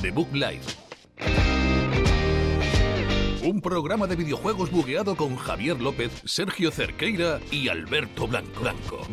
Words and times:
The 0.00 0.10
Book 0.10 0.32
Live. 0.32 0.62
Un 3.44 3.60
programa 3.60 4.06
de 4.06 4.16
videojuegos 4.16 4.70
bugueado 4.70 5.16
con 5.16 5.36
Javier 5.36 5.80
López, 5.80 6.22
Sergio 6.24 6.70
Cerqueira 6.70 7.40
y 7.50 7.68
Alberto 7.68 8.26
Blanco. 8.26 9.06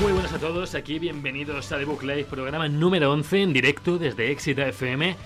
Muy 0.00 0.12
buenas 0.12 0.32
a 0.32 0.38
todos, 0.38 0.74
aquí 0.74 0.98
bienvenidos 0.98 1.72
a 1.72 1.78
The 1.78 1.84
Book 1.84 2.02
Live, 2.02 2.24
programa 2.24 2.68
número 2.68 3.12
11 3.12 3.42
en 3.42 3.52
directo 3.52 3.98
desde 3.98 4.30
Exita 4.30 4.68
FM. 4.68 5.16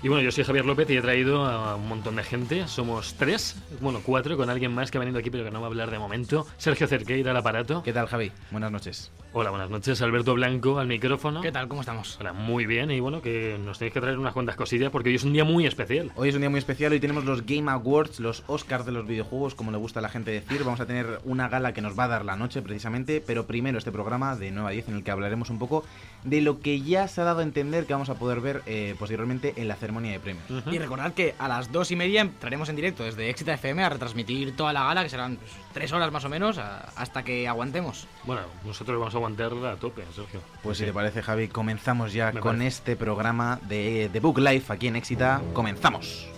Y 0.00 0.06
bueno, 0.06 0.22
yo 0.22 0.30
soy 0.30 0.44
Javier 0.44 0.64
López 0.64 0.88
y 0.90 0.96
he 0.96 1.00
traído 1.00 1.44
a 1.44 1.74
un 1.74 1.88
montón 1.88 2.14
de 2.14 2.22
gente. 2.22 2.68
Somos 2.68 3.14
tres, 3.14 3.56
bueno, 3.80 4.00
cuatro, 4.04 4.36
con 4.36 4.48
alguien 4.48 4.72
más 4.72 4.92
que 4.92 4.98
ha 4.98 5.00
venido 5.00 5.18
aquí 5.18 5.28
pero 5.28 5.42
que 5.42 5.50
no 5.50 5.60
va 5.60 5.66
a 5.66 5.70
hablar 5.70 5.90
de 5.90 5.98
momento. 5.98 6.46
Sergio 6.56 6.86
Cerqueira 6.86 7.32
al 7.32 7.36
aparato. 7.36 7.82
¿Qué 7.82 7.92
tal, 7.92 8.06
Javi? 8.06 8.30
Buenas 8.52 8.70
noches. 8.70 9.10
Hola, 9.32 9.50
buenas 9.50 9.70
noches. 9.70 10.00
Alberto 10.00 10.34
Blanco 10.34 10.78
al 10.78 10.86
micrófono. 10.86 11.40
¿Qué 11.40 11.50
tal? 11.50 11.66
¿Cómo 11.66 11.80
estamos? 11.80 12.16
Hola, 12.20 12.32
muy 12.32 12.64
bien. 12.64 12.92
Y 12.92 13.00
bueno, 13.00 13.20
que 13.20 13.58
nos 13.62 13.78
tenéis 13.80 13.92
que 13.92 14.00
traer 14.00 14.18
unas 14.18 14.32
cuantas 14.32 14.54
cosillas 14.54 14.90
porque 14.90 15.08
hoy 15.08 15.16
es 15.16 15.24
un 15.24 15.32
día 15.32 15.44
muy 15.44 15.66
especial. 15.66 16.12
Hoy 16.14 16.28
es 16.28 16.34
un 16.36 16.42
día 16.42 16.50
muy 16.50 16.58
especial. 16.58 16.92
Hoy 16.92 17.00
tenemos 17.00 17.24
los 17.24 17.44
Game 17.44 17.68
Awards, 17.68 18.20
los 18.20 18.44
Oscars 18.46 18.86
de 18.86 18.92
los 18.92 19.04
videojuegos, 19.04 19.56
como 19.56 19.72
le 19.72 19.78
gusta 19.78 19.98
a 19.98 20.02
la 20.02 20.08
gente 20.10 20.30
decir. 20.30 20.62
Vamos 20.62 20.78
a 20.80 20.86
tener 20.86 21.18
una 21.24 21.48
gala 21.48 21.74
que 21.74 21.82
nos 21.82 21.98
va 21.98 22.04
a 22.04 22.08
dar 22.08 22.24
la 22.24 22.36
noche 22.36 22.62
precisamente, 22.62 23.20
pero 23.20 23.46
primero 23.46 23.78
este 23.78 23.90
programa 23.90 24.36
de 24.36 24.52
9 24.52 24.68
a 24.68 24.72
10 24.72 24.88
en 24.90 24.94
el 24.94 25.04
que 25.04 25.10
hablaremos 25.10 25.50
un 25.50 25.58
poco 25.58 25.84
de 26.22 26.40
lo 26.40 26.60
que 26.60 26.80
ya 26.82 27.08
se 27.08 27.20
ha 27.20 27.24
dado 27.24 27.40
a 27.40 27.42
entender 27.42 27.84
que 27.84 27.94
vamos 27.94 28.10
a 28.10 28.14
poder 28.14 28.40
ver 28.40 28.62
eh, 28.66 28.94
posteriormente 28.96 29.54
en 29.56 29.66
la 29.66 29.74
ceremonia 29.74 29.87
de 29.88 30.20
premios. 30.20 30.44
Y 30.70 30.78
recordad 30.78 31.12
que 31.14 31.34
a 31.38 31.48
las 31.48 31.72
dos 31.72 31.90
y 31.90 31.96
media 31.96 32.20
entraremos 32.20 32.68
en 32.68 32.76
directo 32.76 33.02
desde 33.04 33.28
Exita 33.30 33.54
FM 33.54 33.82
a 33.82 33.88
retransmitir 33.88 34.54
toda 34.56 34.72
la 34.72 34.84
gala, 34.84 35.02
que 35.02 35.08
serán 35.08 35.36
pues, 35.36 35.50
tres 35.72 35.92
horas 35.92 36.12
más 36.12 36.24
o 36.24 36.28
menos, 36.28 36.58
a- 36.58 36.90
hasta 36.96 37.22
que 37.24 37.48
aguantemos. 37.48 38.06
Bueno, 38.24 38.42
nosotros 38.64 38.98
vamos 38.98 39.14
a 39.14 39.16
aguantar 39.18 39.52
a 39.66 39.76
tope, 39.76 40.02
Sergio. 40.14 40.40
Pues 40.62 40.78
si 40.78 40.84
te 40.84 40.92
parece, 40.92 41.22
Javi, 41.22 41.48
comenzamos 41.48 42.12
ya 42.12 42.26
Me 42.32 42.40
con 42.40 42.56
parece. 42.58 42.66
este 42.68 42.96
programa 42.96 43.58
de 43.68 44.10
The 44.12 44.20
Book 44.20 44.38
Life 44.38 44.72
aquí 44.72 44.88
en 44.88 44.96
Exita. 44.96 45.40
Comenzamos. 45.54 46.28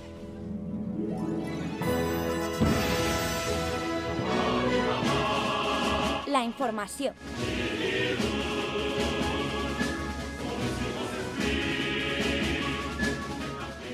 La 6.27 6.45
informació. 6.45 7.13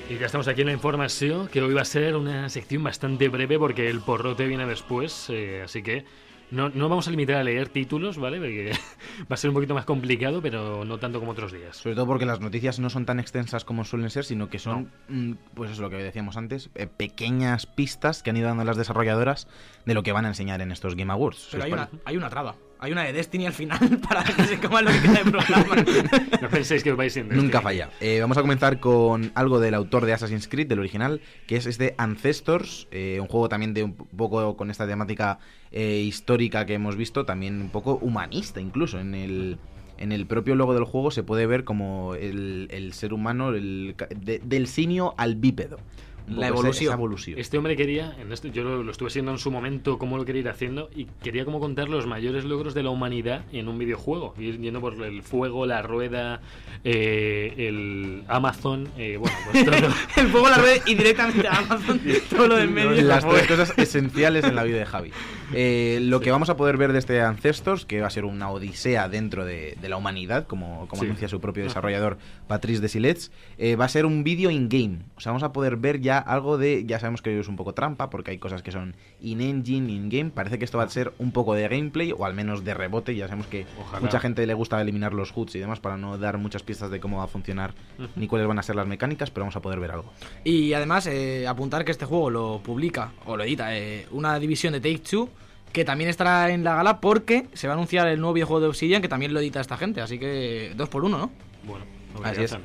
Y 0.09 0.19
ya 0.19 0.27
estamos 0.27 0.47
aquí 0.47 0.61
en 0.61 0.69
la 0.69 0.73
información, 0.73 1.49
que 1.49 1.61
hoy 1.61 1.75
va 1.75 1.83
a 1.83 1.85
ser 1.85 2.15
una 2.15 2.49
sección 2.49 2.85
bastante 2.85 3.29
breve 3.29 3.59
porque 3.59 3.91
el 3.91 4.01
porrote 4.01 4.47
viene 4.47 4.65
después, 4.65 5.29
eh, 5.31 5.62
así 5.65 5.83
que 5.83 6.05
no, 6.53 6.69
no 6.69 6.89
vamos 6.89 7.09
a 7.09 7.11
limitar 7.11 7.35
a 7.37 7.43
leer 7.43 7.71
títulos, 7.71 8.17
¿vale? 8.17 8.39
Porque 8.39 8.71
va 9.23 9.34
a 9.34 9.37
ser 9.37 9.51
un 9.51 9.55
poquito 9.55 9.75
más 9.75 9.84
complicado, 9.84 10.41
pero 10.41 10.84
no 10.84 10.99
tanto 10.99 11.19
como 11.19 11.33
otros 11.33 11.51
días. 11.51 11.79
Sobre 11.79 11.97
todo 11.97 12.07
porque 12.07 12.25
las 12.25 12.41
noticias 12.41 12.79
no 12.79 12.89
son 12.89 13.05
tan 13.05 13.19
extensas 13.19 13.65
como 13.65 13.84
suelen 13.84 14.11
ser, 14.11 14.25
sino 14.25 14.49
que 14.49 14.61
son, 14.61 14.93
mm, 15.09 15.33
pues 15.55 15.73
es 15.73 15.81
lo 15.81 15.91
que 15.91 15.97
decíamos 15.97 16.37
antes, 16.37 16.71
eh, 16.77 16.87
pequeñas 16.87 17.67
pistas 17.67 18.23
que 18.23 18.31
han 18.31 18.37
ido 18.37 18.47
dando 18.47 18.62
las 18.62 18.77
desarrolladoras 18.77 19.49
de 19.87 19.95
lo 19.95 20.05
que 20.05 20.12
van 20.12 20.25
a 20.25 20.29
enseñar 20.29 20.61
en 20.61 20.71
estos 20.71 20.95
Game 20.95 21.12
Awards. 21.12 21.49
Pero 21.51 21.65
¿Os 21.65 21.67
hay 21.67 21.73
una, 21.73 21.89
hay 22.05 22.17
una 22.17 22.31
traba. 22.31 22.55
Hay 22.79 22.93
una 22.93 23.05
de 23.05 23.13
Destiny 23.15 23.47
al 23.47 23.53
final 23.55 23.79
para 24.09 24.23
que 24.23 24.45
se 24.45 24.59
coma 24.61 24.83
lo 24.83 24.91
que 24.91 25.01
queda 25.01 25.23
de 25.25 25.31
programa. 25.31 25.77
No 26.43 26.49
penséis 26.51 26.83
que 26.85 26.93
os 26.93 26.97
vais 26.97 27.13
sin 27.13 27.29
Nunca 27.29 27.61
falla. 27.63 27.91
Eh, 28.01 28.21
vamos 28.21 28.37
a 28.37 28.43
comenzar 28.43 28.79
con 28.81 29.33
algo 29.35 29.61
del 29.61 29.75
autor 29.75 30.05
de 30.05 30.13
Assassin's 30.13 30.47
Creed, 30.47 30.67
del 30.69 30.79
original, 30.81 31.21
que 31.47 31.57
es 31.57 31.67
este 31.67 31.95
Ancestors, 31.99 32.87
eh, 32.91 33.19
un 33.21 33.29
juego 33.29 33.49
también 33.49 33.73
de 33.75 33.83
un 33.85 33.95
poco 33.95 34.57
con 34.57 34.71
esta 34.71 34.87
temática 34.87 35.39
eh, 35.73 36.03
histórica 36.07 36.67
que 36.67 36.75
hemos 36.75 36.97
visto, 36.97 37.25
también 37.25 37.61
un 37.62 37.71
poco 37.71 37.95
humanista 38.03 38.61
incluso. 38.61 39.00
En 39.00 39.15
el, 39.15 39.59
en 39.99 40.12
el 40.12 40.27
propio 40.27 40.55
logo 40.55 40.75
del 40.75 40.84
juego 40.84 41.11
se 41.11 41.23
puede 41.23 41.47
ver 41.47 41.65
como 41.65 42.15
el, 42.15 42.69
el 42.71 42.93
ser 42.93 43.15
humano, 43.15 43.49
el 43.50 43.95
ca- 43.97 44.09
de- 44.15 44.41
del 44.45 44.67
simio 44.67 45.15
al 45.17 45.37
bípedo. 45.37 45.79
La 46.28 46.48
evolución. 46.48 46.84
esa 46.91 46.94
evolución. 46.94 47.38
Este 47.38 47.56
hombre 47.56 47.76
quería, 47.76 48.14
en 48.20 48.32
esto, 48.32 48.48
yo 48.48 48.64
lo, 48.64 48.82
lo 48.82 48.91
estuve 48.91 49.10
siendo 49.10 49.31
en 49.32 49.38
su 49.38 49.50
momento, 49.50 49.98
cómo 49.98 50.16
lo 50.16 50.25
quería 50.25 50.41
ir 50.42 50.48
haciendo, 50.48 50.91
y 50.94 51.04
quería 51.22 51.44
como 51.44 51.60
contar 51.60 51.88
los 51.88 52.06
mayores 52.06 52.44
logros 52.44 52.75
de 52.75 52.82
la 52.82 52.91
humanidad 52.91 53.44
en 53.53 53.69
un 53.69 53.78
videojuego, 53.78 54.34
ir 54.38 54.59
yendo 54.60 54.81
por 54.81 54.94
el 55.03 55.22
fuego, 55.22 55.66
la 55.66 55.82
rueda, 55.82 56.41
eh, 56.84 57.54
el 57.69 58.25
Amazon, 58.28 58.88
eh, 58.97 59.16
bueno, 59.19 59.37
pues 59.53 59.64
todo. 59.64 59.76
El 60.16 60.28
fuego 60.28 60.48
la 60.48 60.56
red 60.59 60.81
y 60.87 60.94
directamente 60.94 61.47
a 61.47 61.59
Amazon, 61.59 62.00
todo 62.31 62.48
lo 62.48 62.56
del 62.56 62.70
medio. 62.70 62.91
Las 63.03 63.26
tres 63.28 63.47
cosas 63.47 63.72
esenciales 63.76 64.44
en 64.44 64.54
la 64.54 64.62
vida 64.64 64.78
de 64.78 64.87
Javi. 64.87 65.10
Eh, 65.53 65.98
lo 66.03 66.20
que 66.20 66.31
vamos 66.31 66.48
a 66.50 66.56
poder 66.56 66.76
ver 66.76 66.93
de 66.93 66.98
este 66.98 67.20
Ancestors, 67.20 67.84
que 67.84 68.00
va 68.00 68.06
a 68.08 68.10
ser 68.10 68.25
una 68.25 68.50
odisea 68.50 69.08
dentro 69.08 69.44
de, 69.44 69.76
de 69.81 69.88
la 69.88 69.97
humanidad, 69.97 70.47
como, 70.47 70.87
como 70.88 71.03
Sí. 71.03 71.06
anuncia 71.06 71.28
su 71.28 71.41
propio 71.41 71.64
desarrollador 71.64 72.19
Patrice 72.48 72.81
Desilets, 72.81 73.31
eh, 73.58 73.76
va 73.76 73.84
a 73.84 73.88
ser 73.88 74.06
un 74.06 74.25
vídeo 74.25 74.50
in-game. 74.50 74.98
O 75.16 75.20
sea, 75.20 75.32
vamos 75.32 75.43
a 75.43 75.53
poder 75.53 75.76
ver 75.76 76.00
ya 76.00 76.16
algo 76.19 76.59
de... 76.59 76.84
Ya 76.87 76.99
sabemos 76.99 77.22
que 77.22 77.38
es 77.38 77.49
un 77.49 77.56
poco 77.56 77.72
trampa, 77.75 78.10
porque 78.10 78.31
hay 78.31 78.38
cosas 78.38 78.62
que 78.62 78.72
son 78.72 78.97
in-engine, 79.21 79.91
in-game. 79.91 80.31
Parece 80.31 80.59
que 80.59 80.65
esto 80.65 80.78
va 80.78 80.84
a 80.84 80.88
ser 80.88 81.12
un 81.19 81.32
poco 81.32 81.54
de 81.54 81.69
gameplay, 81.69 82.12
o 82.12 82.25
al 82.25 82.34
menos 82.34 82.65
de 82.65 82.75
rebote. 82.75 83.15
Ya 83.15 83.27
sabemos 83.27 83.47
que 83.47 83.66
Ojalá. 83.81 84.00
mucha 84.00 84.21
gente 84.21 84.47
le 84.47 84.55
gusta 84.55 84.81
eliminar 84.81 85.15
los 85.15 85.37
HUDs 85.37 85.55
y 85.56 85.59
demás 85.59 85.81
para 85.81 85.97
no 85.97 86.19
dar 86.19 86.38
muchas 86.38 86.62
pistas 86.62 86.91
de 86.91 87.00
cómo 87.00 87.19
va 87.19 87.25
a 87.25 87.28
funcionar 87.28 87.75
ni 88.15 88.26
cuáles 88.28 88.49
van 88.49 88.59
a 88.59 88.62
ser 88.62 88.76
las 88.76 88.87
mecánicas, 88.87 89.31
pero 89.31 89.44
vamos 89.44 89.56
a 89.56 89.62
poder 89.62 89.81
ver 89.81 89.93
algo. 89.93 90.12
Y 90.44 90.72
además, 90.72 91.06
eh, 91.06 91.47
apuntar 91.47 91.84
que 91.84 91.93
este 91.93 92.05
juego 92.05 92.31
lo 92.31 92.60
publica 92.62 93.12
o 93.26 93.37
lo 93.37 93.44
edita 93.44 93.76
eh, 93.76 94.06
una 94.10 94.38
división 94.38 94.72
de 94.72 94.81
Take 94.81 94.99
Two 94.99 95.28
que 95.72 95.84
también 95.84 96.09
estará 96.09 96.50
en 96.50 96.65
la 96.65 96.75
gala 96.75 97.00
porque 97.00 97.49
se 97.53 97.66
va 97.66 97.75
a 97.75 97.76
anunciar 97.76 98.09
el 98.09 98.19
nuevo 98.19 98.32
videojuego 98.32 98.60
de 98.60 98.69
Obsidian 98.69 99.03
que 99.03 99.09
también 99.09 99.34
lo 99.34 99.41
edita 99.41 99.60
esta 99.60 99.76
gente. 99.76 100.00
Así 100.00 100.19
que 100.19 100.72
dos 100.75 100.88
por 100.88 101.05
uno, 101.05 101.19
¿no? 101.19 101.31
Bueno, 101.65 101.84
lo 102.15 102.22
que 102.22 102.28
Así 102.28 102.43
es. 102.44 102.56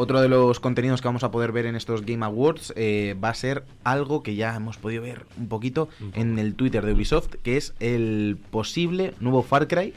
Otro 0.00 0.20
de 0.20 0.28
los 0.28 0.60
contenidos 0.60 1.02
que 1.02 1.08
vamos 1.08 1.24
a 1.24 1.32
poder 1.32 1.50
ver 1.50 1.66
en 1.66 1.74
estos 1.74 2.06
Game 2.06 2.24
Awards 2.24 2.72
eh, 2.76 3.16
va 3.22 3.30
a 3.30 3.34
ser 3.34 3.64
algo 3.82 4.22
que 4.22 4.36
ya 4.36 4.54
hemos 4.54 4.76
podido 4.76 5.02
ver 5.02 5.26
un 5.36 5.48
poquito 5.48 5.88
en 6.14 6.38
el 6.38 6.54
Twitter 6.54 6.86
de 6.86 6.92
Ubisoft, 6.92 7.34
que 7.42 7.56
es 7.56 7.74
el 7.80 8.38
posible 8.52 9.14
nuevo 9.18 9.42
Far 9.42 9.66
Cry. 9.66 9.92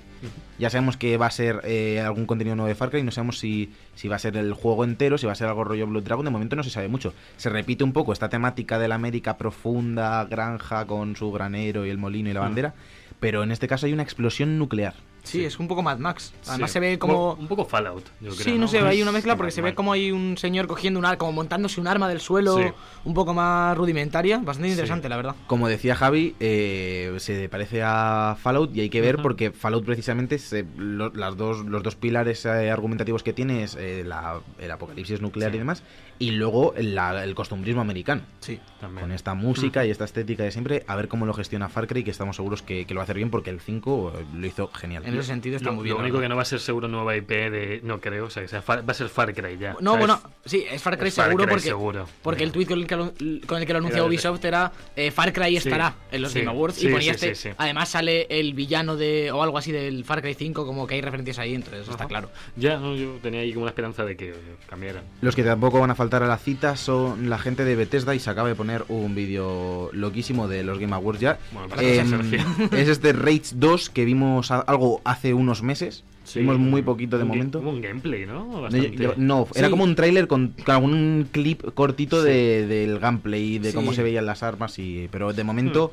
Ya 0.57 0.71
sabemos 0.71 0.97
que 0.97 1.17
va 1.17 1.27
a 1.27 1.31
ser 1.31 1.61
eh, 1.65 1.99
algún 1.99 2.25
contenido 2.25 2.55
nuevo 2.55 2.67
de 2.67 2.73
Far 2.73 2.89
Cry, 2.89 3.03
no 3.03 3.11
sabemos 3.11 3.37
si, 3.37 3.73
si 3.93 4.07
va 4.07 4.15
a 4.15 4.19
ser 4.19 4.37
el 4.37 4.53
juego 4.53 4.85
entero, 4.85 5.19
si 5.19 5.27
va 5.27 5.33
a 5.33 5.35
ser 5.35 5.47
algo 5.47 5.63
rollo 5.65 5.85
Blood 5.85 6.01
Dragon, 6.01 6.25
de 6.25 6.31
momento 6.31 6.55
no 6.55 6.63
se 6.63 6.71
sabe 6.71 6.87
mucho. 6.87 7.13
Se 7.37 7.49
repite 7.49 7.83
un 7.83 7.93
poco 7.93 8.11
esta 8.11 8.27
temática 8.27 8.79
de 8.79 8.87
la 8.87 8.95
América 8.95 9.37
profunda, 9.37 10.25
granja 10.25 10.87
con 10.87 11.15
su 11.15 11.31
granero 11.31 11.85
y 11.85 11.91
el 11.91 11.99
molino 11.99 12.27
y 12.27 12.33
la 12.33 12.39
bandera, 12.39 12.73
pero 13.19 13.43
en 13.43 13.51
este 13.51 13.67
caso 13.67 13.85
hay 13.85 13.93
una 13.93 14.01
explosión 14.01 14.57
nuclear. 14.57 14.95
Sí, 15.23 15.45
es 15.45 15.59
un 15.59 15.67
poco 15.67 15.81
Mad 15.83 15.97
Max. 15.99 16.33
Además 16.47 16.71
Sí. 16.71 16.73
se 16.73 16.79
ve 16.79 16.97
como... 16.99 17.33
Un 17.33 17.47
poco 17.47 17.63
Fallout, 17.65 18.03
yo 18.19 18.31
creo. 18.31 18.43
Sí, 18.43 18.57
no 18.57 18.67
sé, 18.67 18.79
hay 18.79 19.01
una 19.01 19.11
mezcla 19.11 19.35
porque 19.37 19.51
se 19.51 19.61
ve 19.61 19.75
como 19.75 19.93
hay 19.93 20.11
un 20.11 20.37
señor 20.37 20.67
cogiendo 20.67 20.99
un 20.99 21.05
arma, 21.05 21.17
como 21.17 21.31
montándose 21.31 21.79
un 21.79 21.87
arma 21.87 22.09
del 22.09 22.19
suelo, 22.19 22.57
Sí. 22.57 22.63
un 23.05 23.13
poco 23.13 23.33
más 23.33 23.77
rudimentaria, 23.77 24.37
bastante 24.39 24.69
Sí. 24.69 24.71
interesante, 24.73 25.09
la 25.09 25.17
verdad. 25.17 25.35
Como 25.47 25.67
decía 25.67 25.95
Javi, 25.95 26.35
eh, 26.39 27.13
se 27.19 27.47
parece 27.49 27.81
a 27.83 28.35
Fallout 28.41 28.75
y 28.75 28.81
hay 28.81 28.89
que 28.89 29.01
ver 29.01 29.21
porque 29.21 29.51
Fallout 29.51 29.85
precisamente 29.85 30.39
se- 30.39 30.65
lo- 30.77 31.11
las 31.13 31.37
dos, 31.37 31.65
los 31.65 31.83
dos 31.83 31.95
pilares 31.95 32.45
eh, 32.45 32.71
argumentativos 32.71 33.23
que 33.23 33.33
tiene 33.33 33.63
es 33.63 33.75
eh, 33.75 34.03
la- 34.05 34.39
el 34.59 34.71
apocalipsis 34.71 35.21
nuclear 35.21 35.51
Sí. 35.51 35.55
y 35.57 35.59
demás 35.59 35.83
y 36.21 36.31
luego 36.31 36.73
la- 36.77 37.23
el 37.23 37.33
costumbrismo 37.33 37.81
americano. 37.81 38.21
Sí. 38.41 38.59
También. 38.79 39.01
Con 39.01 39.11
esta 39.11 39.33
música 39.33 39.85
y 39.85 39.91
esta 39.91 40.05
estética 40.05 40.43
de 40.43 40.51
siempre, 40.51 40.83
a 40.87 40.95
ver 40.95 41.07
cómo 41.07 41.25
lo 41.25 41.33
gestiona 41.33 41.67
Far 41.69 41.85
Cry, 41.87 42.03
que 42.03 42.11
estamos 42.11 42.35
seguros 42.35 42.61
que, 42.61 42.85
que 42.85 42.93
lo 42.93 42.99
va 42.99 43.03
a 43.03 43.05
hacer 43.05 43.15
bien 43.15 43.29
porque 43.29 43.49
el 43.49 43.59
5 43.59 44.13
lo 44.35 44.47
hizo 44.47 44.67
genial. 44.69 45.03
En 45.05 45.13
ese 45.15 45.23
sentido 45.27 45.55
está 45.57 45.69
Lo, 45.69 45.75
muy 45.75 45.83
bien. 45.83 45.95
lo 45.97 46.01
único 46.01 46.19
que 46.19 46.27
no 46.29 46.35
va 46.35 46.41
a 46.43 46.45
ser 46.45 46.59
seguro 46.59 46.87
nueva 46.87 47.15
IP 47.15 47.29
de. 47.29 47.81
No 47.83 47.99
creo, 47.99 48.25
o 48.25 48.29
sea, 48.29 48.41
que 48.43 48.47
sea 48.49 48.61
Far- 48.61 48.87
va 48.87 48.91
a 48.91 48.95
ser 48.95 49.09
Far 49.09 49.33
Cry 49.33 49.57
ya. 49.59 49.75
No, 49.81 49.97
bueno, 49.97 50.19
sí, 50.45 50.63
es 50.71 50.81
Far 50.81 50.97
Cry 50.97 51.09
es 51.09 51.15
Far 51.15 51.25
seguro 51.27 51.43
Cry 51.45 51.51
porque, 51.53 51.67
seguro. 51.67 52.07
porque 52.23 52.43
el 52.43 52.51
tweet 52.51 52.65
con 52.67 52.79
el 52.79 52.87
que 52.87 52.95
lo, 52.95 53.13
con 53.47 53.59
el 53.59 53.65
que 53.67 53.73
lo 53.73 53.79
anunció 53.79 54.05
Ubisoft 54.05 54.43
era 54.45 54.71
eh, 54.95 55.11
Far 55.11 55.33
Cry 55.33 55.49
Sí, 55.51 55.57
estará 55.57 55.95
en 56.11 56.21
los 56.23 56.31
sí, 56.31 56.39
Game 56.39 56.51
Awards 56.51 56.75
sí, 56.75 56.87
y 56.87 56.91
ponía 56.91 57.13
sí, 57.13 57.25
este. 57.27 57.35
sí, 57.35 57.49
sí. 57.49 57.55
Además 57.57 57.89
sale 57.89 58.27
el 58.29 58.53
villano 58.53 58.95
de 58.95 59.31
o 59.31 59.41
algo 59.43 59.57
así 59.57 59.71
del 59.71 60.05
Far 60.05 60.21
Cry 60.21 60.33
5, 60.33 60.65
como 60.65 60.85
que 60.87 60.95
hay 60.95 61.01
referencias 61.01 61.37
ahí, 61.39 61.53
entonces 61.55 61.81
está 61.81 61.93
Ajá. 61.95 62.07
claro. 62.07 62.29
Ya, 62.55 62.77
no, 62.77 62.95
yo 62.95 63.17
tenía 63.21 63.41
ahí 63.41 63.51
como 63.53 63.63
una 63.63 63.69
esperanza 63.71 64.03
de 64.05 64.17
que 64.17 64.33
cambiaran. 64.67 65.03
Los 65.21 65.35
que 65.35 65.43
tampoco 65.43 65.79
van 65.79 65.91
a 65.91 65.95
faltar 65.95 66.10
a 66.17 66.27
la 66.27 66.37
cita 66.37 66.75
son 66.75 67.29
la 67.29 67.37
gente 67.37 67.63
de 67.65 67.75
Bethesda 67.75 68.13
y 68.15 68.19
se 68.19 68.29
acaba 68.29 68.47
de 68.49 68.55
poner 68.55 68.83
un 68.89 69.15
vídeo 69.15 69.89
loquísimo 69.93 70.47
de 70.47 70.63
los 70.63 70.79
Game 70.79 70.93
Awards 70.95 71.19
ya. 71.19 71.39
Bueno, 71.51 71.67
Em, 71.79 72.31
es 72.73 72.87
este 72.89 73.13
Rage 73.13 73.41
2 73.55 73.89
que 73.89 74.05
vimos 74.05 74.51
algo 74.51 75.01
hace 75.05 75.33
unos 75.33 75.63
meses. 75.63 76.03
Sí, 76.23 76.39
vimos 76.39 76.59
muy 76.59 76.81
poquito 76.83 77.17
de 77.17 77.23
un 77.23 77.29
momento. 77.29 77.59
Como 77.59 77.71
un 77.71 77.81
gameplay, 77.81 78.25
¿no? 78.25 78.45
No, 78.45 78.61
Bastante. 78.61 78.91
yo- 78.95 79.13
no, 79.17 79.47
era 79.55 79.67
Sí. 79.67 79.71
como 79.71 79.83
un 79.83 79.95
tráiler 79.95 80.27
con, 80.27 80.53
con 80.63 80.75
algún 80.75 81.27
clip 81.31 81.63
cortito 81.73 82.21
Sí. 82.21 82.27
de, 82.29 82.67
del 82.67 82.99
gameplay, 82.99 83.57
de 83.59 83.73
cómo 83.73 83.91
se 83.93 84.03
veían 84.03 84.25
las 84.25 84.43
armas 84.43 84.77
y 84.79 85.07
pero 85.11 85.33
de 85.33 85.43
momento 85.43 85.91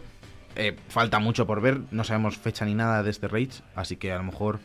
Hmm. 0.55 0.61
eh, 0.61 0.77
falta 0.89 1.19
mucho 1.19 1.47
por 1.47 1.61
ver, 1.61 1.81
no 1.93 2.05
sabemos 2.05 2.37
fecha 2.37 2.65
ni 2.67 2.75
nada 2.75 3.03
de 3.03 3.11
este 3.11 3.27
Rage, 3.29 3.63
así 3.75 3.97
que 3.97 4.13
a 4.13 4.19
lo 4.19 4.25
mejor 4.25 4.59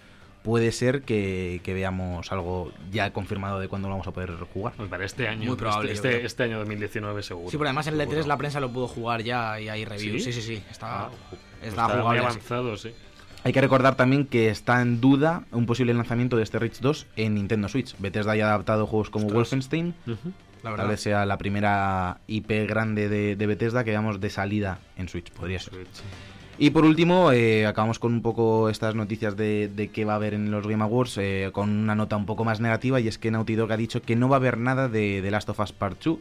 puede 0.43 0.71
ser 0.71 1.01
que, 1.03 1.61
que 1.63 1.73
veamos 1.73 2.31
algo 2.31 2.71
ya 2.91 3.11
confirmado 3.13 3.59
de 3.59 3.67
cuándo 3.67 3.87
lo 3.87 3.93
vamos 3.95 4.07
a 4.07 4.11
poder 4.11 4.31
jugar. 4.53 4.73
Pues 4.77 4.89
para 4.89 5.05
este 5.05 5.27
año, 5.27 5.47
Muy 5.47 5.55
probable, 5.57 5.91
este, 5.93 6.09
este, 6.15 6.25
este 6.25 6.43
año 6.43 6.59
2019 6.59 7.23
seguro. 7.23 7.49
Sí, 7.49 7.57
pero 7.57 7.69
además 7.69 7.87
en 7.87 7.93
el 7.95 8.01
E3 8.01 8.09
Seguro. 8.09 8.27
la 8.27 8.37
prensa 8.37 8.59
lo 8.59 8.71
pudo 8.71 8.87
jugar 8.87 9.23
ya 9.23 9.59
y 9.59 9.69
hay 9.69 9.85
reviews. 9.85 10.23
¿Sí? 10.23 10.31
Sí, 10.33 10.41
sí, 10.41 10.55
sí. 10.55 10.63
Está, 10.69 11.05
Ah, 11.05 11.09
está 11.61 11.85
está 11.87 12.03
muy 12.03 12.17
avanzado, 12.17 12.77
sí. 12.77 12.91
Hay 13.45 13.51
que 13.51 13.59
recordar 13.61 13.95
también 13.95 14.25
que 14.25 14.49
está 14.49 14.81
en 14.81 15.01
duda 15.01 15.43
un 15.51 15.65
posible 15.65 15.93
lanzamiento 15.93 16.37
de 16.37 16.43
este 16.43 16.59
Rich 16.59 16.79
2 16.79 17.07
en 17.17 17.35
Nintendo 17.35 17.67
Switch. 17.67 17.95
Bethesda 17.99 18.35
ya 18.37 18.45
ha 18.45 18.49
adaptado 18.49 18.85
juegos 18.87 19.09
como 19.09 19.25
Ostras. 19.25 19.35
Wolfenstein. 19.39 19.93
La 20.63 20.75
Tal 20.77 20.87
vez 20.87 21.01
sea 21.01 21.25
la 21.25 21.37
primera 21.37 22.19
IP 22.27 22.49
grande 22.67 23.09
de, 23.09 23.35
de 23.35 23.47
Bethesda 23.47 23.83
que 23.83 23.89
veamos 23.91 24.21
de 24.21 24.29
salida 24.29 24.79
en 24.95 25.09
Switch, 25.09 25.29
podría 25.31 25.59
ser. 25.59 25.73
Switch. 25.73 25.89
Y 26.57 26.69
por 26.69 26.85
último, 26.85 27.31
eh, 27.31 27.65
acabamos 27.65 27.99
con 27.99 28.13
un 28.13 28.21
poco 28.21 28.69
estas 28.69 28.95
noticias 28.95 29.35
de, 29.35 29.69
de 29.69 29.87
qué 29.87 30.05
va 30.05 30.13
a 30.13 30.15
haber 30.17 30.33
en 30.33 30.51
los 30.51 30.67
Game 30.67 30.83
Awards, 30.83 31.17
eh, 31.17 31.49
con 31.51 31.69
una 31.69 31.95
nota 31.95 32.15
un 32.15 32.25
poco 32.25 32.43
más 32.45 32.59
negativa, 32.59 32.99
y 32.99 33.07
es 33.07 33.17
que 33.17 33.31
Naughty 33.31 33.55
Dog 33.55 33.71
ha 33.71 33.77
dicho 33.77 34.01
que 34.01 34.15
no 34.15 34.29
va 34.29 34.35
a 34.35 34.39
haber 34.39 34.57
nada 34.57 34.87
de, 34.87 35.21
de 35.21 35.31
Last 35.31 35.49
of 35.49 35.59
Us 35.59 35.71
Part 35.71 36.03
2, 36.03 36.17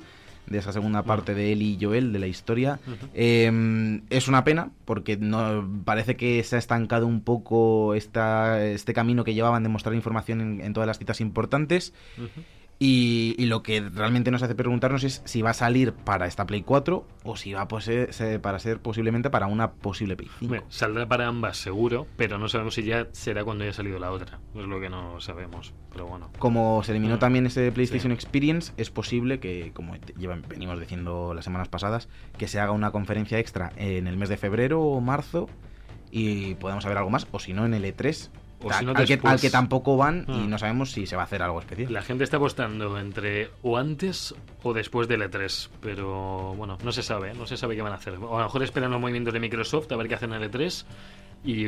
de 0.47 0.59
esa 0.59 0.73
segunda 0.73 1.03
parte 1.03 1.35
de 1.35 1.53
Ellie 1.53 1.77
y 1.77 1.85
Joel, 1.85 2.13
de 2.13 2.19
la 2.19 2.27
historia. 2.27 2.81
Eh, 3.15 4.01
es 4.11 4.27
una 4.27 4.43
pena, 4.43 4.71
porque 4.85 5.17
no 5.17 5.69
parece 5.85 6.17
que 6.17 6.43
se 6.43 6.57
ha 6.57 6.59
estancado 6.59 7.07
un 7.07 7.21
poco 7.21 7.95
esta, 7.95 8.65
este 8.65 8.95
camino 8.95 9.25
que 9.25 9.35
llevaban 9.35 9.63
de 9.63 9.69
mostrar 9.69 9.95
información 9.95 10.41
en, 10.41 10.61
en 10.61 10.73
todas 10.73 10.87
las 10.87 10.99
citas 10.99 11.21
importantes. 11.21 11.93
Ujú. 12.19 12.43
Y, 12.85 13.37
y 13.39 13.47
lo 13.47 13.63
que 13.63 13.81
realmente 13.81 14.33
nos 14.33 14.43
hace 14.43 14.57
preguntarnos 14.57 15.05
es 15.05 15.23
si 15.25 15.41
va 15.41 15.51
a 15.51 15.55
salir 15.55 15.93
para 15.93 16.27
esta 16.27 16.47
Play 16.47 16.63
4 16.63 17.07
o 17.23 17.37
si 17.37 17.53
va 17.53 17.61
a 17.61 17.69
para 17.69 18.59
ser 18.59 18.81
posiblemente 18.81 19.31
para 19.31 19.47
una 19.47 19.71
posible 19.71 20.17
Play 20.17 20.29
5. 20.41 20.45
Hombre, 20.53 20.63
saldrá 20.69 21.07
para 21.07 21.29
ambas 21.29 21.59
seguro, 21.59 22.09
pero 22.17 22.39
no 22.39 22.49
sabemos 22.49 22.75
si 22.75 22.83
ya 22.83 23.07
será 23.13 23.45
cuando 23.45 23.63
haya 23.63 23.73
salido 23.73 24.01
la 24.01 24.11
otra. 24.11 24.41
Es 24.57 24.65
lo 24.67 24.81
que 24.81 24.91
no 24.91 25.21
sabemos, 25.21 25.73
pero 25.93 26.07
bueno. 26.07 26.29
Como 26.41 26.83
se 26.83 26.91
eliminó 26.91 27.17
Mm, 27.17 27.19
también 27.21 27.47
ese 27.47 27.71
PlayStation 27.71 28.11
sí. 28.11 28.15
Experience, 28.15 28.73
es 28.77 28.91
posible 28.91 29.39
que, 29.39 29.71
como 29.73 29.95
llevan- 30.19 30.43
venimos 30.49 30.81
diciendo 30.81 31.35
las 31.35 31.45
semanas 31.45 31.69
pasadas, 31.69 32.09
que 32.37 32.49
se 32.49 32.59
haga 32.59 32.73
una 32.73 32.91
conferencia 32.91 33.39
extra 33.39 33.71
en 33.77 34.09
el 34.09 34.17
mes 34.17 34.29
de 34.29 34.37
febrero 34.39 34.81
o 34.83 35.01
marzo 35.01 35.49
y 36.11 36.57
podamos 36.57 36.83
saber 36.83 36.99
algo 36.99 37.11
más, 37.11 37.29
o 37.31 37.39
si 37.39 37.53
no 37.53 37.65
en 37.65 37.75
el 37.75 37.85
E3, 37.85 38.29
O 38.65 38.69
ta- 38.69 38.79
si 38.79 38.85
no 38.85 38.93
al, 38.93 38.97
que, 39.07 39.15
después. 39.15 39.33
al 39.33 39.41
que 39.41 39.51
tampoco 39.51 39.97
van 39.97 40.25
y 40.29 40.33
Mm. 40.33 40.51
no 40.51 40.59
sabemos 40.59 40.93
si 40.93 41.07
se 41.07 41.17
va 41.17 41.23
a 41.23 41.25
hacer 41.27 41.43
algo 41.43 41.61
especial. 41.61 41.93
La 41.93 42.03
gente 42.03 42.25
está 42.25 42.37
apostando 42.39 42.99
entre 42.99 43.51
o 43.63 43.77
antes 43.77 44.35
o 44.63 44.73
después 44.73 45.09
del 45.09 45.23
E3, 45.23 45.69
pero 45.81 46.55
bueno, 46.55 46.79
no 46.85 46.93
se 46.93 47.03
sabe, 47.03 47.31
¿eh? 47.31 47.35
no 47.37 47.47
se 47.47 47.57
sabe 47.57 47.75
qué 47.77 47.83
van 47.83 47.93
a 47.93 47.97
hacer. 47.97 48.15
O 48.15 48.37
a 48.37 48.41
lo 48.41 48.45
mejor 48.47 48.63
esperan 48.63 48.91
los 48.91 49.01
movimientos 49.01 49.33
de 49.35 49.41
Microsoft 49.41 49.91
a 49.93 49.97
ver 49.97 50.09
qué 50.09 50.15
hacen 50.15 50.33
en 50.33 50.43
el 50.43 50.51
E3 50.51 50.85
y, 51.45 51.67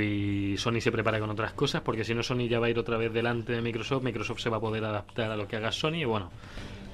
y 0.52 0.56
Sony 0.56 0.80
se 0.80 0.92
prepara 0.92 1.18
con 1.18 1.30
otras 1.30 1.52
cosas, 1.52 1.82
porque 1.82 2.04
si 2.04 2.14
no 2.14 2.22
Sony 2.22 2.46
ya 2.48 2.60
va 2.60 2.66
a 2.66 2.70
ir 2.70 2.78
otra 2.78 2.96
vez 2.96 3.12
delante 3.12 3.52
de 3.52 3.60
Microsoft, 3.60 4.02
Microsoft 4.04 4.38
se 4.40 4.48
va 4.50 4.58
a 4.58 4.60
poder 4.60 4.84
adaptar 4.84 5.30
a 5.30 5.36
lo 5.36 5.48
que 5.48 5.56
haga 5.56 5.72
Sony 5.72 5.96
y 6.02 6.04
bueno, 6.04 6.30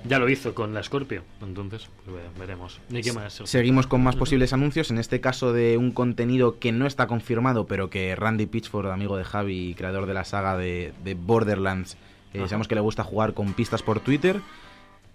ya 0.05 0.19
lo 0.19 0.29
hizo 0.29 0.55
con 0.55 0.73
la 0.75 0.83
Scorpio, 0.83 1.23
entonces 1.43 1.89
pues 2.05 2.17
ve- 2.17 2.41
veremos. 2.41 2.81
¿Ni 2.89 3.03
qué 3.03 3.13
más? 3.13 3.41
Seguimos 3.45 3.87
con 3.87 4.03
más 4.03 4.17
posibles 4.17 4.53
anuncios, 4.53 4.91
en 4.91 4.99
este 4.99 5.21
caso 5.21 5.53
de 5.53 5.77
un 5.77 5.91
contenido 5.93 6.59
que 6.59 6.73
no 6.73 6.87
está 6.87 7.07
confirmado, 7.07 7.67
pero 7.67 7.91
que 7.91 8.15
Randy 8.17 8.47
Pitchford, 8.47 8.91
amigo 8.91 9.17
de 9.17 9.25
Javi 9.25 9.71
y 9.71 9.75
creador 9.75 10.07
de 10.07 10.15
la 10.15 10.25
saga 10.25 10.57
de, 10.57 10.93
de 11.05 11.15
Borderlands, 11.15 11.97
eh, 12.33 12.39
sabemos 12.47 12.69
que 12.69 12.75
le 12.77 12.81
gusta 12.81 13.05
jugar 13.05 13.35
con 13.35 13.53
pistas 13.55 13.83
por 13.83 14.01
Twitter, 14.01 14.41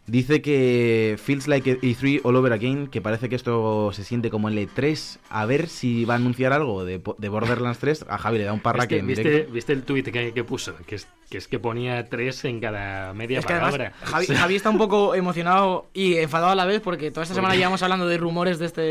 dice 0.08 0.42
que 0.42 1.18
feels 1.22 1.48
like 1.48 1.80
E3 1.82 2.22
all 2.24 2.36
over 2.36 2.54
again, 2.54 2.88
que 2.88 3.02
parece 3.02 3.30
que 3.30 3.36
esto 3.36 3.92
se 3.94 4.04
siente 4.04 4.30
como 4.30 4.50
el 4.50 4.58
E3, 4.58 5.18
a 5.30 5.46
ver 5.46 5.68
si 5.68 6.06
va 6.06 6.14
a 6.14 6.18
anunciar 6.18 6.54
algo 6.54 6.86
de, 6.86 7.02
de 7.18 7.30
Borderlands 7.30 7.80
3, 7.80 8.06
a 8.10 8.18
Javi 8.18 8.38
le 8.40 8.44
da 8.46 8.54
un 8.54 8.60
parraque 8.60 8.96
¿Viste, 8.96 9.00
en 9.00 9.08
viste, 9.08 9.30
directo. 9.30 9.54
viste 9.54 9.74
el 9.74 9.84
tuit 9.84 10.10
que, 10.12 10.34
que 10.34 10.44
puso? 10.44 10.76
Que 10.86 10.96
es, 10.96 11.08
que 11.30 11.38
es 11.38 11.48
que 11.48 11.58
ponía 11.60 12.08
tres 12.08 12.46
en 12.46 12.60
cada 12.60 13.14
media 13.14 13.40
Es 13.40 13.46
que 13.46 13.54
además 13.54 13.72
palabra. 13.72 13.94
Javi, 14.04 14.26
Javi 14.36 14.56
está 14.56 14.70
un 14.70 14.78
poco 14.78 15.16
emocionado 15.16 15.88
y 15.94 16.16
enfadado 16.18 16.52
a 16.52 16.56
la 16.56 16.66
vez 16.66 16.82
porque 16.82 17.10
toda 17.12 17.24
esta 17.24 17.34
¿Por 17.34 17.42
semana 17.42 17.56
llevamos 17.56 17.82
hablando 17.82 18.08
de 18.08 18.18
rumores 18.18 18.60
de 18.60 18.66
este 18.68 18.82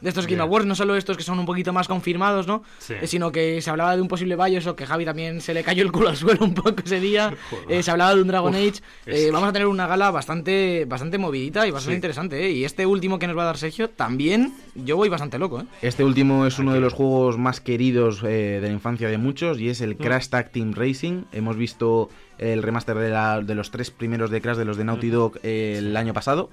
de 0.00 0.08
estos 0.08 0.26
Game. 0.26 0.42
Awards, 0.42 0.66
no 0.66 0.74
solo 0.74 0.96
estos 0.96 1.16
que 1.16 1.22
son 1.22 1.38
un 1.38 1.46
poquito 1.46 1.72
más 1.72 1.88
confirmados, 1.88 2.46
¿no? 2.46 2.62
Sí. 2.78 2.94
Eh, 3.00 3.06
sino 3.06 3.32
que 3.32 3.62
se 3.62 3.70
hablaba 3.70 3.96
de 3.96 4.02
un 4.02 4.08
posible 4.08 4.36
Bioshock, 4.36 4.76
que 4.76 4.86
Javi 4.86 5.04
también 5.06 5.40
se 5.40 5.54
le 5.54 5.64
cayó 5.64 5.82
el 5.82 5.92
culo 5.92 6.10
al 6.10 6.16
suelo 6.16 6.44
un 6.44 6.52
poco 6.54 6.82
ese 6.84 7.00
día. 7.00 7.34
Eh, 7.68 7.82
se 7.82 7.90
hablaba 7.90 8.14
de 8.14 8.20
un 8.20 8.28
Dragon 8.28 8.54
Uf, 8.54 8.60
Age. 8.60 8.82
Eh, 9.06 9.30
vamos 9.32 9.48
a 9.48 9.52
tener 9.52 9.66
una 9.66 9.86
gala 9.86 10.10
bastante 10.10 10.63
bastante 10.88 11.18
movidita 11.18 11.66
y 11.66 11.70
bastante 11.70 11.92
Sí. 11.92 11.96
interesante, 11.96 12.44
¿eh? 12.46 12.50
Y 12.50 12.64
este 12.64 12.86
último 12.86 13.18
que 13.18 13.26
nos 13.26 13.36
va 13.36 13.42
a 13.42 13.46
dar 13.46 13.56
Sergio, 13.58 13.90
también 13.90 14.52
yo 14.74 14.96
voy 14.96 15.08
bastante 15.08 15.38
loco, 15.38 15.60
¿eh? 15.60 15.64
Este 15.82 16.04
último 16.04 16.46
es 16.46 16.58
uno 16.58 16.72
de 16.72 16.80
los 16.80 16.92
juegos 16.92 17.38
más 17.38 17.60
queridos 17.60 18.22
eh, 18.24 18.58
de 18.60 18.68
la 18.68 18.72
infancia 18.72 19.08
de 19.08 19.18
muchos 19.18 19.60
y 19.60 19.68
es 19.68 19.80
el 19.80 19.96
Crash 19.96 20.28
Tag 20.28 20.50
Team 20.50 20.72
Racing. 20.74 21.24
Hemos 21.32 21.56
visto 21.56 22.08
el 22.38 22.62
remaster 22.62 22.96
de, 22.98 23.10
la- 23.10 23.40
de 23.40 23.54
los 23.54 23.70
tres 23.70 23.90
primeros 23.90 24.30
de 24.30 24.40
Crash 24.40 24.56
de 24.56 24.64
los 24.64 24.76
de 24.76 24.84
Naughty 24.84 25.08
Dog 25.10 25.38
eh, 25.42 25.76
el 25.78 25.96
año 25.96 26.12
pasado. 26.14 26.50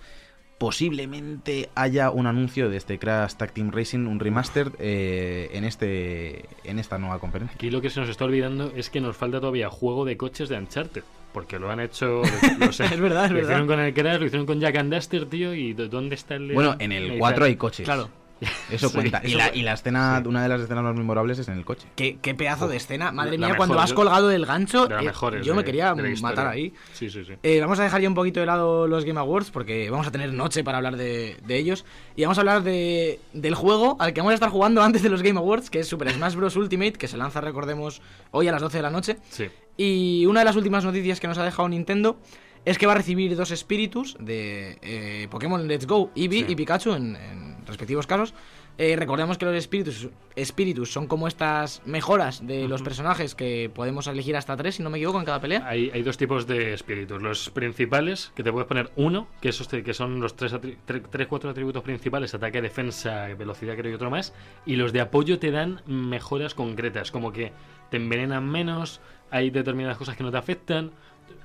Posiblemente 0.57 1.69
haya 1.73 2.11
un 2.11 2.27
anuncio 2.27 2.69
de 2.69 2.77
este 2.77 2.99
Crash 2.99 3.33
Tag 3.33 3.51
Team 3.51 3.71
Racing, 3.71 4.05
un 4.05 4.19
remaster, 4.19 4.71
eh, 4.77 5.49
en, 5.53 5.63
este, 5.63 6.45
en 6.63 6.77
esta 6.77 6.99
nueva 6.99 7.17
conferencia. 7.19 7.55
Aquí 7.55 7.71
lo 7.71 7.81
que 7.81 7.89
se 7.89 7.99
nos 7.99 8.07
está 8.09 8.25
olvidando 8.25 8.71
es 8.75 8.91
que 8.91 9.01
nos 9.01 9.17
falta 9.17 9.39
todavía 9.39 9.71
juego 9.71 10.05
de 10.05 10.17
coches 10.17 10.49
de 10.49 10.57
Uncharted. 10.59 11.01
Porque 11.33 11.59
lo 11.59 11.71
han 11.71 11.79
hecho. 11.79 12.21
lo 12.59 12.71
sé, 12.71 12.85
Es 12.93 12.99
verdad, 12.99 13.25
es 13.25 13.31
lo 13.31 13.35
verdad. 13.35 13.49
hicieron 13.49 13.67
con 13.67 13.79
el 13.79 13.93
Crash, 13.93 14.19
lo 14.19 14.25
hicieron 14.25 14.45
con 14.45 14.59
Jack 14.59 14.75
and 14.77 14.93
Duster, 14.93 15.25
tío. 15.27 15.53
¿Y 15.53 15.73
dónde 15.73 16.15
está 16.15 16.35
el.? 16.35 16.53
Bueno, 16.53 16.75
en 16.79 16.91
el 16.91 17.17
4 17.17 17.45
hay 17.45 17.55
coches. 17.55 17.85
Claro. 17.85 18.09
Eso 18.71 18.89
Sí, 18.89 18.95
cuenta. 18.95 19.21
Y 19.23 19.27
eso 19.29 19.37
la, 19.37 19.51
cu- 19.51 19.57
y 19.57 19.61
la 19.61 19.73
escena, 19.73 20.19
sí. 20.21 20.27
una 20.27 20.41
de 20.43 20.49
las 20.49 20.61
escenas 20.61 20.83
más 20.83 20.95
memorables 20.95 21.37
es 21.39 21.47
en 21.47 21.57
el 21.57 21.65
coche. 21.65 21.87
Qué, 21.95 22.17
qué 22.21 22.33
pedazo 22.33 22.67
de 22.67 22.77
escena. 22.77 23.11
Madre 23.11 23.37
mía, 23.37 23.55
cuando 23.55 23.75
mejor, 23.75 23.89
yo- 23.89 23.95
colgado 23.95 24.31
el 24.31 24.45
gancho, 24.45 24.87
de 24.87 24.95
eh, 24.95 25.41
yo 25.43 25.53
me 25.55 25.63
quería 25.63 25.93
matar 26.21 26.47
ahí. 26.47 26.73
Sí, 26.93 27.09
sí, 27.09 27.23
sí. 27.23 27.33
Eh, 27.43 27.59
vamos 27.61 27.79
a 27.79 27.83
dejar 27.83 28.01
ya 28.01 28.07
un 28.07 28.15
poquito 28.15 28.39
de 28.39 28.45
lado 28.45 28.87
los 28.87 29.05
Game 29.05 29.19
Awards 29.19 29.51
porque 29.51 29.89
vamos 29.89 30.07
a 30.07 30.11
tener 30.11 30.33
noche 30.33 30.63
para 30.63 30.77
hablar 30.77 30.97
de, 30.97 31.37
de 31.45 31.57
ellos. 31.57 31.85
Y 32.15 32.23
vamos 32.23 32.37
a 32.37 32.41
hablar 32.41 32.63
de, 32.63 33.19
del 33.33 33.55
juego 33.55 33.95
al 33.99 34.13
que 34.13 34.21
vamos 34.21 34.31
a 34.31 34.35
estar 34.35 34.49
jugando 34.49 34.81
antes 34.83 35.03
de 35.03 35.09
los 35.09 35.21
Game 35.21 35.37
Awards, 35.39 35.69
que 35.69 35.79
es 35.79 35.87
Super 35.87 36.11
Smash 36.11 36.35
Bros. 36.35 36.55
Ultimate, 36.55 36.93
que 36.93 37.07
se 37.07 37.17
lanza, 37.17 37.41
recordemos, 37.41 38.01
hoy 38.31 38.47
a 38.47 38.51
las 38.51 38.61
12 38.61 38.77
de 38.77 38.81
la 38.83 38.89
noche. 38.89 39.17
Sí. 39.29 39.45
Y 39.77 40.25
una 40.25 40.41
de 40.41 40.45
las 40.45 40.55
últimas 40.55 40.83
noticias 40.83 41.19
que 41.19 41.27
nos 41.27 41.37
ha 41.37 41.43
dejado 41.45 41.69
Nintendo 41.69 42.17
es 42.65 42.77
que 42.77 42.85
va 42.85 42.93
a 42.93 42.95
recibir 42.95 43.35
dos 43.35 43.51
espíritus 43.51 44.15
de 44.19 44.77
eh, 44.81 45.27
Pokémon 45.29 45.67
Let's 45.67 45.87
Go, 45.87 46.11
Eevee 46.15 46.45
Sí. 46.45 46.45
y 46.49 46.55
Pikachu 46.55 46.93
en, 46.93 47.15
en 47.15 47.65
respectivos 47.65 48.07
casos. 48.07 48.33
Eh, 48.77 48.95
recordemos 48.95 49.37
que 49.37 49.45
los 49.45 49.53
espíritus, 49.55 50.07
espíritus 50.35 50.91
son 50.91 51.05
como 51.05 51.27
estas 51.27 51.81
mejoras 51.85 52.47
de 52.47 52.67
los 52.69 52.81
personajes 52.81 53.35
que 53.35 53.69
podemos 53.73 54.07
elegir 54.07 54.35
hasta 54.37 54.55
tres, 54.55 54.75
si 54.75 54.83
no 54.83 54.89
me 54.89 54.97
equivoco, 54.97 55.19
en 55.19 55.25
cada 55.25 55.41
pelea. 55.41 55.67
Hay, 55.67 55.91
hay 55.93 56.01
dos 56.03 56.17
tipos 56.17 56.47
de 56.47 56.73
espíritus. 56.73 57.21
Los 57.21 57.49
principales, 57.49 58.31
que 58.33 58.43
te 58.43 58.51
puedes 58.51 58.67
poner 58.67 58.89
uno, 58.95 59.27
que, 59.41 59.49
esos 59.49 59.67
te- 59.67 59.83
que 59.83 59.93
son 59.93 60.19
los 60.21 60.35
tres, 60.35 60.53
atri- 60.53 60.77
tre- 60.87 61.03
tres, 61.11 61.27
cuatro 61.27 61.49
atributos 61.49 61.83
principales, 61.83 62.33
ataque, 62.33 62.61
defensa, 62.61 63.27
velocidad, 63.37 63.75
creo 63.75 63.91
y 63.91 63.95
otro 63.95 64.09
más. 64.09 64.33
Y 64.65 64.77
los 64.77 64.93
de 64.93 65.01
apoyo 65.01 65.37
te 65.37 65.51
dan 65.51 65.81
mejoras 65.85 66.55
concretas, 66.55 67.11
como 67.11 67.31
que 67.33 67.51
te 67.91 67.97
envenenan 67.97 68.49
menos, 68.49 69.01
hay 69.31 69.49
determinadas 69.51 69.97
cosas 69.97 70.15
que 70.15 70.23
no 70.23 70.31
te 70.31 70.37
afectan. 70.37 70.91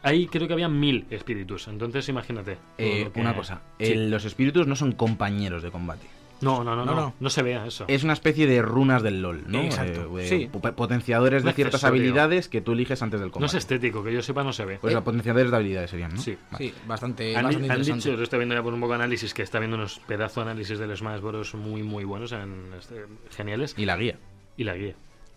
Ahí 0.03 0.27
creo 0.27 0.47
que 0.47 0.53
había 0.55 0.69
mil 0.69 1.07
espíritus, 1.11 1.69
entonces 1.69 2.09
imagínate. 2.09 2.59
Eh, 2.79 3.11
que- 3.13 3.21
Una 3.21 3.35
cosa, 3.35 3.63
Sí. 3.79 3.93
el- 3.93 4.11
los 4.11 4.25
espíritus 4.25 4.67
no 4.67 4.77
son 4.77 4.93
compañeros 4.93 5.63
de 5.63 5.71
combate. 5.71 6.07
No, 6.43 6.63
no, 6.63 6.77
no, 6.77 6.85
No, 6.85 6.95
no, 6.95 7.01
no. 7.01 7.15
no, 7.19 7.31
se 7.31 7.43
vea 7.43 7.67
eso. 7.67 7.87
Es 7.89 8.05
una 8.05 8.13
especie 8.13 8.47
de 8.47 8.61
runas 8.61 9.03
del 9.03 9.23
LOL, 9.23 9.45
¿no? 9.47 9.63
Exacto, 9.63 10.19
Eh, 10.19 10.25
eh, 10.25 10.29
sí. 10.29 10.49
po- 10.53 10.61
Potenciadores 10.61 11.43
de 11.45 11.53
ciertas 11.55 11.77
accesorio. 11.83 12.03
habilidades 12.03 12.51
que 12.51 12.61
tú 12.61 12.73
eliges 12.73 13.01
antes 13.03 13.21
del 13.21 13.29
No 13.31 13.33
combate. 13.33 13.57
es 13.57 13.63
estético, 13.65 14.05
que 14.05 14.13
yo 14.13 14.21
sepa, 14.21 14.45
no 14.45 14.53
se 14.53 14.67
ve. 14.67 14.77
Pues 14.79 14.93
los 14.93 15.03
potenciadores 15.03 15.51
de 15.51 15.57
habilidades 15.57 15.89
serían, 15.91 16.13
¿no? 16.15 16.21
Sí. 16.21 16.37
Vale. 16.51 16.63
Sí, 16.67 16.75
bastante, 16.87 17.35
Han, 17.35 17.45
bastante 17.45 17.57
han 17.57 17.79
interesante. 17.79 18.09
dicho, 18.11 18.17
lo 18.19 18.23
estoy 18.25 18.39
viendo 18.41 18.55
ya 18.55 18.63
por 18.63 18.75
un 18.75 18.81
poco 18.81 18.93
de 18.93 18.97
análisis, 18.97 19.33
que 19.33 19.43
está 19.43 19.59
viendo 19.61 19.79
unos 19.79 19.99
pedazos 20.07 20.45
de 20.45 20.51
análisis 20.51 20.79
del 20.79 20.95
Smash 20.95 21.23
Bros. 21.23 21.55
muy, 21.55 21.83
muy 21.83 22.05
buenos, 22.05 22.33
en, 22.33 22.67
este, 22.79 23.07
geniales. 23.35 23.75
Y 23.79 23.87
la 23.87 23.97
guía. 23.97 24.19
Y 24.59 24.65
la 24.65 24.75
guía. 24.75 24.95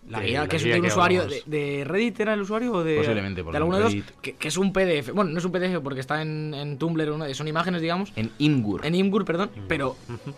La 0.08 0.20
guía 0.20 0.48
que 0.48 0.56
es 0.56 0.64
de 0.64 0.80
un 0.80 0.86
usuario 0.86 1.26
de, 1.26 1.42
de 1.46 1.84
Reddit 1.84 2.18
era 2.20 2.34
el 2.34 2.40
usuario 2.40 2.72
o 2.72 2.82
de 2.82 2.96
Posiblemente, 2.96 3.44
porque 3.44 3.52
de 3.52 3.58
alguno 3.58 3.78
de 3.78 3.84
los 3.84 3.94
que, 4.22 4.34
que 4.34 4.48
es 4.48 4.56
un 4.56 4.72
PDF 4.72 5.12
bueno 5.12 5.30
no 5.30 5.38
es 5.38 5.44
un 5.44 5.52
PDF 5.52 5.78
porque 5.82 6.00
está 6.00 6.22
en, 6.22 6.52
en 6.54 6.78
Tumblr 6.78 7.34
son 7.34 7.46
imágenes 7.48 7.80
digamos 7.80 8.12
En 8.16 8.30
Imgur. 8.38 8.84
en 8.84 8.94
Imgur 8.94 9.24
perdón 9.24 9.50
Imgur. 9.54 9.68
pero 9.68 9.96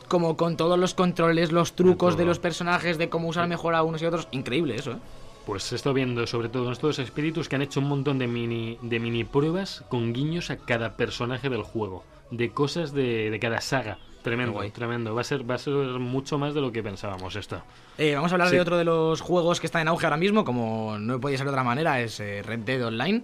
como 0.08 0.36
con 0.36 0.56
todos 0.56 0.78
los 0.78 0.94
controles 0.94 1.52
los 1.52 1.74
trucos 1.74 2.16
de 2.18 2.24
los 2.24 2.38
personajes 2.38 2.98
de 2.98 3.08
cómo 3.08 3.28
usar 3.28 3.48
mejor 3.48 3.74
a 3.74 3.82
unos 3.82 4.02
y 4.02 4.06
otros 4.06 4.28
increíble 4.32 4.74
eso 4.74 4.92
¿eh? 4.92 4.96
Pues 5.46 5.72
he 5.72 5.76
estado 5.76 5.94
viendo 5.94 6.24
sobre 6.26 6.48
todo 6.48 6.66
en 6.66 6.72
estos 6.72 6.98
espíritus 7.00 7.48
que 7.48 7.56
han 7.56 7.62
hecho 7.62 7.80
un 7.80 7.88
montón 7.88 8.18
de 8.18 8.28
mini, 8.28 8.78
de 8.80 9.00
mini 9.00 9.24
pruebas 9.24 9.84
con 9.88 10.12
guiños 10.12 10.50
a 10.50 10.56
cada 10.56 10.96
personaje 10.96 11.48
del 11.48 11.64
juego. 11.64 12.04
De 12.30 12.50
cosas 12.50 12.92
de, 12.92 13.28
de 13.28 13.40
cada 13.40 13.60
saga. 13.60 13.98
Tremendo, 14.22 14.60
tremendo. 14.72 15.14
Va 15.14 15.20
a 15.20 15.24
ser, 15.24 15.48
va 15.48 15.56
a 15.56 15.58
ser 15.58 15.74
mucho 15.74 16.38
más 16.38 16.54
de 16.54 16.60
lo 16.60 16.70
que 16.72 16.82
pensábamos 16.82 17.34
esto. 17.36 17.62
Eh, 17.98 18.14
vamos 18.14 18.30
a 18.32 18.36
hablar 18.36 18.48
Sí. 18.48 18.54
de 18.56 18.60
otro 18.60 18.76
de 18.78 18.84
los 18.84 19.20
juegos 19.20 19.58
que 19.60 19.66
está 19.66 19.80
en 19.80 19.88
auge 19.88 20.06
ahora 20.06 20.16
mismo 20.16 20.44
como 20.44 20.96
no 20.98 21.20
podía 21.20 21.36
ser 21.38 21.46
de 21.46 21.50
otra 21.50 21.64
manera 21.64 22.00
es 22.00 22.20
eh, 22.20 22.42
Red 22.42 22.60
Dead 22.60 22.86
Online 22.86 23.22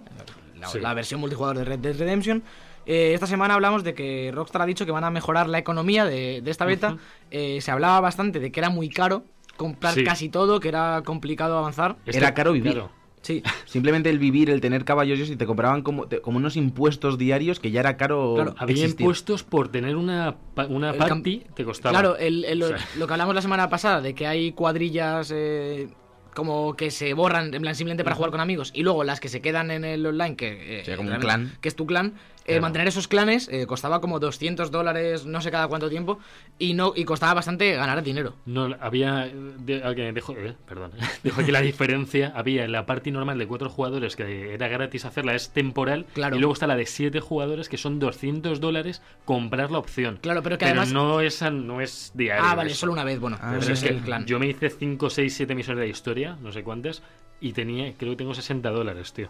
la, 0.59 0.67
Sí. 0.67 0.79
la 0.79 0.93
versión 0.93 1.19
multijugador 1.21 1.57
de 1.57 1.63
Red 1.65 1.79
Dead 1.79 1.97
Redemption 1.97 2.43
Eh, 2.85 3.13
esta 3.13 3.27
semana 3.27 3.53
hablamos 3.53 3.83
de 3.83 3.93
que 3.93 4.31
Rockstar 4.33 4.63
ha 4.63 4.65
dicho 4.65 4.83
que 4.85 4.91
van 4.91 5.03
a 5.03 5.11
mejorar 5.11 5.47
la 5.47 5.59
economía 5.59 6.05
de, 6.05 6.41
de 6.41 6.49
esta 6.51 6.65
beta. 6.65 6.97
Eh, 7.29 7.61
se 7.61 7.69
hablaba 7.71 7.99
bastante 7.99 8.39
de 8.39 8.51
que 8.51 8.59
era 8.59 8.69
muy 8.71 8.89
caro 8.89 9.23
comprar 9.57 9.93
Sí. 9.93 10.03
casi 10.03 10.29
todo, 10.29 10.59
que 10.59 10.69
era 10.69 11.03
complicado 11.05 11.57
avanzar. 11.57 11.97
Era 12.07 12.33
caro 12.33 12.51
vivir. 12.51 12.71
claro, 12.73 12.89
Sí. 13.21 13.43
Simplemente 13.65 14.09
el 14.09 14.17
vivir, 14.17 14.49
el 14.49 14.61
tener 14.61 14.85
caballos 14.85 15.19
y 15.29 15.35
te 15.35 15.45
cobraban 15.45 15.81
como, 15.81 16.07
te- 16.07 16.21
como 16.21 16.37
unos 16.37 16.55
impuestos 16.55 17.17
diarios 17.17 17.59
que 17.59 17.69
ya 17.69 17.81
era 17.81 17.97
caro. 17.97 18.33
Claro, 18.35 18.55
Había 18.57 18.75
existir. 18.75 19.01
impuestos 19.01 19.43
por 19.43 19.67
tener 19.69 19.95
una, 19.97 20.37
una 20.69 20.93
party, 20.93 21.43
te 21.53 21.65
costaba. 21.65 21.91
Claro, 21.99 22.17
el- 22.17 22.45
el- 22.45 22.63
O 22.63 22.69
lo, 22.71 22.77
sea. 22.77 22.87
lo 22.97 23.07
que 23.07 23.13
hablamos 23.13 23.35
la 23.35 23.41
semana 23.41 23.69
pasada, 23.69 23.99
de 24.01 24.13
que 24.15 24.25
hay 24.25 24.53
cuadrillas 24.53 25.31
eh, 25.35 25.89
como 26.33 26.75
que 26.75 26.91
se 26.91 27.13
borran, 27.13 27.53
en 27.53 27.61
plan, 27.61 27.75
simplemente 27.75 28.03
para 28.05 28.15
jugar 28.15 28.31
con 28.31 28.39
amigos, 28.39 28.71
y 28.73 28.83
luego 28.83 29.03
las 29.03 29.19
que 29.19 29.27
se 29.27 29.41
quedan 29.41 29.71
en 29.71 29.83
el 29.83 30.05
online, 30.05 30.35
que, 30.37 30.81
eh, 30.81 30.95
como 30.95 31.11
un 31.11 31.17
clan. 31.19 31.51
que 31.59 31.67
es 31.67 31.75
tu 31.75 31.85
clan, 31.85 32.13
Claro. 32.49 32.61
mantener 32.61 32.87
esos 32.87 33.07
clanes 33.07 33.47
eh, 33.51 33.65
costaba 33.65 34.01
como 34.01 34.19
200 34.19 34.71
dólares, 34.71 35.25
no 35.25 35.41
sé 35.41 35.51
cada 35.51 35.67
cuánto 35.67 35.89
tiempo, 35.89 36.19
y 36.57 36.73
no 36.73 36.93
y 36.95 37.05
costaba 37.05 37.33
bastante 37.33 37.73
ganar 37.73 38.03
dinero. 38.03 38.35
No, 38.45 38.75
había. 38.79 39.29
de- 39.59 39.83
alguien 39.83 40.13
dijo, 40.13 40.33
eh, 40.37 40.55
perdón. 40.67 40.91
Dijo 41.23 41.43
que 41.45 41.51
la 41.51 41.61
diferencia 41.61 42.31
había 42.35 42.63
en 42.65 42.71
la 42.71 42.85
party 42.85 43.11
normal 43.11 43.37
de 43.39 43.47
cuatro 43.47 43.69
jugadores, 43.69 44.15
que 44.15 44.53
era 44.53 44.67
gratis 44.67 45.05
hacerla, 45.05 45.35
es 45.35 45.49
temporal. 45.49 46.05
Claro. 46.13 46.35
Y 46.35 46.39
luego 46.39 46.53
está 46.53 46.67
la 46.67 46.75
de 46.75 46.85
siete 46.85 47.19
jugadores, 47.19 47.69
que 47.69 47.77
son 47.77 47.99
200 47.99 48.59
dólares 48.59 49.01
comprar 49.25 49.71
la 49.71 49.79
opción. 49.79 50.17
Claro, 50.21 50.43
pero 50.43 50.57
que 50.57 50.65
además- 50.65 50.91
no 50.93 51.21
es, 51.21 51.41
an- 51.41 51.67
no 51.67 51.81
es 51.81 52.11
diario. 52.13 52.43
Ah, 52.45 52.55
vale, 52.55 52.71
eso. 52.71 52.81
solo 52.81 52.93
una 52.93 53.03
vez, 53.03 53.19
bueno, 53.19 53.37
Ah, 53.41 53.47
pero 53.49 53.59
Pero 53.61 53.73
es 53.73 53.83
es 53.83 53.89
que 53.89 53.95
el 53.95 54.01
clan. 54.03 54.25
yo 54.25 54.39
me 54.39 54.47
hice 54.47 54.69
5, 54.69 55.09
6, 55.09 55.33
7 55.35 55.55
misiones 55.55 55.81
de 55.83 55.89
historia, 55.89 56.37
no 56.41 56.51
sé 56.51 56.63
cuántas, 56.63 57.01
y 57.41 57.53
tenía, 57.53 57.93
creo 57.97 58.11
que 58.11 58.17
tengo 58.17 58.33
60 58.33 58.69
dólares, 58.69 59.13
tío. 59.13 59.29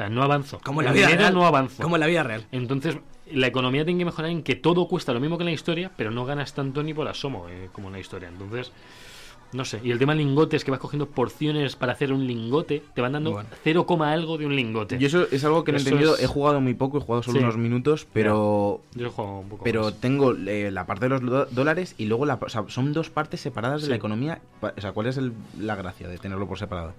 O 0.00 0.02
sea, 0.02 0.08
no 0.08 0.22
avanzo. 0.22 0.60
Como 0.64 0.80
en 0.80 0.86
la 0.86 0.92
vida 0.92 1.06
dinero 1.08 1.22
real. 1.24 1.34
no 1.34 1.46
avanzo. 1.46 1.82
Como 1.82 1.96
en 1.96 2.00
la 2.00 2.06
vida 2.06 2.22
real. 2.22 2.46
Entonces, 2.52 2.96
la 3.30 3.46
economía 3.46 3.84
tiene 3.84 3.98
que 3.98 4.04
mejorar 4.06 4.30
en 4.30 4.42
que 4.42 4.54
todo 4.56 4.88
cuesta 4.88 5.12
lo 5.12 5.20
mismo 5.20 5.36
que 5.36 5.42
en 5.42 5.46
la 5.48 5.52
historia, 5.52 5.90
pero 5.96 6.10
no 6.10 6.24
ganas 6.24 6.54
tanto 6.54 6.82
ni 6.82 6.94
por 6.94 7.06
asomo 7.06 7.46
eh, 7.50 7.68
como 7.72 7.88
en 7.88 7.92
la 7.92 8.00
historia. 8.00 8.28
Entonces, 8.28 8.72
no 9.52 9.64
sé. 9.64 9.80
Y 9.84 9.90
el 9.90 9.98
tema 9.98 10.14
lingotes, 10.14 10.64
que 10.64 10.70
vas 10.70 10.78
cogiendo 10.80 11.06
porciones 11.10 11.74
para 11.76 11.92
hacer 11.92 12.12
un 12.12 12.26
lingote, 12.26 12.82
te 12.94 13.00
van 13.02 13.12
dando 13.12 13.32
Bueno. 13.32 13.48
0, 13.64 13.84
algo 14.04 14.38
de 14.38 14.46
un 14.46 14.54
lingote. 14.56 14.96
Y 14.98 15.04
eso 15.04 15.26
es 15.30 15.44
algo 15.44 15.64
que 15.64 15.72
no 15.72 15.78
he 15.78 15.80
entendido. 15.80 16.14
es- 16.14 16.22
He 16.22 16.26
jugado 16.28 16.60
muy 16.60 16.74
poco, 16.74 16.98
he 16.98 17.00
jugado 17.00 17.22
solo 17.24 17.38
Sí. 17.38 17.44
unos 17.44 17.56
minutos, 17.58 18.06
pero. 18.12 18.80
Yo 18.94 19.06
he 19.06 19.10
jugado 19.10 19.38
un 19.40 19.48
poco 19.48 19.64
Pero 19.64 19.82
más. 19.82 20.00
tengo 20.00 20.32
eh, 20.34 20.70
la 20.70 20.86
parte 20.86 21.08
de 21.08 21.18
los 21.20 21.52
dólares 21.52 21.94
y 21.98 22.06
luego 22.06 22.26
la, 22.26 22.34
o 22.40 22.48
sea, 22.48 22.64
son 22.68 22.92
dos 22.92 23.10
partes 23.10 23.40
separadas 23.40 23.82
de 23.82 23.88
la 23.88 23.96
economía. 23.96 24.40
O 24.62 24.80
sea, 24.80 24.92
¿cuál 24.92 25.08
es 25.08 25.16
el- 25.18 25.32
la 25.58 25.74
gracia 25.76 26.08
de 26.08 26.16
tenerlo 26.18 26.46
por 26.48 26.58
separado? 26.58 26.94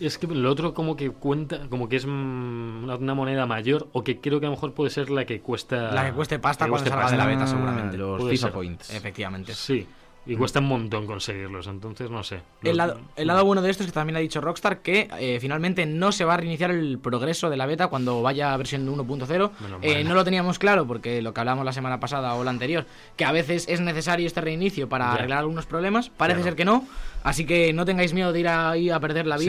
Es 0.00 0.18
que 0.18 0.26
lo 0.26 0.50
otro 0.50 0.74
como 0.74 0.96
que 0.96 1.10
cuenta, 1.10 1.68
como 1.68 1.88
que 1.88 1.96
es 1.96 2.06
mm, 2.06 2.84
una, 2.84 3.14
moneda 3.14 3.46
mayor, 3.46 3.88
o 3.92 4.02
que 4.02 4.20
creo 4.20 4.40
que 4.40 4.46
a 4.46 4.50
lo 4.50 4.56
mejor 4.56 4.72
puede 4.72 4.90
ser 4.90 5.10
la 5.10 5.24
que 5.24 5.40
cuesta... 5.40 5.92
La 5.92 6.06
que 6.06 6.12
cueste 6.12 6.38
pasta 6.38 6.64
que 6.64 6.70
cuando 6.70 6.90
salga 6.90 7.10
de 7.10 7.16
la 7.16 7.26
beta, 7.26 7.46
seguramente. 7.46 7.96
Los 7.96 8.20
Puede 8.20 8.32
FIFA 8.32 8.46
ser. 8.46 8.52
Points. 8.54 8.90
Efectivamente. 8.90 9.54
Sí, 9.54 9.86
y 10.26 10.36
cuesta 10.36 10.58
un 10.60 10.68
montón 10.68 11.06
conseguirlos, 11.06 11.66
entonces 11.66 12.10
no 12.10 12.22
sé. 12.22 12.40
El 12.62 12.78
lado, 12.78 12.98
el 13.14 13.26
lado 13.26 13.44
bueno 13.44 13.60
de 13.60 13.68
esto 13.70 13.82
es 13.82 13.90
que 13.90 13.92
también 13.92 14.16
ha 14.16 14.20
dicho 14.20 14.40
Rockstar 14.40 14.78
que 14.80 15.08
eh, 15.18 15.36
finalmente 15.38 15.84
no 15.84 16.12
se 16.12 16.24
va 16.24 16.32
a 16.32 16.36
reiniciar 16.38 16.70
el 16.70 16.98
progreso 16.98 17.50
de 17.50 17.58
la 17.58 17.66
beta 17.66 17.88
cuando 17.88 18.22
vaya 18.22 18.54
a 18.54 18.56
versión 18.56 18.86
1.0. 18.88 19.28
Menos 19.60 19.78
Eh, 19.82 20.02
no 20.02 20.14
lo 20.14 20.24
teníamos 20.24 20.58
claro 20.58 20.86
porque 20.86 21.20
lo 21.20 21.34
que 21.34 21.40
hablamos 21.40 21.64
la 21.66 21.74
semana 21.74 22.00
pasada 22.00 22.34
o 22.36 22.42
la 22.44 22.50
anterior, 22.50 22.86
que 23.16 23.26
a 23.26 23.32
veces 23.32 23.66
es 23.68 23.82
necesario 23.82 24.26
este 24.26 24.40
reinicio 24.40 24.88
para 24.88 25.04
Ya. 25.08 25.12
arreglar 25.12 25.38
algunos 25.40 25.66
problemas. 25.66 26.08
Parece 26.08 26.38
Claro. 26.38 26.50
ser 26.52 26.56
que 26.56 26.64
no, 26.64 26.86
así 27.22 27.44
que 27.44 27.74
no 27.74 27.84
tengáis 27.84 28.14
miedo 28.14 28.32
de 28.32 28.40
ir 28.40 28.48
ahí 28.48 28.88
a 28.88 28.98
perder 29.00 29.26
la 29.26 29.36
Sí. 29.36 29.44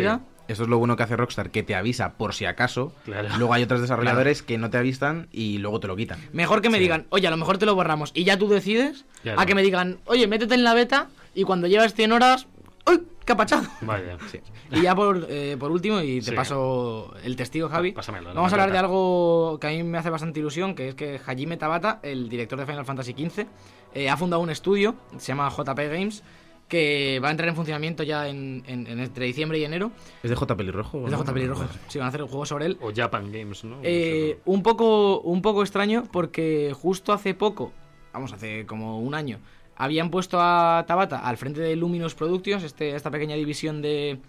Eso 0.48 0.64
es 0.64 0.70
lo 0.70 0.78
bueno 0.78 0.96
que 0.96 1.04
hace 1.04 1.16
Rockstar, 1.16 1.50
que 1.50 1.64
te 1.64 1.76
avisa 1.76 2.14
por 2.18 2.34
si 2.34 2.46
acaso. 2.46 2.94
Claro. 3.06 3.30
Luego 3.38 3.54
hay 3.54 3.64
otros 3.64 3.82
desarrolladores 3.82 4.44
que 4.44 4.58
no 4.58 4.70
te 4.70 4.78
avisan 4.78 5.28
y 5.32 5.58
luego 5.58 5.80
te 5.80 5.88
lo 5.88 5.96
quitan. 5.96 6.20
Mejor 6.34 6.62
que 6.62 6.70
me 6.70 6.80
digan, 6.80 7.08
oye, 7.10 7.28
a 7.28 7.32
lo 7.32 7.38
mejor 7.38 7.58
te 7.58 7.66
lo 7.66 7.74
borramos 7.76 8.12
y 8.14 8.24
ya 8.26 8.38
tú 8.38 8.48
decides, 8.48 9.06
Claro. 9.24 9.40
a 9.42 9.46
que 9.46 9.56
me 9.56 9.64
digan, 9.64 9.98
oye, 10.06 10.28
métete 10.28 10.54
en 10.56 10.64
la 10.64 10.74
beta 10.74 11.08
y 11.34 11.44
cuando 11.44 11.68
llevas 11.68 11.94
100 11.96 12.12
horas, 12.12 12.48
¡uy! 12.88 13.02
¡Qué 13.26 13.32
apachado! 13.34 13.64
Vaya. 13.82 14.18
Y 14.72 14.82
ya 14.82 14.96
por, 14.96 15.28
eh, 15.30 15.58
por 15.60 15.72
último, 15.72 16.02
y 16.02 16.20
te 16.22 16.32
Sí. 16.32 16.36
paso 16.36 17.14
el 17.24 17.36
testigo, 17.36 17.70
Javi. 17.70 17.92
Pásamelo, 17.92 18.34
Vamos 18.34 18.52
a 18.52 18.56
hablar 18.56 18.72
de 18.72 18.78
algo 18.80 19.60
que 19.62 19.68
a 19.68 19.70
mí 19.70 19.84
me 19.84 20.00
hace 20.00 20.10
bastante 20.10 20.40
ilusión, 20.40 20.74
que 20.74 20.90
es 20.90 20.96
que 20.96 21.20
Hajime 21.24 21.56
Tabata, 21.58 22.00
el 22.02 22.30
director 22.30 22.58
de 22.60 22.66
Final 22.66 22.84
Fantasy 22.84 23.14
XV, 23.14 23.46
eh, 23.94 24.10
ha 24.10 24.18
fundado 24.18 24.42
un 24.42 24.50
estudio, 24.50 24.96
se 25.18 25.28
llama 25.28 25.50
JP 25.50 25.78
Games, 25.88 26.24
que 26.68 27.20
va 27.24 27.28
a 27.28 27.32
entrar 27.32 27.48
en 27.50 27.56
funcionamiento 27.56 28.02
ya 28.04 28.28
en, 28.28 28.64
en- 28.68 28.88
en 28.88 29.00
entre 29.00 29.26
diciembre 29.26 29.60
y 29.60 29.66
enero. 29.66 29.92
¿Es 30.24 30.30
de 30.30 30.36
J. 30.36 30.56
Pelirrojo? 30.58 30.98
Es 31.00 31.06
de 31.06 31.12
¿no? 31.12 31.18
J. 31.18 31.34
Pelirrojo. 31.34 31.66
Sí, 31.88 32.00
van 32.00 32.06
a 32.08 32.10
hacer 32.10 32.24
un 32.24 32.28
juego 32.28 32.46
sobre 32.46 32.66
él. 32.66 32.78
O 32.82 32.92
Japan 32.96 33.32
Games, 33.32 33.64
¿no? 33.64 33.78
Eh, 33.84 34.40
un, 34.46 34.64
poco, 34.64 35.20
un 35.22 35.42
poco 35.42 35.62
extraño 35.62 36.04
porque 36.12 36.74
justo 36.76 37.14
hace 37.14 37.34
poco, 37.36 37.72
vamos, 38.14 38.34
hace 38.34 38.66
como 38.66 39.00
un 39.00 39.14
año, 39.14 39.40
habían 39.76 40.10
puesto 40.10 40.40
a 40.42 40.84
Tabata 40.88 41.20
al 41.20 41.38
frente 41.38 41.62
de 41.62 41.76
Luminous 41.76 42.16
Productions, 42.16 42.64
este, 42.64 42.96
esta 42.96 43.12
pequeña 43.12 43.36
división 43.36 43.82
de, 43.84 44.20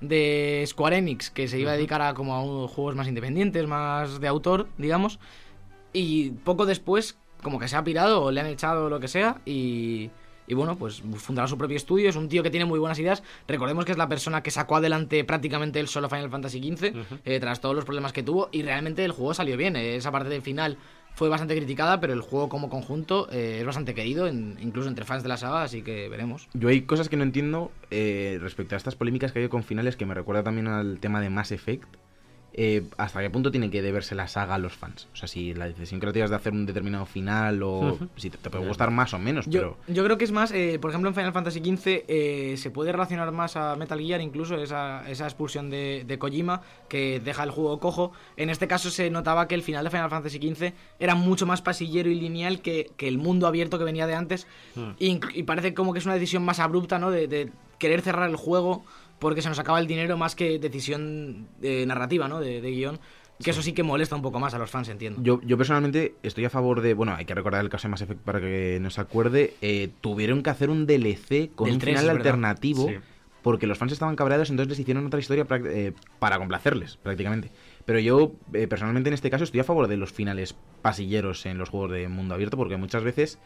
de 0.00 0.64
Square 0.66 0.98
Enix 0.98 1.30
que 1.30 1.48
se 1.48 1.58
iba 1.58 1.70
a 1.70 1.74
dedicar 1.74 2.02
a 2.02 2.12
como 2.14 2.34
a 2.34 2.42
un- 2.42 2.68
juegos 2.68 2.96
más 2.96 3.08
independientes, 3.08 3.66
más 3.66 4.20
de 4.20 4.28
autor, 4.28 4.68
digamos. 4.76 5.18
Y 5.94 6.30
poco 6.32 6.66
después, 6.66 7.16
como 7.42 7.58
que 7.58 7.66
se 7.68 7.76
ha 7.76 7.82
pirado 7.84 8.22
o 8.24 8.30
le 8.30 8.40
han 8.40 8.46
echado 8.46 8.90
lo 8.90 9.00
que 9.00 9.08
sea 9.08 9.40
y... 9.46 10.10
Y 10.48 10.54
bueno, 10.54 10.76
pues 10.78 11.02
fundará 11.16 11.46
su 11.46 11.56
propio 11.58 11.76
estudio. 11.76 12.08
Es 12.08 12.16
un 12.16 12.28
tío 12.28 12.42
que 12.42 12.50
tiene 12.50 12.64
muy 12.66 12.78
buenas 12.78 12.98
ideas. 12.98 13.22
Recordemos 13.46 13.84
que 13.84 13.92
es 13.92 13.98
la 13.98 14.08
persona 14.08 14.42
que 14.42 14.50
sacó 14.50 14.76
adelante 14.76 15.22
prácticamente 15.24 15.78
el 15.80 15.88
solo 15.88 16.08
Final 16.08 16.30
Fantasy 16.30 16.58
XV, 16.60 16.92
eh, 17.24 17.38
tras 17.40 17.60
todos 17.60 17.74
los 17.76 17.84
problemas 17.84 18.12
que 18.12 18.22
tuvo. 18.22 18.48
Y 18.52 18.62
realmente 18.62 19.04
el 19.04 19.12
juego 19.12 19.34
salió 19.34 19.56
bien. 19.56 19.76
Eh, 19.76 19.96
esa 19.96 20.10
parte 20.10 20.28
del 20.30 20.42
final 20.42 20.78
fue 21.14 21.28
bastante 21.28 21.56
criticada, 21.56 21.98
pero 22.00 22.12
el 22.12 22.20
juego 22.20 22.48
como 22.48 22.68
conjunto 22.70 23.28
eh, 23.32 23.58
es 23.60 23.66
bastante 23.66 23.92
querido, 23.94 24.28
en- 24.28 24.56
incluso 24.60 24.88
entre 24.88 25.04
fans 25.04 25.22
de 25.24 25.28
la 25.28 25.36
saga, 25.36 25.62
así 25.64 25.82
que 25.82 26.08
veremos. 26.08 26.48
Yo 26.54 26.68
hay 26.68 26.82
cosas 26.82 27.08
que 27.08 27.16
no 27.16 27.24
entiendo 27.24 27.72
eh, 27.90 28.38
respecto 28.40 28.74
a 28.74 28.78
estas 28.78 28.94
polémicas 28.94 29.32
que 29.32 29.40
hay 29.40 29.48
con 29.48 29.64
finales 29.64 29.96
que 29.96 30.06
me 30.06 30.14
recuerda 30.14 30.44
también 30.44 30.68
al 30.68 31.00
tema 31.00 31.20
de 31.20 31.28
Mass 31.30 31.50
Effect. 31.50 31.88
Eh, 32.60 32.82
¿Hasta 32.96 33.20
qué 33.20 33.30
punto 33.30 33.52
tiene 33.52 33.70
que 33.70 33.82
deberse 33.82 34.16
la 34.16 34.26
saga 34.26 34.56
a 34.56 34.58
los 34.58 34.72
fans? 34.72 35.06
O 35.12 35.16
sea, 35.16 35.28
si 35.28 35.54
la 35.54 35.68
decisión 35.68 36.00
creativa 36.00 36.24
es 36.24 36.30
de 36.30 36.34
hacer 36.34 36.52
un 36.52 36.66
determinado 36.66 37.06
final 37.06 37.62
o 37.62 37.96
si 38.16 38.30
te, 38.30 38.36
te 38.36 38.50
puede 38.50 38.66
gustar 38.66 38.90
más 38.90 39.14
o 39.14 39.18
menos, 39.20 39.46
Yo, 39.46 39.60
pero... 39.60 39.76
yo 39.86 40.02
creo 40.02 40.18
que 40.18 40.24
es 40.24 40.32
más, 40.32 40.50
eh, 40.50 40.80
por 40.80 40.90
ejemplo, 40.90 41.08
en 41.08 41.14
Final 41.14 41.32
Fantasy 41.32 41.60
XV 41.60 42.02
eh, 42.08 42.54
se 42.58 42.72
puede 42.72 42.90
relacionar 42.90 43.30
más 43.30 43.54
a 43.54 43.76
Metal 43.76 44.00
Gear, 44.00 44.20
incluso 44.20 44.56
esa, 44.56 45.08
esa 45.08 45.26
expulsión 45.26 45.70
de, 45.70 46.02
de 46.04 46.18
Kojima 46.18 46.62
que 46.88 47.20
deja 47.20 47.44
el 47.44 47.52
juego 47.52 47.78
cojo. 47.78 48.10
En 48.36 48.50
este 48.50 48.66
caso 48.66 48.90
se 48.90 49.08
notaba 49.08 49.46
que 49.46 49.54
el 49.54 49.62
final 49.62 49.84
de 49.84 49.90
Final 49.90 50.10
Fantasy 50.10 50.38
XV 50.38 50.72
era 50.98 51.14
mucho 51.14 51.46
más 51.46 51.62
pasillero 51.62 52.10
y 52.10 52.16
lineal 52.16 52.60
que, 52.60 52.90
que 52.96 53.06
el 53.06 53.18
mundo 53.18 53.46
abierto 53.46 53.78
que 53.78 53.84
venía 53.84 54.08
de 54.08 54.16
antes. 54.16 54.48
Hmm. 54.74 54.90
Y, 54.98 55.20
y 55.32 55.44
parece 55.44 55.74
como 55.74 55.92
que 55.92 56.00
es 56.00 56.06
una 56.06 56.14
decisión 56.14 56.44
más 56.44 56.58
abrupta, 56.58 56.98
¿no? 56.98 57.12
De, 57.12 57.28
de 57.28 57.52
querer 57.78 58.02
cerrar 58.02 58.28
el 58.28 58.34
juego 58.34 58.84
porque 59.18 59.42
se 59.42 59.48
nos 59.48 59.58
acaba 59.58 59.78
el 59.80 59.86
dinero 59.86 60.16
más 60.16 60.34
que 60.34 60.58
decisión 60.58 61.48
eh, 61.62 61.84
narrativa, 61.86 62.28
¿no? 62.28 62.40
De, 62.40 62.60
de 62.60 62.70
guion. 62.70 62.98
Que 63.42 63.50
eso 63.50 63.62
sí 63.62 63.72
que 63.72 63.84
molesta 63.84 64.16
un 64.16 64.22
poco 64.22 64.40
más 64.40 64.52
a 64.54 64.58
los 64.58 64.68
fans, 64.68 64.88
entiendo. 64.88 65.22
Yo, 65.22 65.40
yo 65.44 65.56
personalmente 65.56 66.16
estoy 66.24 66.44
a 66.44 66.50
favor 66.50 66.80
de. 66.80 66.94
Bueno, 66.94 67.14
hay 67.14 67.24
que 67.24 67.34
recordar 67.36 67.62
el 67.62 67.68
caso 67.70 67.86
de 67.86 67.90
Mass 67.92 68.02
Effect 68.02 68.20
para 68.22 68.40
que 68.40 68.78
no 68.80 68.90
se 68.90 69.00
acuerde. 69.00 69.54
eh, 69.60 69.90
tuvieron 70.00 70.42
que 70.42 70.50
hacer 70.50 70.70
un 70.70 70.86
DLC 70.86 71.50
con 71.54 71.66
Del 71.66 71.74
un 71.74 71.80
3, 71.80 72.00
final 72.00 72.16
alternativo 72.16 72.88
Sí. 72.88 72.96
porque 73.42 73.68
los 73.68 73.78
fans 73.78 73.92
estaban 73.92 74.16
cabreados, 74.16 74.50
entonces 74.50 74.70
les 74.70 74.80
hicieron 74.80 75.06
otra 75.06 75.20
historia 75.20 75.46
eh, 75.50 75.92
para 76.18 76.36
complacerles, 76.38 76.96
prácticamente. 76.96 77.52
Pero 77.84 78.00
yo, 78.00 78.32
eh, 78.54 78.66
personalmente, 78.66 79.08
en 79.08 79.14
este 79.14 79.30
caso, 79.30 79.44
estoy 79.44 79.60
a 79.60 79.64
favor 79.64 79.86
de 79.86 79.96
los 79.96 80.12
finales 80.12 80.56
pasilleros 80.82 81.46
en 81.46 81.58
los 81.58 81.68
juegos 81.68 81.92
de 81.92 82.08
mundo 82.08 82.34
abierto 82.34 82.56
porque 82.56 82.76
muchas 82.76 83.04
veces 83.04 83.38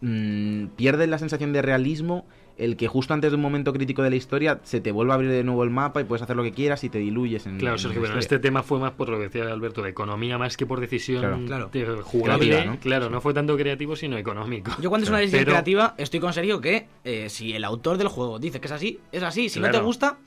mm, 0.00 0.68
pierden 0.76 1.10
la 1.10 1.18
sensación 1.18 1.52
de 1.52 1.60
realismo 1.62 2.24
el 2.56 2.76
que 2.76 2.86
justo 2.86 3.12
antes 3.14 3.30
de 3.32 3.36
un 3.36 3.40
momento 3.42 3.72
crítico 3.72 4.02
de 4.02 4.10
la 4.10 4.16
historia 4.16 4.60
se 4.62 4.80
te 4.80 4.92
vuelva 4.92 5.14
a 5.14 5.16
abrir 5.16 5.30
de 5.30 5.42
nuevo 5.42 5.64
el 5.64 5.70
mapa 5.70 6.00
y 6.00 6.04
puedes 6.04 6.22
hacer 6.22 6.36
lo 6.36 6.42
que 6.44 6.52
quieras 6.52 6.84
y 6.84 6.88
te 6.88 6.98
diluyes 6.98 7.46
en 7.46 7.58
Claro, 7.58 7.74
en 7.76 7.78
Sergio, 7.80 8.00
pero 8.02 8.18
este 8.18 8.38
tema 8.38 8.62
fue 8.62 8.78
más 8.78 8.92
por 8.92 9.08
lo 9.08 9.16
que 9.18 9.24
decía 9.24 9.42
Alberto, 9.52 9.82
de 9.82 9.90
economía 9.90 10.38
más 10.38 10.56
que 10.56 10.64
por 10.66 10.80
decisión 10.80 11.20
Claro. 11.20 11.68
Claro. 11.70 11.70
de 11.72 12.02
jugable. 12.02 12.46
Creativa, 12.46 12.72
¿no? 12.74 12.80
Claro, 12.80 13.10
no 13.10 13.20
fue 13.20 13.34
tanto 13.34 13.56
creativo, 13.56 13.96
sino 13.96 14.16
económico. 14.16 14.70
Yo 14.80 14.88
cuando 14.88 15.04
es 15.04 15.08
una 15.10 15.18
decisión 15.18 15.40
Pero- 15.40 15.52
creativa 15.52 15.94
estoy 15.98 16.20
con 16.20 16.32
Sergio 16.32 16.60
que 16.60 16.86
eh, 17.04 17.28
si 17.28 17.52
el 17.54 17.64
autor 17.64 17.98
del 17.98 18.08
juego 18.08 18.38
dice 18.38 18.60
que 18.60 18.66
es 18.66 18.72
así, 18.72 19.00
es 19.10 19.22
así. 19.22 19.48
Si 19.48 19.58
no 19.58 19.70
te 19.70 19.78
gusta, 19.80 20.18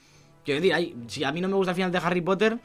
quiero 0.44 0.60
decir, 0.62 0.96
si 1.08 1.24
a 1.24 1.32
mí 1.32 1.40
no 1.42 1.48
me 1.48 1.56
gusta 1.56 1.72
el 1.72 1.76
final 1.76 1.92
de 1.92 1.98
Harry 2.00 2.22
Potter, 2.22 2.58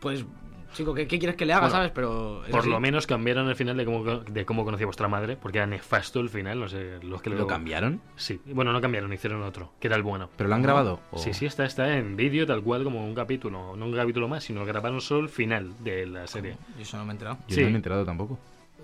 pues 0.00 0.24
chico, 0.72 0.94
¿qué, 0.94 1.06
qué 1.06 1.18
quieres 1.18 1.36
que 1.36 1.44
le 1.46 1.52
haga, 1.52 1.62
Bueno, 1.62 1.74
sabes? 1.76 1.92
Pero 1.94 2.42
Por 2.50 2.60
así. 2.60 2.68
lo 2.70 2.80
menos 2.80 3.06
cambiaron 3.06 3.48
el 3.48 3.56
final 3.56 3.76
de 3.76 3.84
cómo, 3.84 4.02
de 4.04 4.44
cómo 4.44 4.64
conocía 4.64 4.86
vuestra 4.86 5.08
madre, 5.08 5.36
porque 5.36 5.58
era 5.58 5.66
nefasto 5.66 6.20
el 6.20 6.28
final, 6.28 6.60
no 6.60 6.68
sé, 6.68 6.98
los 7.02 7.22
que 7.22 7.30
¿Lo 7.30 7.46
cambiaron? 7.46 8.00
Sí, 8.16 8.40
bueno, 8.46 8.72
no 8.72 8.80
cambiaron, 8.80 9.12
hicieron 9.12 9.42
otro, 9.42 9.72
que 9.80 9.86
era 9.88 9.96
el 9.96 10.02
bueno. 10.02 10.28
¿Pero 10.36 10.48
lo 10.48 10.54
han 10.54 10.62
grabado? 10.62 11.00
¿O- 11.10 11.18
Sí, 11.18 11.32
sí, 11.34 11.46
está, 11.46 11.64
está 11.64 11.96
en 11.96 12.16
vídeo 12.16 12.46
tal 12.46 12.62
cual 12.62 12.84
como 12.84 13.04
un 13.04 13.14
capítulo, 13.14 13.76
no 13.76 13.84
un 13.86 13.94
capítulo 13.94 14.28
más, 14.28 14.44
sino 14.44 14.64
grabaron 14.64 15.00
solo 15.00 15.20
el 15.22 15.28
final 15.28 15.72
de 15.84 16.06
la 16.06 16.26
serie. 16.26 16.56
Yo 16.76 16.82
eso 16.82 16.96
no 16.96 17.04
me 17.04 17.10
he 17.10 17.12
enterado. 17.12 17.38
Yo 17.48 17.54
Sí. 17.54 17.60
no 17.62 17.66
me 17.68 17.72
he 17.72 17.76
enterado 17.76 18.04
tampoco. 18.04 18.38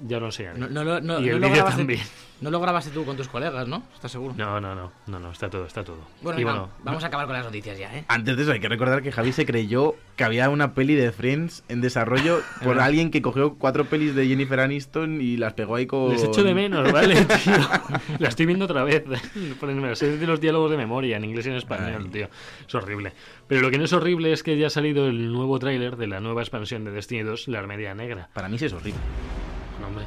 Ya 0.06 0.18
lo 0.20 0.26
enseñaré. 0.26 0.58
No, 0.58 0.68
no, 0.68 0.84
lo- 0.84 1.00
no, 1.00 1.18
y 1.20 1.26
no 1.26 1.32
el 1.36 1.40
vídeo 1.40 1.64
grabaste- 1.64 1.76
también. 1.78 2.00
No 2.40 2.52
lo 2.52 2.60
grabaste 2.60 2.92
tú 2.92 3.04
con 3.04 3.16
tus 3.16 3.26
colegas, 3.26 3.66
¿no? 3.66 3.82
¿Estás 3.92 4.12
seguro? 4.12 4.32
No, 4.36 4.60
no, 4.60 4.72
no, 4.72 4.92
no, 5.08 5.18
no, 5.18 5.32
está 5.32 5.50
todo, 5.50 5.64
está 5.66 5.82
todo. 5.82 5.98
Bueno, 6.22 6.38
y 6.38 6.44
bueno, 6.44 6.70
vamos 6.84 7.02
a 7.02 7.08
acabar 7.08 7.26
con 7.26 7.34
las 7.34 7.44
noticias 7.44 7.76
ya, 7.76 7.92
¿eh? 7.96 8.04
Antes 8.06 8.36
de 8.36 8.44
eso, 8.44 8.52
hay 8.52 8.60
que 8.60 8.68
recordar 8.68 9.02
que 9.02 9.10
Javi 9.10 9.32
se 9.32 9.44
creyó 9.44 9.96
que 10.14 10.22
había 10.22 10.48
una 10.48 10.72
peli 10.72 10.94
de 10.94 11.10
Friends 11.10 11.64
en 11.68 11.80
desarrollo 11.80 12.40
por 12.62 12.78
alguien 12.78 13.10
que 13.10 13.22
cogió 13.22 13.54
cuatro 13.54 13.86
pelis 13.86 14.14
de 14.14 14.28
Jennifer 14.28 14.60
Aniston 14.60 15.20
y 15.20 15.36
las 15.36 15.54
pegó 15.54 15.74
ahí 15.74 15.86
con. 15.88 16.10
Les 16.10 16.22
echo 16.22 16.44
de 16.44 16.54
menos, 16.54 16.92
¿vale, 16.92 17.16
tío? 17.24 17.54
La 18.20 18.28
estoy 18.28 18.46
viendo 18.46 18.66
otra 18.66 18.84
vez. 18.84 19.02
Ponerme 19.58 19.96
sé 19.96 20.16
de 20.16 20.26
los 20.28 20.40
diálogos 20.40 20.70
de 20.70 20.76
memoria, 20.76 21.16
en 21.16 21.24
inglés 21.24 21.44
y 21.46 21.48
en 21.48 21.56
español, 21.56 22.02
Ay. 22.04 22.10
tío. 22.12 22.28
Es 22.68 22.72
horrible. 22.76 23.14
Pero 23.48 23.62
lo 23.62 23.70
que 23.72 23.78
no 23.78 23.84
es 23.84 23.92
horrible 23.92 24.32
es 24.32 24.44
que 24.44 24.56
ya 24.56 24.68
ha 24.68 24.70
salido 24.70 25.08
el 25.08 25.32
nuevo 25.32 25.58
tráiler 25.58 25.96
de 25.96 26.06
la 26.06 26.20
nueva 26.20 26.42
expansión 26.42 26.84
de 26.84 26.92
Destiny 26.92 27.24
2, 27.24 27.48
la 27.48 27.58
Armería 27.58 27.96
Negra. 27.96 28.28
Para 28.32 28.48
mí 28.48 28.58
sí 28.60 28.66
es 28.66 28.72
horrible. 28.72 29.00
No, 29.80 29.86
hombre. 29.86 30.04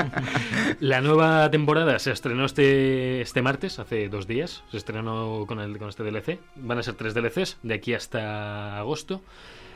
la 0.80 1.00
nueva 1.00 1.50
temporada 1.50 1.98
se 1.98 2.12
estrenó 2.12 2.44
este, 2.44 3.20
este 3.20 3.42
martes, 3.42 3.78
hace 3.78 4.08
dos 4.08 4.26
días. 4.26 4.64
Se 4.70 4.78
estrenó 4.78 5.44
con, 5.46 5.60
el, 5.60 5.78
con 5.78 5.88
este 5.88 6.02
DLC. 6.02 6.38
Van 6.56 6.78
a 6.78 6.82
ser 6.82 6.94
tres 6.94 7.14
DLCs 7.14 7.58
de 7.62 7.74
aquí 7.74 7.94
hasta 7.94 8.78
agosto. 8.78 9.22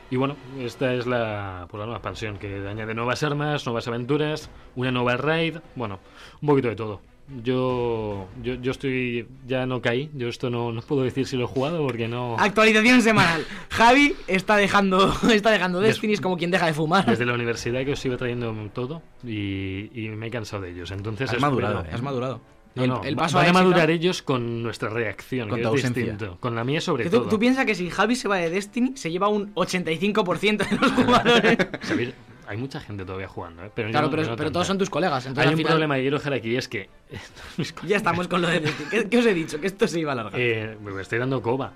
Y 0.09 0.17
bueno, 0.17 0.35
esta 0.59 0.93
es 0.93 1.07
la, 1.07 1.67
pues 1.69 1.79
la 1.79 1.85
nueva 1.85 1.99
expansión 1.99 2.37
que 2.37 2.67
añade 2.67 2.93
nuevas 2.93 3.23
armas, 3.23 3.65
nuevas 3.65 3.87
aventuras, 3.87 4.49
una 4.75 4.91
nueva 4.91 5.15
raid, 5.15 5.59
bueno, 5.75 5.99
un 6.41 6.47
poquito 6.47 6.67
de 6.67 6.75
todo. 6.75 7.10
Yo, 7.43 8.27
yo, 8.43 8.55
yo 8.55 8.71
estoy, 8.71 9.25
ya 9.47 9.65
no 9.65 9.81
caí, 9.81 10.09
yo 10.13 10.27
esto 10.27 10.49
no, 10.49 10.71
no 10.73 10.81
puedo 10.81 11.03
decir 11.03 11.25
si 11.25 11.37
lo 11.37 11.45
he 11.45 11.47
jugado 11.47 11.81
porque 11.85 12.07
no... 12.09 12.35
Actualización 12.37 13.01
semanal. 13.01 13.45
Javi 13.69 14.15
está 14.27 14.57
dejando, 14.57 15.13
está 15.31 15.51
dejando 15.51 15.79
Des- 15.79 15.91
Destiny 15.95 16.13
es 16.13 16.21
como 16.21 16.35
quien 16.37 16.51
deja 16.51 16.65
de 16.65 16.73
fumar. 16.73 17.05
Desde 17.05 17.25
la 17.25 17.33
universidad 17.33 17.85
que 17.85 17.93
os 17.93 18.05
iba 18.05 18.17
trayendo 18.17 18.53
todo 18.73 19.01
y, 19.25 19.89
y 19.93 20.09
me 20.09 20.27
he 20.27 20.29
cansado 20.29 20.63
de 20.63 20.71
ellos. 20.71 20.91
Entonces 20.91 21.29
Has 21.29 21.35
espero- 21.35 21.51
madurado, 21.51 21.81
¿eh? 21.85 21.89
Has 21.93 22.01
madurado. 22.01 22.41
No, 22.73 22.83
el, 22.83 22.89
no, 22.89 23.03
el 23.03 23.17
va- 23.17 23.23
paso 23.23 23.37
van 23.37 23.47
a 23.49 23.53
madurar 23.53 23.89
ellos 23.91 24.21
con 24.21 24.63
nuestra 24.63 24.89
reacción, 24.89 25.49
Con 25.49 25.57
que 25.59 25.63
tu 25.63 25.69
es 25.69 25.73
ausencia. 25.85 26.03
distinto. 26.11 26.37
Con 26.39 26.55
la 26.55 26.63
mía 26.63 26.79
sobre 26.81 27.05
tú, 27.05 27.17
todo. 27.19 27.27
tú 27.29 27.39
piensas 27.39 27.65
que 27.65 27.75
si 27.75 27.89
Javi 27.89 28.15
se 28.15 28.27
va 28.27 28.37
de 28.37 28.49
Destiny, 28.49 28.93
se 28.95 29.11
lleva 29.11 29.27
un 29.29 29.53
85% 29.55 30.69
de 30.69 30.77
los 30.77 30.91
jugadores. 30.91 31.57
Hay 32.51 32.57
mucha 32.57 32.81
gente 32.81 33.05
todavía 33.05 33.29
jugando, 33.29 33.63
¿eh? 33.63 33.71
Pero 33.73 33.89
claro, 33.91 34.07
no- 34.07 34.11
pero, 34.11 34.23
no 34.27 34.35
pero 34.35 34.51
todos 34.51 34.67
son 34.67 34.77
tus 34.77 34.89
colegas. 34.89 35.25
Entonces 35.25 35.47
Hay 35.47 35.53
un 35.53 35.57
final- 35.57 35.71
problema 35.71 35.95
que 35.95 36.01
quiero 36.01 36.17
dejar 36.17 36.33
aquí, 36.33 36.55
es 36.57 36.67
que... 36.67 36.89
Ya 37.87 37.95
estamos 37.97 38.27
con 38.27 38.41
lo 38.41 38.49
de. 38.49 38.61
¿Qué, 38.91 39.07
qué 39.09 39.17
os 39.19 39.25
he 39.25 39.33
dicho? 39.33 39.59
Que 39.61 39.67
esto 39.67 39.87
se 39.87 39.99
iba 40.01 40.11
a 40.11 40.13
alargar. 40.13 40.39
eh, 40.39 40.77
me 40.83 41.01
estoy 41.01 41.19
dando 41.19 41.41
coba. 41.41 41.71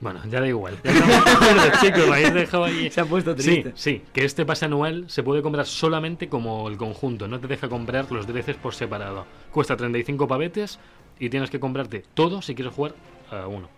Bueno, 0.00 0.20
ya 0.28 0.40
da 0.40 0.46
igual. 0.48 0.78
Ya 0.84 0.90
estamos 0.92 1.64
de 1.64 1.72
chicos, 1.80 2.06
me 2.08 2.14
habéis 2.16 2.34
dejado 2.34 2.64
ahí. 2.64 2.90
se 2.90 3.00
ha 3.00 3.04
puesto 3.04 3.36
Sí, 3.36 3.62
triste. 3.62 3.72
sí, 3.74 4.02
que 4.12 4.24
este 4.24 4.44
pase 4.44 4.64
anual 4.64 5.04
se 5.08 5.22
puede 5.22 5.42
comprar 5.42 5.66
solamente 5.66 6.28
como 6.28 6.68
el 6.68 6.76
conjunto, 6.76 7.26
no 7.28 7.38
te 7.40 7.46
deja 7.48 7.68
comprar 7.68 8.10
los 8.12 8.26
DLCs 8.26 8.56
por 8.56 8.74
separado. 8.74 9.26
Cuesta 9.52 9.76
35 9.76 10.26
pavetes 10.28 10.78
y 11.18 11.30
tienes 11.30 11.50
que 11.50 11.58
comprarte 11.60 12.04
todo 12.14 12.42
si 12.42 12.54
quieres 12.54 12.74
jugar 12.74 12.94
a 13.30 13.46
uno. 13.48 13.68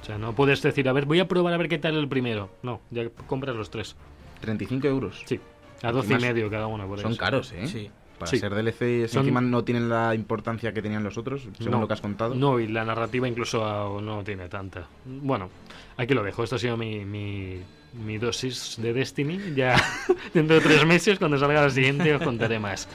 O 0.00 0.04
sea, 0.04 0.16
no 0.16 0.32
puedes 0.32 0.62
decir, 0.62 0.88
a 0.88 0.92
ver, 0.92 1.06
voy 1.06 1.18
a 1.20 1.26
probar 1.28 1.52
a 1.54 1.56
ver 1.56 1.68
qué 1.68 1.78
tal 1.78 1.96
el 1.96 2.08
primero. 2.08 2.50
No, 2.62 2.80
ya 2.90 3.08
compras 3.26 3.56
los 3.56 3.68
tres. 3.70 3.96
35 4.40 4.86
euros. 4.88 5.22
Sí, 5.26 5.38
a 5.82 5.92
12 5.92 6.14
y 6.14 6.18
medio 6.18 6.50
cada 6.50 6.66
uno. 6.66 6.86
Por 6.86 7.00
Son 7.00 7.12
eso. 7.12 7.20
caros, 7.20 7.52
¿eh? 7.52 7.66
Sí. 7.66 7.90
Para 8.18 8.30
Sí. 8.30 8.38
ser 8.38 8.52
DLC, 8.52 9.06
Son- 9.08 9.20
encima 9.20 9.40
no 9.40 9.62
tienen 9.62 9.88
la 9.88 10.12
importancia 10.14 10.72
que 10.72 10.82
tenían 10.82 11.04
los 11.04 11.16
otros, 11.18 11.42
según 11.56 11.70
No, 11.72 11.80
lo 11.80 11.86
que 11.86 11.94
has 11.94 12.00
contado. 12.00 12.34
No, 12.34 12.58
y 12.58 12.66
la 12.66 12.84
narrativa 12.84 13.28
incluso 13.28 14.00
no 14.00 14.24
tiene 14.24 14.48
tanta. 14.48 14.88
Bueno, 15.04 15.48
aquí 15.96 16.14
lo 16.14 16.24
dejo. 16.24 16.42
Esto 16.42 16.56
ha 16.56 16.58
sido 16.58 16.76
mi, 16.76 17.04
mi, 17.04 17.60
mi 17.94 18.18
dosis 18.18 18.74
de 18.78 18.92
Destiny. 18.92 19.54
Ya 19.54 19.76
dentro 20.34 20.56
de 20.56 20.62
tres 20.62 20.84
meses, 20.84 21.18
cuando 21.20 21.38
salga 21.38 21.62
la 21.62 21.70
siguiente, 21.70 22.12
os 22.12 22.20
contaré 22.22 22.58
más. 22.58 22.88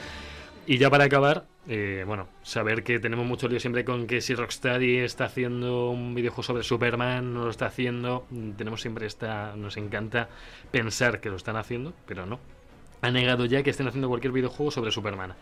Y 0.66 0.76
ya 0.76 0.90
para 0.90 1.04
acabar, 1.04 1.46
eh, 1.66 2.04
bueno, 2.06 2.28
saber 2.42 2.84
que 2.84 2.98
tenemos 2.98 3.24
mucho 3.26 3.48
lío 3.48 3.58
siempre 3.58 3.84
con 3.84 4.06
que 4.06 4.20
si 4.20 4.34
Rocksteady 4.34 4.98
está 4.98 5.24
haciendo 5.24 5.90
un 5.90 6.14
videojuego 6.14 6.42
sobre 6.42 6.62
Superman, 6.62 7.32
no 7.32 7.44
lo 7.44 7.50
está 7.50 7.66
haciendo. 7.66 8.26
Tenemos 8.56 8.82
siempre 8.82 9.06
esta. 9.06 9.56
Nos 9.56 9.76
encanta 9.76 10.28
pensar 10.70 11.20
que 11.20 11.30
lo 11.30 11.36
están 11.36 11.56
haciendo, 11.56 11.94
pero 12.06 12.26
no. 12.26 12.38
Ha 13.00 13.10
negado 13.10 13.46
ya 13.46 13.62
que 13.62 13.70
estén 13.70 13.86
haciendo 13.86 14.08
cualquier 14.08 14.32
videojuego 14.32 14.70
sobre 14.70 14.90
Superman. 14.90 15.34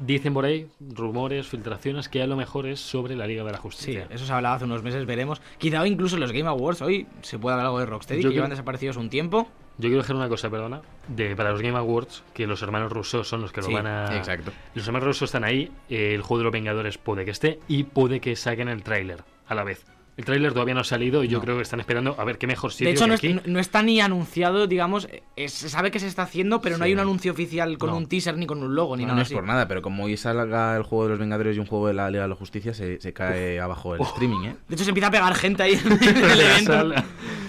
Dicen 0.00 0.32
por 0.32 0.44
ahí, 0.46 0.66
rumores, 0.80 1.46
filtraciones, 1.46 2.08
que 2.08 2.22
a 2.22 2.26
lo 2.26 2.34
mejor 2.36 2.66
es 2.66 2.80
sobre 2.80 3.14
la 3.16 3.26
Liga 3.26 3.44
de 3.44 3.50
la 3.50 3.58
Sí, 3.58 3.62
Justicia. 3.62 4.06
eso 4.10 4.24
se 4.24 4.32
ha 4.32 4.36
hablado 4.36 4.54
hace 4.56 4.64
unos 4.64 4.82
meses, 4.82 5.04
veremos. 5.04 5.42
Quizá 5.58 5.82
hoy 5.82 5.90
incluso 5.90 6.16
en 6.16 6.20
los 6.22 6.32
Game 6.32 6.48
Awards 6.48 6.80
hoy 6.80 7.06
se 7.22 7.38
pueda 7.38 7.54
hablar 7.56 7.66
algo 7.66 7.80
de 7.80 7.86
Rocksteady, 7.86 8.22
Yo 8.22 8.30
que 8.30 8.34
llevan 8.36 8.50
desaparecidos 8.50 8.96
un 8.96 9.10
tiempo. 9.10 9.46
Yo 9.78 9.88
quiero 9.88 9.98
dejar 10.02 10.16
una 10.16 10.28
cosa, 10.28 10.50
perdona, 10.50 10.82
de 11.08 11.34
para 11.36 11.52
los 11.52 11.62
Game 11.62 11.76
Awards, 11.78 12.22
que 12.34 12.46
los 12.46 12.60
hermanos 12.62 12.92
rusos 12.92 13.28
son 13.28 13.40
los 13.42 13.52
que 13.52 13.62
Sí, 13.62 13.70
lo 13.70 13.76
van 13.76 13.86
a... 13.86 14.16
Exacto. 14.16 14.52
Los 14.74 14.86
hermanos 14.86 15.06
rusos 15.08 15.28
están 15.28 15.44
ahí, 15.44 15.70
el 15.88 16.20
juego 16.22 16.38
de 16.38 16.44
los 16.44 16.52
Vengadores 16.52 16.98
puede 16.98 17.24
que 17.24 17.30
esté 17.30 17.60
y 17.68 17.84
puede 17.84 18.20
que 18.20 18.36
saquen 18.36 18.68
el 18.68 18.82
tráiler 18.82 19.22
a 19.46 19.54
la 19.54 19.64
vez. 19.64 19.84
El 20.20 20.26
tráiler 20.26 20.52
todavía 20.52 20.74
no 20.74 20.80
ha 20.80 20.84
salido 20.84 21.24
y 21.24 21.28
yo 21.28 21.40
creo 21.40 21.56
que 21.56 21.62
están 21.62 21.80
esperando 21.80 22.14
a 22.18 22.24
ver 22.24 22.36
qué 22.36 22.46
mejor 22.46 22.72
sitio 22.72 22.88
de 22.88 22.92
hecho, 22.92 23.04
que 23.04 23.08
no, 23.08 23.14
aquí. 23.14 23.26
es- 23.28 23.46
no 23.46 23.58
está 23.58 23.82
ni 23.82 24.02
anunciado, 24.02 24.66
digamos, 24.66 25.08
eh, 25.36 25.48
se 25.48 25.70
sabe 25.70 25.90
que 25.90 25.98
se 25.98 26.06
está 26.08 26.24
haciendo, 26.24 26.60
pero 26.60 26.76
no 26.76 26.84
hay 26.84 26.92
un 26.92 26.98
anuncio 26.98 27.32
oficial 27.32 27.78
con 27.78 27.88
No. 27.88 27.96
un 27.96 28.06
teaser 28.06 28.36
ni 28.36 28.44
con 28.44 28.62
un 28.62 28.74
logo 28.74 28.98
ni 28.98 29.04
No, 29.04 29.08
nada 29.08 29.16
no 29.16 29.22
es 29.22 29.28
así. 29.28 29.34
por 29.34 29.44
nada, 29.44 29.66
pero 29.66 29.80
como 29.80 30.04
hoy 30.04 30.18
salga 30.18 30.76
el 30.76 30.82
juego 30.82 31.04
de 31.04 31.10
los 31.10 31.18
Vengadores 31.18 31.56
y 31.56 31.58
un 31.58 31.64
juego 31.64 31.86
de 31.86 31.94
la 31.94 32.10
Liga 32.10 32.24
de 32.24 32.28
la 32.28 32.34
Justicia, 32.34 32.74
se, 32.74 33.00
se 33.00 33.14
cae 33.14 33.58
abajo 33.60 33.94
el 33.94 34.02
streaming, 34.02 34.44
¿eh? 34.48 34.56
De 34.68 34.74
hecho, 34.74 34.84
se 34.84 34.90
empieza 34.90 35.06
a 35.08 35.10
pegar 35.10 35.34
gente 35.34 35.62
ahí 35.62 35.72
en 35.72 35.92
el 36.22 36.40
evento. 36.40 37.02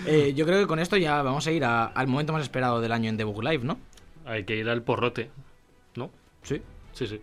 Eh, 0.05 0.33
yo 0.33 0.45
creo 0.45 0.59
que 0.61 0.67
con 0.67 0.79
esto 0.79 0.95
ya 0.95 1.21
vamos 1.23 1.45
a 1.47 1.51
ir 1.51 1.65
a- 1.65 1.87
al 1.87 2.07
momento 2.07 2.31
más 2.31 2.41
esperado 2.41 2.79
del 2.79 2.93
año 2.93 3.09
en 3.09 3.17
Debug 3.17 3.43
Live, 3.43 3.65
¿no? 3.65 3.79
Hay 4.25 4.45
que 4.45 4.55
ir 4.55 4.69
al 4.69 4.81
porrote, 4.81 5.29
¿no? 5.95 6.09
Sí. 6.43 6.61
Sí, 6.93 7.05
sí. 7.05 7.19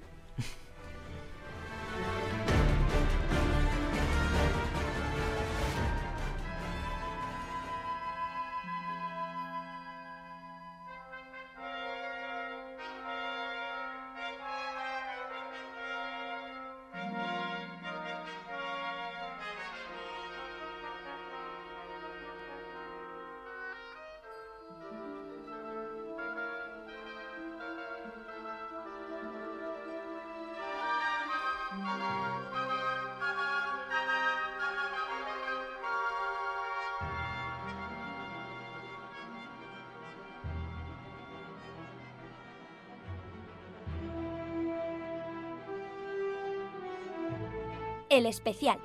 Especial. 48.28 48.78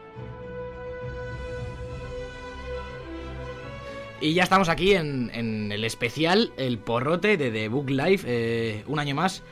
Y 4.21 4.34
ya 4.34 4.43
estamos 4.43 4.69
aquí 4.69 4.93
en, 4.93 5.32
en 5.34 5.71
el 5.71 5.84
especial, 5.84 6.53
el 6.56 6.77
porrote 6.77 7.36
de 7.36 7.51
The 7.51 7.67
Book 7.67 7.89
Live, 7.89 8.21
eh, 8.25 8.84
un 8.88 8.99
año 8.99 9.15
más. 9.15 9.43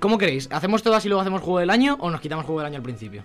¿Cómo 0.00 0.18
queréis? 0.18 0.48
¿Hacemos 0.50 0.82
todo 0.82 0.94
así 0.94 1.06
y 1.06 1.10
luego 1.10 1.20
hacemos 1.22 1.42
juego 1.42 1.60
del 1.60 1.70
año 1.70 1.96
o 2.00 2.10
nos 2.10 2.20
quitamos 2.20 2.44
juego 2.44 2.60
del 2.60 2.66
año 2.66 2.76
al 2.78 2.82
principio? 2.82 3.22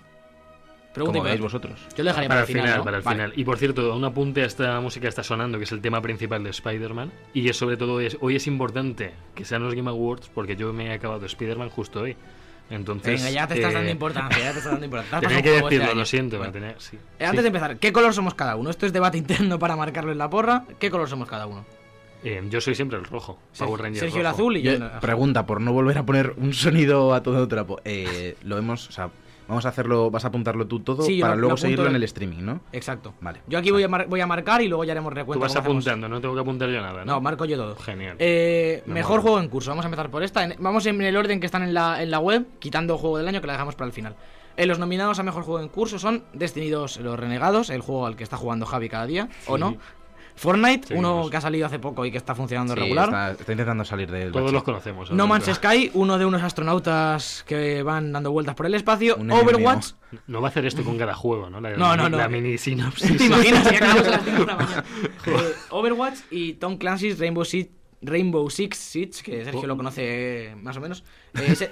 Pregunta 0.94 1.20
Como 1.20 1.38
vosotros. 1.38 1.80
Yo 1.96 2.04
lo 2.04 2.10
dejaría 2.10 2.28
Para 2.28 2.42
para, 2.42 2.52
el 2.52 2.62
final, 2.62 2.78
¿no? 2.78 2.84
para 2.84 2.98
el 2.98 3.04
Vale. 3.04 3.16
final. 3.16 3.34
Y 3.36 3.44
por 3.46 3.58
cierto, 3.58 3.96
un 3.96 4.04
apunte 4.04 4.44
a 4.44 4.46
esta 4.46 4.80
música 4.82 5.04
que 5.04 5.10
está 5.10 5.24
sonando, 5.24 5.58
que 5.58 5.64
es 5.64 5.72
el 5.72 5.82
tema 5.82 6.02
principal 6.02 6.44
de 6.44 6.50
Spider-Man. 6.50 7.12
Y 7.34 7.48
es 7.48 7.58
sobre 7.58 7.78
todo, 7.78 8.02
es, 8.02 8.18
hoy 8.20 8.36
es 8.36 8.46
importante 8.46 9.14
que 9.34 9.46
sean 9.46 9.64
los 9.64 9.74
Game 9.74 9.90
Awards, 9.90 10.30
porque 10.34 10.56
yo 10.58 10.74
me 10.74 10.88
he 10.88 10.94
acabado 10.94 11.26
Spider-Man 11.26 11.70
justo 11.70 12.02
hoy. 12.02 12.18
Entonces. 12.72 13.22
Venga, 13.22 13.30
ya 13.30 13.48
te 13.48 13.56
estás 13.56 13.72
eh, 13.72 13.76
dando 13.76 13.92
importancia, 13.92 14.40
ya 14.40 14.52
te 14.52 14.58
estás 14.58 14.72
dando 14.72 14.86
importancia. 14.86 15.28
Tenía 15.30 15.44
que 15.44 15.58
este 15.58 15.70
decirlo, 15.76 15.94
lo 15.94 16.06
siento. 16.06 16.38
Bueno, 16.38 16.54
tenía- 16.54 16.76
sí. 16.80 16.98
eh, 17.20 17.26
antes 17.26 17.40
Sí. 17.40 17.44
de 17.44 17.48
empezar, 17.48 17.78
¿qué 17.78 17.92
color 17.94 18.14
somos 18.14 18.34
cada 18.34 18.56
uno? 18.56 18.70
Esto 18.70 18.86
es 18.86 18.94
debate 18.94 19.18
interno 19.18 19.60
para 19.60 19.76
marcarlo 19.76 20.12
en 20.12 20.18
la 20.18 20.30
porra. 20.30 20.64
¿Qué 20.80 20.90
color 20.90 21.08
somos 21.10 21.28
cada 21.28 21.46
uno? 21.48 21.66
Eh, 22.24 22.42
yo 22.50 22.62
soy 22.62 22.76
siempre 22.76 22.98
el 22.98 23.04
rojo. 23.06 23.38
Power 23.58 23.82
Ranger 23.82 24.00
Sergio 24.00 24.22
el 24.22 24.28
azul 24.28 24.56
y 24.58 24.62
yo... 24.62 24.72
Yo- 24.74 24.86
el- 24.86 24.92
pregunta, 25.02 25.46
por 25.46 25.60
no 25.60 25.74
volver 25.74 25.98
a 25.98 26.04
poner 26.06 26.34
un 26.38 26.54
sonido 26.54 27.14
a 27.14 27.22
todo 27.24 27.48
trapo. 27.48 27.82
Eh, 27.84 28.36
lo 28.44 28.58
hemos, 28.58 28.88
o 28.90 28.92
sea, 28.92 29.10
vamos 29.52 29.66
a 29.66 29.70
hacerlo, 29.70 30.10
vas 30.10 30.26
a 30.26 30.30
apuntarlo 30.30 30.66
tú 30.66 30.80
todo 30.80 31.04
Sí, 31.04 31.20
para 31.22 31.36
lo- 31.36 31.42
luego 31.42 31.54
lo 31.54 31.58
seguirlo 31.58 31.86
en 31.86 31.92
en- 31.92 31.96
el 31.98 32.04
streaming, 32.04 32.42
¿no? 32.44 32.62
Exacto. 32.72 33.14
Vale. 33.22 33.42
Yo 33.48 33.60
aquí 33.60 33.70
voy 33.72 33.84
a, 33.84 33.88
mar- 33.88 34.08
voy 34.08 34.20
a 34.22 34.26
marcar 34.28 34.62
y 34.62 34.68
luego 34.68 34.84
ya 34.84 34.94
haremos 34.94 35.12
Tú 35.12 35.16
recuento. 35.16 35.42
vas 35.42 35.52
cómo 35.52 35.60
hacemos- 35.62 35.84
apuntando, 35.86 36.10
no 36.10 36.20
tengo 36.22 36.34
que 36.34 36.42
apuntar 36.42 36.70
yo 36.70 36.82
nada. 36.82 37.06
No, 37.06 37.14
No, 37.14 37.22
marco 37.22 37.46
yo 37.46 37.58
todo. 37.58 37.76
Genial. 37.76 38.16
Eh, 38.20 38.82
Me 38.86 38.96
mejor 38.96 39.18
mola. 39.18 39.22
juego 39.24 39.40
en 39.40 39.50
curso. 39.50 39.70
Vamos 39.72 39.86
a 39.86 39.88
empezar 39.90 40.10
por 40.10 40.24
esta. 40.24 40.44
En- 40.44 40.56
Vamos 40.60 40.86
en 40.86 41.02
el 41.02 41.16
orden 41.18 41.40
que 41.40 41.46
están 41.46 41.64
en 41.64 41.74
la, 41.74 42.02
en 42.02 42.10
la 42.12 42.20
web, 42.20 42.46
quitando 42.60 42.98
juego 42.98 43.18
del 43.18 43.28
año 43.28 43.42
que 43.42 43.48
la 43.48 43.54
dejamos 43.54 43.76
para 43.76 43.88
el 43.88 43.94
final. 43.94 44.16
Eh, 44.58 44.66
los 44.66 44.80
nominados 44.80 45.18
a 45.20 45.24
mejor 45.24 45.44
juego 45.44 45.62
en 45.62 45.70
curso 45.70 45.98
son 46.00 46.24
Destiny 46.34 46.70
2, 46.70 47.00
Los 47.00 47.18
Renegados, 47.20 47.70
el 47.70 47.82
juego 47.82 48.06
al 48.06 48.16
que 48.18 48.24
está 48.24 48.36
jugando 48.38 48.66
Javi 48.66 48.90
cada 48.90 49.06
día, 49.06 49.30
¿o 49.48 49.58
no? 49.58 49.78
Fortnite, 50.42 50.88
Seguimos. 50.88 51.22
uno 51.22 51.30
que 51.30 51.38
ha 51.38 51.42
salido 51.42 51.68
hace 51.68 51.78
poco 51.78 52.04
y 52.04 52.12
que 52.12 52.18
está 52.18 52.34
funcionando 52.34 52.74
Sí, 52.74 52.80
regular. 52.80 53.06
Está, 53.10 53.32
está 53.32 53.52
intentando 53.52 53.86
salir 53.86 54.10
del 54.10 54.32
Todos 54.32 54.46
bache. 54.46 54.54
los 54.56 54.64
conocemos. 54.64 55.12
No. 55.12 55.28
Man's 55.28 55.46
Sky, 55.54 55.92
uno 55.94 56.18
de 56.18 56.26
unos 56.26 56.42
astronautas 56.42 57.44
que 57.48 57.84
van 57.84 58.12
dando 58.12 58.32
vueltas 58.32 58.56
por 58.56 58.66
el 58.66 58.74
espacio. 58.74 59.18
Un 59.18 59.32
Overwatch. 59.32 59.92
No 60.26 60.42
va 60.42 60.48
a 60.48 60.50
hacer 60.50 60.66
esto 60.66 60.84
con 60.84 60.98
cada 60.98 61.14
juego, 61.14 61.50
¿no? 61.52 61.62
La, 61.62 61.70
No, 61.78 61.96
no, 61.96 62.10
no. 62.10 62.18
La 62.18 62.28
mini 62.28 62.58
sinopsis. 62.58 63.18
¿Te 63.18 63.26
imaginas 63.26 63.68
que 63.68 63.76
acabamos 63.76 64.08
a 64.08 64.10
las 64.10 64.24
5 64.24 64.38
de 64.40 64.46
la 64.46 64.56
mañana? 64.56 64.84
Eh, 65.28 65.54
Overwatch 65.70 66.18
y 66.32 66.54
Tom 66.54 66.78
Clancy's 66.78 67.20
Rainbow 67.20 67.46
Six, 67.46 67.70
Rainbow 68.02 68.50
Six 68.50 68.78
Siege, 68.78 69.22
que 69.24 69.44
Sergio 69.46 69.68
lo 69.68 69.78
conoce 69.78 70.56
más 70.62 70.76
o 70.78 70.82
menos. 70.82 71.04
Eh, 71.36 71.56
se- 71.56 71.72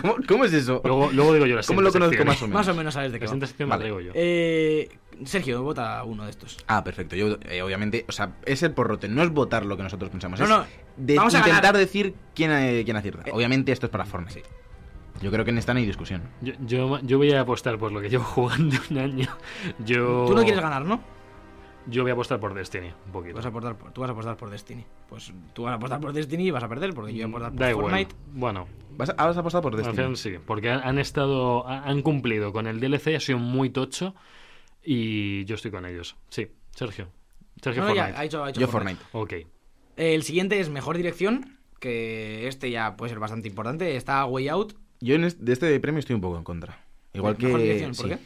¿Cómo, 0.00 0.16
cómo 0.26 0.44
es 0.44 0.52
eso? 0.52 0.80
Luego, 0.84 1.10
luego 1.12 1.32
digo 1.34 1.46
yo 1.46 1.56
la 1.56 1.62
¿Cómo 1.62 1.80
lo 1.80 1.92
conozco 1.92 2.24
más 2.24 2.42
o 2.42 2.46
menos? 2.46 2.54
más 2.54 2.68
o 2.68 2.74
menos 2.74 2.94
sabes 2.94 3.12
de 3.12 3.20
qué 3.20 3.26
La 3.26 3.66
va. 3.66 3.76
Vale. 3.76 3.88
yo. 4.04 4.12
Eh, 4.14 4.88
Sergio, 5.24 5.62
vota 5.62 6.02
uno 6.04 6.24
de 6.24 6.30
estos. 6.30 6.58
Ah, 6.66 6.82
perfecto. 6.82 7.14
Yo, 7.14 7.38
eh, 7.48 7.62
obviamente, 7.62 8.04
o 8.08 8.12
sea, 8.12 8.32
es 8.44 8.62
el 8.62 8.72
porrote, 8.72 9.08
no 9.08 9.22
es 9.22 9.30
votar 9.30 9.64
lo 9.64 9.76
que 9.76 9.82
nosotros 9.84 10.10
pensamos. 10.10 10.40
No, 10.40 10.46
es 10.46 10.50
no, 10.50 10.66
de 10.96 11.14
vamos 11.16 11.34
a 11.34 11.38
intentar 11.38 11.62
ganar. 11.62 11.78
decir 11.78 12.14
quién, 12.34 12.50
eh, 12.50 12.82
quién 12.84 12.96
acierta. 12.96 13.22
Eh, 13.28 13.32
obviamente 13.32 13.70
esto 13.72 13.86
es 13.86 13.92
para 13.92 14.04
Fortnite. 14.04 14.42
Yo 15.20 15.30
creo 15.30 15.44
que 15.44 15.52
en 15.52 15.58
esta 15.58 15.72
no 15.74 15.78
hay 15.78 15.86
discusión. 15.86 16.22
Yo, 16.40 16.54
yo, 16.66 16.98
yo 17.02 17.18
voy 17.18 17.30
a 17.32 17.42
apostar 17.42 17.78
por 17.78 17.92
lo 17.92 18.00
que 18.00 18.08
llevo 18.10 18.24
jugando 18.24 18.76
un 18.90 18.98
año. 18.98 19.28
Yo, 19.84 20.24
Tú 20.26 20.34
no 20.34 20.42
quieres 20.42 20.60
ganar, 20.60 20.84
¿no? 20.84 21.00
Yo 21.86 22.02
voy 22.02 22.10
a 22.10 22.14
apostar 22.14 22.38
por 22.38 22.54
Destiny, 22.54 22.92
un 23.06 23.12
poquito. 23.12 23.34
Vas 23.36 23.44
a 23.44 23.48
apostar 23.48 23.76
por, 23.76 23.92
tú 23.92 24.00
vas 24.02 24.10
a 24.10 24.12
apostar 24.12 24.36
por 24.36 24.50
Destiny. 24.50 24.84
Pues 25.08 25.32
tú 25.52 25.64
vas 25.64 25.72
a 25.72 25.74
apostar 25.76 26.00
por 26.00 26.12
Destiny 26.12 26.46
y 26.46 26.50
vas 26.50 26.62
a 26.62 26.68
perder, 26.68 26.94
porque 26.94 27.12
yo 27.14 27.28
voy 27.28 27.42
a 27.42 27.46
apostar 27.46 27.50
por 27.52 27.60
Da 27.60 27.70
igual. 27.70 27.86
Fortnite. 27.90 28.14
Bueno, 28.32 28.68
¿Vas 28.96 29.10
a, 29.10 29.14
vas 29.26 29.36
a 29.36 29.40
apostar 29.40 29.62
por 29.62 29.72
al 29.72 29.78
Destiny? 29.78 29.96
final 29.96 30.16
sí, 30.16 30.34
porque 30.46 30.70
han, 30.70 30.80
han 30.86 30.98
estado, 30.98 31.66
ha- 31.66 31.82
han 31.88 32.02
cumplido 32.02 32.52
con 32.52 32.66
el 32.66 32.78
DLC, 32.80 33.16
ha 33.16 33.20
sido 33.20 33.38
muy 33.38 33.70
tocho 33.70 34.14
y 34.84 35.44
yo 35.44 35.54
estoy 35.54 35.70
con 35.70 35.86
ellos. 35.86 36.16
Sí, 36.28 36.48
Sergio. 36.74 37.08
Sergio 37.60 37.82
No, 37.82 37.88
no, 37.88 37.94
ya, 37.94 38.02
Fortnite. 38.04 38.20
ha 38.20 38.24
hecho, 38.24 38.44
ha 38.44 38.50
hecho 38.50 38.60
Yo 38.60 38.68
Fortnite. 38.68 39.00
Ok. 39.12 39.32
El 39.96 40.22
siguiente 40.22 40.58
es 40.60 40.68
mejor 40.70 40.96
dirección, 40.96 41.58
que 41.80 42.48
este 42.48 42.70
ya 42.70 42.96
puede 42.96 43.10
ser 43.10 43.18
bastante 43.18 43.48
importante. 43.48 43.96
Está 43.96 44.24
Way 44.26 44.48
Out. 44.48 44.74
Yo 45.00 45.14
en 45.16 45.24
este, 45.24 45.44
de 45.44 45.52
este 45.52 45.80
premio 45.80 45.98
estoy 45.98 46.14
un 46.14 46.20
poco 46.22 46.38
en 46.38 46.44
contra. 46.44 46.78
Igual 47.12 47.36
que. 47.36 47.46
Mejor 47.46 47.60
dirección, 47.60 47.94
¿por 47.94 48.04
sí. 48.06 48.10
qué? 48.12 48.18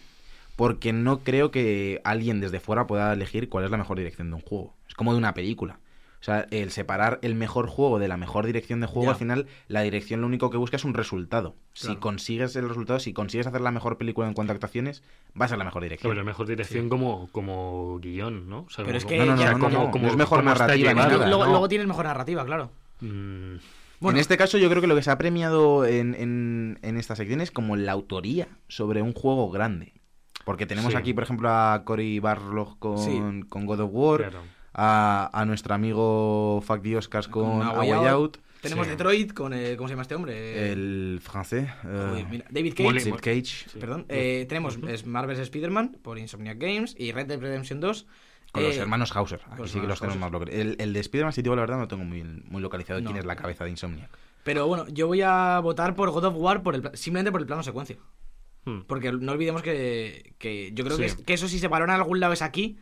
Porque 0.57 0.93
no 0.93 1.21
creo 1.21 1.51
que 1.51 2.01
alguien 2.05 2.41
desde 2.41 2.61
fuera 2.61 2.87
pueda 2.87 3.13
elegir 3.13 3.49
cuál 3.49 3.65
es 3.67 3.71
la 3.71 3.77
mejor 3.77 3.99
dirección 3.99 4.31
de 4.31 4.37
un 4.37 4.43
juego. 4.43 4.75
Es 4.89 4.95
como 4.95 5.13
de 5.13 5.19
una 5.19 5.35
película. 5.35 5.79
O 6.19 6.25
sea, 6.27 6.47
el 6.51 6.71
separar 6.71 7.19
el 7.23 7.35
mejor 7.35 7.69
juego 7.69 7.99
de 7.99 8.09
la 8.09 8.17
mejor 8.17 8.47
dirección 8.47 8.81
de 8.81 8.87
juego, 8.87 9.05
Ya. 9.05 9.11
al 9.11 9.17
final, 9.17 9.47
la 9.69 9.83
dirección 9.83 10.23
lo 10.23 10.27
único 10.27 10.51
que 10.51 10.57
busca 10.57 10.77
es 10.77 10.85
un 10.85 10.95
resultado. 10.95 11.55
Si 11.75 11.95
consigues 11.97 12.57
el 12.57 12.69
resultado, 12.69 12.99
si 12.99 13.13
consigues 13.13 13.47
hacer 13.47 13.61
la 13.61 13.71
mejor 13.71 13.99
película 13.99 14.27
en 14.27 14.33
cuanto 14.35 14.53
a 14.53 14.55
actuaciones, 14.55 15.05
va 15.41 15.45
a 15.45 15.49
ser 15.49 15.59
la 15.59 15.65
mejor 15.65 15.83
dirección. 15.83 16.11
Pero 16.11 16.25
mejor 16.25 16.47
dirección 16.49 16.89
como, 16.89 17.29
como 17.33 17.99
guion, 18.01 18.49
¿no? 18.49 18.61
O 18.61 18.71
sea, 18.71 18.85
Pero 18.87 18.87
como- 18.87 18.97
es 18.99 19.05
que 19.05 19.19
No, 19.19 19.27
no, 19.27 19.37
no, 19.37 19.43
ya- 19.43 19.53
no, 19.53 19.59
no, 19.59 19.65
como- 19.65 19.85
no, 19.85 19.91
como- 19.91 20.05
no 20.07 20.11
es 20.11 20.17
mejor 20.17 20.43
narrativa 20.43 20.75
ni 20.95 20.99
llevado, 21.01 21.11
nada. 21.19 21.29
luego, 21.29 21.45
¿no? 21.45 21.51
luego 21.51 21.69
tienes 21.69 21.87
mejor 21.87 22.07
narrativa, 22.07 22.45
claro. 22.47 22.71
Mm, 23.03 23.57
Bueno, 24.01 24.17
en 24.19 24.21
este 24.21 24.37
caso, 24.37 24.59
yo 24.59 24.69
creo 24.71 24.81
que 24.81 24.89
lo 24.89 24.95
que 24.97 25.03
se 25.03 25.11
ha 25.11 25.19
premiado 25.19 25.85
en, 25.87 26.15
en, 26.15 26.79
en 26.83 26.97
esta 26.97 27.15
sección 27.15 27.41
es 27.41 27.51
como 27.51 27.77
la 27.77 27.93
autoría 27.93 28.49
sobre 28.69 29.01
un 29.03 29.13
juego 29.13 29.51
grande. 29.51 29.93
Porque 30.47 30.65
tenemos 30.65 30.93
Sí. 30.93 30.97
aquí, 30.99 31.13
por 31.13 31.25
ejemplo, 31.25 31.51
a 31.51 31.83
Cory 31.85 32.21
Barlog 32.21 32.79
con, 32.79 32.99
Sí. 32.99 33.21
con 33.49 33.67
God 33.67 33.81
of 33.81 33.91
War, 33.93 34.21
claro. 34.21 34.41
a, 34.73 35.29
a 35.33 35.45
nuestro 35.45 35.75
amigo 35.75 36.63
Fuck 36.65 36.83
the 36.83 36.97
Oscars 36.97 37.27
con, 37.27 37.59
Con 37.59 37.63
A 37.67 37.73
Way 37.73 37.91
Out, 37.91 38.07
Out. 38.07 38.37
tenemos 38.61 38.87
Sí. 38.87 38.91
Detroit 38.93 39.33
con. 39.35 39.53
eh, 39.53 39.75
¿Cómo 39.77 39.89
se 39.89 39.93
llama 39.95 40.03
este 40.03 40.15
hombre? 40.15 40.71
el 40.71 41.19
francés, 41.21 41.69
eh, 41.69 41.73
Joder, 41.83 42.27
mira, 42.31 42.45
David 42.49 42.75
Cage. 42.77 43.01
Steve 43.01 43.17
Cage, 43.19 43.45
Sí. 43.71 43.79
Perdón. 43.81 44.07
Eh, 44.09 44.47
tenemos 44.49 44.79
es 44.89 45.05
Marvel's 45.05 45.41
Spider-Man 45.41 45.99
por 46.01 46.17
Insomniac 46.17 46.59
Games 46.59 46.95
y 46.97 47.11
Red 47.11 47.27
Dead 47.27 47.41
Redemption 47.41 47.81
2. 47.81 48.07
con 48.53 48.63
los 48.63 48.77
eh, 48.77 48.81
hermanos 48.81 49.15
Hauser. 49.15 49.41
Aquí 49.51 49.59
los 49.63 49.71
sí 49.73 49.81
que 49.81 49.87
los 49.89 50.01
tenemos 50.01 50.31
más. 50.33 50.49
El, 50.49 50.77
el 50.79 50.93
de 50.93 51.01
Spider-Man, 51.01 51.33
si 51.33 51.43
digo 51.43 51.55
la 51.57 51.63
verdad, 51.63 51.77
no 51.79 51.89
tengo 51.89 52.05
muy, 52.05 52.23
muy 52.23 52.63
localizado 52.63 53.01
No. 53.01 53.07
quién 53.11 53.19
es 53.19 53.25
la 53.27 53.35
cabeza 53.37 53.65
de 53.65 53.71
Insomniac. 53.71 54.09
Pero 54.45 54.67
bueno, 54.69 54.87
yo 54.89 55.09
voy 55.09 55.21
a 55.23 55.59
votar 55.61 55.95
por 55.97 56.11
God 56.11 56.25
of 56.27 56.35
War 56.37 56.63
por 56.63 56.75
el, 56.77 56.89
simplemente 56.95 57.33
por 57.33 57.41
el 57.41 57.47
plano 57.49 57.63
secuencia. 57.65 57.97
Hmm. 58.67 58.81
Porque 58.87 59.11
no 59.13 59.33
olvidemos 59.33 59.63
que, 59.63 60.35
que 60.39 60.73
yo 60.75 60.85
creo 60.85 60.97
Sí. 60.97 61.03
que, 61.03 61.07
es- 61.07 61.17
que 61.17 61.33
eso 61.35 61.49
si 61.49 61.59
se 61.59 61.69
valora 61.69 61.95
en 61.95 62.01
algún 62.01 62.21
lado 62.21 62.35
es 62.35 62.43
aquí. 62.43 62.79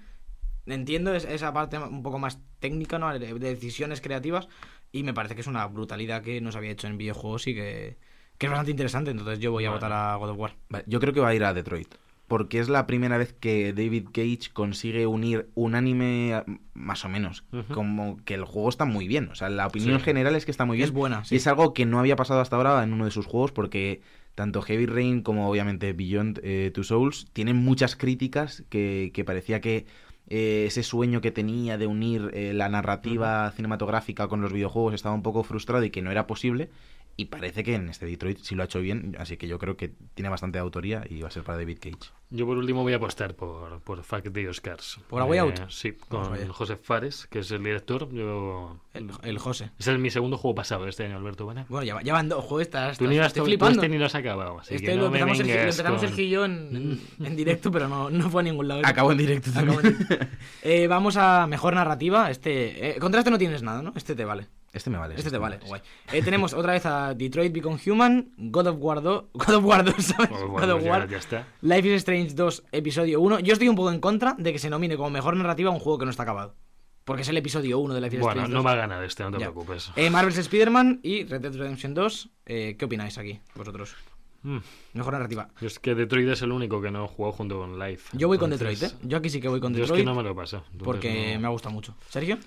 Entiendo 0.67 1.15
es- 1.15 1.25
esa 1.27 1.53
parte 1.53 1.79
un 1.79 2.03
poco 2.03 2.19
más 2.19 2.41
técnica, 2.59 2.99
¿no? 2.99 3.17
De 3.17 3.35
decisiones 3.39 4.01
creativas. 4.01 4.49
Y 4.93 5.03
me 5.03 5.13
parece 5.13 5.35
que 5.35 5.43
es 5.43 5.47
una 5.47 5.67
brutalidad 5.67 6.23
que 6.23 6.41
no 6.41 6.51
se 6.53 6.59
había 6.59 6.71
hecho 6.71 6.87
en 6.87 6.97
videojuegos 6.97 7.47
y 7.49 7.55
que, 7.55 7.99
que 8.39 8.47
es 8.47 8.51
bastante 8.51 8.71
interesante. 8.71 9.11
Entonces 9.11 9.39
yo 9.41 9.53
voy 9.53 9.65
a 9.67 9.71
Vale. 9.71 9.77
votar 9.79 9.93
a 9.93 10.17
God 10.17 10.31
of 10.31 10.39
War. 10.39 10.57
Vale, 10.71 10.85
yo 10.87 11.01
creo 11.01 11.13
que 11.13 11.21
va 11.21 11.29
a 11.29 11.35
ir 11.35 11.45
a 11.45 11.53
Detroit. 11.53 11.95
Porque 12.29 12.59
es 12.59 12.71
la 12.71 12.87
primera 12.87 13.19
vez 13.19 13.35
que 13.35 13.75
David 13.75 14.07
Cage 14.11 14.51
consigue 14.55 15.07
unir 15.07 15.51
un 15.55 15.75
anime 15.75 16.33
a- 16.33 16.45
más 16.73 17.05
o 17.05 17.11
menos. 17.11 17.45
Como 17.75 18.17
que 18.25 18.33
el 18.33 18.45
juego 18.47 18.71
está 18.71 18.87
muy 18.87 19.07
bien. 19.07 19.29
O 19.31 19.35
sea, 19.35 19.51
la 19.51 19.67
opinión 19.67 19.99
Sí. 19.99 20.05
general 20.07 20.35
es 20.35 20.47
que 20.47 20.51
está 20.51 20.65
muy 20.65 20.79
bien. 20.79 20.87
Es 20.89 20.93
buena, 20.95 21.23
sí. 21.27 21.35
Y 21.35 21.39
es 21.39 21.47
algo 21.47 21.75
que 21.75 21.85
no 21.85 21.99
había 21.99 22.17
pasado 22.17 22.41
hasta 22.41 22.57
ahora 22.57 22.83
en 22.83 22.95
uno 22.95 23.05
de 23.05 23.11
sus 23.11 23.27
juegos 23.27 23.53
porque 23.53 24.01
tanto 24.35 24.63
Heavy 24.63 24.87
Rain 24.87 25.23
como 25.23 25.49
obviamente 25.49 25.93
Beyond 25.93 26.41
eh, 26.43 26.71
Two 26.75 26.85
Souls 26.85 27.29
tienen 27.33 27.57
muchas 27.57 27.97
críticas 27.97 28.65
que, 28.69 29.11
que 29.15 29.25
parecía 29.25 29.61
que 29.61 29.87
eh, 30.27 30.65
ese 30.67 30.83
sueño 30.83 31.21
que 31.21 31.31
tenía 31.31 31.77
de 31.77 31.87
unir 31.87 32.31
eh, 32.33 32.55
la 32.55 32.69
narrativa 32.69 33.51
cinematográfica 33.53 34.27
con 34.29 34.41
los 34.41 34.53
videojuegos 34.53 34.95
estaba 34.95 35.15
un 35.15 35.23
poco 35.23 35.43
frustrado 35.45 35.85
y 35.85 35.91
que 35.91 36.03
no 36.03 36.11
era 36.11 36.27
posible. 36.27 36.71
Y 37.17 37.27
parece 37.27 37.63
que 37.63 37.77
en 37.77 37.89
este 37.89 38.07
Detroit 38.07 38.39
sí 38.39 38.57
lo 38.57 38.63
ha 38.63 38.65
hecho 38.65 38.81
bien, 38.81 39.15
así 39.21 39.37
que 39.37 39.47
yo 39.47 39.59
creo 39.61 39.77
que 39.77 39.93
tiene 40.15 40.31
bastante 40.31 40.59
autoría 40.59 41.05
y 41.09 41.21
va 41.21 41.29
a 41.29 41.31
ser 41.31 41.45
para 41.45 41.59
David 41.59 41.79
Cage. 41.81 42.11
Yo 42.37 42.47
por 42.47 42.59
último 42.59 42.83
voy 42.83 42.93
a 42.93 42.97
apostar 42.97 43.35
por, 43.35 43.81
por 43.83 44.03
Fuck 44.03 44.33
the 44.33 44.49
Oscars. 44.49 44.99
¿Por 45.09 45.23
A 45.23 45.25
Way 45.25 45.39
Out? 45.39 45.61
Sí, 45.69 45.93
con. 45.93 46.49
José 46.49 46.77
Fares, 46.77 47.29
que 47.31 47.39
es 47.39 47.51
el 47.53 47.63
director. 47.63 48.11
Yo... 48.13 48.77
El, 48.93 49.11
el 49.23 49.39
José. 49.39 49.71
Es 49.79 49.87
el, 49.87 49.99
mi 50.01 50.11
segundo 50.11 50.37
juego 50.37 50.55
pasado 50.57 50.89
este 50.89 51.05
año, 51.05 51.17
Alberto 51.17 51.45
Buena. 51.45 51.65
Bueno, 51.69 51.85
ya, 51.87 52.03
ya 52.03 52.13
van 52.13 52.29
dos 52.29 52.45
juegos. 52.45 52.63
Estás, 52.63 52.99
Tú 52.99 53.05
ni 53.07 53.15
estás- 53.15 53.27
has, 53.27 53.29
estoy 53.29 53.41
tú 53.43 53.45
flipando. 53.47 53.81
este 53.81 53.89
ni 53.89 53.99
lo 53.99 54.07
has 54.07 54.15
acabado, 54.17 54.59
así 54.59 54.75
Este 54.75 54.87
que 54.89 54.95
lo 54.97 55.05
no 55.05 55.11
me 55.11 55.19
empezamos, 55.21 55.37
Sergio, 55.39 55.55
lo 55.55 55.61
empezamos 55.63 56.01
con- 56.03 56.77
en, 56.77 57.01
en- 57.21 57.27
en 57.27 57.37
directo, 57.37 57.71
pero 57.71 57.89
no, 57.89 58.11
no 58.11 58.31
fue 58.31 58.43
a 58.43 58.45
ningún 58.45 58.67
lado. 58.69 58.83
Acabó 58.85 59.13
en 59.13 59.19
directo 59.19 59.51
Acabo 59.51 59.81
también. 59.81 60.07
en- 60.11 60.29
Eh, 60.63 60.87
vamos 60.89 61.17
a 61.17 61.47
mejor 61.47 61.75
narrativa. 61.75 62.31
Este, 62.31 62.97
eh, 62.97 62.99
contra 62.99 63.21
este 63.21 63.31
no 63.31 63.39
tienes 63.39 63.63
nada, 63.63 63.81
¿no? 63.83 63.93
Este 63.95 64.15
te 64.17 64.25
vale. 64.25 64.49
Este 64.75 64.91
me 64.91 64.99
vale. 64.99 65.15
Este 65.15 65.31
te 65.31 65.37
me 65.37 65.43
vale, 65.43 65.59
guay. 65.67 65.81
Eh, 66.13 66.21
tenemos 66.23 66.53
otra 66.53 66.73
vez 66.73 66.85
a 66.85 67.15
Detroit 67.15 67.53
Become 67.53 67.79
Human, 67.87 68.33
God 68.37 68.67
of 68.67 68.77
War 68.81 69.01
2, 69.01 69.25
God 69.33 69.55
of 69.55 69.65
War 69.65 69.85
2, 69.85 69.95
¿sabes? 70.05 70.31
God 70.31 70.49
bueno, 70.49 70.75
of 70.77 70.83
ya, 70.83 70.91
War, 70.91 71.09
ya 71.09 71.19
está. 71.19 71.47
Life 71.63 71.89
is 71.89 71.95
Strange 72.03 72.35
2, 72.35 72.65
episodio 72.73 73.21
1. 73.21 73.41
Yo 73.41 73.53
estoy 73.53 73.69
un 73.69 73.77
poco 73.77 73.91
en 73.93 74.01
contra 74.01 74.35
de 74.37 74.53
que 74.53 74.59
se 74.59 74.69
nomine 74.69 74.97
como 74.97 75.11
mejor 75.11 75.37
narrativa 75.37 75.71
un 75.71 75.79
juego 75.79 75.99
que 75.99 76.05
no 76.05 76.11
está 76.11 76.25
acabado. 76.25 76.57
Porque 77.05 77.23
es 77.23 77.29
el 77.29 77.37
episodio 77.37 77.79
1 77.79 77.95
de 77.95 78.01
Life 78.01 78.17
is 78.17 78.23
Bueno, 78.23 78.33
Strange 78.43 78.53
no 78.53 78.59
2. 78.63 78.67
va 78.67 78.73
a 78.73 78.77
ganar 78.77 79.05
este, 79.05 79.23
no 79.23 79.31
te 79.31 79.39
Ya. 79.39 79.53
preocupes. 79.53 79.93
Eh, 79.95 80.11
Marvel's 80.11 80.39
Spider-Man 80.39 81.01
y 81.03 81.25
Red 81.25 81.43
Dead 81.43 81.55
Redemption 81.55 81.95
2. 81.95 82.31
Eh, 82.47 82.77
¿Qué 82.79 82.85
opináis 82.87 83.17
aquí, 83.19 83.41
vosotros? 83.55 83.95
Mm. 84.43 84.59
Mejor 84.95 85.13
narrativa. 85.13 85.49
Yo 85.61 85.67
es 85.67 85.79
que 85.79 85.95
Detroit 85.95 86.29
es 86.29 86.43
el 86.43 86.51
único 86.53 86.81
que 86.83 86.91
no 86.91 87.05
he 87.05 87.09
jugado 87.09 87.33
junto 87.33 87.59
con 87.59 87.79
Life. 87.79 88.11
Yo 88.17 88.27
voy 88.29 88.39
con 88.39 88.51
Detroit, 88.51 88.83
¿eh? 88.83 88.91
Yo 89.03 89.19
aquí 89.19 89.29
sí 89.31 89.41
que 89.41 89.49
voy 89.49 89.61
con 89.61 89.73
Yo 89.73 89.85
es 89.85 89.89
Detroit 89.89 90.01
que 90.03 90.05
no 90.07 90.15
me 90.15 90.23
lo 90.23 90.31
entonces 90.31 90.61
porque 90.83 91.35
no- 91.35 91.41
me 91.41 91.47
ha 91.47 91.51
gustado 91.51 91.75
mucho. 91.75 91.95
¿Sergio? 92.09 92.39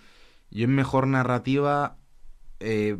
Yo 0.49 0.63
en 0.65 0.75
mejor 0.75 1.07
narrativa, 1.07 1.97
eh, 2.59 2.97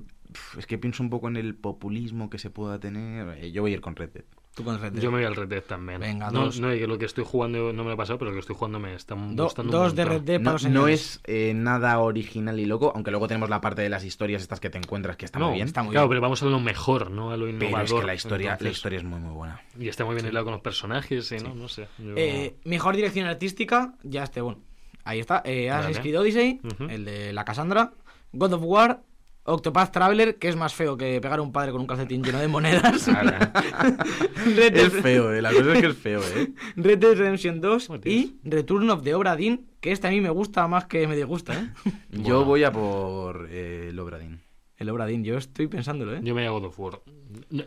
es 0.58 0.65
que 0.67 0.78
pienso 0.78 1.02
un 1.04 1.10
poco 1.10 1.28
en 1.28 1.38
el 1.38 1.56
populismo 1.56 2.30
que 2.30 2.38
se 2.39 2.50
pueda 2.50 2.80
tener. 2.80 3.38
Eh, 3.43 3.52
yo 3.52 3.62
voy 3.62 3.72
a 3.72 3.76
ir 3.76 3.82
con 3.82 3.96
Red 3.96 4.10
Dead. 4.10 4.26
Tú 4.56 4.63
con 4.63 4.80
Red 4.82 4.93
Dead. 4.93 5.04
Yo 5.04 5.12
me 5.12 5.17
voy 5.20 5.26
al 5.26 5.36
Red 5.36 5.48
Dead 5.50 5.62
también. 5.63 6.00
Venga, 6.00 6.32
no, 6.32 6.46
dos. 6.46 6.60
no, 6.60 6.70
lo 6.74 6.98
que 6.98 7.06
estoy 7.06 7.24
jugando 7.24 7.72
no 7.74 7.84
me 7.84 7.89
lo 7.89 7.93
he 7.93 7.98
pasado, 7.98 8.17
pero 8.17 8.32
lo 8.32 8.36
que 8.36 8.39
estoy 8.41 8.56
jugando 8.56 8.80
me 8.80 8.96
está 8.96 9.13
Do- 9.15 9.43
gustando 9.46 9.78
un 9.78 9.84
dos 9.84 9.96
de. 9.96 10.04
Red 10.06 10.22
Dead 10.22 10.38
para 10.39 10.46
No, 10.46 10.52
los 10.54 10.65
no 10.65 10.88
es 10.88 11.22
eh, 11.26 11.54
nada 11.56 12.00
original 12.00 12.60
y 12.60 12.65
loco, 12.65 12.91
aunque 12.96 13.12
luego 13.12 13.28
tenemos 13.28 13.50
la 13.50 13.62
parte 13.62 13.84
de 13.84 13.89
las 13.89 14.04
historias 14.04 14.41
estas 14.41 14.60
que 14.60 14.70
te 14.72 14.80
encuentras 14.80 15.15
que 15.15 15.26
está 15.26 15.38
No, 15.39 15.48
muy 15.50 15.56
bien. 15.56 15.67
está 15.67 15.84
muy 15.84 15.91
claro, 15.91 16.08
bien. 16.08 16.10
pero 16.15 16.22
vamos 16.22 16.41
a 16.41 16.46
lo 16.48 16.60
mejor, 16.60 17.12
no 17.12 17.30
a 17.32 17.38
lo 17.38 17.46
pero 17.46 17.58
innovador. 17.67 17.86
es 17.86 17.93
que 18.02 18.08
la 18.08 18.15
historia, 18.15 18.58
la 18.60 18.70
historia 18.70 18.98
es 18.98 19.04
muy 19.06 19.20
muy 19.20 19.32
buena. 19.34 19.62
Y 19.80 19.88
está 19.89 20.06
muy 20.06 20.15
bien 20.15 20.26
hilado 20.28 20.46
con 20.46 20.54
los 20.54 20.62
personajes, 20.62 21.32
y 21.32 21.38
no, 21.38 21.54
no 21.54 21.67
sé. 21.67 21.88
yo- 22.00 22.13
Eh, 22.15 22.56
mejor 22.65 22.96
dirección 22.96 23.28
artística, 23.28 23.93
ya 24.04 24.24
este, 24.24 24.41
bueno. 24.41 24.60
Ahí 25.04 25.20
está. 25.20 25.41
Eh, 25.46 25.70
Assassin's 25.70 25.98
Vale. 26.00 26.02
Creed 26.02 26.20
Odyssey, 26.20 26.62
el 26.89 27.06
de 27.06 27.32
la 27.32 27.46
Cassandra. 27.46 27.93
God 28.34 28.54
of 28.54 28.62
War, 28.63 29.04
Octopath 29.48 29.92
Traveler, 29.92 30.36
que 30.36 30.50
es 30.50 30.56
más 30.56 30.74
feo 30.76 30.98
que 30.98 31.20
pegar 31.22 31.40
a 31.40 31.42
un 31.42 31.52
padre 31.52 31.72
con 31.72 31.82
un 31.82 31.88
calcetín 31.88 32.22
lleno 32.24 32.40
de 32.40 32.48
monedas. 32.48 33.08
Red, 34.56 34.76
es 34.76 34.94
feo, 34.94 35.34
eh. 35.34 35.42
La 35.42 35.52
cosa 35.52 35.74
es 35.74 35.80
que 35.82 35.88
es 35.88 35.98
feo, 35.98 36.22
eh. 36.36 36.52
Red 36.76 36.98
Dead 37.00 37.16
Redemption 37.16 37.62
2 37.62 37.90
Oh, 37.90 37.98
Dios. 37.98 38.14
y 38.16 38.36
Return 38.44 38.90
of 38.90 39.04
the 39.04 39.14
Obra 39.16 39.36
Dinn, 39.36 39.68
que 39.80 39.92
este 39.92 40.08
a 40.08 40.12
mí 40.12 40.22
me 40.22 40.30
gusta 40.30 40.68
más 40.68 40.86
que 40.86 41.08
me 41.08 41.16
disgusta, 41.16 41.54
¿eh? 41.54 41.70
Yo 42.12 42.22
Bueno. 42.36 42.46
voy 42.46 42.64
a 42.64 42.72
por 42.72 43.48
eh, 43.52 43.88
el 43.90 44.00
Obradín. 44.00 44.42
El 44.78 44.90
Obra 44.92 45.08
Dinn, 45.08 45.24
yo 45.24 45.38
estoy 45.38 45.66
pensándolo, 45.68 46.16
¿eh? 46.16 46.20
Yo 46.22 46.36
me 46.36 46.46
hago 46.46 46.60
God 46.60 46.68
of 46.68 46.80
War. 46.80 47.00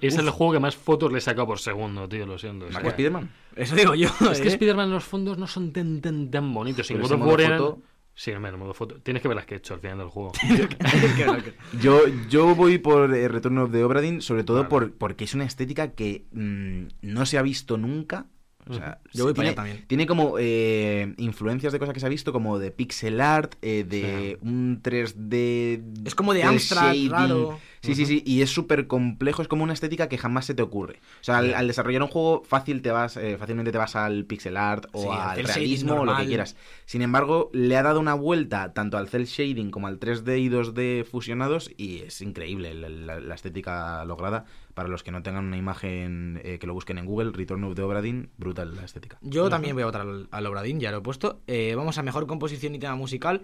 Es 0.00 0.16
el 0.16 0.30
juego 0.30 0.52
que 0.52 0.60
más 0.60 0.76
fotos 0.76 1.10
le 1.10 1.18
he 1.18 1.20
sacado 1.20 1.46
por 1.48 1.58
segundo, 1.58 2.08
tío, 2.08 2.24
lo 2.24 2.38
siento. 2.38 2.66
¿Más 2.70 2.82
que, 2.84 2.90
Spiderman? 2.90 3.30
Eso 3.56 3.74
digo 3.74 3.94
yo. 3.96 4.08
es 4.30 4.40
que 4.40 4.46
¿eh? 4.48 4.52
Spider-Man 4.52 4.90
los 4.92 5.02
fondos 5.04 5.36
no 5.36 5.48
son 5.48 5.72
tan, 5.72 6.00
tan, 6.00 6.30
tan 6.30 6.54
bonitos. 6.54 6.86
Pero 6.86 7.00
God 7.00 7.12
of 7.12 7.18
modo 7.18 7.30
War 7.30 7.40
eran- 7.40 7.58
foto- 7.58 7.82
Sí, 8.14 8.30
en 8.32 8.42
modo 8.58 8.74
foto. 8.74 8.96
Tienes 8.96 9.22
que 9.22 9.28
ver 9.28 9.36
las 9.36 9.46
que 9.46 9.54
he 9.54 9.58
hecho 9.58 9.74
al 9.74 9.80
final 9.80 9.98
del 9.98 10.08
juego. 10.08 10.32
Yo, 11.80 12.02
yo 12.28 12.54
voy 12.54 12.78
por 12.78 13.14
eh, 13.14 13.28
Return 13.28 13.58
of 13.58 13.72
the 13.72 13.82
Obradin, 13.82 14.20
sobre 14.20 14.44
todo 14.44 14.58
Vale. 14.58 14.68
por, 14.68 14.92
porque 14.92 15.24
es 15.24 15.34
una 15.34 15.44
estética 15.44 15.92
que 15.92 16.26
mm, 16.32 16.82
no 17.02 17.24
se 17.24 17.38
ha 17.38 17.42
visto 17.42 17.78
nunca 17.78 18.26
O 18.68 18.74
sea, 18.74 19.00
Yo 19.12 19.24
voy 19.24 19.32
sí, 19.32 19.36
para 19.36 19.48
allá 19.48 19.54
tiene, 19.54 19.54
también. 19.54 19.84
tiene 19.86 20.06
como 20.06 20.34
eh, 20.38 21.14
influencias 21.16 21.72
de 21.72 21.78
cosas 21.78 21.94
que 21.94 22.00
se 22.00 22.06
ha 22.06 22.10
visto, 22.10 22.32
como 22.32 22.58
de 22.58 22.70
pixel 22.70 23.20
art, 23.20 23.54
eh, 23.62 23.84
de 23.88 24.38
un 24.42 24.82
3D. 24.82 26.06
Es 26.06 26.14
como 26.14 26.34
de 26.34 26.42
Amstrad, 26.42 26.88
shading. 26.94 27.10
raro. 27.10 27.58
Sí, 27.82 27.94
sí, 27.94 28.04
sí, 28.04 28.22
y 28.26 28.42
es 28.42 28.50
súper 28.50 28.86
complejo, 28.86 29.40
es 29.40 29.48
como 29.48 29.64
una 29.64 29.72
estética 29.72 30.08
que 30.08 30.18
jamás 30.18 30.44
se 30.44 30.54
te 30.54 30.62
ocurre. 30.62 31.00
O 31.20 31.24
sea, 31.24 31.38
al, 31.38 31.66
desarrollar 31.66 32.02
un 32.02 32.08
juego 32.08 32.42
fácil 32.44 32.82
te 32.82 32.90
vas, 32.90 33.16
eh, 33.16 33.36
fácilmente 33.38 33.72
te 33.72 33.78
vas 33.78 33.96
al 33.96 34.26
pixel 34.26 34.56
art 34.58 34.86
o 34.92 35.02
Sí, 35.02 35.08
al 35.10 35.36
realismo 35.54 35.94
o 35.94 36.04
lo 36.04 36.12
que 36.16 36.26
quieras. 36.28 36.56
Sin 36.84 37.00
embargo, 37.00 37.48
le 37.54 37.76
ha 37.78 37.82
dado 37.82 37.98
una 38.00 38.12
vuelta 38.14 38.74
tanto 38.74 38.98
al 38.98 39.08
cel 39.08 39.24
shading 39.24 39.70
como 39.70 39.86
al 39.86 39.98
3D 39.98 40.38
y 40.40 40.48
2D 40.50 41.04
fusionados 41.04 41.70
y 41.76 42.00
es 42.00 42.20
increíble 42.20 42.74
la, 42.74 42.88
la- 42.90 43.20
la 43.20 43.34
estética 43.34 44.04
lograda. 44.04 44.44
Para 44.74 44.88
los 44.88 45.02
que 45.02 45.10
no 45.10 45.22
tengan 45.22 45.44
una 45.46 45.56
imagen 45.56 46.40
eh, 46.44 46.58
que 46.58 46.66
lo 46.66 46.74
busquen 46.74 46.96
en 46.98 47.04
Google, 47.06 47.32
Return 47.32 47.64
of 47.64 47.74
the 47.74 47.82
Obra 47.82 48.00
Dinn, 48.02 48.30
brutal 48.38 48.76
la 48.76 48.84
estética. 48.84 49.18
Yo 49.20 49.48
también 49.50 49.74
voy 49.74 49.82
a 49.82 49.86
votar 49.86 50.02
al, 50.02 50.28
al 50.30 50.46
Obradín, 50.46 50.80
ya 50.80 50.90
lo 50.90 50.98
he 50.98 51.02
puesto. 51.02 51.40
Eh, 51.46 51.74
vamos 51.76 51.98
a 51.98 52.02
mejor 52.02 52.26
composición 52.26 52.74
y 52.74 52.78
tema 52.78 52.94
musical. 52.94 53.42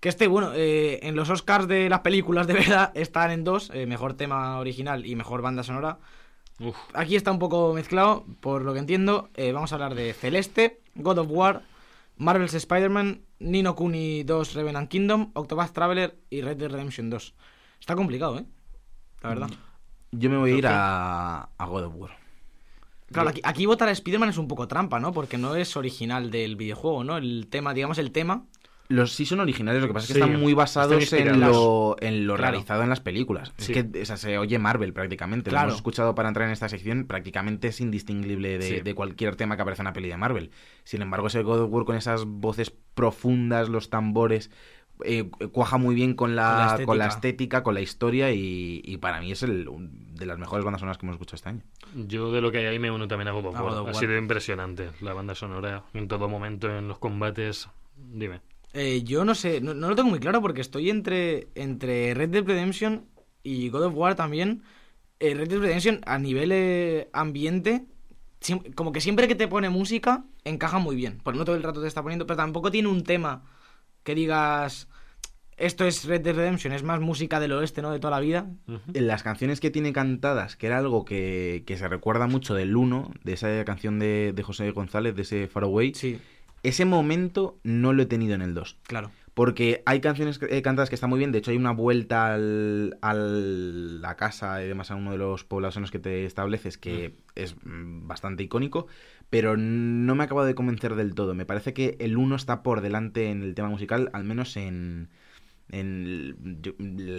Que 0.00 0.08
este, 0.08 0.26
bueno, 0.28 0.52
eh, 0.54 0.98
en 1.02 1.14
los 1.14 1.28
Oscars 1.28 1.68
de 1.68 1.90
las 1.90 2.00
películas 2.00 2.46
de 2.46 2.54
verdad 2.54 2.90
están 2.94 3.30
en 3.30 3.44
dos: 3.44 3.70
eh, 3.74 3.86
mejor 3.86 4.14
tema 4.14 4.58
original 4.58 5.04
y 5.06 5.14
mejor 5.14 5.42
banda 5.42 5.62
sonora. 5.62 5.98
Uf, 6.58 6.76
Aquí 6.94 7.16
está 7.16 7.30
un 7.30 7.38
poco 7.38 7.72
mezclado, 7.74 8.24
por 8.40 8.62
lo 8.62 8.72
que 8.72 8.80
entiendo. 8.80 9.28
Eh, 9.34 9.52
vamos 9.52 9.72
a 9.72 9.76
hablar 9.76 9.94
de 9.94 10.12
Celeste, 10.14 10.80
God 10.94 11.18
of 11.18 11.28
War, 11.30 11.62
Marvel's 12.16 12.54
Spider-Man, 12.54 13.22
Nino 13.38 13.74
Kuni 13.74 14.24
2 14.24 14.54
Revenant 14.54 14.90
Kingdom, 14.90 15.30
Octopath 15.34 15.72
Traveler 15.72 16.18
y 16.28 16.40
Red 16.42 16.56
Dead 16.56 16.70
Redemption 16.70 17.08
2. 17.10 17.34
Está 17.78 17.94
complicado, 17.94 18.38
¿eh? 18.38 18.44
La 19.22 19.28
verdad. 19.30 19.50
Yo 20.12 20.28
me 20.28 20.38
voy 20.38 20.52
a 20.52 20.56
ir 20.56 20.66
a, 20.66 21.48
a 21.56 21.66
God 21.66 21.84
of 21.84 21.94
War. 21.96 22.10
Claro, 23.12 23.30
aquí, 23.30 23.40
aquí 23.42 23.66
votar 23.66 23.88
a 23.88 23.92
Spider-Man 23.92 24.28
es 24.30 24.38
un 24.38 24.48
poco 24.48 24.68
trampa, 24.68 25.00
¿no? 25.00 25.12
Porque 25.12 25.36
no 25.36 25.56
es 25.56 25.76
original 25.76 26.30
del 26.30 26.56
videojuego, 26.56 27.04
¿no? 27.04 27.16
El 27.16 27.48
tema, 27.50 27.74
digamos, 27.74 27.98
el 27.98 28.12
tema. 28.12 28.44
Los 28.90 29.12
sí 29.12 29.24
son 29.24 29.40
originales, 29.40 29.80
lo 29.80 29.88
que 29.88 29.94
pasa 29.94 30.04
es 30.04 30.08
que 30.08 30.14
Sí, 30.14 30.20
están 30.20 30.38
muy 30.40 30.52
basados 30.52 31.02
están 31.02 31.28
en 31.28 31.40
lo, 31.40 31.96
en 32.00 32.26
lo 32.26 32.34
Claro. 32.34 32.50
realizado 32.50 32.82
en 32.82 32.88
las 32.90 33.00
películas. 33.00 33.52
Sí. 33.56 33.72
Es 33.72 33.84
que 33.84 34.02
o 34.02 34.04
sea, 34.04 34.16
se 34.16 34.36
oye 34.36 34.58
Marvel 34.58 34.92
prácticamente. 34.92 35.50
Lo 35.50 35.54
Claro. 35.54 35.68
hemos 35.68 35.76
escuchado 35.78 36.14
para 36.14 36.28
entrar 36.28 36.46
en 36.48 36.52
esta 36.52 36.68
sección, 36.68 37.06
prácticamente 37.06 37.68
es 37.68 37.80
indistinguible 37.80 38.58
de, 38.58 38.62
Sí. 38.62 38.80
de 38.80 38.94
cualquier 38.94 39.36
tema 39.36 39.54
que 39.56 39.62
aparece 39.62 39.82
en 39.82 39.86
una 39.86 39.92
peli 39.92 40.08
de 40.08 40.16
Marvel. 40.16 40.50
Sin 40.84 41.02
embargo, 41.02 41.28
ese 41.28 41.42
God 41.42 41.60
of 41.60 41.72
War 41.72 41.84
con 41.84 41.94
esas 41.96 42.24
voces 42.26 42.70
profundas, 42.94 43.68
los 43.68 43.90
tambores, 43.90 44.50
eh, 45.04 45.30
cuaja 45.52 45.78
muy 45.78 45.94
bien 45.94 46.12
con 46.14 46.36
la, 46.36 46.74
Con 46.78 46.84
con 46.86 46.98
la 46.98 47.06
estética. 47.06 47.62
con 47.62 47.72
la 47.74 47.80
historia 47.80 48.32
y, 48.32 48.82
y 48.84 48.96
para 48.98 49.20
mí 49.20 49.32
es 49.32 49.42
el, 49.42 49.66
un- 49.68 50.14
de 50.14 50.26
las 50.26 50.38
mejores 50.38 50.62
bandas 50.64 50.80
sonoras 50.80 50.98
que 50.98 51.06
hemos 51.06 51.14
escuchado 51.14 51.36
este 51.36 51.48
año. 51.48 51.62
Yo 51.94 52.32
de 52.32 52.40
lo 52.42 52.50
que 52.52 52.58
hay 52.58 52.66
ahí 52.66 52.78
me 52.78 52.90
uno 52.90 53.08
también 53.08 53.28
a 53.28 53.30
God 53.30 53.46
of 53.46 53.54
War. 53.54 53.62
God 53.62 53.78
of 53.78 53.88
Ha 53.88 53.94
sido 53.94 54.18
impresionante 54.18 54.90
la 55.00 55.14
banda 55.14 55.34
sonora 55.34 55.84
en 55.94 56.06
todo 56.08 56.28
momento, 56.28 56.68
en 56.76 56.88
los 56.88 56.98
combates. 56.98 57.68
Dime. 57.96 58.40
Eh, 58.72 59.02
yo 59.02 59.24
no 59.24 59.34
sé, 59.34 59.60
no, 59.60 59.74
no 59.74 59.88
lo 59.88 59.96
tengo 59.96 60.10
muy 60.10 60.20
claro 60.20 60.40
porque 60.40 60.60
estoy 60.60 60.90
entre, 60.90 61.48
entre 61.54 62.14
Red 62.14 62.30
Dead 62.30 62.44
Redemption 62.44 63.06
y 63.42 63.68
God 63.68 63.86
of 63.86 63.94
War 63.96 64.14
también. 64.14 64.62
Eh, 65.18 65.34
Red 65.34 65.48
Dead 65.48 65.60
Redemption 65.60 66.00
a 66.06 66.18
nivel 66.18 66.50
eh, 66.52 67.10
ambiente, 67.12 67.84
como 68.74 68.92
que 68.92 69.00
siempre 69.00 69.28
que 69.28 69.34
te 69.34 69.48
pone 69.48 69.68
música, 69.68 70.24
encaja 70.44 70.78
muy 70.78 70.96
bien. 70.96 71.18
Porque 71.22 71.38
no 71.38 71.44
todo 71.44 71.56
el 71.56 71.62
rato 71.62 71.82
te 71.82 71.88
está 71.88 72.02
poniendo, 72.02 72.26
pero 72.26 72.36
tampoco 72.36 72.70
tiene 72.70 72.88
un 72.88 73.02
tema 73.02 73.44
que 74.02 74.14
digas, 74.14 74.88
esto 75.56 75.84
es 75.84 76.04
Red 76.04 76.22
Dead 76.22 76.34
Redemption, 76.34 76.72
es 76.72 76.82
más 76.82 77.00
música 77.00 77.38
del 77.38 77.52
oeste, 77.52 77.82
¿no? 77.82 77.90
De 77.90 77.98
toda 77.98 78.12
la 78.12 78.20
vida. 78.20 78.50
Ujú. 78.66 78.80
En 78.94 79.06
las 79.06 79.22
canciones 79.22 79.60
que 79.60 79.70
tiene 79.70 79.92
cantadas, 79.92 80.56
que 80.56 80.68
era 80.68 80.78
algo 80.78 81.04
que, 81.04 81.64
que 81.66 81.76
se 81.76 81.86
recuerda 81.88 82.26
mucho 82.26 82.54
del 82.54 82.74
1, 82.74 83.10
de 83.24 83.32
esa 83.34 83.64
canción 83.64 83.98
de, 83.98 84.32
de 84.34 84.42
José 84.42 84.70
González, 84.70 85.14
de 85.14 85.22
ese 85.22 85.48
Far 85.48 85.64
Away, 85.64 85.92
Sí, 85.94 86.18
ese 86.62 86.84
momento 86.84 87.58
no 87.62 87.92
lo 87.92 88.02
he 88.02 88.06
tenido 88.06 88.34
en 88.34 88.42
el 88.42 88.54
2. 88.54 88.76
claro. 88.86 89.10
Porque 89.32 89.82
hay 89.86 90.00
canciones 90.00 90.38
eh, 90.50 90.60
cantadas 90.60 90.88
que 90.90 90.96
están 90.96 91.08
muy 91.08 91.18
bien. 91.18 91.30
De 91.32 91.38
hecho, 91.38 91.50
hay 91.52 91.56
una 91.56 91.70
vuelta 91.70 92.34
al, 92.34 92.98
al- 93.00 94.02
la 94.02 94.16
casa 94.16 94.62
y 94.62 94.66
demás 94.68 94.90
a 94.90 94.96
uno 94.96 95.12
de 95.12 95.18
los 95.18 95.44
poblados 95.44 95.76
en 95.76 95.82
los 95.82 95.90
que 95.92 96.00
te 96.00 96.26
estableces 96.26 96.76
que 96.76 97.14
es 97.36 97.54
mm, 97.64 98.06
bastante 98.08 98.42
icónico. 98.42 98.88
Pero 99.30 99.56
no 99.56 100.14
me 100.16 100.24
ha 100.24 100.26
acabado 100.26 100.46
de 100.48 100.54
convencer 100.56 100.94
del 100.96 101.14
todo. 101.14 101.34
Me 101.34 101.46
parece 101.46 101.72
que 101.72 101.96
el 102.00 102.16
1 102.18 102.34
está 102.34 102.62
por 102.62 102.80
delante 102.82 103.30
en 103.30 103.42
el 103.42 103.54
tema 103.54 103.68
musical, 103.70 104.10
al 104.12 104.24
menos 104.24 104.56
en, 104.58 105.08
en 105.70 106.36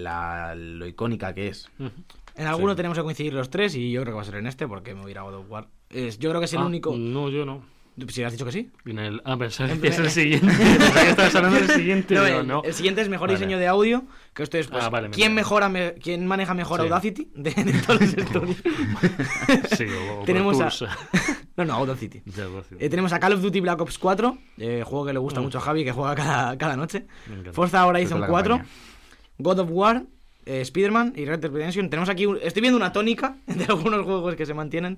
la, 0.03 0.53
lo 0.55 0.85
icónica 0.85 1.33
que 1.33 1.47
es. 1.47 1.69
En 2.35 2.45
alguno 2.47 2.73
Sí. 2.73 2.77
tenemos 2.77 2.97
que 2.97 3.03
coincidir 3.03 3.33
los 3.33 3.49
tres 3.49 3.75
y 3.75 3.91
yo 3.91 4.01
creo 4.01 4.13
que 4.13 4.17
va 4.17 4.21
a 4.21 4.25
ser 4.25 4.35
en 4.35 4.47
este 4.47 4.67
porque 4.67 4.93
me 4.93 5.01
voy 5.01 5.09
a 5.09 5.11
ir 5.11 5.17
a 5.17 5.21
God 5.23 5.35
of 5.35 5.49
War. 5.49 5.67
Es, 5.89 6.19
yo 6.19 6.29
creo 6.29 6.41
que 6.41 6.45
es 6.45 6.53
el 6.53 6.59
Ah, 6.59 6.65
único... 6.65 6.95
No, 6.95 7.29
yo 7.29 7.45
no. 7.45 7.63
Si 8.07 8.23
has 8.23 8.31
dicho 8.31 8.45
que 8.45 8.51
sí. 8.51 8.71
En 8.85 8.99
el... 8.99 9.21
Ah, 9.25 9.37
pensaba 9.37 9.69
En 9.71 9.81
que 9.81 9.89
es 9.89 9.99
el 9.99 10.09
siguiente. 10.09 10.47
Estabas 11.09 11.35
hablando 11.35 11.59
del 11.59 11.69
siguiente. 11.77 12.15
No, 12.15 12.25
el, 12.25 12.47
no. 12.47 12.63
el 12.63 12.73
siguiente 12.73 13.01
es 13.01 13.09
mejor 13.09 13.27
Vale. 13.27 13.37
diseño 13.39 13.59
de 13.59 13.67
audio. 13.67 14.03
Que 14.33 14.43
esto 14.43 14.57
es, 14.57 14.67
pues, 14.67 14.83
Ah, 14.83 14.89
vale, 14.89 15.09
¿quién, 15.09 15.33
mejora 15.35 15.67
me- 15.69 15.93
¿quién 15.95 16.25
maneja 16.25 16.53
mejor 16.53 16.79
Sí. 16.79 16.85
Audacity 16.87 17.31
de, 17.35 17.51
de 17.51 17.73
todos 17.85 18.01
los 18.01 18.13
estudios? 18.17 18.57
Sí, 19.77 19.85
o- 19.85 20.21
o 20.21 20.23
Tenemos 20.23 20.57
Pro 20.57 20.65
a- 20.87 20.97
no, 21.57 21.65
no, 21.65 21.73
Audacity. 21.73 22.21
Ya. 22.25 22.45
Eh, 22.79 22.89
tenemos 22.89 23.11
a 23.13 23.19
Call 23.19 23.33
of 23.33 23.41
Duty 23.41 23.59
Black 23.59 23.81
Ops 23.81 23.97
4, 23.97 24.37
eh, 24.57 24.83
juego 24.85 25.05
que 25.05 25.13
le 25.13 25.19
gusta 25.19 25.39
Mm. 25.39 25.43
mucho 25.43 25.57
a 25.57 25.61
Javi, 25.61 25.83
que 25.83 25.91
juega 25.91 26.15
cada, 26.15 26.57
cada 26.57 26.75
noche. 26.77 27.05
Forza 27.51 27.85
Horizon 27.85 28.19
Sobre 28.19 28.21
todo 28.21 28.27
la 28.27 28.27
4, 28.27 28.57
campaña. 28.57 28.75
God 29.37 29.59
of 29.59 29.69
War, 29.71 30.03
eh, 30.45 30.61
Spider-Man 30.61 31.13
y 31.17 31.25
Red 31.25 31.39
Dead 31.39 31.51
Redemption. 31.51 31.89
Tenemos 31.89 32.09
aquí, 32.09 32.25
un- 32.25 32.39
estoy 32.41 32.61
viendo 32.61 32.77
una 32.77 32.91
tónica 32.93 33.35
de 33.47 33.65
algunos 33.65 34.03
juegos 34.05 34.35
que 34.35 34.45
se 34.45 34.53
mantienen. 34.53 34.97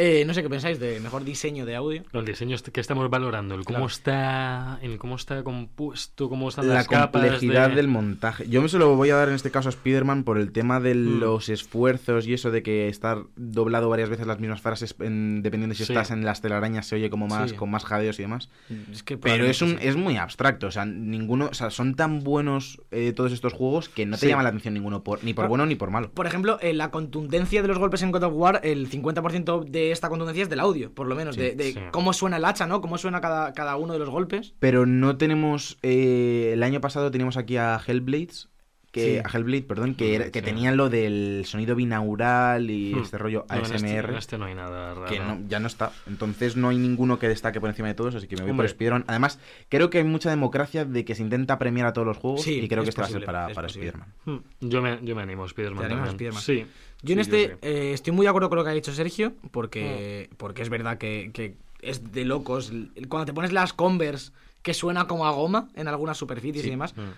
Eh, 0.00 0.22
no 0.24 0.32
sé 0.32 0.44
qué 0.44 0.48
pensáis 0.48 0.78
de 0.78 1.00
mejor 1.00 1.24
diseño 1.24 1.66
de 1.66 1.74
audio. 1.74 2.04
El 2.12 2.24
diseño 2.24 2.54
est- 2.54 2.68
que 2.68 2.80
estamos 2.80 3.10
valorando, 3.10 3.56
el 3.56 3.64
cómo 3.64 3.78
Claro. 3.78 3.86
está, 3.88 4.78
el 4.80 4.96
cómo 4.96 5.16
está 5.16 5.42
compuesto, 5.42 6.28
cómo 6.28 6.48
están 6.48 6.68
La 6.68 6.74
las 6.74 6.86
capas 6.86 7.20
complejidad 7.22 7.70
de- 7.70 7.74
del 7.74 7.88
montaje. 7.88 8.48
Yo 8.48 8.62
me 8.62 8.68
se 8.68 8.78
lo 8.78 8.94
voy 8.94 9.10
a 9.10 9.16
dar 9.16 9.28
en 9.28 9.34
este 9.34 9.50
caso 9.50 9.68
a 9.68 9.70
Spider-Man 9.70 10.22
por 10.22 10.38
el 10.38 10.52
tema 10.52 10.78
de 10.78 10.94
Mm. 10.94 11.18
los 11.18 11.48
esfuerzos 11.48 12.28
y 12.28 12.32
eso 12.34 12.52
de 12.52 12.62
que 12.62 12.86
estar 12.88 13.24
doblado 13.34 13.88
varias 13.88 14.08
veces 14.08 14.28
las 14.28 14.38
mismas 14.38 14.60
frases, 14.60 14.94
en- 15.00 15.42
dependiendo 15.42 15.74
si 15.74 15.84
Sí. 15.84 15.92
estás 15.92 16.12
en 16.12 16.24
las 16.24 16.40
telarañas, 16.42 16.86
se 16.86 16.94
oye 16.94 17.10
como 17.10 17.26
más, 17.26 17.50
Sí. 17.50 17.56
con 17.56 17.68
más 17.68 17.84
jadeos 17.84 18.20
y 18.20 18.22
demás. 18.22 18.50
Es 18.92 19.02
que 19.02 19.18
Pero 19.18 19.46
es, 19.46 19.60
un, 19.62 19.70
sí. 19.70 19.76
es 19.80 19.96
muy 19.96 20.16
abstracto, 20.16 20.68
o 20.68 20.70
sea, 20.70 20.86
ninguno, 20.86 21.48
o 21.50 21.54
sea, 21.54 21.70
son 21.70 21.96
tan 21.96 22.22
buenos 22.22 22.80
eh, 22.92 23.12
todos 23.12 23.32
estos 23.32 23.52
juegos 23.52 23.88
que 23.88 24.06
no 24.06 24.14
te 24.16 24.20
Sí. 24.22 24.28
llama 24.28 24.44
la 24.44 24.50
atención 24.50 24.74
ninguno, 24.74 25.02
por, 25.02 25.24
ni 25.24 25.34
por 25.34 25.48
bueno 25.48 25.66
ni 25.66 25.74
por 25.74 25.90
malo. 25.90 26.10
Por 26.12 26.26
ejemplo, 26.28 26.58
eh, 26.62 26.72
la 26.72 26.92
contundencia 26.92 27.62
de 27.62 27.66
los 27.68 27.78
golpes 27.78 28.02
en 28.02 28.12
God 28.12 28.22
of 28.22 28.32
War, 28.36 28.60
el 28.62 28.88
50% 28.88 29.64
de 29.66 29.87
esta 29.92 30.08
contundencia 30.08 30.42
es 30.42 30.48
del 30.48 30.60
audio, 30.60 30.92
por 30.94 31.06
lo 31.06 31.14
menos, 31.14 31.34
Sí, 31.34 31.40
de, 31.40 31.54
de 31.54 31.72
sí. 31.72 31.80
cómo 31.90 32.12
suena 32.12 32.36
el 32.38 32.44
hacha, 32.44 32.66
¿no? 32.66 32.80
Cómo 32.80 32.98
suena 32.98 33.20
cada, 33.20 33.52
cada 33.52 33.76
uno 33.76 33.92
de 33.92 33.98
los 33.98 34.10
golpes. 34.10 34.54
Pero 34.58 34.86
no 34.86 35.16
tenemos, 35.16 35.78
eh, 35.82 36.50
el 36.54 36.62
año 36.62 36.80
pasado 36.80 37.10
teníamos 37.10 37.36
aquí 37.36 37.56
a 37.56 37.80
Hellblades, 37.86 38.48
que, 38.90 39.14
Sí. 39.14 39.18
a 39.18 39.28
Hellblade, 39.36 39.62
perdón, 39.62 39.94
que, 39.94 40.14
era- 40.14 40.30
que 40.30 40.38
Sí. 40.40 40.44
tenían 40.44 40.76
lo 40.78 40.88
del 40.88 41.42
sonido 41.46 41.74
binaural 41.76 42.70
y 42.70 42.94
Hmm. 42.94 43.02
este 43.02 43.18
rollo 43.18 43.44
No, 43.48 43.56
en 43.56 43.60
este- 43.62 43.74
ASMR. 43.76 44.10
en 44.12 44.18
este 44.18 44.38
no 44.38 44.44
hay 44.46 44.54
nada 44.54 44.94
raro. 44.94 45.06
que 45.06 45.18
no- 45.20 45.38
ya 45.48 45.60
no 45.60 45.66
está. 45.66 45.92
Entonces 46.06 46.56
no 46.56 46.70
hay 46.70 46.78
ninguno 46.78 47.18
que 47.18 47.28
destaque 47.28 47.60
por 47.60 47.68
encima 47.68 47.88
de 47.88 47.94
todos, 47.94 48.14
así 48.14 48.26
que 48.26 48.36
me 48.36 48.42
voy 48.42 48.50
Hombre. 48.52 48.64
por 48.64 48.70
Spider-Man. 48.72 49.04
Además, 49.06 49.38
creo 49.68 49.90
que 49.90 49.98
hay 49.98 50.04
mucha 50.04 50.30
democracia 50.30 50.84
de 50.86 51.04
que 51.04 51.14
se 51.14 51.22
intenta 51.22 51.58
premiar 51.58 51.86
a 51.86 51.92
todos 51.92 52.06
los 52.06 52.16
juegos 52.16 52.42
Sí, 52.42 52.60
y 52.60 52.68
creo 52.68 52.82
que 52.82 52.88
es 52.90 52.94
este 52.94 53.02
va 53.02 53.06
a 53.08 53.10
ser 53.10 53.24
para, 53.24 53.48
para. 53.50 53.66
Spider-Man. 53.68 54.08
Hmm. 54.24 54.36
Yo 54.60 54.80
me, 54.82 54.98
yo 55.02 55.14
me 55.14 55.22
animo, 55.22 55.44
Spider-Man. 55.44 55.80
¿Te 55.80 55.92
animas 55.92 56.08
a. 56.08 56.10
Spider-Man? 56.12 56.42
Sí. 56.42 56.66
Yo 57.02 57.12
en 57.12 57.20
este 57.20 57.56
eh, 57.62 57.92
estoy 57.92 58.12
muy 58.12 58.24
de 58.24 58.30
acuerdo 58.30 58.48
con 58.48 58.58
lo 58.58 58.64
que 58.64 58.70
ha 58.70 58.74
dicho 58.74 58.92
Sergio, 58.92 59.34
porque, 59.52 60.30
porque 60.36 60.62
es 60.62 60.68
verdad 60.70 60.98
que, 60.98 61.30
que 61.32 61.54
es 61.80 62.10
de 62.12 62.24
locos. 62.24 62.72
Cuando 63.08 63.26
te 63.26 63.32
pones 63.32 63.52
las 63.52 63.72
Converse, 63.72 64.32
que 64.62 64.74
suena 64.74 65.06
como 65.06 65.26
a 65.26 65.30
goma 65.30 65.68
en 65.76 65.86
algunas 65.86 66.16
superficies 66.16 66.62
Sí. 66.62 66.68
y 66.68 66.70
demás. 66.72 66.94
Hmm. 66.96 67.12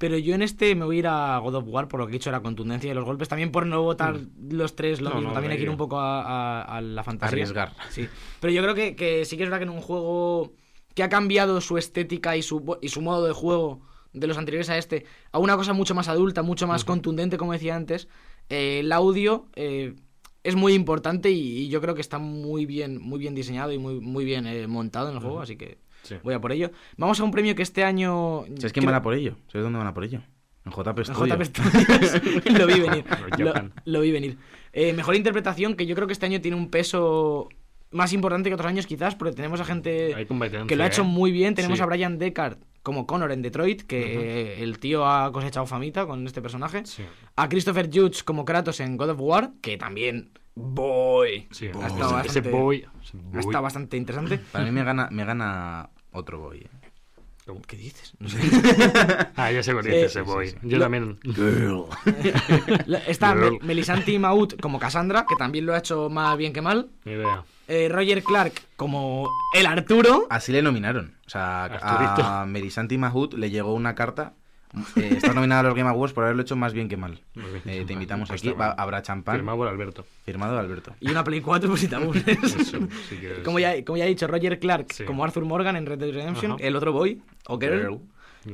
Pero 0.00 0.16
yo 0.16 0.34
en 0.34 0.40
este 0.40 0.74
me 0.74 0.86
voy 0.86 0.96
a 0.96 0.98
ir 1.00 1.06
a 1.08 1.38
God 1.38 1.56
of 1.56 1.64
War 1.68 1.86
por 1.86 2.00
lo 2.00 2.06
que 2.06 2.12
he 2.12 2.14
dicho, 2.18 2.30
la 2.30 2.40
contundencia 2.40 2.88
de 2.90 2.94
los 2.94 3.04
golpes. 3.04 3.28
También 3.28 3.52
por 3.52 3.66
no 3.66 3.82
votar 3.82 4.18
los 4.50 4.74
tres 4.74 5.00
lo 5.02 5.10
No, 5.10 5.16
mismo. 5.16 5.28
no, 5.28 5.34
También 5.34 5.52
hay 5.52 5.58
que 5.58 5.64
ir 5.64 5.70
un 5.70 5.76
poco 5.76 5.98
a, 6.00 6.22
a- 6.22 6.62
a 6.78 6.80
la 6.80 7.04
fantasía. 7.04 7.34
Arriesgar. 7.34 7.74
Sí. 7.90 8.08
Pero 8.40 8.50
yo 8.50 8.62
creo 8.62 8.74
que, 8.74 8.96
que 8.96 9.26
sí 9.26 9.36
que 9.36 9.42
es 9.42 9.48
verdad 9.50 9.58
que 9.58 9.64
en 9.70 9.76
un 9.76 9.82
juego 9.82 10.54
que 10.94 11.02
ha 11.02 11.08
cambiado 11.10 11.60
su 11.60 11.76
estética 11.76 12.34
y 12.36 12.42
su, 12.42 12.78
y 12.80 12.88
su 12.88 13.02
modo 13.02 13.26
de 13.26 13.32
juego 13.34 13.82
de 14.14 14.26
los 14.26 14.38
anteriores 14.38 14.70
a 14.70 14.78
este 14.78 15.04
a 15.32 15.38
una 15.38 15.56
cosa 15.56 15.74
mucho 15.74 15.94
más 15.94 16.08
adulta, 16.08 16.42
mucho 16.42 16.66
más 16.66 16.84
contundente, 16.84 17.36
como 17.36 17.52
decía 17.52 17.76
antes, 17.76 18.08
eh, 18.48 18.80
el 18.80 18.90
audio 18.92 19.48
eh, 19.54 19.94
es 20.44 20.56
muy 20.56 20.72
importante 20.72 21.30
y, 21.30 21.58
y 21.58 21.68
yo 21.68 21.80
creo 21.82 21.94
que 21.94 22.00
está 22.00 22.18
muy 22.18 22.64
bien, 22.64 22.98
muy 23.00 23.18
bien 23.18 23.34
diseñado 23.34 23.70
y 23.70 23.78
muy, 23.78 24.00
muy 24.00 24.24
bien 24.24 24.46
eh, 24.46 24.66
montado 24.66 25.10
en 25.10 25.16
el 25.16 25.20
juego, 25.20 25.42
así 25.42 25.56
que 25.56 25.78
Sí. 26.02 26.16
voy 26.22 26.34
a 26.34 26.40
por 26.40 26.52
ello. 26.52 26.70
Vamos 26.96 27.20
a 27.20 27.24
un 27.24 27.30
premio 27.30 27.54
que 27.54 27.62
este 27.62 27.84
año... 27.84 28.44
¿Sabes 28.56 28.72
quién 28.72 28.82
creo- 28.84 28.86
van 28.86 28.94
a 28.96 29.02
por 29.02 29.14
ello? 29.14 29.36
¿Sabes 29.48 29.64
dónde 29.64 29.78
van 29.78 29.86
a 29.88 29.94
por 29.94 30.04
ello? 30.04 30.20
En 30.64 30.72
JP 30.72 30.98
en 30.98 31.04
Studio. 31.04 31.34
JP 31.36 31.42
Studios. 31.44 32.44
lo 32.58 32.66
vi 32.66 32.80
venir. 32.80 33.04
Lo 33.86 34.00
vi 34.02 34.10
venir. 34.12 34.38
Eh, 34.72 34.92
mejor 34.92 35.14
interpretación, 35.16 35.74
que 35.74 35.86
yo 35.86 35.94
creo 35.94 36.06
que 36.06 36.12
este 36.12 36.26
año 36.26 36.40
tiene 36.40 36.56
un 36.56 36.70
peso 36.70 37.48
más 37.90 38.12
importante 38.12 38.50
que 38.50 38.54
otros 38.54 38.68
años 38.68 38.86
quizás, 38.86 39.14
porque 39.16 39.34
tenemos 39.34 39.60
a 39.60 39.64
gente 39.64 40.14
que 40.68 40.76
lo 40.76 40.84
ha 40.84 40.86
hecho 40.86 41.02
¿eh? 41.02 41.06
muy 41.06 41.32
bien. 41.32 41.54
Tenemos 41.54 41.78
Sí. 41.78 41.82
a 41.82 41.86
Brian 41.86 42.18
Deckard 42.18 42.58
como 42.82 43.06
Connor 43.06 43.32
en 43.32 43.42
Detroit, 43.42 43.82
que 43.82 44.62
el 44.62 44.78
tío 44.78 45.06
ha 45.06 45.32
cosechado 45.32 45.66
famita 45.66 46.06
con 46.06 46.26
este 46.26 46.40
personaje. 46.40 46.82
Sí. 46.86 47.02
A 47.36 47.48
Christopher 47.48 47.90
Judge 47.92 48.22
como 48.24 48.44
Kratos 48.44 48.80
en 48.80 48.96
God 48.96 49.10
of 49.10 49.20
War, 49.20 49.52
que 49.60 49.76
también 49.76 50.30
Boy. 50.60 51.48
Sí, 51.50 51.66
Ha 51.66 51.70
ese- 51.70 51.86
estado 51.86 52.20
ese 52.20 52.40
bastante- 52.40 52.50
boy. 52.50 52.76
ese 53.02 53.16
Ha 53.16 53.20
boy. 53.22 53.40
estado 53.40 53.62
bastante 53.62 53.96
interesante. 53.96 54.38
Para 54.52 54.64
mí 54.64 54.70
me 54.70 54.84
gana, 54.84 55.08
me 55.10 55.24
gana 55.24 55.90
otro 56.12 56.38
boy. 56.40 56.58
eh. 56.58 56.68
¿Qué 57.66 57.76
dices? 57.76 58.12
No 58.20 58.28
sé. 58.28 58.38
Ah, 59.36 59.50
ya 59.50 59.60
sé 59.62 59.72
cuál 59.72 59.84
Eh, 59.86 59.90
dice 59.90 60.04
ese 60.06 60.20
sí, 60.20 60.24
boy. 60.26 60.48
sí, 60.50 60.56
Yo 60.62 60.78
Lo- 60.78 60.84
también. 60.84 61.18
La- 62.86 62.98
Está 62.98 63.32
Girl. 63.32 63.52
Mel- 63.52 63.58
Melisanti 63.62 64.18
Maut 64.20 64.60
como 64.60 64.78
Cassandra, 64.78 65.24
que 65.28 65.34
también 65.36 65.66
lo 65.66 65.74
ha 65.74 65.78
hecho 65.78 66.08
más 66.10 66.36
bien 66.36 66.52
que 66.52 66.62
mal. 66.62 66.90
Ni 67.04 67.12
idea. 67.12 67.42
Eh, 67.66 67.88
Roger 67.88 68.22
Clark 68.22 68.52
como 68.76 69.28
el 69.56 69.66
Arturo. 69.66 70.26
Así 70.30 70.52
le 70.52 70.62
nominaron. 70.62 71.16
O 71.26 71.30
sea, 71.30 71.64
Arturito. 71.64 72.22
a 72.24 72.46
Melisanti 72.46 72.98
Mahut 72.98 73.34
le 73.34 73.50
llegó 73.50 73.74
una 73.74 73.94
carta. 73.94 74.34
Eh, 74.96 75.10
estás 75.16 75.34
nominado 75.34 75.60
a 75.60 75.62
los 75.64 75.74
Game 75.74 75.88
Awards 75.88 76.12
por 76.12 76.24
haberlo 76.24 76.42
hecho 76.42 76.54
más 76.56 76.72
bien 76.72 76.88
que 76.88 76.96
mal. 76.96 77.20
Eh, 77.64 77.84
te 77.86 77.92
invitamos 77.92 78.28
Pues 78.28 78.40
aquí. 78.40 78.52
Va- 78.52 78.70
habrá 78.72 79.02
champán. 79.02 79.36
Firmado 79.36 79.58
por 79.58 79.68
Alberto. 79.68 80.06
Firmado 80.24 80.54
de 80.54 80.60
Alberto. 80.60 80.94
Y 81.00 81.10
una 81.10 81.24
Play 81.24 81.40
4 81.40 81.68
pues 81.68 81.80
si. 81.80 81.86
Eso, 82.26 82.78
sí 83.08 83.16
que 83.20 83.42
como, 83.44 83.58
ya, 83.58 83.84
como 83.84 83.96
ya 83.98 84.04
he 84.04 84.08
dicho, 84.08 84.26
Roger 84.28 84.58
Clark 84.60 84.92
Sí. 84.92 85.04
como 85.04 85.24
Arthur 85.24 85.44
Morgan 85.44 85.76
en 85.76 85.86
Red 85.86 85.98
Dead 85.98 86.12
Redemption. 86.12 86.52
Ajá. 86.52 86.60
El 86.62 86.76
otro 86.76 86.92
boy, 86.92 87.20
o 87.48 87.58
girl. 87.58 87.80
Girl. 87.80 88.00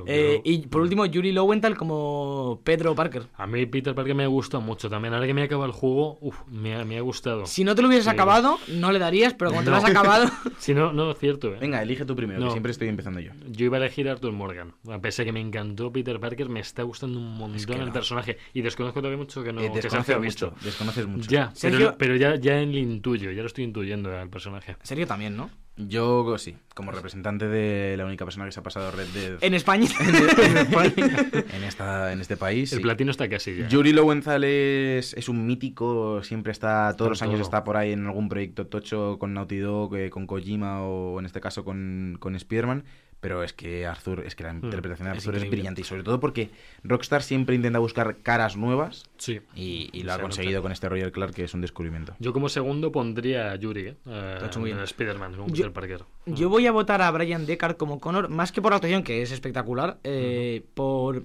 Eh, 0.06 0.40
y 0.44 0.66
por 0.66 0.82
último, 0.82 1.06
Yuri 1.06 1.32
Lowenthal 1.32 1.76
como 1.76 2.60
Pedro 2.64 2.94
Parker. 2.94 3.22
A 3.36 3.46
mí 3.46 3.66
Peter 3.66 3.94
Parker 3.94 4.14
me 4.14 4.26
gusta 4.26 4.58
mucho 4.58 4.90
también. 4.90 5.14
Ahora 5.14 5.26
que 5.26 5.34
me 5.34 5.42
acaba 5.42 5.64
el 5.66 5.72
juego, 5.72 6.18
uf, 6.20 6.36
me, 6.48 6.74
ha, 6.74 6.84
me 6.84 6.98
ha 6.98 7.00
gustado. 7.02 7.46
Si 7.46 7.62
no 7.64 7.74
te 7.74 7.82
lo 7.82 7.88
hubieras 7.88 8.04
Sí. 8.06 8.10
acabado, 8.10 8.58
no 8.68 8.90
le 8.92 8.98
darías, 8.98 9.34
pero 9.34 9.52
cuando 9.52 9.70
No. 9.70 9.76
te 9.78 9.82
lo 9.82 9.86
has 9.86 9.90
acabado. 9.90 10.30
Si 10.58 10.74
no, 10.74 10.92
no, 10.92 11.10
es 11.12 11.18
cierto. 11.18 11.54
¿eh? 11.54 11.58
Venga, 11.60 11.82
elige 11.82 12.04
tú 12.04 12.16
primero, 12.16 12.40
No. 12.40 12.46
que 12.46 12.52
siempre 12.52 12.72
estoy 12.72 12.88
empezando 12.88 13.20
yo. 13.20 13.32
Yo 13.48 13.66
iba 13.66 13.76
a 13.76 13.80
elegir 13.80 14.08
a 14.08 14.12
Arthur 14.12 14.32
Morgan. 14.32 14.72
A 14.90 14.98
pesar 15.00 15.24
de 15.24 15.28
que 15.28 15.32
me 15.32 15.40
encantó 15.40 15.92
Peter 15.92 16.18
Parker, 16.18 16.48
me 16.48 16.60
está 16.60 16.82
gustando 16.82 17.18
un 17.18 17.34
montón 17.36 17.80
el 17.80 17.86
no. 17.86 17.92
personaje. 17.92 18.38
Y 18.54 18.62
desconozco 18.62 19.00
todavía 19.00 19.18
mucho 19.18 19.44
que 19.44 19.52
no 19.52 19.60
Eh, 19.60 19.68
que 19.72 19.76
se 19.76 19.82
desconoces 19.82 20.16
mucho. 20.18 20.50
mucho. 20.50 20.64
Desconoces 20.64 21.06
mucho. 21.06 21.30
Ya, 21.30 21.50
Sergio- 21.54 21.94
pero, 21.96 21.98
pero 21.98 22.16
ya, 22.16 22.34
ya 22.36 22.54
lo 22.56 22.76
intuyo, 22.78 23.30
ya 23.30 23.42
lo 23.42 23.46
estoy 23.46 23.64
intuyendo 23.64 24.16
al 24.16 24.28
personaje. 24.28 24.76
Serio 24.82 25.06
también, 25.06 25.36
¿no? 25.36 25.50
Yo 25.78 26.38
sí, 26.38 26.56
como 26.74 26.90
representante 26.90 27.46
de 27.48 27.96
la 27.98 28.06
única 28.06 28.24
persona 28.24 28.46
que 28.46 28.52
se 28.52 28.60
ha 28.60 28.62
pasado 28.62 28.90
Red 28.90 29.08
Dead 29.08 29.38
En 29.42 29.52
España. 29.52 29.88
en, 31.52 31.64
esta, 31.64 32.12
en 32.12 32.20
este 32.22 32.38
país. 32.38 32.72
El 32.72 32.78
sí. 32.78 32.82
platino 32.82 33.10
está 33.10 33.28
casi 33.28 33.56
ya. 33.56 33.68
Yuri 33.68 33.92
Lowenthal 33.92 34.44
es, 34.44 35.12
es 35.12 35.28
un 35.28 35.46
mítico, 35.46 36.22
siempre 36.22 36.52
está, 36.52 36.94
todos 36.96 37.10
los 37.10 37.22
años 37.22 37.34
todo. 37.34 37.42
está 37.42 37.64
por 37.64 37.76
ahí 37.76 37.92
en 37.92 38.06
algún 38.06 38.30
proyecto 38.30 38.66
tocho 38.66 39.18
con 39.18 39.34
Naughty 39.34 39.58
Dog, 39.58 39.96
eh, 39.96 40.08
con 40.08 40.26
Kojima 40.26 40.82
o 40.82 41.20
en 41.20 41.26
este 41.26 41.42
caso 41.42 41.62
con, 41.62 42.16
con 42.20 42.34
Spider-Man. 42.34 42.84
Pero 43.20 43.42
es 43.42 43.52
que 43.54 43.86
Arthur, 43.86 44.24
es 44.26 44.36
que 44.36 44.44
la 44.44 44.52
interpretación 44.52 45.06
de 45.06 45.12
Arthur 45.16 45.36
es, 45.36 45.48
brillante 45.50 45.80
y 45.80 45.84
sobre 45.84 46.02
todo 46.02 46.20
porque 46.20 46.50
Rockstar 46.84 47.22
siempre 47.22 47.56
intenta 47.56 47.78
buscar 47.78 48.18
caras 48.18 48.56
nuevas 48.56 49.04
Sí. 49.16 49.40
y, 49.54 49.88
y 49.92 50.02
lo 50.02 50.12
ha 50.12 50.18
conseguido 50.20 50.60
con 50.62 50.70
este 50.70 50.88
Roger 50.88 51.10
Clark 51.12 51.34
que 51.34 51.44
es 51.44 51.54
un 51.54 51.62
descubrimiento. 51.62 52.14
Yo 52.20 52.32
como 52.32 52.48
segundo 52.48 52.92
pondría 52.92 53.50
a 53.52 53.56
Yuri, 53.56 53.86
¿eh? 53.88 53.96
A 54.06 54.84
Spider-Man, 54.84 55.34
como 55.34 55.48
Yo- 55.48 55.72
Parker. 55.72 56.04
Yo 56.26 56.48
voy 56.50 56.66
a 56.66 56.72
votar 56.72 57.00
a 57.02 57.10
Brian 57.10 57.46
Deckard 57.46 57.76
como 57.76 58.00
Connor, 58.00 58.28
más 58.28 58.52
que 58.52 58.60
por 58.62 58.72
la 58.72 58.76
actuación, 58.76 59.02
que 59.02 59.22
es 59.22 59.32
espectacular, 59.32 59.98
eh, 60.04 60.64
por 60.74 61.24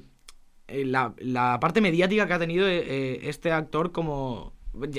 eh, 0.70 0.86
la, 0.86 1.14
la 1.18 1.60
parte 1.60 1.82
mediática 1.82 2.26
que 2.26 2.34
ha 2.34 2.40
tenido 2.40 2.68
eh, 2.68 2.84
eh, 2.88 3.20
este 3.24 3.52
actor 3.52 3.92
como... 3.92 4.54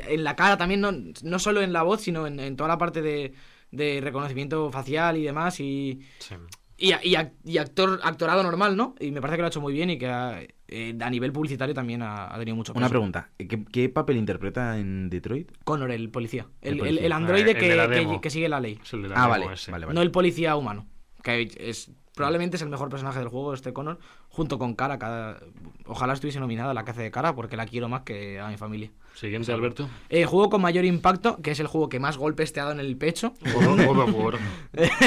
En 0.07 0.22
la 0.22 0.37
cara 0.37 0.59
también, 0.59 0.83
no, 0.83 0.92
no 0.92 1.38
solo 1.38 1.62
en 1.62 1.72
la 1.72 1.83
voz, 1.83 2.02
sino 2.02 2.26
en, 2.26 2.38
en 2.38 2.57
toda 2.57 2.68
la 2.68 2.76
parte 2.76 3.00
de, 3.00 3.33
de 3.70 4.00
reconocimiento 4.02 4.70
facial 4.70 5.16
y 5.16 5.22
demás, 5.24 5.59
y, 5.61 6.00
Sí. 6.18 6.35
Y, 6.83 6.88
y 7.11 7.14
ac- 7.14 7.33
y 7.45 7.59
actor, 7.59 8.01
actorado 8.03 8.42
normal, 8.42 8.77
¿no? 8.77 8.95
Y 9.01 9.11
me 9.12 9.21
parece 9.21 9.37
que 9.37 9.42
lo 9.42 9.47
ha 9.47 9.49
hecho 9.49 9.61
muy 9.61 9.73
bien 9.73 9.90
y 9.90 9.99
que 9.99 10.07
ha- 10.09 10.40
eh, 10.68 10.99
a 11.01 11.11
nivel 11.11 11.33
publicitario 11.33 11.75
también 11.75 12.03
ha, 12.03 12.35
ha 12.35 12.38
tenido 12.38 12.57
mucho 12.57 12.73
Una 12.73 12.87
peso. 12.87 12.90
pregunta, 12.90 13.31
¿qué, 13.38 13.64
qué 13.71 13.88
papel 13.88 14.16
interpreta 14.16 14.79
en 14.79 15.09
Detroit? 15.11 15.53
Connor, 15.64 15.90
el 15.90 16.11
policía. 16.11 16.47
El, 16.61 16.68
El 16.68 16.75
el- 16.75 16.79
policía. 16.81 17.07
el 17.07 17.12
androide 17.12 17.51
Ah, 17.53 17.55
que, 17.55 18.21
que- 18.21 18.31
sigue 18.31 18.49
la 18.49 18.59
ley. 18.61 18.79
Es 18.83 18.92
el 18.92 19.03
de 19.03 19.09
la 19.11 19.23
Ah, 19.25 19.29
vale, 19.29 19.47
ese. 19.53 19.71
vale, 19.71 19.87
vale. 19.87 19.95
No 19.95 20.03
el 20.03 20.11
policía 20.11 20.57
humano. 20.57 20.87
Que 21.23 21.49
es 21.57 21.90
probablemente 22.14 22.57
es 22.57 22.62
el 22.62 22.68
mejor 22.68 22.88
personaje 22.90 23.18
del 23.21 23.29
juego, 23.29 23.55
este 23.55 23.73
Connor, 23.73 23.99
junto 24.29 24.59
con 24.59 24.75
Cara. 24.75 24.99
Cada... 24.99 25.38
Ojalá 25.87 26.12
estuviese 26.14 26.40
nominada 26.40 26.73
a 26.73 26.75
la 26.75 26.85
que 26.85 26.90
hace 26.90 27.03
de 27.03 27.11
Cara, 27.11 27.35
porque 27.35 27.57
la 27.57 27.64
quiero 27.66 27.88
más 27.88 28.03
que 28.03 28.38
a 28.40 28.49
mi 28.49 28.57
familia. 28.59 28.90
Siguiente, 29.14 29.51
Alberto. 29.53 29.88
Eh, 30.11 30.25
juego 30.27 30.51
con 30.51 30.61
mayor 30.62 30.85
impacto, 30.85 31.40
que 31.40 31.53
es 31.53 31.61
el 31.61 31.68
juego 31.68 31.88
que 31.88 32.01
más 32.01 32.18
golpes 32.18 32.53
te 32.53 32.61
ha 32.61 32.64
dado 32.64 32.75
en 32.75 32.81
el 32.81 32.97
pecho. 32.97 33.33
God 33.55 33.99
of 33.99 34.14
War. 34.14 34.35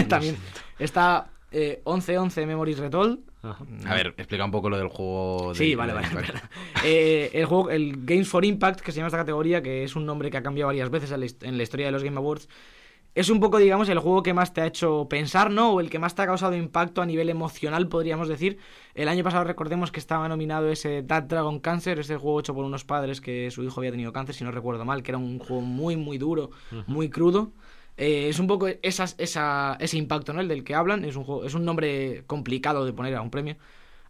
También 0.08 0.36
está 0.80 1.28
eh, 1.58 1.82
11-11 1.86 2.46
Memories 2.46 2.78
Retold. 2.80 3.20
A 3.88 3.94
ver, 3.94 4.14
explica 4.18 4.44
un 4.44 4.52
poco 4.52 4.70
lo 4.70 4.78
del 4.78 4.88
juego. 4.90 5.50
de- 5.54 5.56
Sí, 5.56 5.76
vale, 5.76 5.94
de- 5.94 6.00
vale. 6.00 6.28
Eh, 6.84 7.30
el 7.34 7.46
juego, 7.46 7.70
el 7.70 8.04
Games 8.06 8.28
for 8.28 8.44
Impact, 8.44 8.82
que 8.82 8.92
se 8.92 8.98
llama 8.98 9.08
esta 9.08 9.20
categoría, 9.20 9.62
que 9.62 9.84
es 9.84 9.96
un 9.96 10.06
nombre 10.06 10.30
que 10.30 10.38
ha 10.38 10.44
cambiado 10.44 10.68
varias 10.68 10.90
veces 10.90 11.12
en 11.12 11.20
la, 11.22 11.26
hist- 11.26 11.44
en 11.48 11.58
la 11.58 11.64
historia 11.64 11.86
de 11.86 11.92
los 11.92 12.04
Game 12.04 12.18
Awards, 12.18 12.50
es 13.14 13.30
un 13.30 13.40
poco, 13.40 13.60
digamos, 13.60 13.88
el 13.88 14.00
juego 14.00 14.22
que 14.24 14.34
más 14.34 14.54
te 14.54 14.60
ha 14.60 14.66
hecho 14.66 15.08
pensar, 15.10 15.50
¿no? 15.50 15.72
O 15.72 15.80
el 15.80 15.90
que 15.90 16.00
más 16.00 16.16
te 16.16 16.22
ha 16.24 16.26
causado 16.26 16.54
impacto 16.54 17.02
a 17.02 17.06
nivel 17.06 17.30
emocional, 17.30 17.88
podríamos 17.88 18.28
decir. 18.28 18.58
El 18.94 19.08
año 19.08 19.24
pasado 19.24 19.46
recordemos 19.46 19.90
que 19.92 20.02
estaba 20.02 20.28
nominado 20.28 20.68
ese 20.70 21.02
That 21.02 21.24
Dragon 21.24 21.62
Cancer, 21.62 21.98
ese 22.00 22.18
juego 22.18 22.42
hecho 22.42 22.54
por 22.54 22.66
unos 22.66 22.84
padres 22.84 23.22
que 23.22 23.50
su 23.52 23.64
hijo 23.64 23.80
había 23.80 23.92
tenido 23.92 24.12
cáncer, 24.12 24.36
si 24.36 24.44
no 24.44 24.52
recuerdo 24.52 24.84
mal, 24.84 25.02
que 25.02 25.12
era 25.12 25.18
un 25.18 25.40
juego 25.40 25.62
muy, 25.62 25.96
muy 25.96 26.18
duro, 26.18 26.50
muy 26.88 27.10
crudo. 27.10 27.54
Eh, 27.98 28.28
es 28.30 28.40
un 28.40 28.48
poco 28.48 28.68
esas- 28.82 29.16
esa, 29.18 29.78
ese 29.80 29.98
impacto, 29.98 30.34
¿no? 30.34 30.42
El 30.42 30.48
del 30.48 30.64
que 30.64 30.76
hablan. 30.76 31.06
Es 31.06 31.16
un, 31.16 31.24
juego, 31.24 31.46
es 31.46 31.54
un 31.54 31.66
nombre 31.66 32.24
complicado 32.28 32.86
de 32.86 32.94
poner 32.94 33.16
a 33.16 33.22
un 33.22 33.32
premio. 33.32 33.56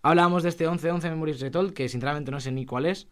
Hablábamos 0.02 0.44
de 0.44 0.50
este 0.50 0.68
11-11 0.68 1.10
Memories 1.10 1.40
Retold, 1.42 1.74
que 1.74 1.90
sinceramente 1.90 2.32
no 2.32 2.40
sé 2.40 2.52
ni 2.52 2.66
cuál 2.66 2.86
es. 2.86 3.08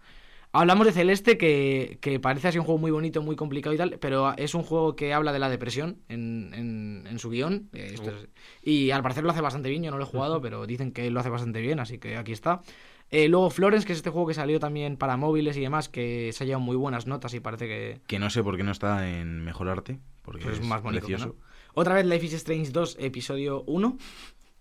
Hablamos 0.56 0.86
de 0.86 0.94
Celeste, 0.94 1.36
que, 1.40 1.98
que 2.00 2.20
parece 2.20 2.48
así 2.50 2.60
un 2.60 2.66
juego 2.66 2.78
muy 2.78 2.92
bonito, 2.92 3.24
muy 3.24 3.36
complicado 3.36 3.74
y 3.74 3.78
tal, 3.80 3.98
pero 4.00 4.36
es 4.38 4.54
un 4.54 4.62
juego 4.62 4.96
que 4.96 5.12
habla 5.12 5.34
de 5.34 5.40
la 5.40 5.50
depresión 5.50 5.98
en, 6.10 6.52
en- 6.54 7.08
en 7.10 7.18
su 7.18 7.32
guion. 7.32 7.70
eh, 7.74 7.90
esto 7.96 8.12
es- 8.12 8.28
y 8.62 8.92
al 8.92 9.02
parecer 9.02 9.24
lo 9.24 9.32
hace 9.32 9.42
bastante 9.42 9.70
bien, 9.70 9.82
yo 9.82 9.90
no 9.90 9.98
lo 9.98 10.04
he 10.04 10.08
jugado, 10.08 10.42
pero 10.42 10.68
dicen 10.68 10.92
que 10.92 11.10
lo 11.10 11.20
hace 11.20 11.30
bastante 11.30 11.60
bien, 11.60 11.80
así 11.80 11.98
que 11.98 12.18
aquí 12.18 12.34
está. 12.34 12.62
Eh, 13.10 13.28
luego 13.30 13.50
Florence, 13.50 13.88
que 13.88 13.94
es 13.94 13.98
este 13.98 14.12
juego 14.12 14.28
que 14.28 14.36
salió 14.36 14.60
también 14.60 14.96
para 14.98 15.18
móviles 15.18 15.58
y 15.58 15.62
demás, 15.62 15.90
que 15.90 16.30
se 16.34 16.44
ha 16.44 16.46
llevado 16.48 16.64
muy 16.64 16.76
buenas 16.76 17.08
notas 17.08 17.34
y 17.34 17.40
parece 17.40 17.68
que 17.68 18.02
Que 18.06 18.20
no 18.20 18.30
sé 18.30 18.44
por 18.44 18.56
qué 18.56 18.62
no 18.64 18.72
está 18.72 19.10
en 19.10 19.44
mejor 19.44 19.70
arte. 19.70 19.98
Porque 20.24 20.44
pues, 20.46 20.56
es 20.56 20.62
es 20.62 20.68
más 20.68 20.82
bonito. 20.82 21.06
precioso. 21.06 21.28
¿no? 21.28 21.36
Otra 21.76 21.96
vez 21.96 22.06
Life 22.06 22.26
is 22.26 22.34
Strange 22.34 22.72
2, 22.72 22.98
episodio 23.00 23.64
1. 23.68 23.98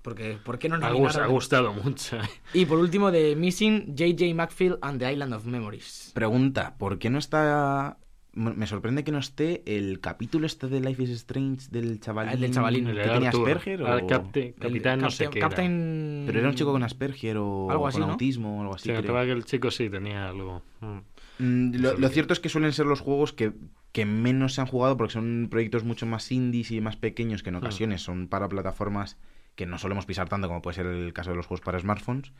Porque, 0.02 0.36
¿por 0.44 0.58
qué 0.58 0.68
no 0.68 0.74
Ha, 0.76 0.78
gus- 0.90 0.98
nominaron? 0.98 1.22
ha 1.22 1.26
gustado 1.28 1.72
mucho. 1.72 2.18
Y 2.54 2.66
por 2.66 2.78
último, 2.78 3.12
de 3.12 3.36
Missing, 3.36 3.94
JJ 3.94 4.34
Macfield 4.34 4.78
and 4.82 4.98
the 5.00 5.12
Island 5.12 5.32
of 5.34 5.44
Memories. 5.46 6.10
Pregunta, 6.14 6.74
¿por 6.76 6.98
qué 6.98 7.08
no 7.10 7.18
está... 7.18 7.98
Me 8.34 8.66
sorprende 8.66 9.04
que 9.04 9.12
no 9.12 9.18
esté 9.18 9.62
el 9.66 10.00
capítulo 10.00 10.46
este 10.46 10.66
de 10.66 10.80
Life 10.80 11.02
is 11.02 11.10
Strange 11.10 11.66
del 11.70 12.00
chavalín. 12.00 12.30
Ah, 12.30 12.32
el 12.32 12.40
del 12.40 12.50
chavalín. 12.50 12.86
El 12.88 12.96
¿Que 12.96 13.02
tenía 13.02 13.28
Arthur. 13.28 13.48
Asperger? 13.50 13.82
Ah, 13.86 13.96
o- 14.02 14.06
capte- 14.06 14.54
capitán, 14.58 14.94
El 15.00 15.00
no 15.02 15.10
sé 15.10 15.24
Captain- 15.24 15.30
qué. 15.30 15.38
era. 15.38 15.48
Captain- 15.50 16.22
Pero 16.26 16.38
era 16.40 16.48
un 16.48 16.54
chico 16.54 16.72
con 16.72 16.82
Asperger 16.82 17.36
o 17.36 17.70
Algo 17.70 17.86
así, 17.86 17.98
con 17.98 18.06
¿no? 18.06 18.12
autismo 18.14 18.58
o 18.58 18.62
algo 18.62 18.74
así. 18.74 18.84
Se 18.84 18.92
creo. 18.92 19.02
notaba 19.02 19.24
que 19.26 19.32
el 19.32 19.44
chico 19.44 19.70
sí 19.70 19.90
tenía 19.90 20.30
algo. 20.30 20.62
Mm. 20.80 20.98
Mm, 21.42 21.74
Lo, 21.74 22.08
cierto 22.08 22.32
es 22.32 22.38
que 22.38 22.48
suelen 22.48 22.72
ser 22.72 22.86
los 22.86 23.00
juegos 23.00 23.32
que, 23.32 23.52
que 23.90 24.06
menos 24.06 24.54
se 24.54 24.60
han 24.60 24.68
jugado 24.68 24.96
porque 24.96 25.12
son 25.12 25.48
proyectos 25.50 25.82
mucho 25.82 26.06
más 26.06 26.30
indies 26.30 26.70
y 26.70 26.80
más 26.80 26.96
pequeños 26.96 27.42
que 27.42 27.48
en 27.48 27.56
ocasiones 27.56 28.00
son 28.00 28.28
para 28.28 28.48
plataformas 28.48 29.18
que 29.56 29.66
no 29.66 29.76
solemos 29.76 30.06
pisar 30.06 30.28
tanto 30.28 30.46
como 30.46 30.62
puede 30.62 30.76
ser 30.76 30.86
el 30.86 31.12
caso 31.12 31.30
de 31.30 31.36
los 31.36 31.46
juegos 31.46 31.64
para 31.64 31.80
smartphones. 31.80 32.32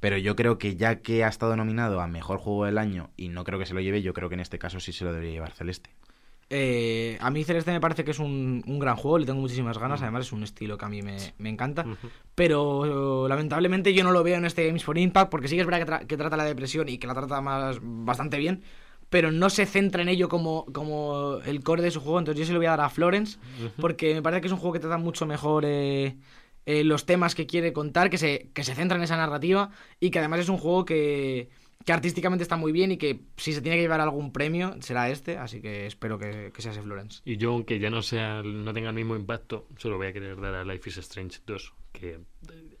Pero 0.00 0.18
yo 0.18 0.36
creo 0.36 0.58
que 0.58 0.76
ya 0.76 0.96
que 0.96 1.24
ha 1.24 1.28
estado 1.28 1.56
nominado 1.56 2.00
a 2.00 2.08
Mejor 2.08 2.38
Juego 2.38 2.66
del 2.66 2.76
Año 2.76 3.10
y 3.16 3.28
no 3.28 3.44
creo 3.44 3.58
que 3.58 3.66
se 3.66 3.72
lo 3.72 3.80
lleve, 3.80 4.02
yo 4.02 4.12
creo 4.12 4.28
que 4.28 4.34
en 4.34 4.40
este 4.40 4.58
caso 4.58 4.80
sí 4.80 4.92
se 4.92 5.04
lo 5.04 5.12
debería 5.12 5.32
llevar 5.32 5.52
Celeste. 5.52 5.90
Eh, 6.54 7.16
a 7.20 7.30
mí 7.30 7.44
Celeste 7.44 7.72
me 7.72 7.80
parece 7.80 8.04
que 8.04 8.10
es 8.10 8.18
un, 8.18 8.62
un 8.66 8.78
gran 8.78 8.94
juego, 8.96 9.18
le 9.18 9.24
tengo 9.24 9.40
muchísimas 9.40 9.78
ganas, 9.78 10.02
además 10.02 10.26
es 10.26 10.32
un 10.32 10.42
estilo 10.42 10.76
que 10.76 10.84
a 10.84 10.88
mí 10.90 11.00
me, 11.00 11.16
me 11.38 11.48
encanta, 11.48 11.82
pero 12.34 13.24
eh, 13.24 13.28
lamentablemente 13.28 13.94
yo 13.94 14.04
no 14.04 14.12
lo 14.12 14.22
veo 14.22 14.36
en 14.36 14.44
este 14.44 14.66
Games 14.66 14.84
for 14.84 14.98
Impact, 14.98 15.30
porque 15.30 15.48
sí 15.48 15.54
que 15.54 15.62
es 15.62 15.66
verdad 15.66 15.80
que, 15.86 15.90
tra- 15.92 16.06
que 16.06 16.16
trata 16.18 16.36
la 16.36 16.44
depresión 16.44 16.88
y 16.90 16.98
que 16.98 17.06
la 17.06 17.14
trata 17.14 17.40
más 17.40 17.78
bastante 17.80 18.36
bien, 18.36 18.62
pero 19.08 19.30
no 19.32 19.48
se 19.50 19.64
centra 19.66 20.02
en 20.02 20.08
ello 20.08 20.28
como, 20.28 20.66
como 20.72 21.38
el 21.46 21.62
core 21.62 21.82
de 21.82 21.90
su 21.90 22.00
juego, 22.00 22.18
entonces 22.18 22.40
yo 22.40 22.46
se 22.46 22.52
lo 22.52 22.58
voy 22.58 22.66
a 22.66 22.70
dar 22.76 22.82
a 22.82 22.90
Florence, 22.90 23.38
porque 23.80 24.14
me 24.14 24.22
parece 24.22 24.42
que 24.42 24.46
es 24.48 24.52
un 24.52 24.58
juego 24.58 24.74
que 24.74 24.80
trata 24.80 24.98
mucho 24.98 25.24
mejor 25.26 25.64
eh, 25.66 26.16
eh, 26.66 26.84
los 26.84 27.06
temas 27.06 27.34
que 27.34 27.46
quiere 27.46 27.72
contar, 27.72 28.10
que 28.10 28.18
se, 28.18 28.50
que 28.52 28.62
se 28.64 28.74
centra 28.74 28.96
en 28.98 29.04
esa 29.04 29.16
narrativa 29.16 29.70
y 30.00 30.10
que 30.10 30.18
además 30.18 30.40
es 30.40 30.48
un 30.48 30.58
juego 30.58 30.84
que, 30.84 31.48
que 31.84 31.92
artísticamente 31.92 32.42
está 32.42 32.56
muy 32.56 32.72
bien 32.72 32.92
y 32.92 32.96
que 32.96 33.20
si 33.36 33.52
se 33.52 33.60
tiene 33.62 33.76
que 33.76 33.82
llevar 33.82 34.00
algún 34.00 34.32
premio 34.32 34.76
será 34.80 35.10
este, 35.10 35.36
así 35.38 35.60
que 35.60 35.86
espero 35.86 36.18
que, 36.18 36.50
que 36.54 36.62
sea 36.62 36.72
ese 36.72 36.82
Florence. 36.82 37.20
Y 37.24 37.36
yo, 37.36 37.52
aunque 37.52 37.78
ya 37.78 37.90
no 37.90 38.02
sea 38.02 38.42
no 38.42 38.72
tenga 38.72 38.88
el 38.90 38.94
mismo 38.94 39.16
impacto, 39.16 39.66
se 39.78 39.88
lo 39.88 39.96
voy 39.96 40.08
a 40.08 40.12
querer 40.12 40.40
dar 40.40 40.54
a 40.54 40.64
Life 40.64 40.88
is 40.90 40.98
Strange 40.98 41.40
2, 41.46 41.74
que 41.92 42.20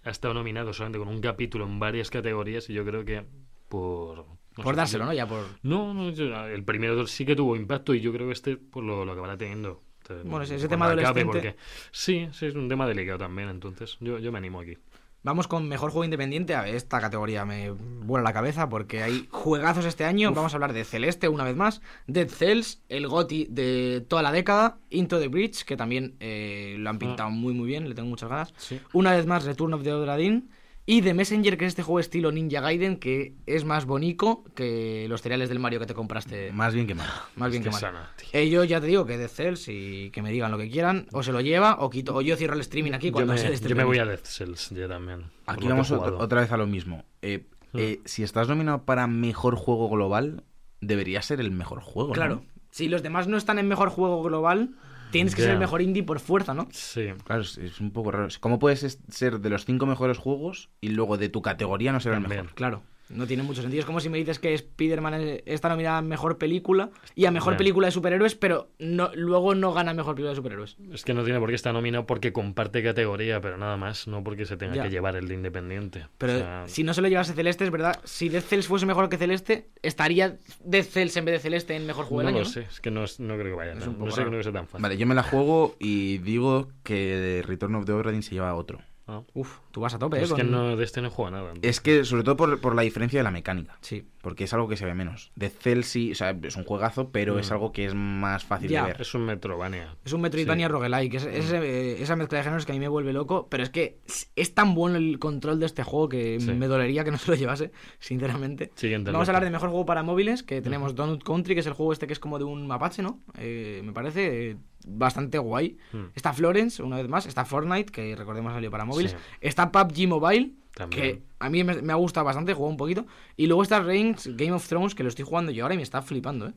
ha 0.04 0.10
estado 0.10 0.34
nominado 0.34 0.72
solamente 0.72 0.98
con 0.98 1.08
un 1.08 1.20
capítulo 1.20 1.64
en 1.66 1.78
varias 1.78 2.10
categorías 2.10 2.68
y 2.70 2.74
yo 2.74 2.84
creo 2.84 3.04
que 3.04 3.24
por... 3.68 4.18
no 4.18 4.62
Por 4.64 4.74
sé, 4.74 4.76
dárselo, 4.76 5.04
¿no? 5.06 5.12
Ya 5.12 5.26
por... 5.26 5.44
No, 5.62 5.94
no, 5.94 6.08
el 6.46 6.64
primero 6.64 7.06
sí 7.06 7.24
que 7.24 7.34
tuvo 7.36 7.56
impacto 7.56 7.94
y 7.94 8.00
yo 8.00 8.12
creo 8.12 8.26
que 8.26 8.32
este 8.32 8.56
pues, 8.56 8.84
lo, 8.84 9.04
lo 9.04 9.12
acabará 9.12 9.36
teniendo. 9.36 9.82
Bueno, 10.24 10.42
ese- 10.42 10.56
ese 10.56 10.68
tema 10.68 10.86
adolescente- 10.86 11.24
porque- 11.24 11.56
Sí, 11.90 12.28
sí, 12.32 12.46
es 12.46 12.54
un 12.54 12.68
tema 12.68 12.86
delicado 12.86 13.18
también, 13.18 13.48
entonces 13.48 13.96
yo, 14.00 14.18
yo 14.18 14.30
me 14.32 14.38
animo 14.38 14.60
aquí. 14.60 14.76
Vamos 15.24 15.46
con 15.46 15.68
mejor 15.68 15.90
juego 15.92 16.04
independiente. 16.04 16.54
A 16.54 16.62
ver, 16.62 16.74
esta 16.74 17.00
categoría 17.00 17.44
me 17.44 17.70
vuela 17.70 18.24
la 18.24 18.32
cabeza 18.32 18.68
porque 18.68 19.04
hay 19.04 19.28
juegazos 19.30 19.84
este 19.84 20.04
año. 20.04 20.32
Vamos 20.32 20.52
a 20.52 20.56
hablar 20.56 20.72
de 20.72 20.84
Celeste 20.84 21.28
una 21.28 21.44
vez 21.44 21.54
más, 21.54 21.80
Dead 22.08 22.28
Cells, 22.28 22.82
el 22.88 23.06
GOTI 23.06 23.46
de 23.48 24.04
toda 24.08 24.22
la 24.22 24.32
década, 24.32 24.78
Into 24.90 25.20
the 25.20 25.28
Bridge, 25.28 25.64
que 25.64 25.76
también 25.76 26.16
eh, 26.18 26.74
lo 26.78 26.90
han 26.90 26.98
pintado 26.98 27.30
muy 27.30 27.54
muy 27.54 27.68
bien, 27.68 27.88
le 27.88 27.94
tengo 27.94 28.08
muchas 28.08 28.28
ganas. 28.28 28.52
Sí. 28.56 28.80
Una 28.92 29.12
vez 29.12 29.26
más, 29.26 29.44
Return 29.44 29.74
of 29.74 29.84
the 29.84 29.92
Obra 29.92 30.16
Dinn. 30.16 30.50
Y 30.84 31.02
The 31.02 31.14
Messenger, 31.14 31.56
que 31.56 31.64
es 31.66 31.70
este 31.70 31.82
juego 31.84 32.00
estilo 32.00 32.32
Ninja 32.32 32.60
Gaiden, 32.60 32.96
que 32.96 33.34
es 33.46 33.64
más 33.64 33.84
bonito 33.84 34.42
que 34.56 35.06
los 35.08 35.22
cereales 35.22 35.48
del 35.48 35.60
Mario 35.60 35.78
que 35.78 35.86
te 35.86 35.94
compraste. 35.94 36.50
Más 36.52 36.74
bien 36.74 36.88
que 36.88 36.94
mal. 36.94 37.08
Más 37.36 37.52
bien 37.52 37.62
que 37.62 37.68
Hostia 37.68 37.92
mal. 37.92 38.02
sana, 38.02 38.16
tío. 38.16 38.28
Eh, 38.32 38.50
yo 38.50 38.64
ya 38.64 38.80
te 38.80 38.88
digo 38.88 39.06
que 39.06 39.16
Dead 39.16 39.28
Cells 39.28 39.68
y 39.68 40.10
que 40.10 40.22
me 40.22 40.32
digan 40.32 40.50
lo 40.50 40.58
que 40.58 40.68
quieran, 40.68 41.06
o 41.12 41.22
se 41.22 41.30
lo 41.30 41.40
lleva, 41.40 41.76
o 41.78 41.88
quito, 41.88 42.16
o 42.16 42.20
yo 42.20 42.36
cierro 42.36 42.54
el 42.54 42.60
streaming 42.62 42.92
aquí 42.92 43.08
Yo 43.08 43.12
cuando 43.12 43.34
me, 43.34 43.38
se 43.38 43.52
este 43.52 43.68
yo 43.68 43.76
me 43.76 43.84
voy 43.84 43.98
a 43.98 44.04
Death 44.04 44.26
Cells, 44.26 44.70
yo 44.70 44.88
también. 44.88 45.30
Aquí 45.46 45.62
que 45.62 45.68
vamos 45.68 45.90
otra 45.92 46.40
vez 46.40 46.50
a 46.50 46.56
lo 46.56 46.66
mismo. 46.66 47.04
Eh, 47.22 47.46
eh, 47.74 48.00
si 48.04 48.24
estás 48.24 48.48
nominado 48.48 48.84
para 48.84 49.06
mejor 49.06 49.54
juego 49.54 49.88
global, 49.88 50.42
debería 50.80 51.22
ser 51.22 51.40
el 51.40 51.52
mejor 51.52 51.80
juego. 51.80 52.08
¿no? 52.08 52.14
Claro, 52.14 52.44
si 52.70 52.88
los 52.88 53.04
demás 53.04 53.28
no 53.28 53.36
están 53.36 53.60
en 53.60 53.68
mejor 53.68 53.88
juego 53.88 54.20
global, 54.22 54.70
tienes 55.12 55.34
que 55.36 55.42
ser 55.42 55.52
el 55.52 55.58
mejor 55.58 55.80
indie 55.82 56.02
por 56.02 56.18
fuerza, 56.18 56.54
¿no? 56.54 56.66
Sí. 56.72 57.10
Claro, 57.24 57.42
es, 57.42 57.56
es 57.58 57.80
un 57.80 57.92
poco 57.92 58.10
raro. 58.10 58.28
¿Cómo 58.40 58.58
puedes 58.58 58.82
es- 58.82 58.98
ser 59.08 59.38
de 59.40 59.48
los 59.50 59.64
cinco 59.64 59.86
mejores 59.86 60.18
juegos 60.18 60.70
y 60.80 60.88
luego 60.88 61.16
de 61.18 61.28
tu 61.28 61.40
categoría 61.42 61.92
no 61.92 62.00
ser 62.00 62.14
el 62.14 62.20
mejor? 62.20 62.54
Claro, 62.54 62.82
no 63.12 63.26
tiene 63.26 63.42
mucho 63.42 63.62
sentido. 63.62 63.80
Es 63.80 63.86
como 63.86 64.00
si 64.00 64.08
me 64.08 64.18
dices 64.18 64.38
que 64.38 64.52
Spider-Man 64.54 65.14
es- 65.14 65.42
está 65.46 65.68
nominada 65.68 65.98
a 65.98 66.02
mejor 66.02 66.38
película 66.38 66.90
y 67.14 67.26
a 67.26 67.30
mejor 67.30 67.56
película 67.56 67.86
de 67.86 67.92
superhéroes, 67.92 68.34
pero 68.34 68.70
no, 68.78 69.10
luego 69.14 69.54
no 69.54 69.72
gana 69.72 69.94
mejor 69.94 70.14
película 70.14 70.30
de 70.30 70.36
superhéroes. 70.36 70.76
Es 70.92 71.04
que 71.04 71.14
no 71.14 71.22
tiene 71.24 71.38
por 71.38 71.48
qué 71.50 71.54
estar 71.54 71.72
nominado 71.72 72.06
porque 72.06 72.32
comparte 72.32 72.82
categoría, 72.82 73.40
pero 73.40 73.56
nada 73.58 73.76
más, 73.76 74.06
no 74.08 74.24
porque 74.24 74.46
se 74.46 74.56
tenga 74.56 74.74
Ya. 74.76 74.82
que 74.84 74.90
llevar 74.90 75.16
el 75.16 75.28
de 75.28 75.34
Independiente. 75.34 76.06
Pero 76.18 76.34
O 76.34 76.38
sea, 76.38 76.64
si 76.66 76.84
no 76.84 76.94
se 76.94 77.02
lo 77.02 77.08
llevase 77.08 77.32
Celeste, 77.34 77.64
es 77.64 77.70
verdad. 77.70 78.00
Si 78.04 78.28
Dead 78.28 78.42
Cells 78.42 78.66
fuese 78.66 78.86
mejor 78.86 79.08
que 79.08 79.16
Celeste, 79.18 79.68
estaría 79.82 80.38
Dead 80.64 80.84
Cells 80.84 81.16
en 81.16 81.24
vez 81.24 81.34
de 81.34 81.38
Celeste 81.40 81.76
en 81.76 81.86
mejor 81.86 82.06
juego 82.06 82.22
no 82.22 82.26
del 82.28 82.34
lo 82.34 82.40
año. 82.40 82.48
¿no? 82.48 82.52
sé, 82.52 82.60
es 82.70 82.80
que 82.80 82.90
no, 82.90 83.04
no 83.18 83.34
creo 83.38 83.44
que 83.52 83.56
vaya. 83.56 83.72
Es 83.72 83.78
tan- 83.80 83.88
un 83.90 83.94
poco 83.94 84.06
no 84.06 84.12
sé, 84.12 84.24
que 84.24 84.42
sea 84.42 84.52
tan 84.52 84.66
fácil. 84.66 84.82
Vale, 84.82 84.96
yo 84.96 85.06
me 85.06 85.14
la 85.14 85.22
juego 85.22 85.76
y 85.78 86.18
digo 86.18 86.68
que 86.82 87.42
Return 87.46 87.74
of 87.74 87.84
the 87.84 87.92
Obra 87.92 88.12
se 88.22 88.34
lleva 88.34 88.50
a 88.50 88.54
otro. 88.54 88.80
Ah. 89.06 89.22
Uf, 89.34 89.58
tú 89.72 89.80
vas 89.80 89.94
a 89.94 89.98
tope, 89.98 90.18
¿eh? 90.18 90.22
Es 90.22 90.32
que 90.32 90.42
con- 90.42 90.50
no, 90.52 90.76
de 90.76 90.84
este 90.84 91.02
no 91.02 91.10
juega 91.10 91.32
nada. 91.32 91.52
Es 91.62 91.80
que, 91.80 92.04
sobre 92.04 92.22
todo 92.22 92.36
por, 92.36 92.60
por 92.60 92.74
la 92.76 92.82
diferencia 92.82 93.18
de 93.18 93.24
la 93.24 93.30
mecánica. 93.32 93.76
Sí. 93.80 94.06
Porque 94.20 94.44
es 94.44 94.54
algo 94.54 94.68
que 94.68 94.76
se 94.76 94.84
ve 94.84 94.94
menos. 94.94 95.32
De 95.34 95.50
Cell 95.50 95.82
sí, 95.82 96.12
o 96.12 96.14
sea, 96.14 96.30
es 96.42 96.54
un 96.56 96.62
juegazo, 96.62 97.10
pero 97.10 97.40
es 97.40 97.50
Mm. 97.50 97.52
algo 97.54 97.72
que 97.72 97.84
es 97.86 97.94
más 97.94 98.44
fácil 98.44 98.70
Ya. 98.70 98.82
de 98.82 98.92
ver. 98.92 99.00
Es 99.02 99.12
un 99.14 99.24
Metrovania. 99.26 99.96
Es 100.04 100.12
un 100.12 100.20
Metroidvania 100.20 100.68
Sí. 100.68 100.72
roguelike. 100.72 101.14
Es, 101.16 101.24
es, 101.24 101.52
eh, 101.52 102.00
esa 102.00 102.14
mezcla 102.14 102.38
de 102.38 102.44
géneros 102.44 102.64
que 102.64 102.70
a 102.70 102.74
mí 102.76 102.78
me 102.78 102.86
vuelve 102.88 103.12
loco. 103.12 103.48
Pero 103.50 103.64
es 103.64 103.70
que 103.70 103.98
es, 104.36 104.54
tan 104.54 104.74
bueno 104.74 104.96
el 104.98 105.18
control 105.18 105.58
de 105.58 105.66
este 105.66 105.82
juego 105.82 106.08
que 106.08 106.38
Sí. 106.38 106.52
me 106.52 106.68
dolería 106.68 107.02
que 107.02 107.10
no 107.10 107.18
se 107.18 107.30
lo 107.32 107.36
llevase, 107.36 107.72
sinceramente. 107.98 108.70
Siguiente. 108.76 109.10
Vamos 109.10 109.28
a 109.28 109.32
hablar 109.32 109.44
de 109.44 109.50
mejor 109.50 109.70
juego 109.70 109.84
para 109.84 110.04
móviles, 110.04 110.42
que 110.44 110.62
tenemos 110.62 110.94
Donut 110.94 111.24
Country, 111.24 111.54
que 111.54 111.60
es 111.60 111.66
el 111.66 111.72
juego 111.72 111.92
este 111.92 112.06
que 112.06 112.12
es 112.12 112.20
como 112.20 112.38
de 112.38 112.44
un 112.44 112.66
mapache, 112.68 113.02
¿no? 113.02 113.20
Eh, 113.38 113.80
me 113.84 113.92
parece 113.92 114.50
eh, 114.50 114.56
bastante 114.86 115.38
guay. 115.38 115.76
Hmm. 115.92 116.06
Está 116.14 116.32
Florence, 116.32 116.82
una 116.82 116.96
vez 116.96 117.08
más. 117.08 117.26
Está 117.26 117.44
Fortnite, 117.44 117.92
que 117.92 118.14
recordemos 118.16 118.52
salió 118.52 118.70
para 118.70 118.84
móviles. 118.84 119.12
Sí. 119.12 119.16
Está 119.40 119.70
PUBG 119.72 120.08
Mobile, 120.08 120.52
También. 120.74 121.02
que 121.02 121.22
a 121.38 121.48
mí 121.50 121.64
me, 121.64 121.82
me 121.82 121.92
ha 121.92 121.96
gustado 121.96 122.24
bastante, 122.26 122.52
he 122.52 122.54
jugado 122.54 122.70
un 122.70 122.76
poquito. 122.76 123.06
Y 123.36 123.46
luego 123.46 123.62
está 123.62 123.80
Reigns 123.80 124.28
Game 124.36 124.52
of 124.52 124.66
Thrones, 124.66 124.94
que 124.94 125.02
lo 125.02 125.08
estoy 125.08 125.24
jugando 125.24 125.52
yo 125.52 125.64
ahora 125.64 125.74
y 125.74 125.78
me 125.78 125.82
está 125.82 126.02
flipando, 126.02 126.48
¿eh? 126.48 126.52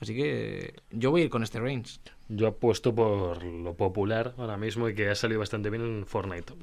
Así 0.00 0.14
que 0.14 0.74
yo 0.90 1.10
voy 1.10 1.20
a 1.20 1.24
ir 1.24 1.30
con 1.30 1.42
este 1.42 1.60
Reigns. 1.60 2.00
Yo 2.28 2.46
apuesto 2.46 2.94
por 2.94 3.42
lo 3.44 3.74
popular 3.74 4.34
ahora 4.38 4.56
mismo 4.56 4.88
y 4.88 4.94
que 4.94 5.08
ha 5.10 5.14
salido 5.14 5.40
bastante 5.40 5.68
bien 5.68 5.82
en 5.82 6.06
Fortnite. 6.06 6.54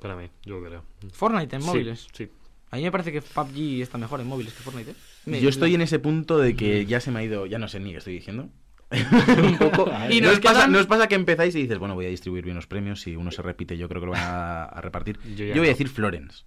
Para 0.00 0.16
mí, 0.16 0.30
yo 0.44 0.62
creo. 0.62 0.82
Fortnite 1.12 1.56
en 1.56 1.62
móviles. 1.64 2.06
Sí. 2.12 2.30
A 2.70 2.76
mí 2.76 2.82
me 2.82 2.90
parece 2.90 3.12
que 3.12 3.20
PUBG 3.22 3.82
está 3.82 3.98
mejor 3.98 4.20
en 4.20 4.26
móviles 4.28 4.54
que 4.54 4.62
Fortnite, 4.62 4.92
¿eh? 4.92 4.94
Me- 5.26 5.40
Yo 5.40 5.48
estoy 5.50 5.74
en 5.74 5.82
ese 5.82 5.98
punto 5.98 6.38
de 6.38 6.56
que 6.56 6.84
Mm. 6.84 6.86
ya 6.86 7.00
se 7.00 7.10
me 7.10 7.18
ha 7.20 7.22
ido, 7.24 7.44
ya 7.46 7.58
no 7.58 7.68
sé 7.68 7.80
ni 7.80 7.90
qué 7.92 7.98
estoy 7.98 8.14
diciendo. 8.14 8.48
un 9.42 9.58
poco. 9.58 9.90
Y 10.10 10.20
¿No, 10.20 10.30
os 10.30 10.40
pasa, 10.40 10.66
no 10.68 10.78
os 10.78 10.86
pasa 10.86 11.08
que 11.08 11.14
empezáis 11.14 11.54
y 11.54 11.62
dices, 11.62 11.78
bueno, 11.78 11.94
voy 11.94 12.06
a 12.06 12.10
distribuir 12.10 12.44
bien 12.44 12.56
los 12.56 12.66
premios? 12.66 13.00
Si 13.00 13.16
uno 13.16 13.30
se 13.30 13.42
repite, 13.42 13.76
yo 13.76 13.88
creo 13.88 14.00
que 14.00 14.06
lo 14.06 14.12
van 14.12 14.22
a, 14.22 14.64
a 14.64 14.80
repartir. 14.80 15.18
Yo 15.34 15.46
voy 15.46 15.54
no. 15.54 15.62
a 15.62 15.66
decir 15.66 15.88
Florence. 15.88 16.44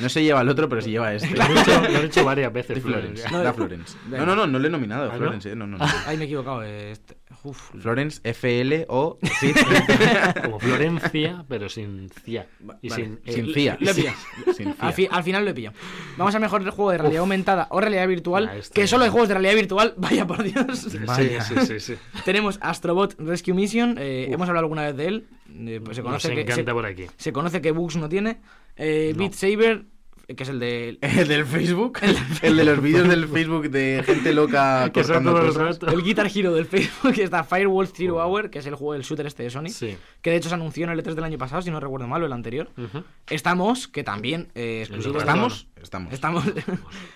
No 0.00 0.08
se 0.08 0.22
lleva 0.22 0.40
el 0.40 0.48
otro, 0.48 0.68
pero 0.68 0.80
se 0.80 0.90
lleva 0.90 1.12
este. 1.14 1.30
Lo 1.36 1.42
he 1.44 1.60
hecho, 1.60 1.80
lo 1.82 1.98
he 1.98 2.04
hecho 2.06 2.24
varias 2.24 2.52
veces. 2.52 2.76
De 2.76 2.80
Florence. 2.80 3.22
Florence. 3.22 3.30
No, 3.30 3.42
da 3.42 3.52
Florence. 3.52 3.96
No, 4.08 4.24
no, 4.26 4.34
no, 4.34 4.46
no 4.46 4.58
le 4.58 4.68
he 4.68 4.70
nominado. 4.70 5.10
¿Ah? 5.12 5.16
Florence, 5.16 5.50
eh, 5.52 5.54
no, 5.56 5.66
no, 5.66 5.76
no. 5.78 5.84
Ay, 6.06 6.16
me 6.16 6.24
he 6.24 6.26
equivocado. 6.26 6.62
eh, 6.64 6.92
este- 6.92 7.16
Uf. 7.42 7.70
Florence, 7.78 8.20
F-L-O. 8.24 9.18
Sí. 9.40 9.52
Como 10.44 10.58
Florencia, 10.58 11.44
pero 11.46 11.68
sin 11.68 12.08
cia. 12.24 12.46
Y 12.80 12.88
Vale, 12.88 13.04
sin, 13.04 13.20
sin 13.26 13.50
eh, 13.50 13.52
cia. 13.54 13.76
Lo 13.80 13.90
he 13.90 13.94
pillado. 13.94 14.16
Sin 14.56 14.74
Al, 14.78 14.92
fi- 14.94 15.08
al 15.10 15.22
final 15.22 15.44
lo 15.44 15.50
he 15.50 15.54
pillado. 15.54 15.76
Vamos 16.16 16.34
a 16.34 16.38
mejor 16.38 16.62
juego 16.70 16.90
de 16.90 16.98
realidad 16.98 17.20
aumentada 17.20 17.66
o 17.70 17.80
realidad 17.80 18.08
virtual. 18.08 18.48
Ah, 18.50 18.56
este- 18.56 18.80
Que 18.80 18.86
solo 18.86 19.04
hay 19.04 19.10
juegos 19.10 19.28
de 19.28 19.34
realidad 19.34 19.54
virtual. 19.54 19.94
Vaya 19.98 20.26
por 20.26 20.42
Dios. 20.42 20.78
Sí, 20.78 20.98
Vaya. 21.04 21.42
sí, 21.42 21.54
sí, 21.66 21.80
sí. 21.80 21.94
Tenemos 22.24 22.58
Astrobot 22.62 23.14
Rescue 23.18 23.52
Mission. 23.52 23.96
eh, 23.98 24.28
hemos 24.30 24.48
hablado 24.48 24.64
alguna 24.64 24.82
vez 24.86 24.96
de 24.96 25.06
él. 25.06 25.26
eh, 25.50 25.80
pues 25.84 25.96
se 25.96 26.02
Nos 26.02 26.08
conoce 26.08 26.34
que, 26.34 26.40
encanta 26.40 26.70
se, 26.70 26.72
por 26.74 26.86
aquí. 26.86 27.06
se 27.18 27.32
conoce 27.32 27.60
que 27.60 27.70
Bugs 27.72 27.96
no 27.96 28.08
tiene. 28.08 28.38
Eh, 28.76 29.12
No. 29.14 29.18
Beat 29.20 29.32
Saber, 29.34 29.84
que 30.26 30.42
es 30.42 30.48
el 30.48 30.58
de. 30.58 30.98
El 31.02 31.28
del 31.28 31.44
Facebook. 31.44 31.98
El 32.42 32.56
de 32.56 32.64
los 32.64 32.80
vídeos 32.80 33.08
del 33.08 33.28
Facebook 33.28 33.68
de 33.70 34.02
gente 34.04 34.32
loca 34.32 34.90
Que 34.90 35.02
cortando 35.02 35.32
cosas. 35.32 35.78
El 35.86 36.02
Guitar 36.02 36.30
Hero 36.34 36.54
del 36.54 36.64
Facebook, 36.66 37.12
que 37.12 37.22
está 37.24 37.44
Firewall 37.44 37.88
Zero 37.88 38.16
Hour, 38.16 38.50
que 38.50 38.58
es 38.60 38.66
el 38.66 38.74
juego 38.74 38.94
del 38.94 39.02
shooter 39.02 39.26
este 39.26 39.42
de 39.42 39.50
Sony. 39.50 39.68
Sí. 39.68 39.96
Que 40.22 40.30
de 40.30 40.36
hecho 40.36 40.48
se 40.48 40.54
anunció 40.54 40.84
en 40.84 40.90
el 40.90 41.02
E3 41.02 41.14
del 41.14 41.24
año 41.24 41.38
pasado, 41.38 41.60
si 41.62 41.70
no 41.70 41.78
recuerdo 41.78 42.08
mal, 42.08 42.22
o 42.22 42.26
el 42.26 42.32
anterior. 42.32 42.70
Estamos, 43.28 43.86
que 43.86 44.02
también 44.02 44.48
eh, 44.54 44.80
exclusivo. 44.80 45.18
¿Estamos? 45.18 45.68
Estamos. 45.82 46.12
Estamos. 46.12 46.44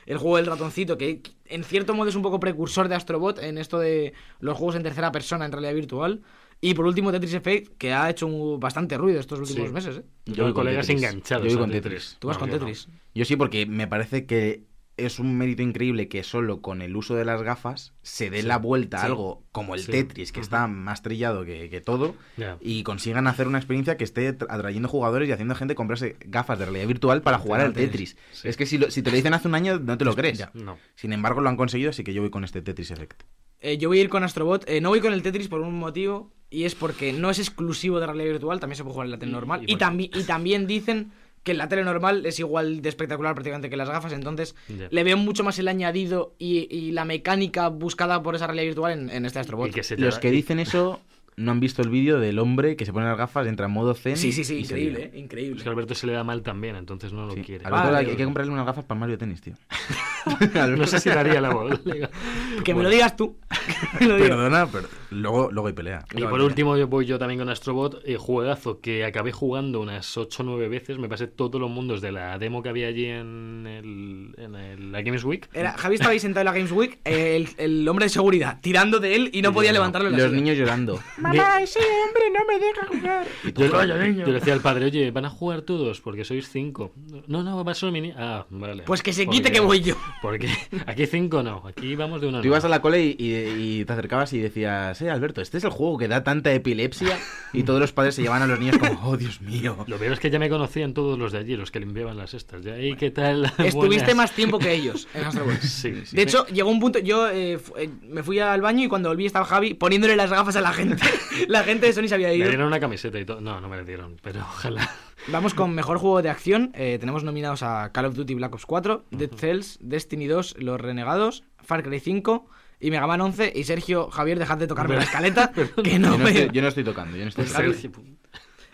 el 0.07 0.19
juego 0.19 0.37
del 0.37 0.47
ratoncito, 0.47 0.99
que 0.99 1.23
en 1.47 1.65
cierto 1.65 1.95
modo 1.95 2.09
es 2.11 2.15
un 2.15 2.23
poco 2.23 2.39
precursor 2.39 2.89
de 2.89 2.95
Astrobot 2.95 3.39
en 3.39 3.57
esto 3.57 3.79
de 3.79 4.13
los 4.41 4.57
juegos 4.57 4.77
en 4.77 4.83
tercera 4.83 5.11
persona 5.11 5.47
en 5.47 5.53
realidad 5.53 5.75
virtual. 5.75 6.21
Y 6.61 6.75
por 6.75 6.87
último, 6.87 7.13
Tetris 7.13 7.35
Effect, 7.35 7.77
que 7.79 7.93
ha 7.93 8.11
hecho 8.11 8.27
un- 8.27 8.59
bastante 8.59 8.99
ruido 8.99 9.21
estos 9.21 9.39
últimos 9.39 9.69
Sí. 9.69 9.73
meses. 9.75 9.97
¿eh? 9.99 10.05
Yo 10.27 10.43
voy 10.45 10.53
con 10.53 10.65
colegas 10.65 10.87
Tetris. 10.87 11.05
enganchados. 11.05 11.45
Yo 11.47 11.51
voy 11.53 11.59
con 11.61 11.71
Tetris. 11.71 12.17
Tú 12.19 12.27
vas 12.29 12.37
No, 12.37 12.41
con 12.41 12.49
yo 12.51 12.55
no. 12.57 12.61
Tetris. 12.67 12.89
Yo 13.15 13.25
sí, 13.25 13.37
porque 13.37 13.67
me 13.67 13.87
parece 13.87 14.27
que 14.27 14.65
es 14.97 15.21
un 15.21 15.39
mérito 15.39 15.63
increíble 15.63 16.09
que 16.09 16.25
solo 16.25 16.61
con 16.61 16.83
el 16.83 16.97
uso 16.97 17.15
de 17.15 17.25
las 17.25 17.41
gafas 17.43 17.93
se 18.03 18.31
dé 18.31 18.41
Sí, 18.41 18.49
la 18.49 18.59
vuelta 18.59 18.97
a 18.97 19.01
sí. 19.03 19.07
algo 19.07 19.45
como 19.53 19.77
el 19.77 19.81
Sí. 19.83 19.93
Tetris, 19.93 20.33
que 20.33 20.41
está 20.41 20.67
más 20.67 21.03
trillado 21.03 21.45
que, 21.45 21.71
que 21.71 21.81
todo, 21.81 22.17
y 22.61 22.83
consigan 22.83 23.29
hacer 23.29 23.47
una 23.47 23.59
experiencia 23.59 23.97
que 23.97 24.03
esté 24.03 24.37
tra- 24.37 24.49
atrayendo 24.51 24.89
jugadores 24.89 25.29
y 25.29 25.33
haciendo 25.33 25.55
gente 25.55 25.77
comprarse 25.77 26.17
gafas 26.27 26.59
de 26.59 26.65
realidad 26.65 26.89
virtual 26.89 27.23
para 27.23 27.39
jugar 27.39 27.61
al 27.61 27.73
Tetris. 27.75 28.17
Sí. 28.33 28.49
Es 28.49 28.57
que 28.57 28.67
si, 28.67 28.79
lo- 28.79 28.91
si 28.91 29.03
te 29.03 29.11
lo 29.13 29.17
dicen 29.17 29.35
hace 29.35 29.47
un 29.47 29.55
año, 29.55 29.79
no 29.79 29.97
te 29.97 30.05
lo 30.05 30.17
crees. 30.17 30.39
Ya. 30.39 30.51
No. 30.55 30.77
Sin 30.97 31.13
embargo, 31.13 31.41
lo 31.41 31.49
han 31.49 31.57
conseguido, 31.57 31.91
así 31.91 32.03
que 32.03 32.13
yo 32.13 32.21
voy 32.23 32.31
con 32.31 32.43
este 32.43 32.61
Tetris 32.61 32.91
Effect. 32.91 33.23
Eh, 33.61 33.79
yo 33.79 33.89
voy 33.89 33.99
a 33.99 34.03
ir 34.03 34.09
con 34.09 34.23
Astrobot. 34.25 34.69
Eh, 34.69 34.81
no 34.81 34.91
voy 34.91 35.01
con 35.01 35.13
el 35.13 35.23
Tetris 35.23 35.49
por 35.49 35.61
un 35.61 35.79
motivo. 35.79 36.31
Y 36.51 36.65
es 36.65 36.75
porque 36.75 37.13
no 37.13 37.29
es 37.29 37.39
exclusivo 37.39 38.01
de 38.01 38.07
realidad 38.07 38.31
virtual. 38.31 38.59
También 38.61 38.77
se 38.77 38.83
puede 38.83 38.95
jugar 38.95 39.07
en 39.07 39.11
la 39.13 39.19
tele 39.19 39.33
normal. 39.33 39.63
y 39.67 39.73
Y, 39.73 39.77
tambi- 39.77 40.11
y 40.15 40.23
también 40.25 40.67
dicen 40.67 41.13
que 41.43 41.53
la 41.55 41.69
tele 41.69 41.85
normal 41.85 42.25
es 42.27 42.39
igual 42.41 42.81
de 42.83 42.89
espectacular 42.89 43.35
prácticamente 43.35 43.69
que 43.71 43.77
las 43.77 43.89
gafas. 43.89 44.13
Entonces 44.13 44.55
le 44.91 45.05
veo 45.05 45.17
mucho 45.17 45.45
más 45.45 45.59
el 45.59 45.69
añadido 45.69 46.35
y, 46.39 46.67
y 46.75 46.93
la 46.93 47.05
mecánica 47.05 47.69
buscada 47.69 48.23
por 48.23 48.35
esa 48.35 48.47
realidad 48.47 48.67
virtual 48.67 48.93
en, 48.99 49.11
en 49.11 49.27
este 49.27 49.39
Astrobot. 49.41 49.69
Y 49.69 49.73
que 49.73 49.83
se 49.83 49.97
te 49.97 50.03
Los 50.03 50.15
da- 50.17 50.21
que 50.21 50.31
dicen 50.31 50.59
eso 50.59 51.01
no 51.39 51.53
han 51.53 51.61
visto 51.61 51.82
el 51.82 51.89
vídeo 51.89 52.18
del 52.20 52.39
hombre 52.39 52.76
que 52.76 52.84
se 52.84 52.93
pone 52.93 53.07
las 53.07 53.16
gafas, 53.16 53.47
entra 53.47 53.66
en 53.66 53.72
modo 53.72 53.95
zen. 53.95 54.16
Sí, 54.16 54.32
sí, 54.32 54.45
sí, 54.45 54.59
increíble, 54.59 55.11
eh, 55.14 55.18
increíble. 55.18 55.57
Es 55.57 55.62
que 55.62 55.68
a 55.68 55.72
Alberto 55.72 55.95
se 55.95 56.07
le 56.07 56.12
da 56.12 56.24
mal 56.24 56.43
también, 56.43 56.76
entonces 56.76 57.12
no 57.12 57.26
lo 57.26 57.32
Sí. 57.32 57.43
quiere. 57.43 57.64
Alberto, 57.64 57.86
Vale. 57.86 57.99
hay, 57.99 58.07
hay 58.11 58.16
que 58.16 58.24
comprarle 58.24 58.53
unas 58.53 58.66
gafas 58.66 58.84
para 58.84 58.99
Mario 59.01 59.16
Tennis, 59.18 59.41
tío. 59.41 59.55
No 60.76 60.86
sé 60.86 61.01
si 61.01 61.09
daría 61.09 61.41
la 61.41 61.51
bola. 61.55 61.80
Que 62.64 62.74
me 62.74 62.82
lo 62.82 62.91
digas 62.91 63.16
tú. 63.16 63.36
Me 64.01 64.07
lo. 64.07 64.18
Perdona, 64.18 64.66
pero 64.66 64.89
luego, 65.11 65.51
luego 65.51 65.68
hay 65.68 65.72
pelea. 65.74 66.05
Y 66.14 66.20
por 66.22 66.41
último 66.41 66.76
yo 66.76 66.86
voy 66.89 67.07
yo 67.07 67.18
también 67.18 67.39
con 67.41 67.49
Astrobot, 67.49 68.03
eh, 68.05 68.16
juegazo 68.18 68.80
que 68.80 69.05
acabé 69.05 69.32
jugando 69.32 69.80
unas 69.80 70.16
8 70.18 70.43
o 70.43 70.47
9 70.47 70.68
veces, 70.68 70.99
me 70.99 71.09
pasé 71.09 71.28
todos 71.28 71.59
los 71.61 71.70
mundos 71.70 72.01
de 72.01 72.12
la 72.12 72.39
demo 72.39 72.62
que 72.62 72.68
había 72.68 72.89
allí 72.89 73.07
en, 73.07 73.64
el, 73.66 74.34
en 74.36 74.55
el- 74.55 74.93
la 74.93 75.03
Games 75.03 75.24
Week. 75.24 75.49
Era, 75.55 75.72
Javi 75.78 75.95
estaba 75.95 76.12
ahí 76.12 76.18
sentado 76.18 76.43
en 76.43 76.47
la 76.47 76.53
Games 76.53 76.72
Week, 76.72 76.99
eh, 77.05 77.36
el, 77.36 77.49
el 77.59 77.89
hombre 77.89 78.07
de 78.07 78.11
seguridad, 78.11 78.59
tirando 78.61 78.99
de 78.99 79.14
él 79.14 79.30
y 79.32 79.41
no 79.41 79.53
podía 79.53 79.70
no. 79.70 79.74
levantarlo 79.74 80.09
en 80.09 80.12
la 80.12 80.18
Los 80.18 80.30
silla. 80.30 80.43
niños 80.43 80.59
llorando. 80.59 81.01
Mamá, 81.37 81.62
ese 81.62 81.79
hombre 81.81 82.22
no 82.33 82.45
me 82.47 82.59
deja 82.59 82.87
jugar. 82.87 83.26
Y 83.45 83.53
tú, 83.53 83.62
Yo, 83.62 83.70
"Calla, 83.72 83.97
yo 83.97 84.03
niño". 84.05 84.26
le 84.26 84.33
decía 84.33 84.53
al 84.53 84.61
padre, 84.61 84.87
oye, 84.87 85.11
¿van 85.11 85.24
a 85.24 85.31
jugar 85.31 85.62
todos? 85.62 86.01
Porque 86.01 86.24
sois 86.24 86.49
cinco. 86.49 86.93
No, 87.26 87.43
no, 87.43 87.64
va 87.64 87.74
solo 87.74 87.93
mi 87.93 88.01
ni- 88.01 88.12
Ah, 88.16 88.47
vale. 88.51 88.83
Pues 88.85 89.03
que 89.03 89.12
se 89.12 89.24
Porque- 89.24 89.39
quite 89.39 89.53
que 89.53 89.61
voy 89.61 89.81
yo. 89.81 89.95
Porque 90.22 90.49
aquí 90.87 91.07
cinco 91.07 91.43
no, 91.43 91.62
aquí 91.66 91.95
vamos 91.97 92.20
de 92.20 92.29
uno 92.29 92.39
en 92.39 92.43
tú 92.43 92.49
ibas 92.49 92.64
a 92.64 92.68
la 92.68 92.81
cola 92.83 92.99
y, 92.99 93.16
y- 93.18 93.81
y 93.81 93.85
te 93.85 93.93
acercabas 93.93 94.33
y 94.33 94.39
decías, 94.41 95.01
eh, 95.03 95.11
Alberto, 95.11 95.41
este 95.41 95.59
es 95.59 95.64
el 95.64 95.70
juego 95.70 95.99
que 95.99 96.09
da 96.09 96.22
tanta 96.24 96.53
epilepsia 96.53 97.18
y 97.53 97.62
todos 97.62 97.81
los 97.81 97.93
padres 97.93 98.14
se 98.14 98.22
llevan 98.22 98.43
a 98.43 98.47
los 98.47 98.59
niños 98.59 98.79
como, 98.79 98.99
oh, 99.09 99.16
Dios 99.16 99.41
mío. 99.41 99.76
Lo 99.87 99.97
peor 99.99 100.12
es 100.12 100.20
que 100.20 100.31
ya 100.31 100.39
me 100.39 100.49
conocían 100.49 100.95
todos 100.95 101.18
los 101.18 101.33
de 101.33 101.39
allí, 101.39 101.57
los 101.57 101.70
que 101.70 101.81
limpiaban 101.81 102.16
las 102.16 102.35
estas. 102.35 102.62
Ya, 102.64 102.76
"Ey, 102.76 102.97
¿qué 102.97 103.11
tal? 103.11 103.45
Estuviste 103.59 103.74
Buenas". 104.05 104.16
más 104.16 104.33
tiempo 104.33 104.59
que 104.59 104.72
ellos 104.72 105.07
en 105.14 105.24
Astro 105.24 105.45
Boy. 105.45 105.57
Sí, 105.62 105.95
sí. 106.07 106.16
De 106.16 106.22
hecho, 106.22 106.47
llegó 106.47 106.70
un 106.70 106.81
punto, 106.81 106.99
yo 106.99 107.29
eh, 107.29 107.59
eh, 107.76 107.91
me 108.09 108.22
fui 108.22 108.39
al 108.41 108.61
baño 108.61 108.85
y 108.85 108.89
cuando 108.89 109.09
volví 109.11 109.26
estaba 109.26 109.45
Javi 109.45 109.74
poniéndole 109.74 110.16
las 110.16 110.31
gafas 110.31 110.57
a 110.57 110.61
la 110.61 110.72
gente. 110.72 111.03
la 111.49 111.62
gente 111.64 111.87
de 111.87 111.93
Sony 111.93 112.09
se 112.09 112.14
había 112.14 112.29
Me 112.29 112.37
ido. 112.37 112.49
dieron 112.49 112.66
una 112.66 112.81
camiseta 112.81 113.19
y 113.19 113.25
todo. 113.25 113.41
No, 113.41 113.61
no 113.61 113.69
me 113.69 113.77
la 113.77 113.85
dieron, 113.85 114.16
pero 114.23 114.41
ojalá. 114.41 114.91
Vamos 115.29 115.53
con 115.55 115.75
mejor 115.75 115.99
juego 115.99 116.23
de 116.23 116.31
acción. 116.31 116.71
Eh, 116.75 116.97
tenemos 117.01 117.25
nominados 117.25 117.62
a 117.62 117.91
Call 117.93 118.07
of 118.07 118.14
Duty 118.14 118.35
Black 118.35 118.55
Ops 118.55 118.66
4, 118.66 119.05
Dead 119.11 119.31
Cells, 119.37 119.79
Destiny 119.81 120.27
2, 120.27 120.57
Los 120.59 120.81
Renegados, 120.81 121.45
Far 121.62 121.83
Cry 121.83 122.01
5 122.01 122.47
y 122.81 122.91
Mega 122.91 123.07
Man 123.07 123.21
11. 123.21 123.53
Y 123.55 123.64
Sergio, 123.64 124.11
Javier, 124.11 124.39
dejad 124.39 124.59
de 124.59 124.66
tocarme 124.66 124.97
la 124.97 125.03
escaleta, 125.03 125.51
que 125.85 125.99
no 125.99 126.12
yo, 126.12 126.19
no 126.19 126.25
me... 126.25 126.31
estoy, 126.31 126.51
yo 126.55 126.62
no 126.62 126.69
estoy 126.69 126.85
tocando, 126.85 127.16
yo 127.16 127.25
no 127.25 127.29
estoy 127.29 127.45
Pues 127.45 127.53
tocando. 127.53 127.75
Sergio, 127.75 128.03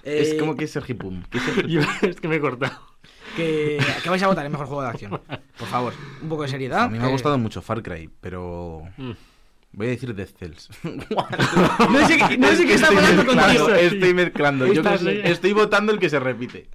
Es 0.03 0.32
Eh, 0.32 0.36
como 0.38 0.55
que 0.57 0.64
es 0.64 0.70
Sergi 0.70 0.95
Pum. 0.95 1.22
¿Qué 1.30 1.38
es 1.38 1.45
Sergi 1.45 1.72
Yo- 1.72 1.80
es 2.03 2.20
que 2.20 2.28
me 2.28 2.36
he 2.36 2.40
cortado. 2.40 2.78
que, 3.36 3.78
que 4.03 4.11
vais 4.11 4.22
a 4.22 4.26
votar 4.28 4.45
el 4.45 4.53
mejor 4.53 4.66
juego 4.66 4.82
de 4.82 4.88
acción. 4.88 5.11
Por 5.59 5.66
favor, 5.68 5.92
un 6.22 6.28
poco 6.28 6.42
de 6.42 6.49
seriedad. 6.49 6.84
A 6.84 6.88
mí 6.88 6.99
me 6.99 7.05
ha 7.05 7.09
Eh, 7.09 7.12
gustado 7.12 7.38
mucho 7.38 7.62
Far 7.62 7.82
Cry, 7.82 8.11
pero 8.20 8.82
Mm. 8.99 9.12
Voy 9.74 9.86
a 9.86 9.90
decir 9.90 10.14
Death 10.14 10.36
Cells. 10.38 10.68
No 10.84 12.06
sé, 12.08 12.18
qué- 12.28 12.38
no 12.38 12.48
sé 12.52 12.66
qué 12.66 12.74
está 12.74 12.88
pasando 12.90 13.26
contigo. 13.26 13.68
Estoy 13.70 14.14
mezclando. 14.14 14.72
Yo 14.72 14.82
estoy 14.82 15.52
votando 15.52 15.92
el 15.92 15.98
que 15.98 16.08
se 16.08 16.18
repite. 16.20 16.68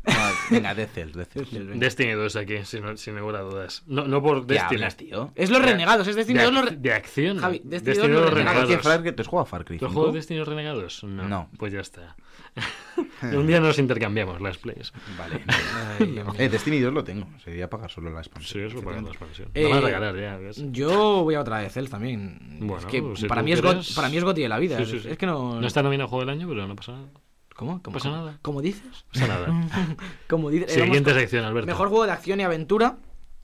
Venga, 0.49 0.73
Death 0.73 0.91
Cells, 0.93 1.13
Death 1.13 1.31
Cells. 1.33 1.79
Destiny 1.79 2.11
2 2.13 2.35
aquí, 2.35 2.57
sin, 2.65 2.97
sin 2.97 3.15
ninguna 3.15 3.39
dudas. 3.39 3.83
No, 3.87 4.05
no 4.07 4.21
por 4.21 4.45
¿Qué 4.45 4.53
Destiny. 4.55 4.75
hablas, 4.81 4.97
tío? 4.97 5.31
Es 5.35 5.49
Los 5.49 5.61
Renegados, 5.61 6.07
es 6.07 6.15
Destiny 6.15 6.39
de, 6.39 6.45
2 6.45 6.53
Los 6.53 6.81
de 6.81 6.93
acción. 6.93 7.37
Javi, 7.39 7.61
Destiny 7.63 7.95
Destiny 7.95 8.13
2 8.13 8.21
2 8.21 8.21
Los 8.25 8.33
Renegados. 8.33 8.69
¿Qué 8.69 8.77
Far 8.79 9.01
Cry? 9.01 9.11
¿Te 9.13 9.21
has 9.21 9.27
jugado 9.27 9.43
a 9.43 9.49
Far 9.49 9.65
Cry 9.65 9.77
¿Tú 9.77 9.85
has 9.85 9.91
5? 9.91 9.99
jugado 10.01 10.13
Destiny 10.15 10.43
Renegados? 10.43 11.03
No. 11.03 11.27
No. 11.27 11.49
Pues 11.57 11.73
ya 11.73 11.79
está. 11.81 12.15
Un 13.21 13.47
día 13.47 13.59
nos 13.59 13.77
intercambiamos 13.79 14.41
las 14.41 14.57
plays. 14.57 14.91
Vale. 15.17 15.41
Ay. 15.99 16.21
Eh, 16.37 16.49
Destiny 16.49 16.79
2 16.79 16.93
lo 16.93 17.03
tengo. 17.03 17.27
Sería 17.43 17.69
pagar 17.69 17.89
solo 17.91 18.09
la 18.09 18.21
Sí, 18.23 18.29
expansión. 18.29 18.65
eso 18.67 18.81
para 18.81 19.01
la 19.01 19.09
expansión. 19.09 19.49
Eh, 19.53 19.63
Lo 19.63 19.69
van 19.69 19.77
a 19.79 19.81
regalar 19.81 20.15
ya, 20.19 20.37
¿ves? 20.37 20.63
Yo 20.71 21.23
voy 21.23 21.35
a 21.35 21.41
otra 21.41 21.59
de 21.59 21.69
Cells 21.69 21.89
también. 21.89 22.57
Bueno, 22.59 22.77
es 22.79 22.85
que 22.85 23.03
si 23.15 23.27
para 23.27 23.41
mí, 23.43 23.51
es 23.51 23.61
quieres- 23.61 23.87
got, 23.87 23.95
para 23.95 24.09
mí 24.09 24.17
es 24.17 24.23
Goti 24.23 24.41
de 24.41 24.49
la 24.49 24.59
vida. 24.59 24.77
Sí, 24.77 24.83
es, 24.83 24.89
sí, 24.89 24.99
sí. 25.01 25.09
es 25.09 25.17
que 25.17 25.25
no. 25.25 25.59
No 25.61 25.67
está 25.67 25.81
nominado 25.83 26.09
Juego 26.09 26.21
del 26.25 26.29
Año, 26.29 26.47
pero 26.47 26.67
no 26.67 26.75
pasa 26.75 26.93
nada. 26.93 27.07
¿Cómo? 27.55 27.81
¿Cómo, 27.83 27.93
pasa 27.97 28.09
cómo- 28.09 28.21
nada. 28.21 28.39
¿Cómo 28.41 28.61
dices? 28.61 29.05
pasa 29.13 29.27
nada. 29.27 29.67
Como 30.29 30.49
dices. 30.49 30.75
eh, 30.75 30.83
Siguiente 30.83 31.13
sección, 31.13 31.43
Alberto. 31.45 31.67
Mejor 31.67 31.89
juego 31.89 32.05
de 32.05 32.11
acción 32.11 32.39
y 32.39 32.43
aventura. 32.43 32.97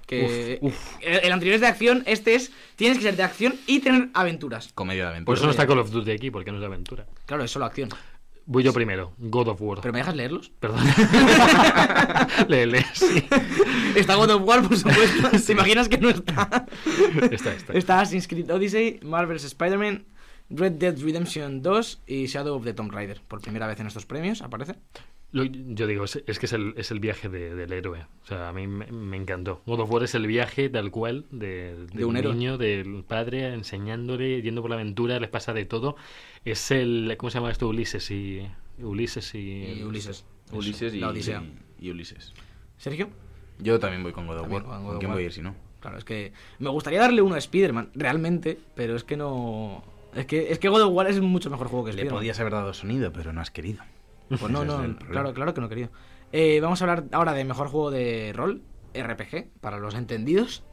Que 0.07 0.59
El, 1.01 1.19
el 1.23 1.31
anterior 1.31 1.55
es 1.55 1.61
de 1.61 1.67
acción, 1.67 2.03
este 2.05 2.35
es. 2.35 2.51
Tienes 2.75 2.99
que 2.99 3.03
ser 3.05 3.15
de 3.15 3.23
acción 3.23 3.55
y 3.65 3.79
tener 3.79 4.09
aventuras. 4.13 4.71
Comedia 4.73 5.03
de 5.05 5.09
aventura. 5.09 5.25
Por 5.25 5.37
eso 5.37 5.45
no 5.45 5.51
está 5.51 5.65
Call 5.65 5.79
of 5.79 5.89
Duty 5.89 6.11
aquí, 6.11 6.29
porque 6.29 6.51
no 6.51 6.57
es 6.57 6.61
de 6.61 6.67
aventura. 6.67 7.07
Claro, 7.25 7.43
es 7.43 7.49
solo 7.49 7.65
acción. 7.65 7.89
Voy 8.47 8.63
yo 8.63 8.73
primero. 8.73 9.13
God 9.17 9.47
of 9.47 9.61
War. 9.61 9.79
¿Pero 9.81 9.91
me 9.91 9.99
dejas 9.99 10.15
leerlos? 10.15 10.51
Perdón. 10.59 10.81
Léele, 12.47 12.85
sí. 12.93 13.25
Está 13.95 14.15
God 14.15 14.29
of 14.29 14.43
War, 14.43 14.67
por 14.67 14.77
supuesto. 14.77 15.29
¿Te 15.45 15.51
imaginas 15.51 15.89
que 15.89 15.97
no 15.97 16.09
está? 16.09 16.67
Está, 17.31 17.53
está. 17.53 17.73
Está 17.73 17.99
Assassin's 18.01 18.27
Creed 18.27 18.51
Odyssey, 18.51 18.99
Marvel's 19.03 19.43
Spider-Man, 19.43 20.05
Red 20.51 20.73
Dead 20.73 20.95
Redemption 20.99 21.63
2 21.63 22.03
y 22.05 22.27
Shadow 22.27 22.55
of 22.55 22.63
the 22.63 22.73
Tomb 22.73 22.91
Raider. 22.91 23.19
Por 23.27 23.41
primera 23.41 23.65
vez 23.65 23.79
en 23.79 23.87
estos 23.87 24.05
premios, 24.05 24.43
aparece. 24.43 24.75
Lo- 25.35 25.43
yo 25.43 25.85
digo, 25.85 26.05
es, 26.05 26.23
es 26.27 26.39
que 26.39 26.45
es 26.45 26.53
el, 26.53 26.73
es 26.77 26.91
el 26.91 26.99
viaje 27.01 27.27
de- 27.27 27.53
del 27.55 27.73
héroe. 27.73 28.05
O 28.23 28.25
sea, 28.27 28.47
a 28.49 28.53
mí 28.53 28.67
me, 28.67 28.85
me 28.91 29.17
encantó. 29.17 29.61
God 29.65 29.81
of 29.81 29.91
War 29.91 30.03
es 30.03 30.15
el 30.15 30.27
viaje 30.27 30.69
tal 30.69 30.91
cual 30.91 31.25
de, 31.29 31.75
de 31.75 31.87
De 31.93 32.05
un 32.05 32.11
un 32.11 32.17
héroe. 32.17 32.33
niño, 32.33 32.57
del 32.57 33.03
padre, 33.05 33.53
enseñándole, 33.53 34.41
yendo 34.41 34.61
por 34.61 34.69
la 34.69 34.77
aventura, 34.77 35.19
les 35.19 35.29
pasa 35.29 35.51
de 35.53 35.65
todo. 35.65 35.97
Es 36.45 36.71
el. 36.71 37.15
¿Cómo 37.17 37.29
se 37.31 37.39
llama 37.39 37.51
esto? 37.51 37.67
Ulises 37.67 38.09
y. 38.11 38.47
Ulises 38.79 39.35
y. 39.35 39.39
Y 39.79 39.83
Ulises. 39.83 40.25
Ulises 40.53 40.93
y, 40.93 40.99
La 40.99 41.09
Odisea. 41.09 41.43
y- 41.79 41.87
y 41.87 41.91
Ulises. 41.91 42.33
¿Sergio? 42.77 43.09
Yo 43.59 43.79
también 43.79 44.03
voy 44.03 44.11
con 44.13 44.27
God 44.27 44.37
of 44.39 44.49
War. 44.51 44.63
con 44.63 44.71
God 44.71 44.85
¿Con 44.85 44.93
of 44.95 44.99
quién 44.99 45.11
voy 45.11 45.23
a 45.23 45.25
ir 45.25 45.31
si 45.33 45.41
no? 45.41 45.55
Claro, 45.81 45.97
es 45.97 46.05
que 46.05 46.31
me 46.59 46.69
gustaría 46.69 46.99
darle 46.99 47.21
uno 47.21 47.35
a 47.35 47.37
Spider-Man, 47.37 47.91
realmente, 47.93 48.57
pero 48.73 48.95
es 48.95 49.03
que 49.03 49.17
no... 49.17 49.83
Es 50.15 50.25
que, 50.25 50.51
es 50.51 50.57
que 50.59 50.67
God 50.69 50.81
of 50.81 50.93
War 50.93 51.07
es 51.07 51.19
mucho 51.21 51.49
mejor 51.49 51.67
juego 51.67 51.85
que 51.85 51.91
Le 51.91 51.97
Spider-Man. 51.97 52.19
podías 52.19 52.39
haber 52.39 52.53
dado 52.53 52.73
sonido, 52.73 53.11
pero 53.13 53.33
no 53.33 53.41
has 53.41 53.51
querido. 53.51 53.83
Pues 54.29 54.49
no, 54.51 54.65
no, 54.65 54.97
claro, 55.09 55.33
claro 55.33 55.53
que 55.53 55.61
no 55.61 55.69
quería. 55.69 55.89
Eh, 56.31 56.59
vamos 56.61 56.81
a 56.81 56.85
hablar 56.85 57.05
ahora 57.11 57.33
de 57.33 57.43
mejor 57.45 57.67
juego 57.67 57.91
de 57.91 58.33
rol, 58.35 58.61
RPG, 58.93 59.49
para 59.61 59.77
los 59.79 59.95
entendidos. 59.95 60.63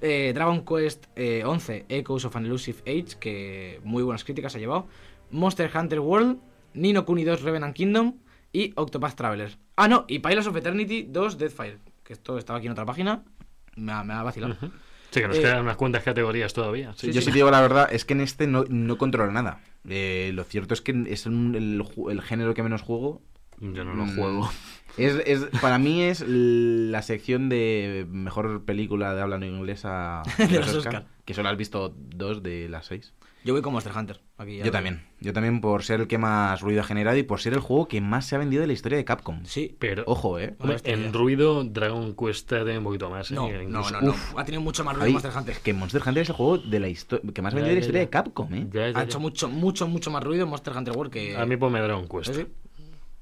Eh, 0.00 0.32
Dragon 0.34 0.64
Quest 0.64 1.06
eh, 1.16 1.42
11, 1.46 1.86
Echoes 1.88 2.24
of 2.26 2.36
an 2.36 2.44
Elusive 2.46 2.80
Age, 2.86 3.16
que 3.18 3.80
muy 3.84 4.02
buenas 4.02 4.24
críticas 4.24 4.54
ha 4.54 4.58
llevado. 4.58 4.86
Monster 5.30 5.70
Hunter 5.74 6.00
World, 6.00 6.38
Nino 6.74 7.04
Kuni 7.06 7.24
2 7.24 7.42
Revenant 7.42 7.74
Kingdom 7.74 8.16
y 8.52 8.72
Octopath 8.76 9.14
Traveler. 9.14 9.56
Ah, 9.76 9.88
no, 9.88 10.04
y 10.08 10.18
Pillars 10.18 10.46
of 10.46 10.56
Eternity 10.56 11.04
2 11.08 11.38
Deathfire, 11.38 11.78
que 12.02 12.12
esto 12.12 12.36
estaba 12.38 12.58
aquí 12.58 12.66
en 12.66 12.72
otra 12.72 12.84
página. 12.84 13.24
Me 13.76 13.92
ha, 13.92 14.04
me 14.04 14.12
ha 14.14 14.22
vacilado. 14.22 14.56
Sí, 15.10 15.20
que 15.20 15.28
nos 15.28 15.38
Eh, 15.38 15.40
quedan 15.40 15.62
unas 15.62 15.76
cuantas 15.76 16.02
categorías 16.02 16.52
todavía. 16.52 16.92
Sí, 16.96 17.10
Yo 17.12 17.20
sí. 17.22 17.30
digo 17.30 17.50
la 17.50 17.60
verdad, 17.60 17.88
es 17.90 18.04
que 18.04 18.12
en 18.14 18.20
este 18.20 18.46
no, 18.46 18.64
no 18.68 18.98
controlo 18.98 19.32
nada. 19.32 19.60
Eh, 19.88 20.30
lo 20.34 20.44
cierto 20.44 20.74
es 20.74 20.80
que 20.80 21.04
es 21.08 21.26
un- 21.26 21.54
el, 21.54 22.20
género 22.22 22.54
que 22.54 22.62
menos 22.62 22.82
juego. 22.82 23.22
Yo 23.60 23.84
no 23.84 23.94
lo 23.94 24.04
Mm, 24.06 24.16
juego. 24.16 24.50
Es, 24.96 25.14
es- 25.26 25.46
para 25.60 25.76
mí 25.78 26.02
es 26.02 26.24
la 26.26 27.02
sección 27.02 27.48
de 27.48 28.06
mejor 28.08 28.64
película 28.64 29.12
de 29.12 29.22
habla 29.22 29.38
no 29.38 29.46
inglesa 29.46 30.22
De 30.38 30.60
los. 30.60 30.72
Oscar, 30.76 31.06
que 31.24 31.34
solo 31.34 31.48
has 31.48 31.56
visto 31.56 31.92
dos 31.96 32.42
de 32.44 32.68
las 32.68 32.86
seis. 32.86 33.12
Yo 33.44 33.52
voy 33.52 33.60
con 33.62 33.74
Monster 33.74 33.92
Hunter. 33.94 34.20
Aquí 34.38 34.58
Yo 34.64 34.70
también. 34.72 35.02
Yo 35.20 35.32
también 35.34 35.60
por 35.60 35.82
ser 35.84 36.00
el 36.00 36.06
que 36.08 36.16
más 36.16 36.60
ruido 36.62 36.80
ha 36.80 36.84
generado 36.84 37.16
y 37.18 37.22
por 37.24 37.40
ser 37.40 37.52
el 37.52 37.60
juego 37.60 37.86
que 37.88 38.00
más 38.00 38.26
se 38.26 38.34
ha 38.36 38.38
vendido 38.38 38.62
de 38.62 38.66
la 38.66 38.72
historia 38.72 38.96
de 38.96 39.04
Capcom. 39.04 39.44
Sí. 39.44 39.76
Pero. 39.78 40.02
Ojo, 40.06 40.38
eh. 40.38 40.54
Hombre, 40.58 40.78
en 40.84 41.12
ruido, 41.12 41.62
Dragon 41.62 42.14
Quest 42.16 42.48
tiene 42.48 42.78
un 42.78 42.84
poquito 42.84 43.10
más. 43.10 43.30
¿eh? 43.30 43.34
No, 43.34 43.48
no, 43.50 43.62
Incluso- 43.62 43.90
no, 43.92 44.00
no. 44.00 44.10
Uf, 44.12 44.34
Ha 44.38 44.44
tenido 44.44 44.62
mucho 44.62 44.82
más 44.82 44.94
ruido 44.94 45.06
Ay, 45.06 45.12
Monster 45.12 45.32
Hunter. 45.36 45.54
es 45.56 45.60
que 45.60 45.74
Monster 45.74 46.02
Hunter 46.06 46.22
es 46.22 46.28
el 46.30 46.34
juego 46.36 46.58
de 46.58 46.80
la 46.80 46.88
histo- 46.88 47.20
que 47.32 47.42
más 47.42 47.52
ha 47.52 47.56
Ya, 47.56 47.62
vendido 47.62 47.68
de 47.68 47.74
la 47.74 47.80
historia 47.80 48.00
ya. 48.00 48.04
de 48.06 48.10
Capcom, 48.10 48.54
eh. 48.54 48.66
ya, 48.72 48.90
ya, 48.90 48.98
Ha 48.98 49.02
hecho 49.04 49.20
mucho, 49.20 49.48
mucho, 49.48 49.86
mucho 49.88 50.10
más 50.10 50.24
ruido 50.24 50.46
Monster 50.46 50.74
Hunter 50.76 50.96
World 50.96 51.12
que... 51.12 51.36
A 51.36 51.44
mí 51.44 51.56
ponme 51.58 51.80
Dragon 51.80 52.08
Quest. 52.08 52.30
¿Eh, 52.30 52.34
sí? 52.34 52.46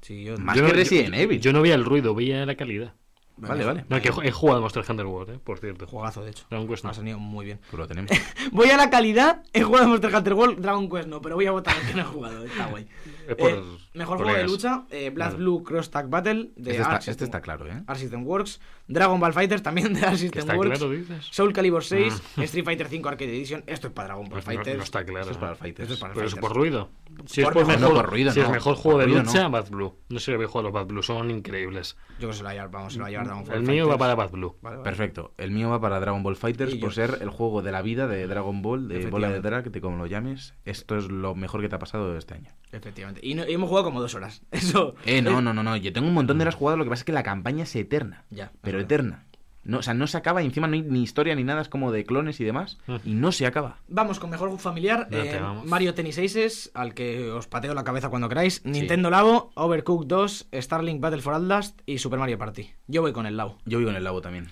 Sí, 0.01 0.23
yo... 0.23 0.37
Más 0.37 0.55
Yo 0.55 0.63
que 0.63 0.69
no- 0.69 0.73
Resident 0.73 1.15
yo- 1.15 1.21
Evil. 1.21 1.39
Yo 1.41 1.51
no 1.53 1.61
veía 1.61 1.75
el 1.75 1.83
ruido, 1.85 2.15
veía 2.15 2.45
la 2.45 2.55
calidad. 2.55 2.93
Vale, 3.35 3.65
vale. 3.65 3.85
No, 3.89 3.99
que 3.99 4.09
he 4.23 4.31
jugado 4.31 4.61
Monster 4.61 4.83
Hunter 4.87 5.05
World, 5.05 5.35
eh, 5.35 5.39
por 5.43 5.57
cierto. 5.59 5.87
Juegazo, 5.87 6.23
de 6.23 6.31
hecho. 6.31 6.45
Dragon 6.49 6.67
Quest 6.67 6.83
no. 6.83 6.91
Ha 6.91 6.93
salido 6.93 7.17
muy 7.19 7.45
bien. 7.45 7.59
Pues 7.69 7.79
lo 7.79 7.87
tenemos. 7.87 8.11
Voy 8.51 8.69
a 8.69 8.77
la 8.77 8.89
calidad, 8.89 9.43
he 9.53 9.63
jugado 9.63 9.87
Monster 9.89 10.15
Hunter 10.15 10.33
World, 10.33 10.59
Dragon 10.59 10.89
Quest 10.89 11.07
no, 11.07 11.21
pero 11.21 11.35
voy 11.35 11.45
a 11.47 11.51
votar 11.51 11.75
el 11.75 11.87
que 11.87 11.93
no 11.95 12.01
he 12.01 12.05
jugado, 12.05 12.45
está 12.45 12.67
guay. 12.67 12.87
Es 13.27 13.35
por 13.37 13.49
Eh, 13.51 13.63
mejor 13.93 14.17
juego 14.17 14.33
de 14.37 14.43
lucha, 14.43 14.83
eh, 14.89 15.09
Black 15.09 15.29
Vale. 15.31 15.37
Blue 15.41 15.63
Cross 15.63 15.89
Tag 15.91 16.09
Battle 16.09 16.51
de 16.57 16.71
Este 16.71 16.81
está, 16.83 16.97
este 16.97 17.23
está 17.23 17.39
claro, 17.39 17.65
eh. 17.67 17.81
Arc 17.87 17.97
System 17.97 18.27
Works, 18.27 18.59
Dragon 18.85 19.17
Ball 19.17 19.31
Fighters 19.31 19.63
también 19.63 19.93
de 19.93 20.01
Que 20.01 20.17
System 20.17 20.39
está 20.41 20.55
Works, 20.57 20.77
claro, 20.79 20.93
dices. 20.93 21.27
Soul 21.31 21.53
Calibur 21.53 21.85
6, 21.85 22.21
Street 22.37 22.65
Fighter 22.65 22.87
5 22.89 23.07
Arcade 23.09 23.31
Edition, 23.33 23.63
esto 23.65 23.87
es 23.87 23.93
para 23.93 24.09
Dragon 24.09 24.25
Ball 24.25 24.41
Pues 24.41 24.45
no, 24.45 24.51
Fighters. 24.53 24.77
no 24.77 24.83
está 24.83 25.05
claro. 25.05 25.21
Esto 25.21 25.31
es 25.31 25.37
para 25.37 25.55
Fighters. 25.55 25.83
Esto 25.83 25.93
es 25.93 25.99
para 26.01 26.13
Pero 26.13 26.25
es 26.27 26.33
Fighters. 26.33 26.49
por 26.49 26.57
ruido. 26.57 26.89
Si 27.25 27.41
Por 27.43 27.53
es 27.57 27.63
por 27.63 27.67
mejor- 27.79 27.93
por 27.95 28.09
ruido 28.09 28.31
si 28.33 28.39
es 28.41 28.49
mejor 28.49 28.75
juego 28.75 28.99
de 28.99 29.07
lucha. 29.07 29.47
Bad 29.47 29.69
Blue. 29.69 29.95
No 30.09 30.19
sé 30.19 30.25
si 30.25 30.33
habéis 30.33 30.49
jugado 30.49 30.63
los 30.67 30.73
Bad 30.73 30.87
Blue, 30.87 31.01
son 31.03 31.31
increíbles. 31.31 31.95
Yo 32.19 32.27
que 32.27 32.33
se 32.33 32.39
lo 32.41 32.45
va 32.45 32.51
a 32.51 32.53
llevar, 32.55 32.71
vamos, 32.71 32.91
se 32.93 32.99
lo 32.99 33.03
va 33.03 33.07
a 33.07 33.11
llevar 33.11 33.22
Dragon 33.23 33.43
Ball 33.45 33.55
El 33.55 33.63
mío 33.63 33.87
va 33.87 33.97
para 33.97 34.15
Bad 34.15 34.31
Blue. 34.31 34.55
Vale, 34.61 34.77
vale. 34.77 34.83
Perfecto. 34.83 35.33
El 35.37 35.51
mío 35.51 35.69
va 35.69 35.79
para 35.81 35.99
Dragon 35.99 36.23
Ball 36.23 36.35
Fighters 36.35 36.75
por 36.75 36.93
ser 36.93 37.19
el 37.21 37.29
juego 37.29 37.61
de 37.61 37.71
la 37.71 37.81
vida 37.81 38.07
de 38.07 38.25
Dragon 38.27 38.61
Ball, 38.61 38.87
de 38.87 39.07
bola 39.07 39.29
de 39.29 39.41
drag, 39.41 39.71
de 39.71 39.81
como 39.81 39.97
lo 39.97 40.05
llames. 40.05 40.53
Esto 40.65 40.97
es 40.97 41.09
lo 41.09 41.35
mejor 41.35 41.61
que 41.61 41.69
te 41.69 41.75
ha 41.75 41.79
pasado 41.79 42.17
este 42.17 42.33
año. 42.35 42.51
Efectivamente. 42.71 43.21
Y, 43.23 43.35
no- 43.35 43.47
y 43.47 43.53
hemos 43.53 43.69
jugado 43.69 43.85
como 43.85 44.01
dos 44.01 44.15
horas. 44.15 44.41
Eso. 44.51 44.95
Eh, 45.05 45.21
no, 45.21 45.41
no, 45.41 45.53
no, 45.53 45.63
no. 45.63 45.75
Yo 45.77 45.93
tengo 45.93 46.07
un 46.07 46.13
montón 46.13 46.37
de 46.37 46.43
horas 46.43 46.55
jugadas, 46.55 46.77
lo 46.77 46.83
que 46.83 46.89
pasa 46.89 47.01
es 47.01 47.05
que 47.05 47.11
la 47.13 47.23
campaña 47.23 47.63
es 47.63 47.75
eterna. 47.75 48.25
Ya. 48.29 48.51
Pero 48.61 48.79
eterna. 48.79 49.25
No, 49.65 49.77
o 49.77 49.81
sea, 49.81 49.93
no 49.93 50.07
se 50.07 50.17
acaba 50.17 50.41
y 50.43 50.45
encima 50.45 50.67
no 50.67 50.73
hay 50.73 50.81
ni 50.81 51.03
historia 51.03 51.35
ni 51.35 51.43
nada, 51.43 51.61
es 51.61 51.69
como 51.69 51.91
de 51.91 52.03
clones 52.05 52.39
y 52.41 52.43
demás. 52.43 52.77
Mm. 52.87 52.95
Y 53.05 53.13
no 53.13 53.31
se 53.31 53.45
acaba. 53.45 53.77
Vamos 53.87 54.19
con 54.19 54.29
mejor 54.29 54.57
familiar. 54.59 55.07
Eh. 55.11 55.39
Mario 55.65 55.93
Tennis 55.93 56.19
Aces, 56.19 56.69
al 56.73 56.93
que 56.93 57.29
os 57.31 57.47
pateo 57.47 57.73
la 57.73 57.83
cabeza 57.85 58.09
cuando 58.09 58.27
queráis. 58.29 58.65
Nintendo 58.65 59.09
Labo, 59.09 59.51
Overcooked 59.55 60.07
2, 60.07 60.47
Starlink 60.53 60.99
Battle 60.99 61.21
for 61.21 61.33
Outlast 61.33 61.79
y 61.85 61.99
Super 61.99 62.19
Mario 62.19 62.37
Party. 62.37 62.71
Yo 62.87 63.01
voy 63.01 63.13
con 63.13 63.25
el 63.25 63.37
Labo. 63.37 63.57
Yo 63.65 63.77
vivo 63.79 63.89
en 63.91 63.95
el 63.95 64.03
lago 64.03 64.21
también. 64.21 64.49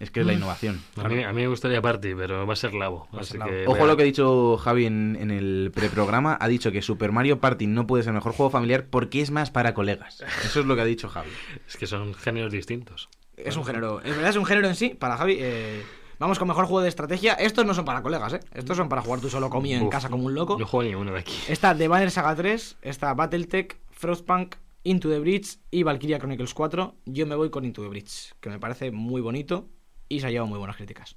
Es 0.00 0.10
que 0.10 0.20
es 0.22 0.26
la 0.26 0.32
Mm. 0.32 0.36
innovación. 0.38 0.80
A 0.96 1.08
mí, 1.08 1.22
a 1.22 1.32
mí 1.32 1.42
me 1.42 1.46
gustaría 1.46 1.80
Party, 1.80 2.16
pero 2.16 2.44
va 2.44 2.54
a 2.54 2.56
ser 2.56 2.74
Labo. 2.74 3.06
Va 3.14 3.18
a 3.18 3.20
así 3.22 3.30
ser 3.30 3.38
Labo. 3.38 3.52
que 3.52 3.62
Ojo 3.68 3.76
voy 3.76 3.84
a 3.84 3.86
lo 3.86 3.96
que 3.96 4.02
ha 4.02 4.06
dicho 4.06 4.56
Javi 4.56 4.86
en, 4.86 5.16
en 5.20 5.30
el 5.30 5.70
preprograma. 5.72 6.36
Ha 6.40 6.48
dicho 6.48 6.72
que 6.72 6.82
Super 6.82 7.12
Mario 7.12 7.38
Party 7.38 7.68
no 7.68 7.86
puede 7.86 8.02
ser 8.02 8.10
el 8.10 8.14
mejor 8.16 8.32
juego 8.32 8.50
familiar 8.50 8.86
porque 8.90 9.20
es 9.20 9.30
más 9.30 9.52
para 9.52 9.72
colegas. 9.74 10.24
Eso 10.44 10.58
es 10.58 10.66
lo 10.66 10.74
que 10.74 10.80
ha 10.82 10.84
dicho 10.86 11.08
Javi. 11.08 11.30
Es 11.68 11.76
que 11.76 11.86
son 11.86 12.12
géneros 12.14 12.50
distintos. 12.52 13.08
Es 13.36 13.56
un 13.56 13.64
género. 13.64 14.00
En 14.04 14.10
verdad 14.12 14.30
es 14.30 14.36
un 14.36 14.44
género 14.46 14.68
en 14.68 14.74
sí, 14.76 14.90
para 14.90 15.16
Javi. 15.16 15.36
eh, 15.38 15.82
vamos 16.18 16.38
con 16.38 16.48
mejor 16.48 16.64
juego 16.66 16.80
de 16.82 16.88
estrategia. 16.88 17.34
Estos 17.34 17.64
no 17.66 17.74
son 17.74 17.84
para 17.84 18.02
colegas, 18.02 18.32
¿eh? 18.34 18.40
Estos 18.52 18.76
son 18.76 18.88
para 18.88 19.02
jugar 19.02 19.20
tú 19.20 19.28
solo 19.28 19.50
conmigo 19.50 19.76
en 19.76 19.84
Uf, 19.84 19.90
casa 19.90 20.08
como 20.08 20.24
un 20.24 20.34
loco. 20.34 20.58
No 20.58 20.66
juego 20.66 20.88
ni 20.88 20.94
uno 20.94 21.12
de 21.12 21.20
aquí. 21.20 21.34
Está 21.48 21.76
The 21.76 21.88
Banner 21.88 22.10
Saga 22.10 22.34
3, 22.34 22.78
está 22.82 23.14
Battletech, 23.14 23.78
Frostpunk, 23.90 24.56
Into 24.84 25.08
the 25.08 25.18
Bridge 25.18 25.58
y 25.70 25.82
Valkyria 25.82 26.18
Chronicles 26.18 26.54
4. 26.54 26.94
Yo 27.06 27.26
me 27.26 27.34
voy 27.34 27.50
con 27.50 27.64
Into 27.64 27.82
the 27.82 27.88
Bridge, 27.88 28.34
que 28.40 28.50
me 28.50 28.58
parece 28.58 28.90
muy 28.90 29.20
bonito 29.20 29.68
y 30.08 30.20
se 30.20 30.26
ha 30.26 30.30
llevado 30.30 30.46
muy 30.48 30.58
buenas 30.58 30.76
críticas. 30.76 31.16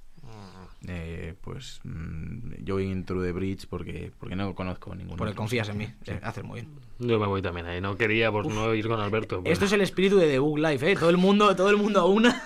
Eh, 0.86 1.34
pues 1.40 1.80
mm, 1.84 2.62
yo 2.64 2.74
voy 2.74 2.84
into 2.90 3.20
the 3.22 3.32
bridge 3.32 3.66
porque, 3.68 4.12
porque 4.18 4.36
no 4.36 4.54
conozco 4.54 4.94
ninguno. 4.94 5.16
Porque 5.16 5.32
otro. 5.32 5.42
confías 5.42 5.68
en 5.68 5.78
mí. 5.78 5.88
Eh, 6.06 6.20
haces 6.22 6.44
muy 6.44 6.60
bien. 6.60 6.72
Yo 7.00 7.18
me 7.18 7.26
voy 7.26 7.42
también 7.42 7.66
ahí. 7.66 7.80
No 7.80 7.96
quería 7.96 8.30
por 8.30 8.46
no 8.46 8.74
ir 8.74 8.86
con 8.88 9.00
Alberto. 9.00 9.40
pero 9.42 9.52
Esto 9.52 9.64
es 9.64 9.72
el 9.72 9.80
espíritu 9.80 10.16
de 10.18 10.26
The 10.28 10.38
Book 10.38 10.58
Life, 10.58 10.90
¿eh? 10.92 10.96
Todo 10.96 11.10
el 11.10 11.16
mundo, 11.16 11.54
todo 11.56 11.70
el 11.70 11.76
mundo 11.76 12.00
a 12.00 12.06
una. 12.06 12.42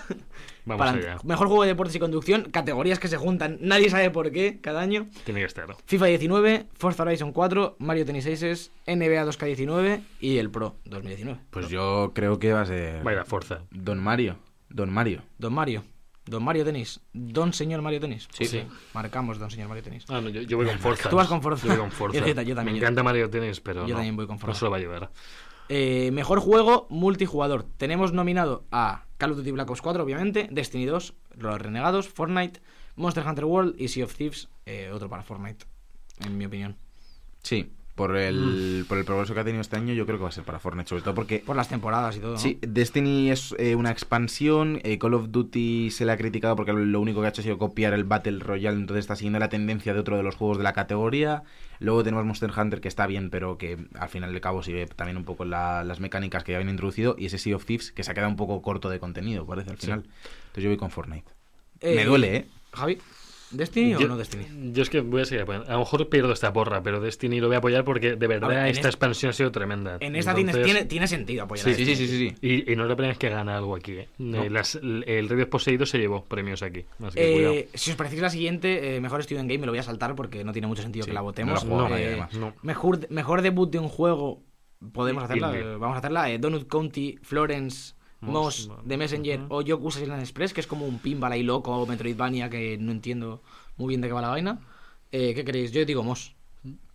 Vamos 0.65 0.85
Para- 0.85 0.97
allá. 0.97 1.17
Mejor 1.25 1.47
juego 1.47 1.63
de 1.63 1.69
deportes 1.69 1.95
y 1.95 1.99
conducción, 1.99 2.43
categorías 2.51 2.97
que 2.99 3.07
se 3.09 3.17
juntan, 3.17 3.57
nadie 3.61 3.89
sabe 3.89 4.09
por 4.11 4.31
qué 4.31 4.59
cada 4.61 4.79
año. 4.81 5.07
Tiene 5.25 5.41
que 5.41 5.45
estar. 5.47 5.67
FIFA 5.85 6.05
19, 6.05 6.67
Forza 6.73 7.03
Horizon 7.03 7.33
4, 7.33 7.75
Mario 7.79 8.05
Tennis 8.05 8.25
Aces, 8.27 8.71
NBA 8.87 9.25
2K19 9.25 10.01
y 10.21 10.37
el 10.37 10.49
Pro 10.51 10.75
2019. 10.85 11.39
Pues 11.49 11.67
yo 11.69 12.11
creo 12.15 12.39
que 12.39 12.53
va 12.53 12.61
a 12.61 12.65
ser 12.65 13.03
Vaya 13.03 13.25
fuerza. 13.25 13.63
Don 13.71 13.99
Mario. 14.01 14.37
Don 14.69 14.89
Mario. 14.91 15.21
Don 15.37 15.53
Mario. 15.53 15.83
Don 16.25 16.43
Mario 16.43 16.63
Tenis. 16.63 17.01
Don 17.13 17.53
señor 17.53 17.81
Mario 17.81 17.99
Tenis. 17.99 18.27
Sí. 18.31 18.45
Sí. 18.45 18.63
Marcamos 18.93 19.39
Don 19.39 19.51
señor 19.51 19.67
Mario 19.67 19.83
Tenis. 19.83 20.05
Ah, 20.07 20.21
no, 20.21 20.29
yo, 20.29 20.41
yo 20.41 20.57
voy 20.57 20.65
con 20.65 20.79
Forza. 20.79 21.09
Tú 21.09 21.15
vas 21.15 21.27
con 21.27 21.41
Forza. 21.41 21.67
Yo 21.67 21.73
voy 21.73 21.79
con 21.79 21.91
Forza. 21.91 22.19
Yo 22.19 22.55
también. 22.55 22.65
Me 22.65 22.77
encanta 22.77 23.03
Mario 23.03 23.29
Tennis, 23.29 23.59
pero 23.59 23.81
Yo 23.81 23.89
no, 23.89 23.95
también 23.95 24.15
voy 24.15 24.27
con 24.27 24.39
Forza. 24.39 24.53
No 24.53 24.59
se 24.59 24.65
lo 24.65 24.71
va 24.71 24.77
a 24.77 24.79
llevar. 24.79 25.11
Eh, 25.69 26.11
mejor 26.11 26.39
juego 26.39 26.87
multijugador. 26.89 27.63
Tenemos 27.77 28.13
nominado 28.13 28.65
a 28.71 29.05
Call 29.17 29.31
of 29.31 29.37
Duty 29.37 29.51
Black 29.51 29.69
Ops 29.69 29.81
4, 29.81 30.03
obviamente, 30.03 30.47
Destiny 30.51 30.85
2, 30.85 31.13
Los 31.37 31.61
Renegados, 31.61 32.09
Fortnite, 32.09 32.61
Monster 32.95 33.25
Hunter 33.25 33.45
World 33.45 33.75
y 33.79 33.87
Sea 33.87 34.05
of 34.05 34.13
Thieves, 34.15 34.49
eh, 34.65 34.91
otro 34.93 35.09
para 35.09 35.23
Fortnite, 35.23 35.65
en 36.25 36.37
mi 36.37 36.45
opinión. 36.45 36.77
Sí, 37.41 37.71
por 37.95 38.15
el, 38.17 38.85
por 38.89 38.97
el 38.97 39.05
progreso 39.05 39.35
que 39.35 39.39
ha 39.39 39.43
tenido 39.43 39.61
este 39.61 39.75
año, 39.75 39.93
yo 39.93 40.05
creo 40.07 40.17
que 40.17 40.23
va 40.23 40.29
a 40.29 40.31
ser 40.31 40.43
para 40.43 40.57
Fortnite, 40.59 40.89
sobre 40.89 41.03
todo 41.03 41.13
porque 41.13 41.43
Por 41.45 41.55
las 41.55 41.69
temporadas 41.69 42.17
y 42.17 42.19
todo. 42.19 42.31
¿no? 42.33 42.37
Sí, 42.39 42.57
Destiny 42.61 43.29
es 43.29 43.53
eh, 43.59 43.75
una 43.75 43.91
expansión. 43.91 44.79
eh, 44.83 44.97
Call 44.97 45.13
of 45.13 45.29
Duty 45.29 45.91
se 45.91 46.03
le 46.05 46.11
ha 46.11 46.17
criticado 46.17 46.55
porque 46.55 46.73
lo 46.73 46.99
único 46.99 47.19
que 47.21 47.27
ha 47.27 47.29
hecho 47.29 47.41
ha 47.41 47.43
sido 47.43 47.57
copiar 47.59 47.93
el 47.93 48.03
Battle 48.03 48.39
Royale, 48.39 48.77
entonces 48.77 49.03
está 49.03 49.15
siguiendo 49.15 49.37
la 49.37 49.49
tendencia 49.49 49.93
de 49.93 49.99
otro 49.99 50.17
de 50.17 50.23
los 50.23 50.35
juegos 50.35 50.57
de 50.57 50.63
la 50.63 50.73
categoría. 50.73 51.43
Luego 51.79 52.03
tenemos 52.03 52.25
Monster 52.25 52.51
Hunter 52.57 52.81
que 52.81 52.87
está 52.87 53.05
bien, 53.05 53.29
pero 53.29 53.57
que 53.59 53.77
al 53.99 54.09
final 54.09 54.31
del 54.31 54.41
cabo 54.41 54.63
sigue 54.63 54.87
también 54.87 55.17
un 55.17 55.23
poco 55.25 55.45
la- 55.45 55.83
las 55.83 55.99
mecánicas 55.99 56.43
que 56.43 56.53
ya 56.53 56.57
habían 56.57 56.69
introducido. 56.71 57.15
Y 57.19 57.27
ese 57.27 57.37
Sea 57.37 57.55
of 57.55 57.65
Thieves 57.65 57.91
que 57.91 58.03
se 58.03 58.09
ha 58.09 58.13
quedado 58.15 58.29
un 58.31 58.37
poco 58.37 58.61
corto 58.63 58.89
de 58.89 58.99
contenido, 58.99 59.45
parece 59.45 59.69
al 59.69 59.77
Sí. 59.77 59.85
final. 59.85 59.99
Entonces 59.99 60.63
yo 60.63 60.69
voy 60.69 60.77
con 60.77 60.89
Fortnite. 60.89 61.29
Eh, 61.81 61.95
Me 61.95 62.05
duele, 62.05 62.35
¿eh? 62.37 62.45
Javi, 62.73 62.97
¿Destiny 63.53 63.95
o 63.95 64.07
no 64.07 64.17
Destiny? 64.17 64.45
Yo 64.73 64.81
es 64.83 64.89
que 64.89 65.01
voy 65.01 65.21
a 65.21 65.25
seguir 65.25 65.43
apoyando. 65.43 65.69
A 65.69 65.73
lo 65.73 65.79
mejor 65.79 66.09
pierdo 66.09 66.31
esta 66.33 66.51
porra, 66.51 66.81
pero 66.83 66.99
Destiny 66.99 67.39
lo 67.39 67.47
voy 67.47 67.55
a 67.55 67.59
apoyar 67.59 67.83
porque 67.85 68.15
de 68.15 68.27
verdad 68.27 68.49
ver, 68.49 68.67
esta 68.67 68.87
expansión 68.87 69.29
ha 69.29 69.33
sido 69.33 69.51
tremenda. 69.51 69.97
En 69.99 70.15
esta 70.15 70.33
tienes- 70.33 70.55
Entonces- 70.55 70.73
tiene, 70.73 70.85
tiene 70.87 71.07
sentido 71.07 71.43
apoyar 71.43 71.67
a 71.67 71.73
Sí, 71.73 71.85
sí, 71.85 71.95
sí, 71.95 72.07
sí, 72.07 72.17
sí. 72.29 72.35
Y, 72.41 72.71
y 72.71 72.75
no 72.75 72.83
es 72.83 72.89
la 72.89 72.95
primera 72.95 73.11
vez 73.11 73.17
que 73.19 73.29
gana 73.29 73.55
algo 73.57 73.75
aquí. 73.75 73.93
¿eh? 73.93 74.09
Eh, 74.19 74.49
las- 74.49 74.75
el, 74.75 75.29
Rey 75.29 75.45
Poseído 75.45 75.85
se 75.85 75.97
llevó 75.99 76.23
premios 76.25 76.63
aquí. 76.63 76.85
Así 77.03 77.17
que 77.17 77.33
cuidado. 77.33 77.53
Eh, 77.53 77.69
si 77.73 77.91
os 77.91 77.97
parece 77.97 78.17
la 78.19 78.29
siguiente, 78.29 78.95
eh, 78.95 79.01
mejor 79.01 79.23
Student 79.23 79.47
Game, 79.49 79.59
me 79.59 79.65
lo 79.67 79.71
voy 79.71 79.79
a 79.79 79.83
saltar 79.83 80.15
porque 80.15 80.43
no 80.43 80.51
tiene 80.51 80.67
mucho 80.67 80.81
sentido 80.81 81.03
Sí, 81.05 81.11
que 81.11 81.13
la 81.13 81.19
no 81.21 81.25
votemos. 81.25 81.63
la 81.63 81.69
juega 81.87 81.99
Eh. 82.01 82.27
No. 82.39 82.53
mejor, 82.63 83.07
mejor 83.09 83.41
debut 83.41 83.71
de 83.71 83.79
un 83.79 83.87
juego, 83.89 84.41
podemos 84.93 85.23
hacerla. 85.23 85.51
Vamos 85.77 85.95
a 85.95 85.99
hacerla. 85.99 86.37
Donut 86.39 86.67
County, 86.67 87.17
Florence, 87.21 87.93
Moss, 88.31 88.69
The 88.87 88.97
Messenger 88.97 89.41
ujú. 89.41 89.53
o 89.55 89.61
Yoku's 89.61 89.97
Island 90.01 90.21
Express, 90.21 90.53
que 90.53 90.61
es 90.61 90.67
como 90.67 90.85
un 90.85 90.99
pinball 90.99 91.31
ahí 91.31 91.43
loco 91.43 91.71
o 91.75 91.85
Metroidvania 91.85 92.49
que 92.49 92.77
no 92.77 92.91
entiendo 92.91 93.41
muy 93.77 93.89
bien 93.89 94.01
de 94.01 94.07
qué 94.07 94.13
va 94.13 94.21
la 94.21 94.29
vaina. 94.29 94.59
Eh, 95.11 95.33
¿Qué 95.35 95.43
queréis? 95.45 95.71
Yo 95.71 95.83
digo 95.85 96.03
Moss. 96.03 96.35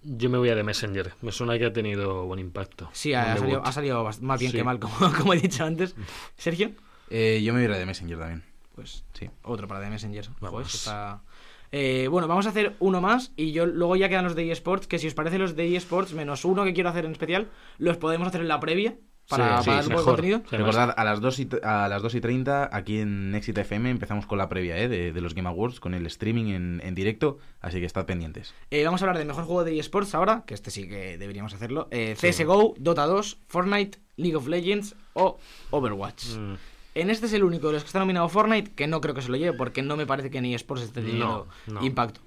Yo 0.02 0.30
me 0.30 0.38
voy 0.38 0.48
a 0.48 0.54
The 0.54 0.62
Messenger. 0.62 1.12
Me 1.22 1.32
suena 1.32 1.58
que 1.58 1.66
ha 1.66 1.72
tenido 1.72 2.24
buen 2.26 2.40
impacto. 2.40 2.88
Sí, 2.92 3.12
ha, 3.14 3.36
salido, 3.72 4.06
ha 4.06 4.12
más 4.22 4.40
bien 4.40 4.52
Sí. 4.52 4.58
que 4.58 4.64
mal, 4.64 4.78
como, 4.78 4.94
como 5.18 5.34
he 5.34 5.40
dicho 5.40 5.64
antes. 5.64 5.94
Sergio, 6.36 6.72
Eh, 7.10 7.40
yo 7.42 7.52
me 7.54 7.64
voy 7.66 7.74
a 7.74 7.78
The 7.78 7.86
Messenger 7.86 8.18
también. 8.18 8.42
pues 8.74 9.04
Sí. 9.12 9.28
Otro 9.42 9.66
para 9.68 9.80
The 9.84 9.90
Messenger. 9.90 10.28
Está- 10.64 11.22
Eh, 11.70 12.08
bueno, 12.10 12.26
vamos 12.28 12.46
a 12.46 12.48
hacer 12.48 12.76
uno 12.80 13.00
más 13.02 13.32
y 13.36 13.52
yo 13.52 13.66
luego 13.66 13.94
ya 13.96 14.08
quedan 14.08 14.24
los 14.24 14.34
de 14.34 14.50
eSports, 14.50 14.86
que 14.86 14.98
si 14.98 15.06
os 15.06 15.12
parece 15.14 15.36
los 15.38 15.54
de 15.54 15.76
eSports 15.76 16.14
menos 16.14 16.46
uno 16.46 16.64
que 16.64 16.72
quiero 16.72 16.88
hacer 16.88 17.04
en 17.04 17.12
especial, 17.12 17.50
los 17.76 17.98
podemos 17.98 18.26
hacer 18.28 18.40
en 18.40 18.48
la 18.48 18.58
previa 18.58 18.96
para, 19.28 19.62
Sí, 19.62 19.68
para 19.70 19.82
sí, 19.82 19.88
dar 19.90 19.98
un 19.98 20.04
poco 20.04 20.16
de 20.16 20.22
mejor. 20.22 20.40
contenido. 20.40 20.42
Recordad, 20.50 20.94
a 20.96 21.04
las, 21.04 21.20
2 21.20 21.38
y, 21.40 21.48
a 21.62 21.88
las 21.88 22.02
2 22.02 22.14
y 22.14 22.20
30 22.20 22.70
aquí 22.72 22.98
en 23.00 23.34
Exit 23.34 23.58
FM 23.58 23.90
empezamos 23.90 24.26
con 24.26 24.38
la 24.38 24.48
previa 24.48 24.76
¿eh? 24.78 24.88
de, 24.88 25.12
de 25.12 25.20
los 25.20 25.34
Game 25.34 25.48
Awards, 25.48 25.80
con 25.80 25.94
el 25.94 26.06
streaming 26.06 26.46
en, 26.46 26.80
en 26.84 26.94
directo, 26.94 27.38
así 27.60 27.78
que 27.80 27.86
estad 27.86 28.06
pendientes. 28.06 28.54
Eh, 28.70 28.84
vamos 28.84 29.02
a 29.02 29.04
hablar 29.04 29.18
del 29.18 29.26
mejor 29.26 29.44
juego 29.44 29.64
de 29.64 29.78
eSports 29.78 30.14
ahora, 30.14 30.44
que 30.46 30.54
este 30.54 30.70
sí 30.70 30.88
que 30.88 31.18
deberíamos 31.18 31.52
hacerlo. 31.54 31.88
Eh, 31.90 32.16
CSGO, 32.18 32.74
Dota 32.78 33.06
2, 33.06 33.38
Fortnite, 33.48 33.98
League 34.16 34.36
of 34.36 34.46
Legends 34.48 34.96
o 35.14 35.38
Overwatch. 35.70 36.34
Mm, 36.36 36.54
En 36.94 37.10
este 37.10 37.26
es 37.26 37.32
el 37.34 37.44
único 37.44 37.68
de 37.68 37.74
los 37.74 37.82
que 37.82 37.88
está 37.88 37.98
nominado 38.00 38.28
Fortnite, 38.28 38.72
que 38.72 38.86
no 38.86 39.00
creo 39.00 39.14
que 39.14 39.22
se 39.22 39.28
lo 39.30 39.36
lleve, 39.36 39.56
porque 39.56 39.82
no 39.82 39.96
me 39.96 40.06
parece 40.06 40.30
que 40.30 40.40
ni 40.40 40.54
eSports 40.54 40.82
esté 40.84 41.00
No, 41.00 41.06
teniendo 41.06 41.48
no. 41.66 41.84
impacto. 41.84 42.20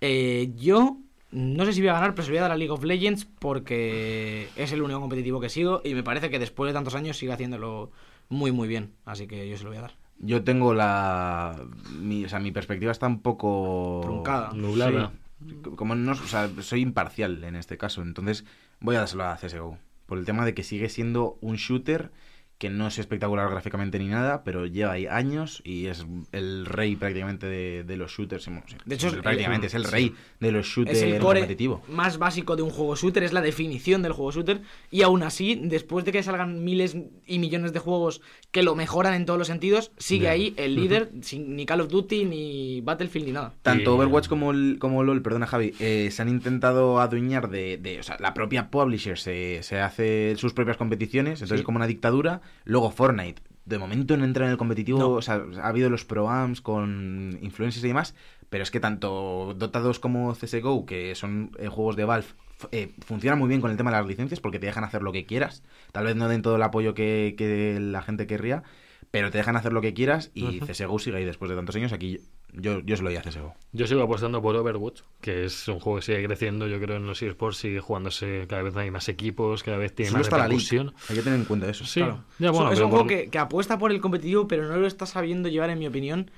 Eh, 0.00 0.50
yo 0.56 0.96
no 1.30 1.64
sé 1.64 1.72
si 1.72 1.80
voy 1.80 1.90
a 1.90 1.94
ganar, 1.94 2.14
pero 2.14 2.24
se 2.24 2.30
lo 2.30 2.34
voy 2.34 2.38
a 2.38 2.42
dar 2.42 2.52
a 2.52 2.56
League 2.56 2.72
of 2.72 2.84
Legends 2.84 3.26
porque 3.26 4.48
es 4.56 4.72
el 4.72 4.82
único 4.82 5.00
competitivo 5.00 5.40
que 5.40 5.48
sigo 5.48 5.82
y 5.84 5.94
me 5.94 6.02
parece 6.02 6.30
que 6.30 6.38
después 6.38 6.68
de 6.68 6.74
tantos 6.74 6.94
años 6.94 7.18
sigue 7.18 7.32
haciéndolo 7.32 7.90
muy 8.28 8.52
muy 8.52 8.68
bien. 8.68 8.92
Así 9.04 9.26
que 9.26 9.48
yo 9.48 9.56
se 9.56 9.64
lo 9.64 9.70
voy 9.70 9.78
a 9.78 9.82
dar. 9.82 9.92
Yo 10.20 10.42
tengo 10.42 10.74
la... 10.74 11.64
Mi, 12.00 12.24
o 12.24 12.28
sea, 12.28 12.40
mi 12.40 12.50
perspectiva 12.50 12.90
está 12.90 13.06
un 13.06 13.20
poco... 13.20 14.00
Truncada. 14.02 14.52
Nublada. 14.52 15.12
Sí. 15.46 15.54
Como 15.76 15.94
no, 15.94 16.12
o 16.12 16.14
sea, 16.14 16.50
soy 16.60 16.80
imparcial 16.80 17.44
en 17.44 17.54
este 17.54 17.78
caso, 17.78 18.02
entonces 18.02 18.44
voy 18.80 18.96
a 18.96 19.00
dárselo 19.00 19.24
a 19.24 19.36
CSGO. 19.36 19.78
Por 20.06 20.18
el 20.18 20.24
tema 20.24 20.44
de 20.44 20.54
que 20.54 20.64
sigue 20.64 20.88
siendo 20.88 21.38
un 21.40 21.56
shooter 21.56 22.10
que 22.58 22.70
no 22.70 22.88
es 22.88 22.98
espectacular 22.98 23.48
gráficamente 23.50 24.00
ni 24.00 24.08
nada, 24.08 24.42
pero 24.42 24.66
lleva 24.66 24.92
ahí 24.92 25.06
años 25.06 25.62
y 25.64 25.86
es 25.86 26.04
el 26.32 26.66
rey 26.66 26.96
prácticamente 26.96 27.46
de, 27.46 27.84
de 27.84 27.96
los 27.96 28.10
shooters. 28.10 28.50
De 28.84 28.94
hecho, 28.96 29.10
sí, 29.10 29.16
prácticamente 29.22 29.66
eh, 29.66 29.68
es 29.68 29.74
el 29.74 29.84
rey 29.84 30.12
de 30.40 30.50
los 30.50 30.66
shooters 30.66 30.98
Es 30.98 31.04
el 31.04 31.20
core 31.20 31.40
competitivo. 31.40 31.82
más 31.88 32.18
básico 32.18 32.56
de 32.56 32.62
un 32.62 32.70
juego 32.70 32.96
shooter, 32.96 33.22
es 33.22 33.32
la 33.32 33.42
definición 33.42 34.02
del 34.02 34.12
juego 34.12 34.32
shooter. 34.32 34.60
Y 34.90 35.02
aún 35.02 35.22
así, 35.22 35.54
después 35.62 36.04
de 36.04 36.10
que 36.10 36.22
salgan 36.24 36.64
miles 36.64 36.96
y 37.26 37.38
millones 37.38 37.72
de 37.72 37.78
juegos 37.78 38.22
que 38.50 38.64
lo 38.64 38.74
mejoran 38.74 39.14
en 39.14 39.24
todos 39.24 39.38
los 39.38 39.46
sentidos, 39.46 39.92
sigue 39.96 40.28
ahí 40.28 40.54
el 40.56 40.74
líder, 40.74 41.12
sin 41.22 41.54
ni 41.54 41.64
Call 41.64 41.82
of 41.82 41.88
Duty, 41.90 42.24
ni 42.24 42.80
Battlefield, 42.80 43.26
ni 43.26 43.32
nada. 43.32 43.54
Tanto 43.62 43.94
Overwatch 43.94 44.26
como, 44.26 44.50
el- 44.50 44.78
como 44.80 45.04
LOL, 45.04 45.22
perdona 45.22 45.46
Javi, 45.46 45.74
eh, 45.78 46.08
se 46.10 46.22
han 46.22 46.28
intentado 46.28 46.98
adueñar 47.00 47.50
de, 47.50 47.76
de- 47.78 48.00
O 48.00 48.02
sea, 48.02 48.16
la 48.18 48.34
propia 48.34 48.68
publisher 48.70 49.16
se, 49.16 49.62
se 49.62 49.78
hace 49.78 50.34
sus 50.36 50.54
propias 50.54 50.76
competiciones, 50.76 51.34
entonces 51.34 51.58
Sí. 51.58 51.60
es 51.60 51.64
como 51.64 51.76
una 51.76 51.86
dictadura. 51.86 52.40
Luego 52.64 52.90
Fortnite, 52.90 53.42
de 53.64 53.78
momento 53.78 54.16
no 54.16 54.24
entra 54.24 54.46
en 54.46 54.52
el 54.52 54.56
competitivo, 54.58 54.98
No. 54.98 55.08
o 55.10 55.22
sea, 55.22 55.42
ha 55.62 55.68
habido 55.68 55.90
los 55.90 56.04
pro-ams 56.04 56.60
con 56.60 57.38
influencers 57.42 57.84
y 57.84 57.88
demás, 57.88 58.14
pero 58.48 58.62
es 58.62 58.70
que 58.70 58.80
tanto 58.80 59.54
Dota 59.56 59.80
2 59.80 59.98
como 60.00 60.34
CSGO, 60.34 60.86
que 60.86 61.14
son 61.14 61.50
eh, 61.58 61.68
juegos 61.68 61.96
de 61.96 62.04
Valve, 62.04 62.26
eh, 62.72 62.92
funcionan 63.06 63.38
muy 63.38 63.48
bien 63.48 63.60
con 63.60 63.70
el 63.70 63.76
tema 63.76 63.90
de 63.90 63.98
las 63.98 64.06
licencias 64.06 64.40
porque 64.40 64.58
te 64.58 64.66
dejan 64.66 64.84
hacer 64.84 65.02
lo 65.02 65.12
que 65.12 65.26
quieras. 65.26 65.62
Tal 65.92 66.04
vez 66.06 66.16
no 66.16 66.28
den 66.28 66.42
todo 66.42 66.56
el 66.56 66.62
apoyo 66.62 66.94
que, 66.94 67.34
que 67.36 67.78
la 67.80 68.02
gente 68.02 68.26
querría, 68.26 68.62
pero 69.10 69.30
te 69.30 69.38
dejan 69.38 69.56
hacer 69.56 69.72
lo 69.72 69.80
que 69.80 69.94
quieras 69.94 70.30
y. 70.34 70.60
CSGO 70.60 70.98
sigue 70.98 71.18
ahí 71.18 71.24
después 71.24 71.48
de 71.50 71.56
tantos 71.56 71.76
años. 71.76 71.92
Aquí 71.92 72.20
yo, 72.52 72.80
yo 72.80 72.96
se 72.96 73.02
lo 73.02 73.10
doy 73.10 73.16
a 73.18 73.22
CSGO. 73.22 73.54
Yo 73.72 73.86
sigo 73.86 74.02
apostando 74.02 74.40
por 74.42 74.56
Overwatch, 74.56 75.00
que 75.20 75.44
es 75.44 75.68
un 75.68 75.78
juego 75.80 75.98
que 75.98 76.04
sigue 76.06 76.24
creciendo, 76.24 76.66
yo 76.66 76.80
creo, 76.80 76.96
en 76.96 77.06
los 77.06 77.20
eSports, 77.22 77.58
sigue 77.58 77.80
jugándose, 77.80 78.46
cada 78.48 78.62
vez 78.62 78.74
hay 78.76 78.90
más 78.90 79.08
equipos, 79.08 79.62
cada 79.62 79.76
vez 79.76 79.94
tiene 79.94 80.10
Solo 80.10 80.24
más 80.24 80.30
repercusión. 80.32 80.94
Hay 81.08 81.16
que 81.16 81.22
tener 81.22 81.38
en 81.38 81.44
cuenta 81.44 81.68
eso. 81.68 81.84
Sí, 81.84 82.00
Claro. 82.00 82.24
ya 82.38 82.50
bueno, 82.50 82.72
es 82.72 82.80
un 82.80 82.88
juego 82.88 83.04
por- 83.04 83.08
que, 83.08 83.28
que 83.30 83.38
apuesta 83.38 83.78
por 83.78 83.92
el 83.92 84.00
competitivo, 84.00 84.48
pero 84.48 84.66
no 84.66 84.76
lo 84.76 84.86
está 84.86 85.06
sabiendo 85.06 85.48
llevar, 85.48 85.70
en 85.70 85.78
mi 85.78 85.86
opinión. 85.86 86.30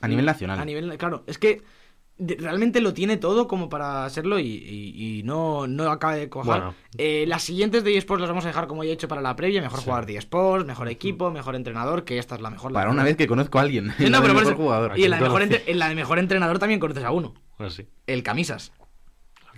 A 0.00 0.06
nivel 0.08 0.24
nacional. 0.26 0.60
A 0.60 0.64
nivel, 0.64 0.96
claro, 0.96 1.24
es 1.26 1.38
que 1.38 1.62
realmente 2.18 2.80
lo 2.80 2.92
tiene 2.94 3.16
todo 3.16 3.46
como 3.48 3.68
para 3.68 4.08
serlo 4.10 4.38
y, 4.38 4.46
y- 4.46 5.18
y 5.18 5.22
no, 5.22 5.66
no 5.66 5.90
acaba 5.90 6.14
de 6.16 6.28
cojar. 6.28 6.60
Bueno. 6.60 6.74
Eh, 6.96 7.24
las 7.28 7.42
siguientes 7.42 7.84
de 7.84 7.96
eSports 7.96 8.20
las 8.20 8.28
vamos 8.30 8.44
a 8.44 8.48
dejar 8.48 8.66
como 8.66 8.82
ya 8.84 8.90
he 8.90 8.94
hecho 8.94 9.08
para 9.08 9.20
la 9.22 9.36
previa. 9.36 9.62
Mejor 9.62 9.78
Sí. 9.78 9.84
jugador 9.84 10.06
de 10.06 10.16
eSports, 10.16 10.66
mejor 10.66 10.88
equipo, 10.88 11.30
mejor 11.30 11.54
entrenador, 11.54 12.04
que 12.04 12.18
esta 12.18 12.34
es 12.34 12.40
la 12.40 12.50
mejor. 12.50 12.72
la 12.72 12.80
Para 12.80 12.90
una 12.90 13.04
vez 13.04 13.16
que 13.16 13.26
conozco 13.26 13.58
a 13.58 13.62
alguien. 13.62 13.92
No, 14.10 14.20
pero 14.22 14.34
mejor 14.34 14.54
jugador. 14.56 14.98
Y 14.98 15.04
en 15.04 15.10
la, 15.10 15.16
de 15.18 15.22
mejor 15.22 15.42
en 15.42 15.78
la 15.78 15.88
de 15.88 15.94
mejor 15.94 16.18
entrenador 16.18 16.58
también 16.58 16.80
conoces 16.80 17.04
a 17.04 17.10
uno. 17.12 17.34
Sí. 17.68 17.86
El 18.06 18.22
Camisas. 18.22 18.72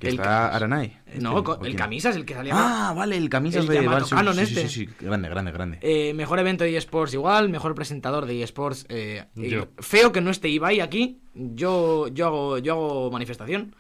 Que 0.01 0.09
el 0.09 0.15
está. 0.15 0.55
Aranay. 0.55 0.97
No, 1.21 1.31
Este, 1.39 1.43
co- 1.45 1.53
¿o 1.53 1.55
el 1.57 1.61
quién? 1.61 1.77
Camisas, 1.77 2.17
el 2.17 2.25
que 2.25 2.35
salía. 2.35 2.55
Ah, 2.57 2.93
vale, 2.95 3.17
el 3.17 3.29
camisas 3.29 3.63
El 3.63 3.69
de 3.69 3.87
Val- 3.87 4.05
sí, 4.05 4.47
sí, 4.47 4.55
sí, 4.57 4.69
sí, 4.69 4.89
grande, 5.01 5.29
grande, 5.29 5.53
grande. 5.53 5.79
Eh, 5.83 6.15
mejor 6.15 6.39
evento 6.41 6.65
de 6.65 6.77
eSports 6.77 7.15
igual, 7.15 7.49
mejor 7.51 7.75
presentador 7.75 8.27
de 8.27 8.43
eSports. 8.43 8.87
eh, 8.89 9.27
eh, 9.37 9.49
Yo. 9.51 9.69
Feo 9.79 10.11
que 10.11 10.21
no 10.21 10.31
esté 10.31 10.49
Ibai 10.49 10.81
aquí. 10.81 11.21
Yo, 11.35 12.09
yo, 12.09 12.27
hago, 12.27 12.59
yo 12.59 12.73
hago 12.73 13.11
manifestación. 13.11 13.75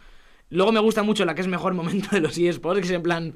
Luego 0.51 0.73
me 0.73 0.81
gusta 0.81 1.03
mucho 1.03 1.25
la 1.25 1.35
que 1.35 1.41
es 1.41 1.47
mejor 1.49 1.75
momento 1.75 2.09
de 2.13 2.21
los 2.21 2.37
eSports, 2.37 2.81
que 2.81 2.87
es 2.87 2.93
en 2.93 3.03
plan 3.03 3.35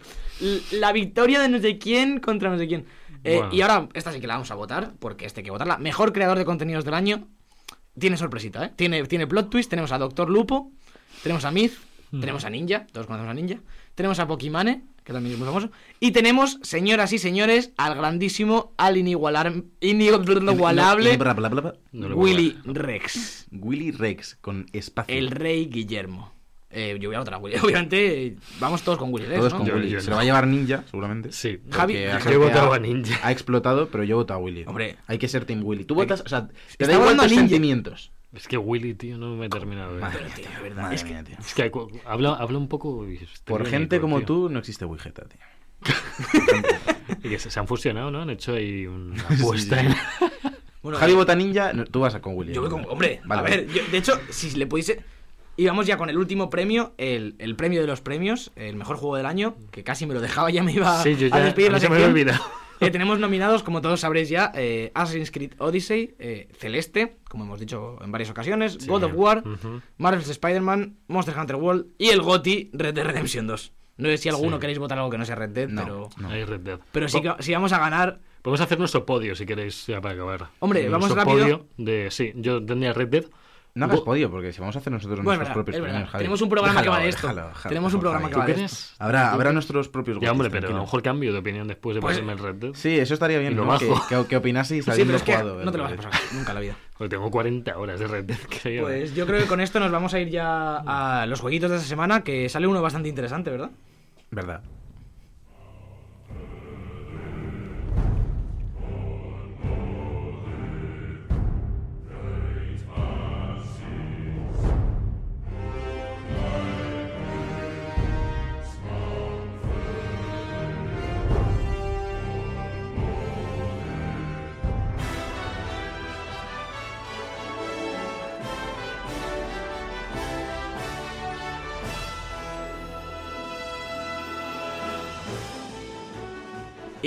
la 0.72 0.92
victoria 0.92 1.40
de 1.40 1.48
no 1.48 1.58
sé 1.60 1.78
quién 1.78 2.20
contra 2.20 2.50
no 2.50 2.58
sé 2.58 2.66
quién. 2.68 2.84
Eh, 3.22 3.38
Bueno. 3.38 3.54
Y 3.54 3.62
ahora, 3.62 3.88
esta 3.94 4.12
sí 4.12 4.20
que 4.20 4.26
la 4.26 4.34
vamos 4.34 4.50
a 4.50 4.54
votar, 4.56 4.92
porque 4.98 5.24
este 5.24 5.40
hay 5.40 5.44
que 5.44 5.50
votarla. 5.50 5.78
Mejor 5.78 6.12
creador 6.12 6.36
de 6.36 6.44
contenidos 6.44 6.84
del 6.84 6.94
año. 6.94 7.28
Tiene 7.98 8.16
sorpresita, 8.18 8.66
¿eh? 8.66 8.72
Tiene, 8.76 9.02
tiene 9.04 9.26
plot 9.26 9.48
twist. 9.48 9.70
Tenemos 9.70 9.92
a 9.92 9.98
Doctor 9.98 10.28
Lupo, 10.28 10.72
tenemos 11.22 11.44
a 11.44 11.50
Myth, 11.52 11.74
Tenemos 12.20 12.44
a 12.44 12.50
Ninja, 12.50 12.86
todos 12.92 13.06
conocemos 13.06 13.30
a 13.30 13.34
Ninja. 13.34 13.56
Tenemos 13.94 14.18
a 14.18 14.26
Pokimane, 14.26 14.82
que 15.04 15.12
también 15.12 15.32
es 15.34 15.38
muy 15.38 15.46
famoso. 15.46 15.70
Y 16.00 16.10
tenemos, 16.10 16.58
señoras 16.62 17.12
y 17.12 17.18
señores, 17.18 17.72
al 17.76 17.94
grandísimo, 17.94 18.72
al 18.76 18.96
inigualable 18.96 19.64
Willy. 21.92 22.58
Rex, 22.64 23.46
Willy 23.52 23.90
Rex 23.90 24.36
con 24.40 24.66
espacio. 24.72 25.16
el 25.16 25.30
rey 25.30 25.66
Guillermo. 25.66 26.32
Eh, 26.76 26.98
yo 27.00 27.08
voy 27.08 27.14
a 27.16 27.20
otra 27.20 27.38
Willy. 27.38 27.56
Obviamente, 27.62 28.26
eh, 28.26 28.36
vamos 28.58 28.82
todos 28.82 28.98
con 28.98 29.12
Willy 29.12 29.26
Rex. 29.26 29.38
Todos 29.38 29.52
¿no? 29.52 29.58
con 29.60 29.68
Yo- 29.68 29.74
Willy. 29.76 29.90
yo 29.90 30.00
Se 30.00 30.06
no. 30.06 30.10
lo 30.10 30.16
va 30.16 30.22
a 30.22 30.24
llevar 30.24 30.46
Ninja, 30.48 30.82
seguramente. 30.90 31.30
Sí. 31.30 31.60
Javi, 31.70 31.94
yo 31.94 32.12
ha- 32.12 32.32
he 32.32 32.36
votado 32.36 32.72
a 32.72 32.78
Ninja. 32.80 33.20
Ha 33.22 33.30
explotado, 33.30 33.88
pero 33.90 34.02
yo 34.02 34.16
voto 34.16 34.34
a 34.34 34.38
Willy. 34.38 34.64
Hombre. 34.66 34.96
Hay 35.06 35.18
que 35.18 35.28
ser 35.28 35.44
Team 35.44 35.62
Willy. 35.64 35.84
Tú 35.84 35.94
votas, 35.94 36.22
que- 36.22 36.26
o 36.26 36.28
sea, 36.30 36.48
te 36.76 36.86
da 36.86 36.94
igual 36.94 37.16
tus 37.16 37.26
Ninja. 37.28 37.40
sentimientos. 37.42 38.10
Es 38.34 38.48
que 38.48 38.56
Willy, 38.58 38.94
tío, 38.94 39.16
no 39.18 39.36
me 39.36 39.46
he 39.46 39.48
terminado 39.48 39.90
de 39.90 39.94
ver. 39.94 40.02
Madre 40.02 40.24
tío, 40.34 40.48
mía, 40.48 40.56
de 40.56 40.62
verdad, 40.62 40.82
madre 40.82 40.96
es 40.96 41.04
que- 41.04 41.10
mía, 41.10 41.24
tío. 41.24 41.36
Es 41.38 41.54
que 41.54 41.70
habla, 42.04 42.34
habla 42.34 42.58
un 42.58 42.68
poco. 42.68 43.06
Por 43.44 43.66
gente 43.66 44.00
como 44.00 44.18
tío. 44.18 44.26
tú 44.26 44.48
no 44.50 44.58
existe 44.58 44.84
Wigeta, 44.84 45.24
tío. 45.26 45.40
Y 47.22 47.28
que 47.28 47.38
se, 47.38 47.50
se 47.50 47.60
han 47.60 47.66
fusionado, 47.68 48.10
¿no? 48.10 48.22
Han 48.22 48.30
hecho 48.30 48.54
ahí 48.54 48.86
una 48.86 49.22
apuesta. 49.28 49.80
sí, 49.80 49.86
en- 49.86 49.94
Bueno, 50.82 50.98
Javi 50.98 51.14
vota 51.14 51.34
Ninja, 51.34 51.72
no, 51.72 51.86
tú 51.86 52.00
vas 52.00 52.14
a 52.14 52.20
con 52.20 52.36
Willy. 52.36 52.52
Yo 52.52 52.60
voy 52.60 52.68
con. 52.70 52.84
Hombre, 52.90 53.20
Vale, 53.24 53.40
a 53.40 53.44
ver, 53.44 53.66
yo- 53.68 53.82
de 53.90 53.96
hecho, 53.98 54.20
si 54.30 54.50
le 54.52 54.66
pudiese. 54.66 55.02
Íbamos 55.56 55.86
ya 55.86 55.96
con 55.96 56.10
el 56.10 56.18
último 56.18 56.50
premio, 56.50 56.94
el, 56.98 57.36
el 57.38 57.54
premio 57.54 57.80
de 57.80 57.86
los 57.86 58.00
premios, 58.00 58.50
el 58.56 58.74
mejor 58.74 58.96
juego 58.96 59.14
del 59.16 59.24
año, 59.26 59.54
que 59.70 59.84
casi 59.84 60.04
me 60.04 60.12
lo 60.12 60.20
dejaba, 60.20 60.50
ya 60.50 60.64
me 60.64 60.72
iba 60.72 61.00
Sí, 61.02 61.14
yo 61.14 61.28
a 61.28 61.38
ya. 61.38 61.44
despedir 61.44 61.68
a 61.68 61.72
la 61.72 61.78
mí 61.78 61.80
se 61.80 61.88
me 61.88 61.94
había 61.94 62.08
olvidado. 62.08 62.42
Eh, 62.86 62.90
tenemos 62.90 63.18
nominados, 63.18 63.62
como 63.62 63.80
todos 63.80 64.00
sabréis 64.00 64.28
ya, 64.28 64.52
eh, 64.54 64.90
Assassin's 64.94 65.30
Creed 65.30 65.52
Odyssey, 65.58 66.14
eh, 66.18 66.48
Celeste, 66.58 67.16
como 67.28 67.44
hemos 67.44 67.60
dicho 67.60 67.98
en 68.02 68.10
varias 68.12 68.30
ocasiones, 68.30 68.78
Sí. 68.80 68.86
God 68.86 69.04
of 69.04 69.12
War. 69.14 69.42
Marvel's 69.98 70.28
Spider-Man, 70.28 70.96
Monster 71.08 71.36
Hunter 71.38 71.56
World 71.56 71.86
y 71.98 72.08
el 72.10 72.20
GOTY 72.22 72.70
Red 72.72 72.94
Dead 72.94 73.04
Redemption 73.06 73.46
2. 73.46 73.72
No 73.96 74.08
sé 74.08 74.18
si 74.18 74.28
alguno 74.28 74.56
Sí. 74.56 74.60
queréis 74.60 74.78
votar 74.78 74.98
algo 74.98 75.10
que 75.10 75.18
no 75.18 75.24
sea 75.24 75.36
Red 75.36 75.50
Dead, 75.50 75.68
No, 75.68 75.82
pero, 75.82 76.08
no. 76.18 76.28
Ahí 76.28 76.44
Red 76.44 76.60
Dead. 76.60 76.78
pero 76.90 77.08
sí, 77.08 77.20
que, 77.20 77.32
sí 77.40 77.52
vamos 77.52 77.72
a 77.72 77.78
ganar. 77.78 78.20
Podemos 78.42 78.60
hacer 78.60 78.78
nuestro 78.78 79.06
podio 79.06 79.34
si 79.36 79.46
queréis, 79.46 79.86
ya 79.86 80.00
para 80.00 80.14
acabar. 80.14 80.48
Hombre, 80.58 80.88
vamos 80.88 81.08
Nuestro 81.08 81.24
rápido. 81.24 81.58
podio 81.60 81.68
de. 81.78 82.10
Sí, 82.10 82.32
yo 82.34 82.64
tendría 82.64 82.92
Red 82.92 83.08
Dead. 83.08 83.24
No 83.76 83.86
hagas 83.86 83.98
Bo- 83.98 84.04
podio, 84.04 84.30
porque 84.30 84.52
si 84.52 84.60
vamos 84.60 84.76
a 84.76 84.78
hacer 84.78 84.92
nosotros 84.92 85.24
Bueno, 85.24 85.38
nuestros 85.38 85.48
verdad, 85.48 85.54
propios 85.64 85.82
premios, 85.82 86.08
Javi. 86.10 86.22
Tenemos 86.22 86.40
un 86.42 86.48
programa 86.48 86.80
que 86.82 86.88
va 86.88 86.98
de 87.00 87.06
Déjalo, 87.06 87.16
esto. 87.16 87.28
déjalo, 87.34 87.48
déjalo, 87.48 87.68
Tenemos 87.70 87.94
un 87.94 88.00
programa 88.00 88.28
que 88.28 88.34
Javi. 88.34 88.40
va 88.52 88.54
¿Tú 88.54 88.60
de 88.60 88.66
esto. 88.66 88.94
Habrá, 89.00 89.32
habrá 89.32 89.52
nuestros 89.52 89.88
propios 89.88 90.18
Ya, 90.20 90.30
hombre, 90.30 90.48
pero 90.48 90.68
a 90.68 90.70
lo 90.70 90.80
mejor 90.82 91.02
cambio 91.02 91.32
de 91.32 91.38
opinión 91.40 91.66
después 91.66 91.96
de 91.96 92.00
Pues- 92.00 92.18
ponerme 92.18 92.32
el 92.34 92.38
Red 92.38 92.54
Dead. 92.60 92.74
Sí, 92.74 92.96
eso 92.96 93.14
estaría 93.14 93.40
bien, 93.40 93.56
lo 93.56 93.64
¿no? 93.64 93.76
Que, 93.76 93.88
bajo. 93.88 94.06
que, 94.08 94.28
que 94.28 94.36
opinaseis 94.36 94.84
Sí, 94.84 94.90
habiendo 94.92 95.10
pero 95.14 95.16
es 95.18 95.22
que 95.24 95.32
jugado 95.32 95.64
no 95.64 95.72
te 95.72 95.78
lo 95.78 95.84
vas 95.84 95.92
a 95.92 95.96
pasar 95.96 96.12
nunca 96.34 96.50
en 96.50 96.54
la 96.54 96.60
vida. 96.60 96.76
Porque 96.96 97.08
tengo 97.16 97.28
40 97.32 97.76
horas 97.76 97.98
de 97.98 98.06
Red 98.06 98.24
Dead, 98.26 98.38
creo. 98.62 98.84
Pues 98.84 99.12
yo 99.14 99.26
creo 99.26 99.40
que 99.40 99.46
con 99.46 99.60
esto 99.60 99.80
nos 99.80 99.90
vamos 99.90 100.14
a 100.14 100.20
ir 100.20 100.28
ya 100.28 100.76
a 100.86 101.26
los 101.26 101.40
jueguitos 101.40 101.68
de 101.68 101.76
esta 101.78 101.88
semana, 101.88 102.22
que 102.22 102.48
sale 102.48 102.68
uno 102.68 102.80
bastante 102.80 103.08
interesante, 103.08 103.50
¿verdad? 103.50 103.70
¿Verdad? 104.30 104.62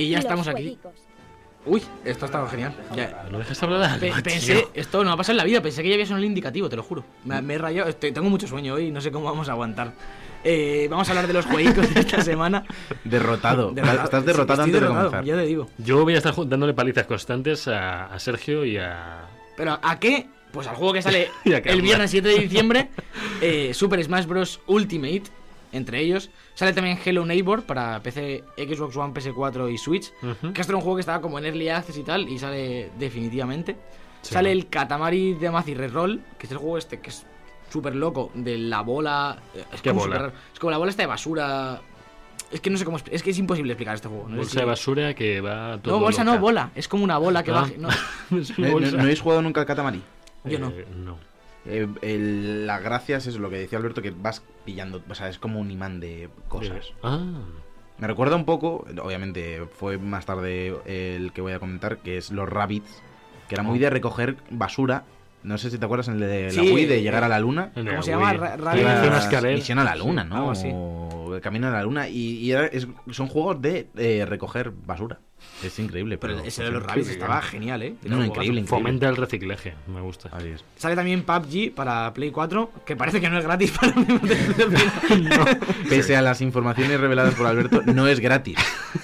Y 0.02 0.10
ya 0.10 0.20
estamos 0.20 0.48
aquí. 0.48 0.78
Uy, 1.66 1.82
esto 2.06 2.26
ha 2.26 2.28
estado 2.28 2.48
genial. 2.48 2.74
Ya- 2.96 3.26
¿No 3.30 3.40
dejas 3.40 3.62
hablar? 3.62 4.00
Pe- 4.00 4.10
algo, 4.12 4.24
pensé, 4.24 4.56
tío? 4.56 4.70
esto 4.74 5.04
no 5.04 5.12
ha 5.12 5.18
pasado 5.18 5.34
en 5.34 5.38
la 5.38 5.44
vida, 5.44 5.62
pensé 5.62 5.84
que 5.84 5.90
ya 5.90 5.96
había 5.96 6.06
sonado 6.06 6.20
el 6.24 6.30
indicativo, 6.30 6.70
te 6.70 6.78
lo 6.78 6.84
juro. 6.84 7.04
Me, 7.26 7.42
me 7.42 7.56
he 7.56 7.58
rayado, 7.58 7.90
estoy- 7.90 8.14
tengo 8.14 8.30
mucho 8.30 8.48
sueño 8.48 8.76
hoy, 8.76 8.90
no 8.90 9.02
sé 9.02 9.12
cómo 9.12 9.26
vamos 9.26 9.50
a 9.50 9.52
aguantar. 9.52 9.92
Eh, 10.46 10.88
vamos 10.90 11.10
a 11.10 11.12
hablar 11.12 11.28
de 11.28 11.34
los 11.34 11.46
jueguicos 11.46 11.94
de 11.94 12.00
esta 12.00 12.22
semana. 12.22 12.64
Derrotado. 13.04 13.72
Derrotado. 13.72 14.04
Estás 14.06 14.26
derrotado 14.26 14.56
Sí, 14.58 14.62
antes 14.62 14.66
estoy 14.68 14.72
de 14.72 14.80
derrotado, 14.80 15.10
comenzar. 15.10 15.26
Ya 15.26 15.36
te 15.42 15.46
digo. 15.48 15.68
Yo 15.80 16.04
voy 16.04 16.14
a 16.14 16.18
estar 16.20 16.34
dándole 16.48 16.74
palizas 16.74 17.06
constantes 17.06 17.68
a, 17.68 18.06
a 18.06 18.20
Sergio 18.20 18.64
y 18.64 18.78
a. 18.78 19.26
Pero 19.58 19.78
¿a 19.82 20.00
qué? 20.00 20.28
Pues 20.54 20.68
al 20.68 20.76
juego 20.76 20.94
que 20.94 21.02
sale 21.02 21.30
a 21.48 21.58
el 21.58 21.82
viernes 21.82 22.12
7 22.12 22.30
de 22.30 22.40
diciembre, 22.40 22.90
eh, 23.42 23.74
Super 23.74 24.02
Smash 24.02 24.26
Bros. 24.26 24.62
Ultimate, 24.68 25.24
entre 25.74 26.00
ellos. 26.00 26.30
Sale 26.58 26.74
también 26.74 26.98
Hello 27.06 27.24
Neighbor 27.24 27.62
para 27.62 28.02
PC, 28.02 28.44
Xbox 28.58 28.98
One, 28.98 29.14
PS4 29.14 29.72
y 29.72 29.78
Switch. 29.78 30.12
Ujú. 30.24 30.54
Que 30.54 30.62
este 30.62 30.72
era 30.72 30.78
un 30.78 30.82
juego 30.82 30.96
que 30.96 31.02
estaba 31.02 31.22
como 31.22 31.38
en 31.38 31.46
Early 31.46 31.70
Access 31.70 31.96
y 31.98 32.04
tal, 32.04 32.28
y 32.28 32.40
sale 32.40 32.90
definitivamente. 32.98 33.76
Sí. 34.24 34.34
Sale 34.34 34.52
el 34.52 34.68
Katamari 34.68 35.36
de 35.36 35.52
Mazi 35.52 35.76
Reroll, 35.76 36.20
que 36.40 36.48
es 36.48 36.52
el 36.52 36.58
juego 36.58 36.80
este 36.80 37.00
que 37.00 37.12
es 37.12 37.28
súper 37.70 37.94
loco, 37.96 38.32
de 38.34 38.58
la 38.58 38.82
bola... 38.82 39.38
eh, 39.54 39.66
Es 39.72 39.82
¿Qué 39.84 39.90
como 39.92 40.02
bola? 40.02 40.18
raro. 40.18 40.34
Es 40.52 40.58
como 40.60 40.72
la 40.72 40.78
bola 40.80 40.90
esta 40.90 41.04
de 41.04 41.08
basura... 41.08 41.80
Es 42.50 42.60
que 42.60 42.72
no 42.72 42.78
sé 42.80 42.86
cómo... 42.86 42.98
Es 43.12 43.22
que 43.22 43.30
es 43.30 43.38
imposible 43.38 43.74
explicar 43.74 43.94
este 43.94 44.08
juego. 44.08 44.28
No, 44.28 44.38
Bolsa 44.38 44.52
si- 44.54 44.58
de 44.58 44.66
basura 44.66 45.14
que 45.14 45.42
va 45.42 45.78
todo. 45.80 45.94
no 45.94 46.00
bolsa 46.00 46.24
loca. 46.24 46.36
no, 46.38 46.42
bola. 46.42 46.72
Es 46.74 46.88
como 46.88 47.04
una 47.04 47.20
bola 47.20 47.44
que 47.44 47.52
Ah. 47.52 47.62
va... 47.62 47.68
No, 47.78 47.90
¿No, 48.58 48.80
no- 48.80 48.92
no 48.98 49.02
habéis 49.04 49.22
jugado 49.22 49.44
nunca 49.44 49.62
al 49.62 49.68
Katamari? 49.68 50.02
Yo 50.46 50.58
no. 50.58 50.70
Eh, 50.70 50.88
no. 50.96 51.18
Eh, 51.68 51.88
el- 52.02 52.66
la 52.68 52.80
gracia 52.80 53.18
es 53.18 53.28
eso, 53.28 53.40
lo 53.40 53.50
que 53.50 53.58
decía 53.58 53.78
Alberto, 53.78 54.02
que 54.02 54.12
vas 54.12 54.42
pillando, 54.66 55.02
o 55.10 55.16
sea, 55.16 55.30
es 55.30 55.38
como 55.40 55.60
un 55.60 55.70
imán 55.72 56.00
de 56.00 56.30
cosas. 56.48 56.94
Ah. 57.04 57.20
Me 57.98 58.08
recuerda 58.08 58.36
un 58.36 58.46
poco, 58.46 58.86
obviamente 59.02 59.66
fue 59.72 59.98
más 59.98 60.26
tarde 60.26 60.76
el 60.86 61.32
que 61.34 61.42
voy 61.42 61.54
a 61.54 61.60
comentar, 61.60 61.98
que 61.98 62.18
es 62.18 62.32
los 62.32 62.48
Rabbits, 62.48 63.02
que 63.50 63.56
era 63.56 63.64
muy 63.64 63.80
de 63.80 63.90
recoger 63.90 64.38
basura. 64.52 65.04
No 65.44 65.58
sé 65.58 65.70
si 65.72 65.78
te 65.78 65.86
acuerdas 65.86 66.08
en 66.10 66.16
el 66.16 66.20
de 66.22 66.44
la 66.46 66.52
Sí, 66.52 66.72
Wii, 66.74 66.86
de 66.86 67.02
llegar 67.02 67.24
a 67.24 67.28
la 67.30 67.40
luna. 67.40 67.72
¿Cómo 67.74 68.02
se 68.04 68.12
llama? 68.12 68.32
Wii. 68.32 68.38
Ra- 68.38 68.56
Que 68.58 68.62
Rabbit- 68.64 68.86
hace 68.86 69.08
una 69.08 69.16
Era 69.16 69.18
escalera. 69.20 69.56
Misión 69.56 69.80
a 69.80 69.84
la 69.84 69.96
luna, 69.96 70.24
Sí, 70.24 70.30
¿no? 70.30 70.36
algo 70.36 70.52
así. 70.52 70.70
O 70.74 71.40
camino 71.42 71.68
a 71.68 71.72
la 71.72 71.84
luna. 71.84 72.10
Y, 72.10 72.40
y 72.40 72.52
era- 72.52 72.66
es- 72.68 72.88
son 73.12 73.28
juegos 73.28 73.62
de 73.62 73.88
eh, 73.96 74.26
recoger 74.28 74.72
basura. 74.72 75.20
Es 75.64 75.80
increíble, 75.80 76.18
pero. 76.18 76.36
Pero 76.36 76.48
ese 76.48 76.64
de 76.64 76.72
los 76.72 76.84
Rabbids 76.84 77.10
estaba 77.10 77.42
genial, 77.42 77.82
¿eh? 77.82 77.96
No, 78.04 78.18
no, 78.18 78.26
increíble, 78.26 78.62
increíble. 78.62 78.68
Fomenta 78.68 79.10
el 79.10 79.16
reciclaje, 79.16 79.74
me 79.88 80.02
gusta. 80.02 80.30
Sale 80.76 80.96
también 80.96 81.24
PUBG 81.24 81.74
para 81.74 82.14
Play 82.14 82.32
4, 82.32 82.72
que 82.86 82.96
parece 82.96 83.20
que 83.20 83.30
no 83.30 83.40
es 83.40 83.44
gratis 83.44 83.72
para 83.72 83.94
mí. 83.94 84.06
Pese 85.90 86.16
a 86.16 86.22
las 86.22 86.42
informaciones 86.42 87.00
reveladas 87.00 87.34
por 87.34 87.48
Alberto, 87.48 87.82
no 87.86 88.08
es 88.08 88.20
gratis. 88.20 88.58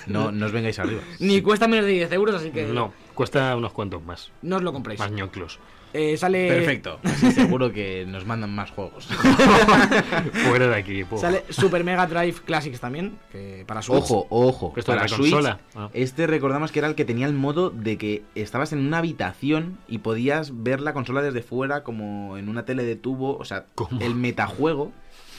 No, 0.05 0.31
no 0.31 0.45
os 0.45 0.51
vengáis 0.51 0.77
arriba. 0.79 1.01
Ni 1.19 1.41
cuesta 1.41 1.67
menos 1.67 1.85
de 1.85 1.93
10 1.93 2.11
euros, 2.11 2.35
así 2.35 2.51
que 2.51 2.65
No, 2.65 2.93
cuesta 3.13 3.55
unos 3.55 3.71
cuantos 3.73 4.03
más. 4.03 4.31
no 4.41 4.57
os 4.57 4.63
lo 4.63 4.73
compréis. 4.73 4.99
Más 4.99 5.11
ñoclos. 5.11 5.59
Eh, 5.95 6.17
sale, 6.17 6.47
Perfecto. 6.47 6.99
Así 7.03 7.31
seguro 7.33 7.71
que 7.71 8.03
nos 8.07 8.25
mandan 8.25 8.49
más 8.55 8.71
juegos. 8.71 9.05
Fuera 10.47 10.67
de 10.67 10.75
aquí. 10.75 11.03
po. 11.03 11.17
Sale 11.19 11.43
Super 11.49 11.83
Mega 11.83 12.07
Drive 12.07 12.41
Classics 12.45 12.79
también, 12.79 13.19
que 13.31 13.63
para 13.67 13.81
Switch. 13.83 13.99
Ojo, 14.03 14.25
ojo. 14.29 14.73
Esto 14.75 14.91
Para 14.91 15.03
la 15.03 15.07
Switch, 15.07 15.31
consola. 15.31 15.59
Ah. 15.75 15.89
este 15.93 16.25
recordamos 16.25 16.71
que 16.71 16.79
era 16.79 16.87
el 16.87 16.95
que 16.95 17.05
tenía 17.05 17.27
el 17.27 17.33
modo 17.33 17.69
de 17.69 17.99
que 17.99 18.23
estabas 18.35 18.73
en 18.73 18.79
una 18.79 18.97
habitación 18.99 19.77
y 19.87 19.99
podías 19.99 20.63
ver 20.63 20.81
la 20.81 20.93
consola 20.93 21.21
desde 21.21 21.43
fuera 21.43 21.83
como 21.83 22.37
en 22.37 22.49
una 22.49 22.65
tele 22.65 22.83
de 22.83 22.95
tubo. 22.95 23.37
O 23.37 23.45
sea, 23.45 23.65
¿Cómo? 23.75 24.01
el 24.01 24.15
metajuego. 24.15 24.91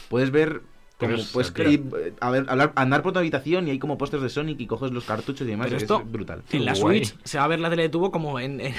Puedes 0.09 0.31
ver 0.31 0.63
como 0.99 1.15
es- 1.15 1.27
puedes 1.33 1.53
ir, 1.71 1.83
eh, 1.99 2.13
a 2.21 2.31
ver, 2.31 2.47
hablar- 2.49 2.73
andar 2.77 3.03
por 3.03 3.13
tu 3.13 3.19
habitación 3.19 3.67
y 3.69 3.73
hay 3.73 3.79
como 3.79 3.99
pósters 3.99 4.23
de 4.23 4.29
Sonic 4.29 4.61
y 4.61 4.67
coges 4.67 4.93
los 4.93 5.05
cartuchos 5.05 5.47
y 5.47 5.51
demás. 5.51 5.67
Pero 5.67 5.77
es 5.77 5.83
esto- 5.83 6.03
brutal. 6.05 6.43
En 6.53 6.65
la 6.65 6.75
Guay. 6.75 7.05
Switch 7.05 7.19
se 7.25 7.39
va 7.39 7.45
a 7.45 7.49
ver 7.49 7.61
la 7.61 7.69
tele 7.71 7.83
de 7.83 7.89
tubo 7.89 8.11
como 8.11 8.39
en, 8.39 8.61
en, 8.61 8.75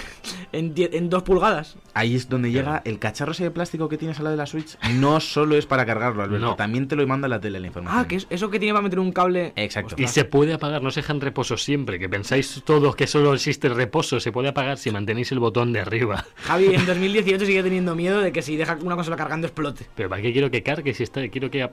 en, 0.53 0.73
die- 0.73 0.89
en 0.93 1.09
dos 1.09 1.23
pulgadas. 1.23 1.77
Ahí 1.93 2.15
es 2.15 2.29
donde 2.29 2.51
llega 2.51 2.81
el 2.85 2.99
cacharro 2.99 3.33
ese 3.33 3.43
de 3.43 3.51
plástico 3.51 3.89
que 3.89 3.97
tienes 3.97 4.17
al 4.19 4.23
lado 4.25 4.35
de 4.35 4.37
la 4.37 4.45
Switch. 4.45 4.77
No 4.95 5.19
solo 5.19 5.55
es 5.57 5.65
para 5.65 5.85
cargarlo, 5.85 6.23
Alberto. 6.23 6.45
No. 6.45 6.55
También 6.55 6.87
te 6.87 6.95
lo 6.95 7.05
manda 7.05 7.27
la 7.27 7.39
tele 7.41 7.59
la 7.59 7.67
información. 7.67 7.99
Ah, 7.99 8.07
que 8.07 8.15
es 8.15 8.27
eso 8.29 8.49
que 8.49 8.59
tiene 8.59 8.73
para 8.73 8.83
meter 8.83 8.99
un 8.99 9.11
cable. 9.11 9.53
Exacto. 9.55 9.95
Y 9.97 10.07
se 10.07 10.23
puede 10.25 10.53
apagar, 10.53 10.81
no 10.81 10.91
se 10.91 11.01
deja 11.01 11.13
en 11.13 11.21
reposo 11.21 11.57
siempre, 11.57 11.99
que 11.99 12.07
pensáis 12.09 12.61
todos 12.65 12.95
que 12.95 13.07
solo 13.07 13.33
existe 13.33 13.67
el 13.67 13.75
reposo, 13.75 14.19
se 14.19 14.31
puede 14.31 14.47
apagar 14.49 14.77
si 14.77 14.89
mantenéis 14.91 15.31
el 15.31 15.39
botón 15.39 15.73
de 15.73 15.81
arriba. 15.81 16.25
Javi 16.35 16.73
en 16.73 16.85
2018 16.85 17.45
sigue 17.45 17.61
teniendo 17.63 17.93
miedo 17.95 18.21
de 18.21 18.31
que 18.31 18.41
si 18.41 18.55
deja 18.55 18.77
una 18.81 18.95
consola 18.95 19.17
cargando 19.17 19.47
explote. 19.47 19.85
Pero 19.95 20.09
¿para 20.09 20.21
qué 20.21 20.31
quiero 20.31 20.49
que 20.49 20.63
cargue 20.63 20.93
si 20.93 21.03
está? 21.03 21.27
Quiero 21.29 21.51
que... 21.51 21.69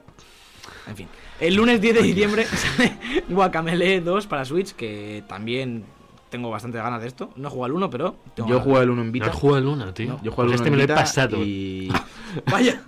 En 0.87 0.95
fin. 0.95 1.07
El 1.39 1.55
lunes 1.55 1.81
10 1.81 1.95
de 1.95 2.01
diciembre 2.03 2.45
sale 2.45 2.97
Guacamele 3.29 4.01
2 4.01 4.27
para 4.27 4.45
Switch, 4.45 4.73
que 4.73 5.23
también 5.27 5.83
tengo 6.29 6.49
bastante 6.49 6.77
ganas 6.77 7.01
de 7.01 7.07
esto. 7.07 7.31
No 7.35 7.47
he 7.47 7.51
jugado 7.51 7.65
al 7.65 7.71
1, 7.73 7.89
pero. 7.89 8.15
tengo 8.35 8.49
Yo 8.49 8.59
juego 8.59 8.81
el 8.81 8.89
1 8.89 9.01
en 9.01 9.07
No 9.07 9.11
Vita. 9.13 9.25
has 9.27 9.35
jugado 9.35 9.57
al 9.57 9.63
Luna, 9.65 9.93
tío. 9.93 10.19
Yo 10.23 10.31
juego 10.31 10.35
Pues 10.35 10.39
al 10.39 10.47
1 10.47 10.55
este 10.55 10.67
en 10.67 10.71
me 10.71 10.77
lo 10.77 10.83
he 10.83 10.85
Vita 10.87 10.95
pasado. 10.95 11.37
y 11.43 11.91
Vaya. 12.51 12.81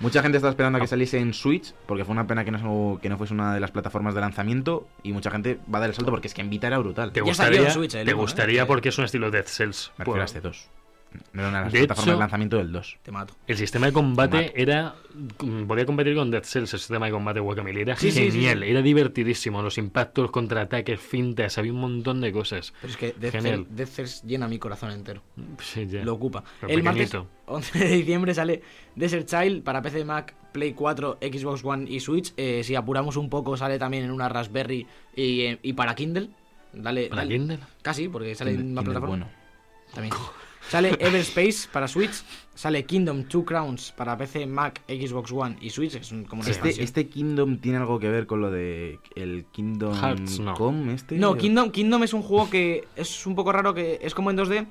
mucha 0.00 0.22
gente 0.22 0.38
estaba 0.38 0.50
esperando 0.50 0.78
a 0.78 0.80
que 0.80 0.86
saliese 0.86 1.18
en 1.18 1.32
Switch 1.34 1.74
porque 1.86 2.04
fue 2.04 2.12
una 2.12 2.26
pena 2.26 2.44
que 2.44 2.50
no, 2.50 2.98
que 3.02 3.08
no 3.08 3.16
fuese 3.18 3.34
una 3.34 3.54
de 3.54 3.60
las 3.60 3.70
plataformas 3.70 4.14
de 4.14 4.20
lanzamiento 4.20 4.86
y 5.02 5.12
mucha 5.12 5.30
gente 5.30 5.58
va 5.72 5.78
a 5.78 5.80
dar 5.82 5.90
el 5.90 5.94
salto 5.96 6.10
porque 6.10 6.28
es 6.28 6.34
que 6.34 6.40
en 6.40 6.50
Vita 6.50 6.66
era 6.66 6.78
brutal. 6.78 7.12
¿Te 7.12 7.20
Ya 7.20 7.34
salió 7.34 7.62
gustaría, 7.62 7.66
en 7.68 7.74
Switch 7.74 7.94
el 7.94 8.04
te 8.06 8.12
uno, 8.14 8.20
¿eh? 8.20 8.24
gustaría 8.24 8.62
Que- 8.62 8.66
porque 8.66 8.88
es 8.90 8.98
un 8.98 9.04
estilo 9.04 9.30
Dead 9.30 9.44
Cells. 9.46 9.92
Me 9.98 10.04
refiero 10.04 10.22
a 10.22 10.24
este 10.24 10.40
2. 10.40 10.68
Era 11.34 11.48
una 11.48 11.58
de 11.58 11.64
las 11.64 11.72
De 11.72 11.78
plataformas 11.80 12.06
hecho- 12.06 12.12
de 12.16 12.20
lanzamiento 12.20 12.56
del 12.58 12.72
2. 12.72 12.98
Te 13.02 13.10
mato. 13.12 13.34
El 13.46 13.56
sistema 13.56 13.86
de 13.86 13.92
combate 13.92 14.52
era. 14.60 14.94
Podía 15.66 15.86
competir 15.86 16.14
con 16.14 16.30
Dead 16.30 16.42
Cells, 16.44 16.72
el 16.74 16.78
sistema 16.80 17.06
de 17.06 17.12
combate 17.12 17.40
Guacamole. 17.40 17.80
Era 17.80 17.96
Sí, 17.96 18.10
sí, 18.10 18.24
sí, 18.26 18.30
genial, 18.32 18.60
sí. 18.62 18.70
era 18.70 18.82
divertidísimo. 18.82 19.62
Los 19.62 19.78
impactos, 19.78 20.30
contraataques, 20.30 21.00
fintas, 21.00 21.56
había 21.58 21.72
un 21.72 21.80
montón 21.80 22.20
de 22.20 22.32
cosas. 22.32 22.72
Pero 22.80 22.90
es 22.92 22.96
que 22.96 23.14
Death 23.18 23.32
Genial. 23.32 23.66
Cells- 23.76 24.22
llena 24.24 24.48
mi 24.48 24.58
corazón 24.58 24.90
entero. 24.90 25.22
Sí, 25.60 25.86
ya. 25.86 26.04
Lo 26.04 26.14
ocupa. 26.14 26.44
Pero 26.60 26.72
el 26.72 26.82
martes 26.82 27.10
pequeñito. 27.10 27.30
11 27.46 27.78
de 27.78 27.88
diciembre 27.88 28.34
sale 28.34 28.62
Desert 28.94 29.26
Child 29.26 29.62
para 29.62 29.80
PC, 29.82 30.04
Mac, 30.04 30.34
Play 30.52 30.72
4, 30.74 31.18
Xbox 31.20 31.64
One 31.64 31.90
y 31.90 32.00
Switch. 32.00 32.32
Eh, 32.36 32.62
si 32.64 32.74
apuramos 32.74 33.16
un 33.16 33.30
poco, 33.30 33.56
sale 33.56 33.78
también 33.78 34.04
en 34.04 34.10
una 34.10 34.28
Raspberry 34.28 34.86
y, 35.16 35.40
eh, 35.42 35.58
y 35.62 35.72
para 35.72 35.94
Kindle. 35.94 36.30
Dale, 36.72 37.08
¿Para 37.08 37.22
dale- 37.22 37.34
Kindle? 37.34 37.58
Casi, 37.82 38.08
porque 38.08 38.34
sale 38.34 38.52
Kindle- 38.52 38.64
en 38.66 38.72
una 38.72 38.82
plataforma. 38.82 39.08
bueno. 39.16 39.28
También. 39.94 40.14
Sale 40.68 40.96
Everspace 41.00 41.68
para 41.72 41.88
Switch. 41.88 42.22
Sale 42.54 42.84
Kingdom 42.84 43.24
Two 43.24 43.44
Crowns 43.44 43.92
para 43.92 44.18
PC, 44.18 44.46
Mac, 44.46 44.82
Xbox 44.88 45.30
One 45.30 45.56
y 45.60 45.70
Switch. 45.70 45.94
Es 45.94 46.10
un, 46.10 46.24
como 46.24 46.42
una 46.42 46.50
Este, 46.50 46.82
este 46.82 47.08
Kingdom 47.08 47.58
tiene 47.58 47.78
algo 47.78 48.00
que 48.00 48.08
ver 48.08 48.26
con 48.26 48.40
lo 48.40 48.50
de 48.50 48.98
el 49.14 49.46
Kingdom 49.52 49.94
Hearts, 49.94 50.40
no. 50.40 50.54
Come, 50.54 50.94
este. 50.94 51.16
No, 51.16 51.36
Kingdom, 51.36 51.70
Kingdom 51.70 52.02
es 52.02 52.12
un 52.12 52.22
juego 52.22 52.50
que 52.50 52.86
es 52.96 53.26
un 53.26 53.34
poco 53.34 53.52
raro, 53.52 53.74
que 53.74 54.00
es 54.02 54.14
como 54.14 54.30
en 54.30 54.38
2D 54.38 54.66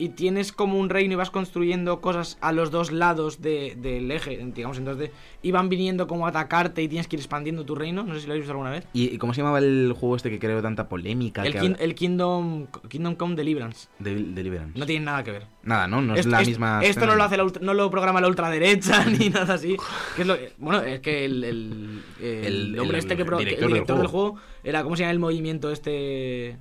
y 0.00 0.10
tienes 0.10 0.52
como 0.52 0.78
un 0.78 0.90
reino 0.90 1.14
y 1.14 1.16
vas 1.16 1.30
construyendo 1.30 2.00
cosas 2.00 2.38
a 2.40 2.52
los 2.52 2.70
dos 2.70 2.92
lados 2.92 3.42
de- 3.42 3.74
del 3.76 4.10
eje, 4.12 4.38
digamos 4.54 4.78
en 4.78 4.84
2D, 4.86 5.10
y 5.42 5.50
van 5.50 5.68
viniendo 5.68 6.06
como 6.06 6.26
a 6.26 6.28
atacarte 6.30 6.82
y 6.82 6.88
tienes 6.88 7.08
que 7.08 7.16
ir 7.16 7.20
expandiendo 7.20 7.64
tu 7.64 7.74
reino. 7.74 8.04
No 8.04 8.14
sé 8.14 8.20
si 8.20 8.26
lo 8.26 8.32
habéis 8.32 8.42
visto 8.44 8.52
alguna 8.52 8.70
vez. 8.70 8.86
¿Y 8.92 9.18
cómo 9.18 9.34
se 9.34 9.40
llamaba 9.40 9.58
el 9.58 9.92
juego 9.98 10.14
este 10.16 10.30
que 10.30 10.38
creó 10.38 10.62
tanta 10.62 10.88
polémica? 10.88 11.44
El, 11.44 11.52
que 11.52 11.58
Kin- 11.60 11.72
habla- 11.74 11.84
el 11.84 11.94
Kingdom, 11.96 12.66
Kingdom 12.88 13.16
Come 13.16 13.34
Deliverance. 13.34 13.88
de, 13.98 14.14
Deliverance. 14.14 14.78
No 14.78 14.86
tiene 14.86 15.04
nada 15.04 15.24
que 15.24 15.32
ver. 15.32 15.46
Nada, 15.64 15.88
¿no? 15.88 16.00
No 16.00 16.14
es 16.14 16.20
Esto- 16.20 16.30
la 16.30 16.40
misma. 16.42 16.80
Esto 16.84 17.04
no 17.06 17.16
lo 17.16 17.24
hace 17.24 17.36
la 17.36 17.44
ultra- 17.44 17.62
no 17.62 17.74
lo 17.74 17.90
programa 17.90 18.20
la 18.20 18.28
ultraderecha 18.28 19.04
ni 19.18 19.30
nada 19.30 19.54
así. 19.54 19.76
Que 20.16 20.22
es 20.22 20.28
lo, 20.28 20.36
bueno, 20.58 20.80
es 20.82 21.00
que 21.00 21.24
el, 21.24 21.42
el, 21.44 22.02
el 22.22 22.44
El- 22.74 22.78
hombre 22.78 22.98
este 22.98 23.16
que 23.16 23.24
pro- 23.24 23.40
el 23.40 23.46
director 23.46 23.98
del, 23.98 24.06
juego 24.06 24.36
era 24.62 24.82
¿cómo 24.84 24.94
se 24.96 25.00
llama 25.02 25.12
el 25.12 25.18
movimiento 25.18 25.70
este? 25.72 26.56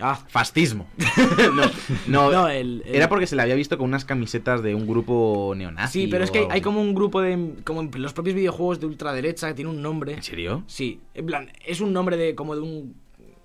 Ah, 0.00 0.16
Fascismo. 0.28 0.86
no, 1.54 1.62
no, 2.08 2.30
no, 2.32 2.48
el, 2.48 2.82
el- 2.86 2.94
Era 2.94 3.08
porque 3.08 3.26
se 3.26 3.36
le 3.36 3.42
había 3.42 3.54
visto 3.54 3.76
con 3.78 3.86
unas 3.88 4.04
camisetas 4.04 4.62
de 4.62 4.74
un 4.74 4.86
grupo 4.86 5.52
neonazi. 5.56 6.02
Sí, 6.02 6.06
pero 6.08 6.24
es 6.24 6.30
que 6.30 6.46
hay 6.50 6.60
como 6.60 6.80
un 6.80 6.94
grupo 6.94 7.20
de. 7.20 7.54
Como 7.64 7.80
en 7.82 7.90
los 8.02 8.12
propios 8.12 8.34
videojuegos 8.36 8.80
de 8.80 8.86
ultraderecha 8.86 9.48
que 9.48 9.54
tiene 9.54 9.70
un 9.70 9.82
nombre. 9.82 10.14
¿En 10.14 10.22
serio? 10.22 10.62
Sí, 10.66 11.00
en 11.14 11.26
plan, 11.26 11.50
es 11.64 11.80
un 11.80 11.92
nombre 11.92 12.16
de 12.16 12.34
como 12.34 12.54
de 12.54 12.62
un. 12.62 12.94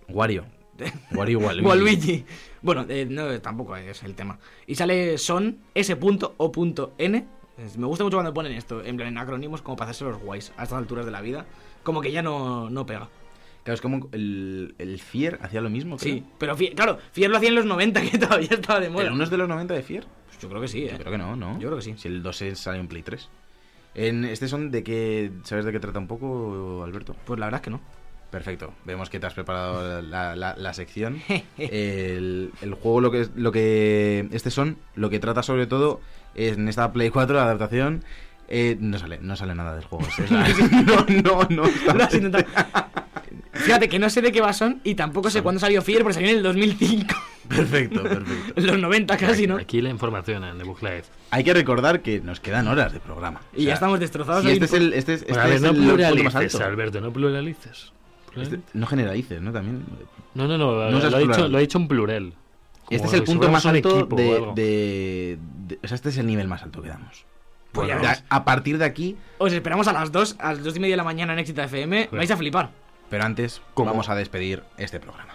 Wario. 0.09 0.45
Wario 1.11 1.39
Waluigi. 1.39 1.65
Waluigi. 1.67 2.25
Bueno, 2.61 2.85
eh, 2.89 3.07
no, 3.09 3.39
tampoco 3.41 3.75
es 3.77 4.03
el 4.03 4.13
tema. 4.15 4.39
Y 4.67 4.75
sale 4.75 5.17
son 5.17 5.59
S.O.N. 5.73 7.27
Me 7.77 7.85
gusta 7.87 8.03
mucho 8.03 8.17
cuando 8.17 8.33
ponen 8.33 8.51
esto, 8.51 8.83
en 8.83 8.97
plan 8.97 9.07
en 9.07 9.17
acrónimos, 9.17 9.61
como 9.61 9.77
para 9.77 9.91
hacerse 9.91 10.11
los 10.11 10.21
guays 10.21 10.51
a 10.57 10.63
estas 10.63 10.77
alturas 10.77 11.05
de 11.05 11.11
la 11.11 11.21
vida. 11.21 11.45
Como 11.83 12.01
que 12.01 12.11
ya 12.11 12.21
no, 12.21 12.69
no 12.69 12.85
pega. 12.85 13.07
Claro, 13.65 13.73
es 13.75 13.81
como 13.81 14.07
el, 14.13 14.75
el 14.77 14.99
Fier 15.01 15.39
hacía 15.41 15.59
lo 15.59 15.69
mismo, 15.69 15.97
creo. 15.97 16.13
Sí, 16.13 16.23
pero 16.37 16.55
Fier- 16.55 16.73
claro, 16.75 16.97
Fier 17.11 17.29
lo 17.29 17.35
hacía 17.37 17.49
en 17.49 17.55
los 17.55 17.65
90, 17.65 18.01
que 18.01 18.17
todavía 18.19 18.47
estaba 18.51 18.79
de 18.79 18.89
moda. 18.89 19.07
¿El 19.07 19.11
uno 19.13 19.23
es 19.25 19.29
de 19.29 19.37
los 19.37 19.49
90 19.49 19.73
de 19.73 19.81
Fier? 19.83 20.05
Pues 20.27 20.39
yo 20.39 20.47
creo 20.47 20.61
que 20.61 20.67
sí, 20.69 20.83
eh. 20.85 20.89
Yo 20.93 20.99
creo 20.99 21.11
que 21.11 21.17
no, 21.17 21.35
¿no? 21.35 21.53
Yo 21.59 21.67
creo 21.67 21.75
que 21.77 21.81
sí. 21.81 21.95
Si 21.97 22.07
el 22.07 22.23
2 22.23 22.41
es- 22.43 22.59
sale 22.59 22.77
en 22.79 22.87
Play 22.87 23.01
3. 23.01 23.27
En 23.95 24.23
este 24.23 24.47
son 24.47 24.71
de 24.71 24.83
qué. 24.83 25.31
¿Sabes 25.43 25.65
de 25.65 25.71
qué 25.71 25.79
trata 25.79 25.99
un 25.99 26.07
poco, 26.07 26.83
Alberto? 26.85 27.15
Pues 27.25 27.39
la 27.39 27.47
verdad 27.47 27.59
es 27.59 27.63
que 27.65 27.71
no. 27.71 27.81
Perfecto. 28.29 28.73
Vemos 28.85 29.09
que 29.09 29.19
te 29.19 29.25
has 29.27 29.33
preparado 29.33 30.01
la, 30.01 30.35
la- 30.35 30.55
la 30.55 30.73
sección. 30.73 31.21
el, 31.57 32.51
el 32.61 32.73
juego, 32.75 33.01
lo 33.01 33.09
que, 33.11 33.27
lo 33.35 33.51
que. 33.51 34.27
Este 34.31 34.51
son, 34.51 34.77
lo 34.95 35.09
que 35.09 35.19
trata 35.19 35.41
sobre 35.43 35.65
todo 35.67 36.01
es 36.35 36.57
en 36.57 36.67
esta 36.67 36.91
Play 36.93 37.09
4 37.09 37.39
adaptación. 37.39 38.03
eh, 38.47 38.77
no 38.79 38.99
sale, 38.99 39.17
no 39.21 39.35
sale 39.35 39.55
nada 39.55 39.73
del 39.75 39.85
juego. 39.85 40.05
es 40.19 40.29
la- 40.31 40.47
no, 41.23 41.47
no, 41.49 41.63
no. 41.63 41.63
intentado. 42.13 42.45
Fíjate 43.55 43.89
que 43.89 43.99
no 43.99 44.09
sé 44.09 44.21
de 44.21 44.31
qué 44.31 44.41
va 44.41 44.53
son 44.53 44.81
y 44.83 44.95
tampoco 44.95 45.29
sé 45.29 45.41
cuándo 45.41 45.59
salió 45.59 45.81
Fier, 45.81 46.01
porque 46.03 46.13
salió 46.15 46.29
en 46.29 46.37
el 46.37 46.43
2005. 46.43 47.15
Perfecto, 47.47 48.03
perfecto. 48.03 48.53
En 48.55 48.67
los 48.67 48.77
90 48.79 49.17
casi, 49.17 49.47
¿no? 49.47 49.57
Aquí 49.57 49.81
la 49.81 49.89
información 49.89 50.43
en 50.43 50.57
The 50.57 50.63
Book 50.63 50.81
Live. 50.81 51.03
Hay 51.31 51.43
que 51.43 51.53
recordar 51.53 52.01
que 52.01 52.19
nos 52.21 52.39
quedan 52.39 52.67
horas 52.67 52.91
de 52.93 52.99
programa. 52.99 53.41
O 53.55 53.59
Y 53.59 53.65
ya 53.65 53.73
estamos 53.73 53.99
destrozados. 53.99 54.43
si 54.43 54.51
este 54.51 54.65
es 54.65 54.73
el, 54.73 54.93
este 54.93 55.13
es, 55.13 55.21
este 55.21 55.33
Bueno, 55.33 55.43
a 55.43 55.47
ver, 55.47 55.55
es 55.55 55.61
no 55.61 55.69
el 55.69 55.75
punto 55.75 55.91
más 55.93 55.95
pluralices, 56.11 56.55
alto. 56.55 56.67
Alberto, 56.67 57.01
no 57.01 57.13
pluralices. 57.13 57.71
Este- 57.71 58.31
Pluralices. 58.33 58.59
no 58.75 58.85
generalices, 58.87 59.41
¿no? 59.41 59.51
También. 59.53 59.83
No, 60.33 60.47
no, 60.47 60.57
no, 60.57 60.89
No 60.91 60.99
lo, 60.99 61.15
ha 61.15 61.19
dicho, 61.19 61.47
lo 61.47 61.57
ha 61.57 61.61
dicho 61.61 61.77
en 61.77 61.87
plural. 61.87 62.33
Este 62.89 63.07
es 63.07 63.13
el 63.13 63.23
punto 63.23 63.49
más 63.49 63.65
alto 63.65 63.99
equipo 63.99 64.15
o 64.15 64.19
de, 64.19 64.35
algo. 64.35 64.53
de- 64.55 65.39
de- 65.67 65.79
O 65.83 65.87
sea, 65.87 65.95
este 65.95 66.09
es 66.09 66.17
el 66.17 66.27
nivel 66.27 66.47
más 66.47 66.61
alto 66.61 66.81
que 66.81 66.89
damos. 66.89 67.25
Pues 67.71 67.91
a- 67.91 67.97
ves. 67.97 68.23
a 68.29 68.45
partir 68.45 68.77
de 68.77 68.85
aquí, 68.85 69.15
Os 69.37 69.51
esperamos 69.53 69.87
a 69.87 69.93
las 69.93 70.11
2, 70.11 70.35
a 70.39 70.53
las 70.53 70.63
2 70.63 70.75
y 70.77 70.79
media 70.79 70.93
de 70.93 70.97
la 70.97 71.03
mañana 71.03 71.33
en 71.33 71.39
Éxito 71.39 71.61
FM. 71.61 72.07
Claro. 72.07 72.17
Vais 72.17 72.31
a 72.31 72.37
flipar. 72.37 72.69
Pero 73.09 73.23
antes 73.23 73.61
¿Cómo? 73.73 73.89
vamos 73.91 74.09
a 74.09 74.15
despedir 74.15 74.63
este 74.77 74.99
programa. 74.99 75.34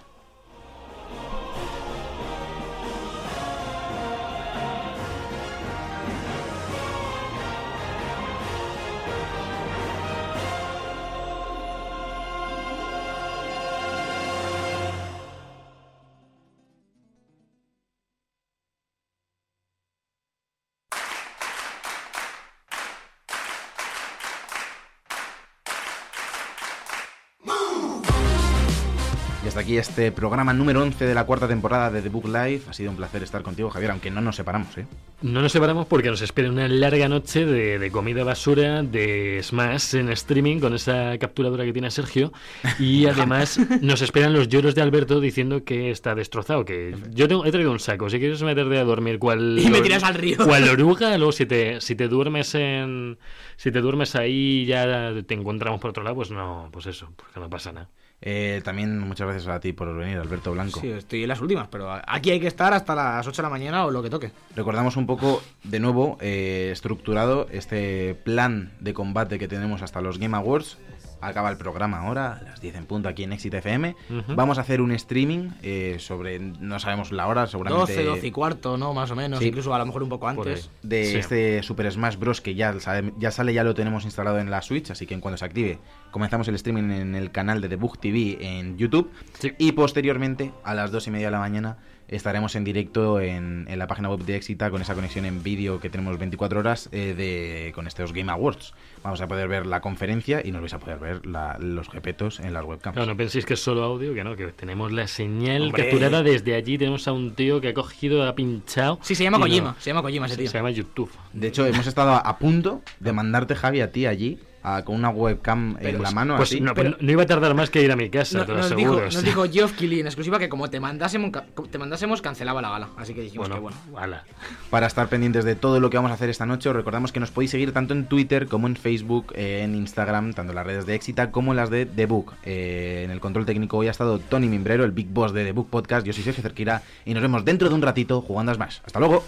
Aquí 29.70 29.78
este 29.78 30.10
programa 30.10 30.52
número 30.52 30.82
11 30.82 31.06
de 31.06 31.14
la 31.14 31.24
cuarta 31.24 31.46
temporada 31.46 31.92
de 31.92 32.02
The 32.02 32.08
Book 32.08 32.26
Live. 32.26 32.62
Ha 32.68 32.72
sido 32.72 32.90
un 32.90 32.96
placer 32.96 33.22
estar 33.22 33.42
contigo, 33.42 33.70
Javier, 33.70 33.92
aunque 33.92 34.10
no 34.10 34.20
nos 34.20 34.34
separamos, 34.34 34.76
¿eh? 34.76 34.86
No 35.22 35.42
nos 35.42 35.52
separamos 35.52 35.86
porque 35.86 36.10
nos 36.10 36.22
espera 36.22 36.50
una 36.50 36.66
larga 36.66 37.08
noche 37.08 37.46
de, 37.46 37.78
de 37.78 37.90
comida 37.92 38.24
basura, 38.24 38.82
de 38.82 39.38
Smash 39.40 39.94
en 39.94 40.08
streaming 40.08 40.58
con 40.58 40.74
esa 40.74 41.16
capturadora 41.18 41.64
que 41.64 41.72
tiene 41.72 41.90
Sergio. 41.92 42.32
Y 42.80 43.06
además 43.06 43.60
nos 43.80 44.02
esperan 44.02 44.32
los 44.32 44.48
lloros 44.48 44.74
de 44.74 44.82
Alberto 44.82 45.20
diciendo 45.20 45.62
que 45.62 45.92
está 45.92 46.16
destrozado. 46.16 46.64
Que 46.64 46.96
yo 47.10 47.28
tengo, 47.28 47.44
he 47.44 47.52
traído 47.52 47.70
un 47.70 47.80
saco. 47.80 48.10
Si 48.10 48.18
quieres 48.18 48.42
meterte 48.42 48.76
a 48.76 48.84
dormir, 48.84 49.20
cual. 49.20 49.56
Y 49.60 49.70
me 49.70 49.82
tiras 49.82 50.02
al 50.02 50.14
río. 50.14 50.38
Cual 50.38 50.68
oruga, 50.68 51.16
luego 51.16 51.30
si 51.30 51.46
te, 51.46 51.80
si 51.80 51.94
te 51.94 52.08
duermes 52.08 52.56
en. 52.56 53.18
Si 53.56 53.70
te 53.70 53.80
duermes 53.80 54.16
ahí 54.16 54.62
y 54.62 54.66
ya 54.66 55.12
te 55.24 55.34
encontramos 55.34 55.80
por 55.80 55.90
otro 55.90 56.02
lado, 56.02 56.16
pues 56.16 56.32
no, 56.32 56.70
pues 56.72 56.86
eso, 56.86 57.12
porque 57.14 57.38
no 57.38 57.48
pasa 57.48 57.70
nada. 57.70 57.88
Eh, 58.22 58.60
También 58.64 58.98
muchas 58.98 59.26
gracias 59.28 59.48
a 59.48 59.60
ti 59.60 59.72
por 59.72 59.96
venir, 59.96 60.18
Alberto 60.18 60.52
Blanco. 60.52 60.80
Sí, 60.80 60.90
estoy 60.90 61.22
en 61.22 61.28
las 61.28 61.40
últimas, 61.40 61.68
pero 61.68 61.90
aquí 62.06 62.30
hay 62.30 62.40
que 62.40 62.46
estar 62.48 62.72
hasta 62.74 62.94
las 62.94 63.26
8 63.26 63.40
de 63.40 63.46
la 63.46 63.50
mañana 63.50 63.86
o 63.86 63.90
lo 63.90 64.02
que 64.02 64.10
toque. 64.10 64.30
Recordamos 64.54 64.96
un 64.96 65.06
poco, 65.06 65.42
de 65.64 65.80
nuevo, 65.80 66.18
eh, 66.20 66.68
estructurado 66.72 67.46
este 67.50 68.14
plan 68.14 68.72
de 68.80 68.92
combate 68.92 69.38
que 69.38 69.48
tenemos 69.48 69.80
hasta 69.82 70.00
los 70.00 70.18
Game 70.18 70.36
Awards. 70.36 70.76
Acaba 71.20 71.50
el 71.50 71.56
programa 71.56 71.98
ahora, 72.00 72.34
a 72.40 72.42
las 72.42 72.60
10 72.60 72.76
en 72.76 72.86
punto 72.86 73.08
aquí 73.08 73.24
en 73.24 73.32
Exit 73.32 73.52
FM. 73.54 73.94
Vamos 74.28 74.58
a 74.58 74.62
hacer 74.62 74.80
un 74.80 74.90
streaming 74.92 75.50
eh, 75.62 75.96
sobre, 75.98 76.38
no 76.38 76.78
sabemos 76.80 77.12
la 77.12 77.26
hora, 77.26 77.46
seguramente 77.46 77.92
12, 77.94 78.04
12 78.04 78.26
y 78.26 78.30
cuarto, 78.30 78.76
¿no? 78.76 78.94
Más 78.94 79.10
o 79.10 79.16
menos. 79.16 79.38
Sí. 79.38 79.48
Incluso 79.48 79.74
a 79.74 79.78
lo 79.78 79.86
mejor 79.86 80.02
un 80.02 80.08
poco 80.08 80.28
antes. 80.28 80.70
de 80.82 81.04
Sí. 81.04 81.16
este 81.16 81.62
Super 81.62 81.90
Smash 81.92 82.16
Bros. 82.16 82.40
que 82.40 82.54
ya 82.54 82.78
sale, 82.80 83.12
ya 83.18 83.30
sale, 83.30 83.52
ya 83.52 83.64
lo 83.64 83.74
tenemos 83.74 84.04
instalado 84.04 84.38
en 84.38 84.50
la 84.50 84.62
Switch, 84.62 84.90
así 84.90 85.06
que 85.06 85.14
en 85.14 85.20
cuanto 85.20 85.36
se 85.38 85.44
active, 85.44 85.78
comenzamos 86.10 86.48
el 86.48 86.54
streaming 86.54 86.90
en 86.90 87.14
el 87.14 87.30
canal 87.30 87.60
de 87.60 87.76
Book 87.76 87.98
TV 87.98 88.38
en 88.40 88.78
YouTube. 88.78 89.10
Sí. 89.38 89.52
Y 89.58 89.72
posteriormente, 89.72 90.52
a 90.64 90.74
las 90.74 90.90
dos 90.90 91.06
y 91.06 91.10
media 91.10 91.26
de 91.26 91.32
la 91.32 91.38
mañana, 91.40 91.76
estaremos 92.10 92.54
en 92.56 92.64
directo 92.64 93.20
en, 93.20 93.66
en 93.68 93.78
la 93.78 93.86
página 93.86 94.08
web 94.10 94.20
de 94.20 94.36
Exita 94.36 94.70
con 94.70 94.82
esa 94.82 94.94
conexión 94.94 95.24
en 95.24 95.42
vídeo 95.42 95.80
que 95.80 95.88
tenemos 95.90 96.18
24 96.18 96.60
horas 96.60 96.88
eh, 96.92 97.14
de, 97.16 97.72
con 97.72 97.86
estos 97.86 98.12
Game 98.12 98.30
Awards. 98.30 98.74
Vamos 99.02 99.20
a 99.22 99.26
poder 99.28 99.48
ver 99.48 99.64
la 99.66 99.80
conferencia 99.80 100.42
y 100.44 100.50
nos 100.52 100.60
vais 100.60 100.74
a 100.74 100.78
poder 100.78 100.98
ver 100.98 101.24
la- 101.26 101.56
los 101.58 101.88
jepetos 101.88 102.40
en 102.40 102.52
las 102.52 102.64
webcams. 102.64 102.96
No 103.06 103.16
penséis 103.16 103.46
que 103.46 103.54
es 103.54 103.60
solo 103.60 103.82
audio, 103.84 104.12
que 104.12 104.22
no, 104.24 104.36
que 104.36 104.48
tenemos 104.48 104.92
la 104.92 105.06
señal 105.06 105.62
Hombre. 105.66 105.84
capturada 105.84 106.22
desde 106.22 106.54
allí. 106.54 106.76
Tenemos 106.76 107.08
a 107.08 107.12
un 107.12 107.34
tío 107.34 107.60
que 107.60 107.68
ha 107.68 107.74
cogido, 107.74 108.22
ha 108.28 108.34
pinchado. 108.34 108.98
Sí, 109.02 109.14
se 109.14 109.24
llama 109.24 109.38
no- 109.38 109.44
Kojima. 109.46 109.76
Se 109.78 109.90
llama 109.90 110.02
Kojima 110.02 110.26
ese 110.26 110.34
se, 110.34 110.40
tío. 110.42 110.50
se 110.50 110.58
llama 110.58 110.70
YouTube. 110.70 111.10
De 111.32 111.48
hecho, 111.48 111.64
hemos 111.66 111.86
estado 111.86 112.10
a, 112.10 112.18
a 112.18 112.38
punto 112.38 112.82
de 112.98 113.12
mandarte, 113.12 113.54
Javi, 113.54 113.80
a 113.80 113.90
ti 113.92 114.06
allí 114.06 114.38
a- 114.62 114.82
con 114.84 114.96
una 114.96 115.10
webcam 115.10 115.76
en 115.80 116.02
la 116.02 116.10
mano 116.10 116.36
Pues 116.36 116.50
así. 116.50 116.60
no, 116.60 116.74
pues 116.74 116.94
no 117.00 117.10
iba 117.12 117.22
a 117.22 117.26
tardar 117.26 117.54
más 117.54 117.70
que 117.70 117.82
ir 117.82 117.90
a 117.92 117.96
mi 117.96 118.10
casa, 118.10 118.38
No- 118.38 118.44
te 118.46 118.52
lo 118.52 118.58
nos, 118.58 118.66
aseguro. 118.66 118.92
dijo, 118.96 119.04
nos 119.14 119.22
dijo 119.24 119.44
Geoff 119.50 119.72
Keighley 119.72 120.00
en 120.00 120.06
exclusiva 120.08 120.38
que 120.38 120.48
como 120.48 120.68
te 120.70 120.80
mandásemos, 120.80 121.30
ca- 121.30 121.46
te 121.70 121.78
mandásemos 121.78 122.22
cancelaba 122.22 122.60
la 122.62 122.70
gala. 122.70 122.88
Así 122.96 123.14
que 123.14 123.22
dijimos 123.22 123.48
bueno, 123.48 123.70
que 123.72 123.90
bueno. 123.90 123.98
ala. 123.98 124.24
Para 124.70 124.86
estar 124.86 125.08
pendientes 125.08 125.44
de 125.44 125.54
todo 125.56 125.80
lo 125.80 125.90
que 125.90 125.96
vamos 125.96 126.10
a 126.10 126.14
hacer 126.14 126.28
esta 126.30 126.46
noche, 126.46 126.68
os 126.68 126.76
recordamos 126.76 127.12
que 127.12 127.20
nos 127.20 127.30
podéis 127.30 127.50
seguir 127.50 127.72
tanto 127.72 127.94
en 127.94 128.06
Twitter 128.06 128.46
como 128.48 128.66
en 128.66 128.76
Facebook, 128.76 129.32
eh, 129.34 129.62
en 129.64 129.74
Instagram, 129.74 130.32
tanto 130.34 130.52
en 130.52 130.56
las 130.56 130.66
redes 130.66 130.86
de 130.86 130.94
Exita 130.94 131.30
como 131.30 131.52
en 131.52 131.56
las 131.56 131.70
de 131.70 131.86
The 131.86 132.06
Book. 132.06 132.34
Eh, 132.44 133.02
en 133.04 133.10
el 133.10 133.20
control 133.20 133.46
técnico 133.46 133.76
hoy 133.78 133.88
ha 133.88 133.90
estado 133.92 134.18
Tony 134.18 134.48
Mimbrero, 134.48 134.84
el 134.84 134.92
Big 134.92 135.08
Boss 135.08 135.32
de 135.32 135.44
The 135.44 135.52
Book 135.52 135.70
Podcast. 135.70 136.06
Yo 136.06 136.12
soy 136.12 136.22
Sergio 136.22 136.42
Cerquira 136.42 136.82
y 137.04 137.14
nos 137.14 137.22
vemos 137.22 137.44
dentro 137.44 137.68
de 137.68 137.74
un 137.74 137.82
ratito 137.82 138.20
jugando 138.20 138.52
a 138.52 138.54
Smash. 138.54 138.78
Hasta 138.84 138.98
luego. 138.98 139.24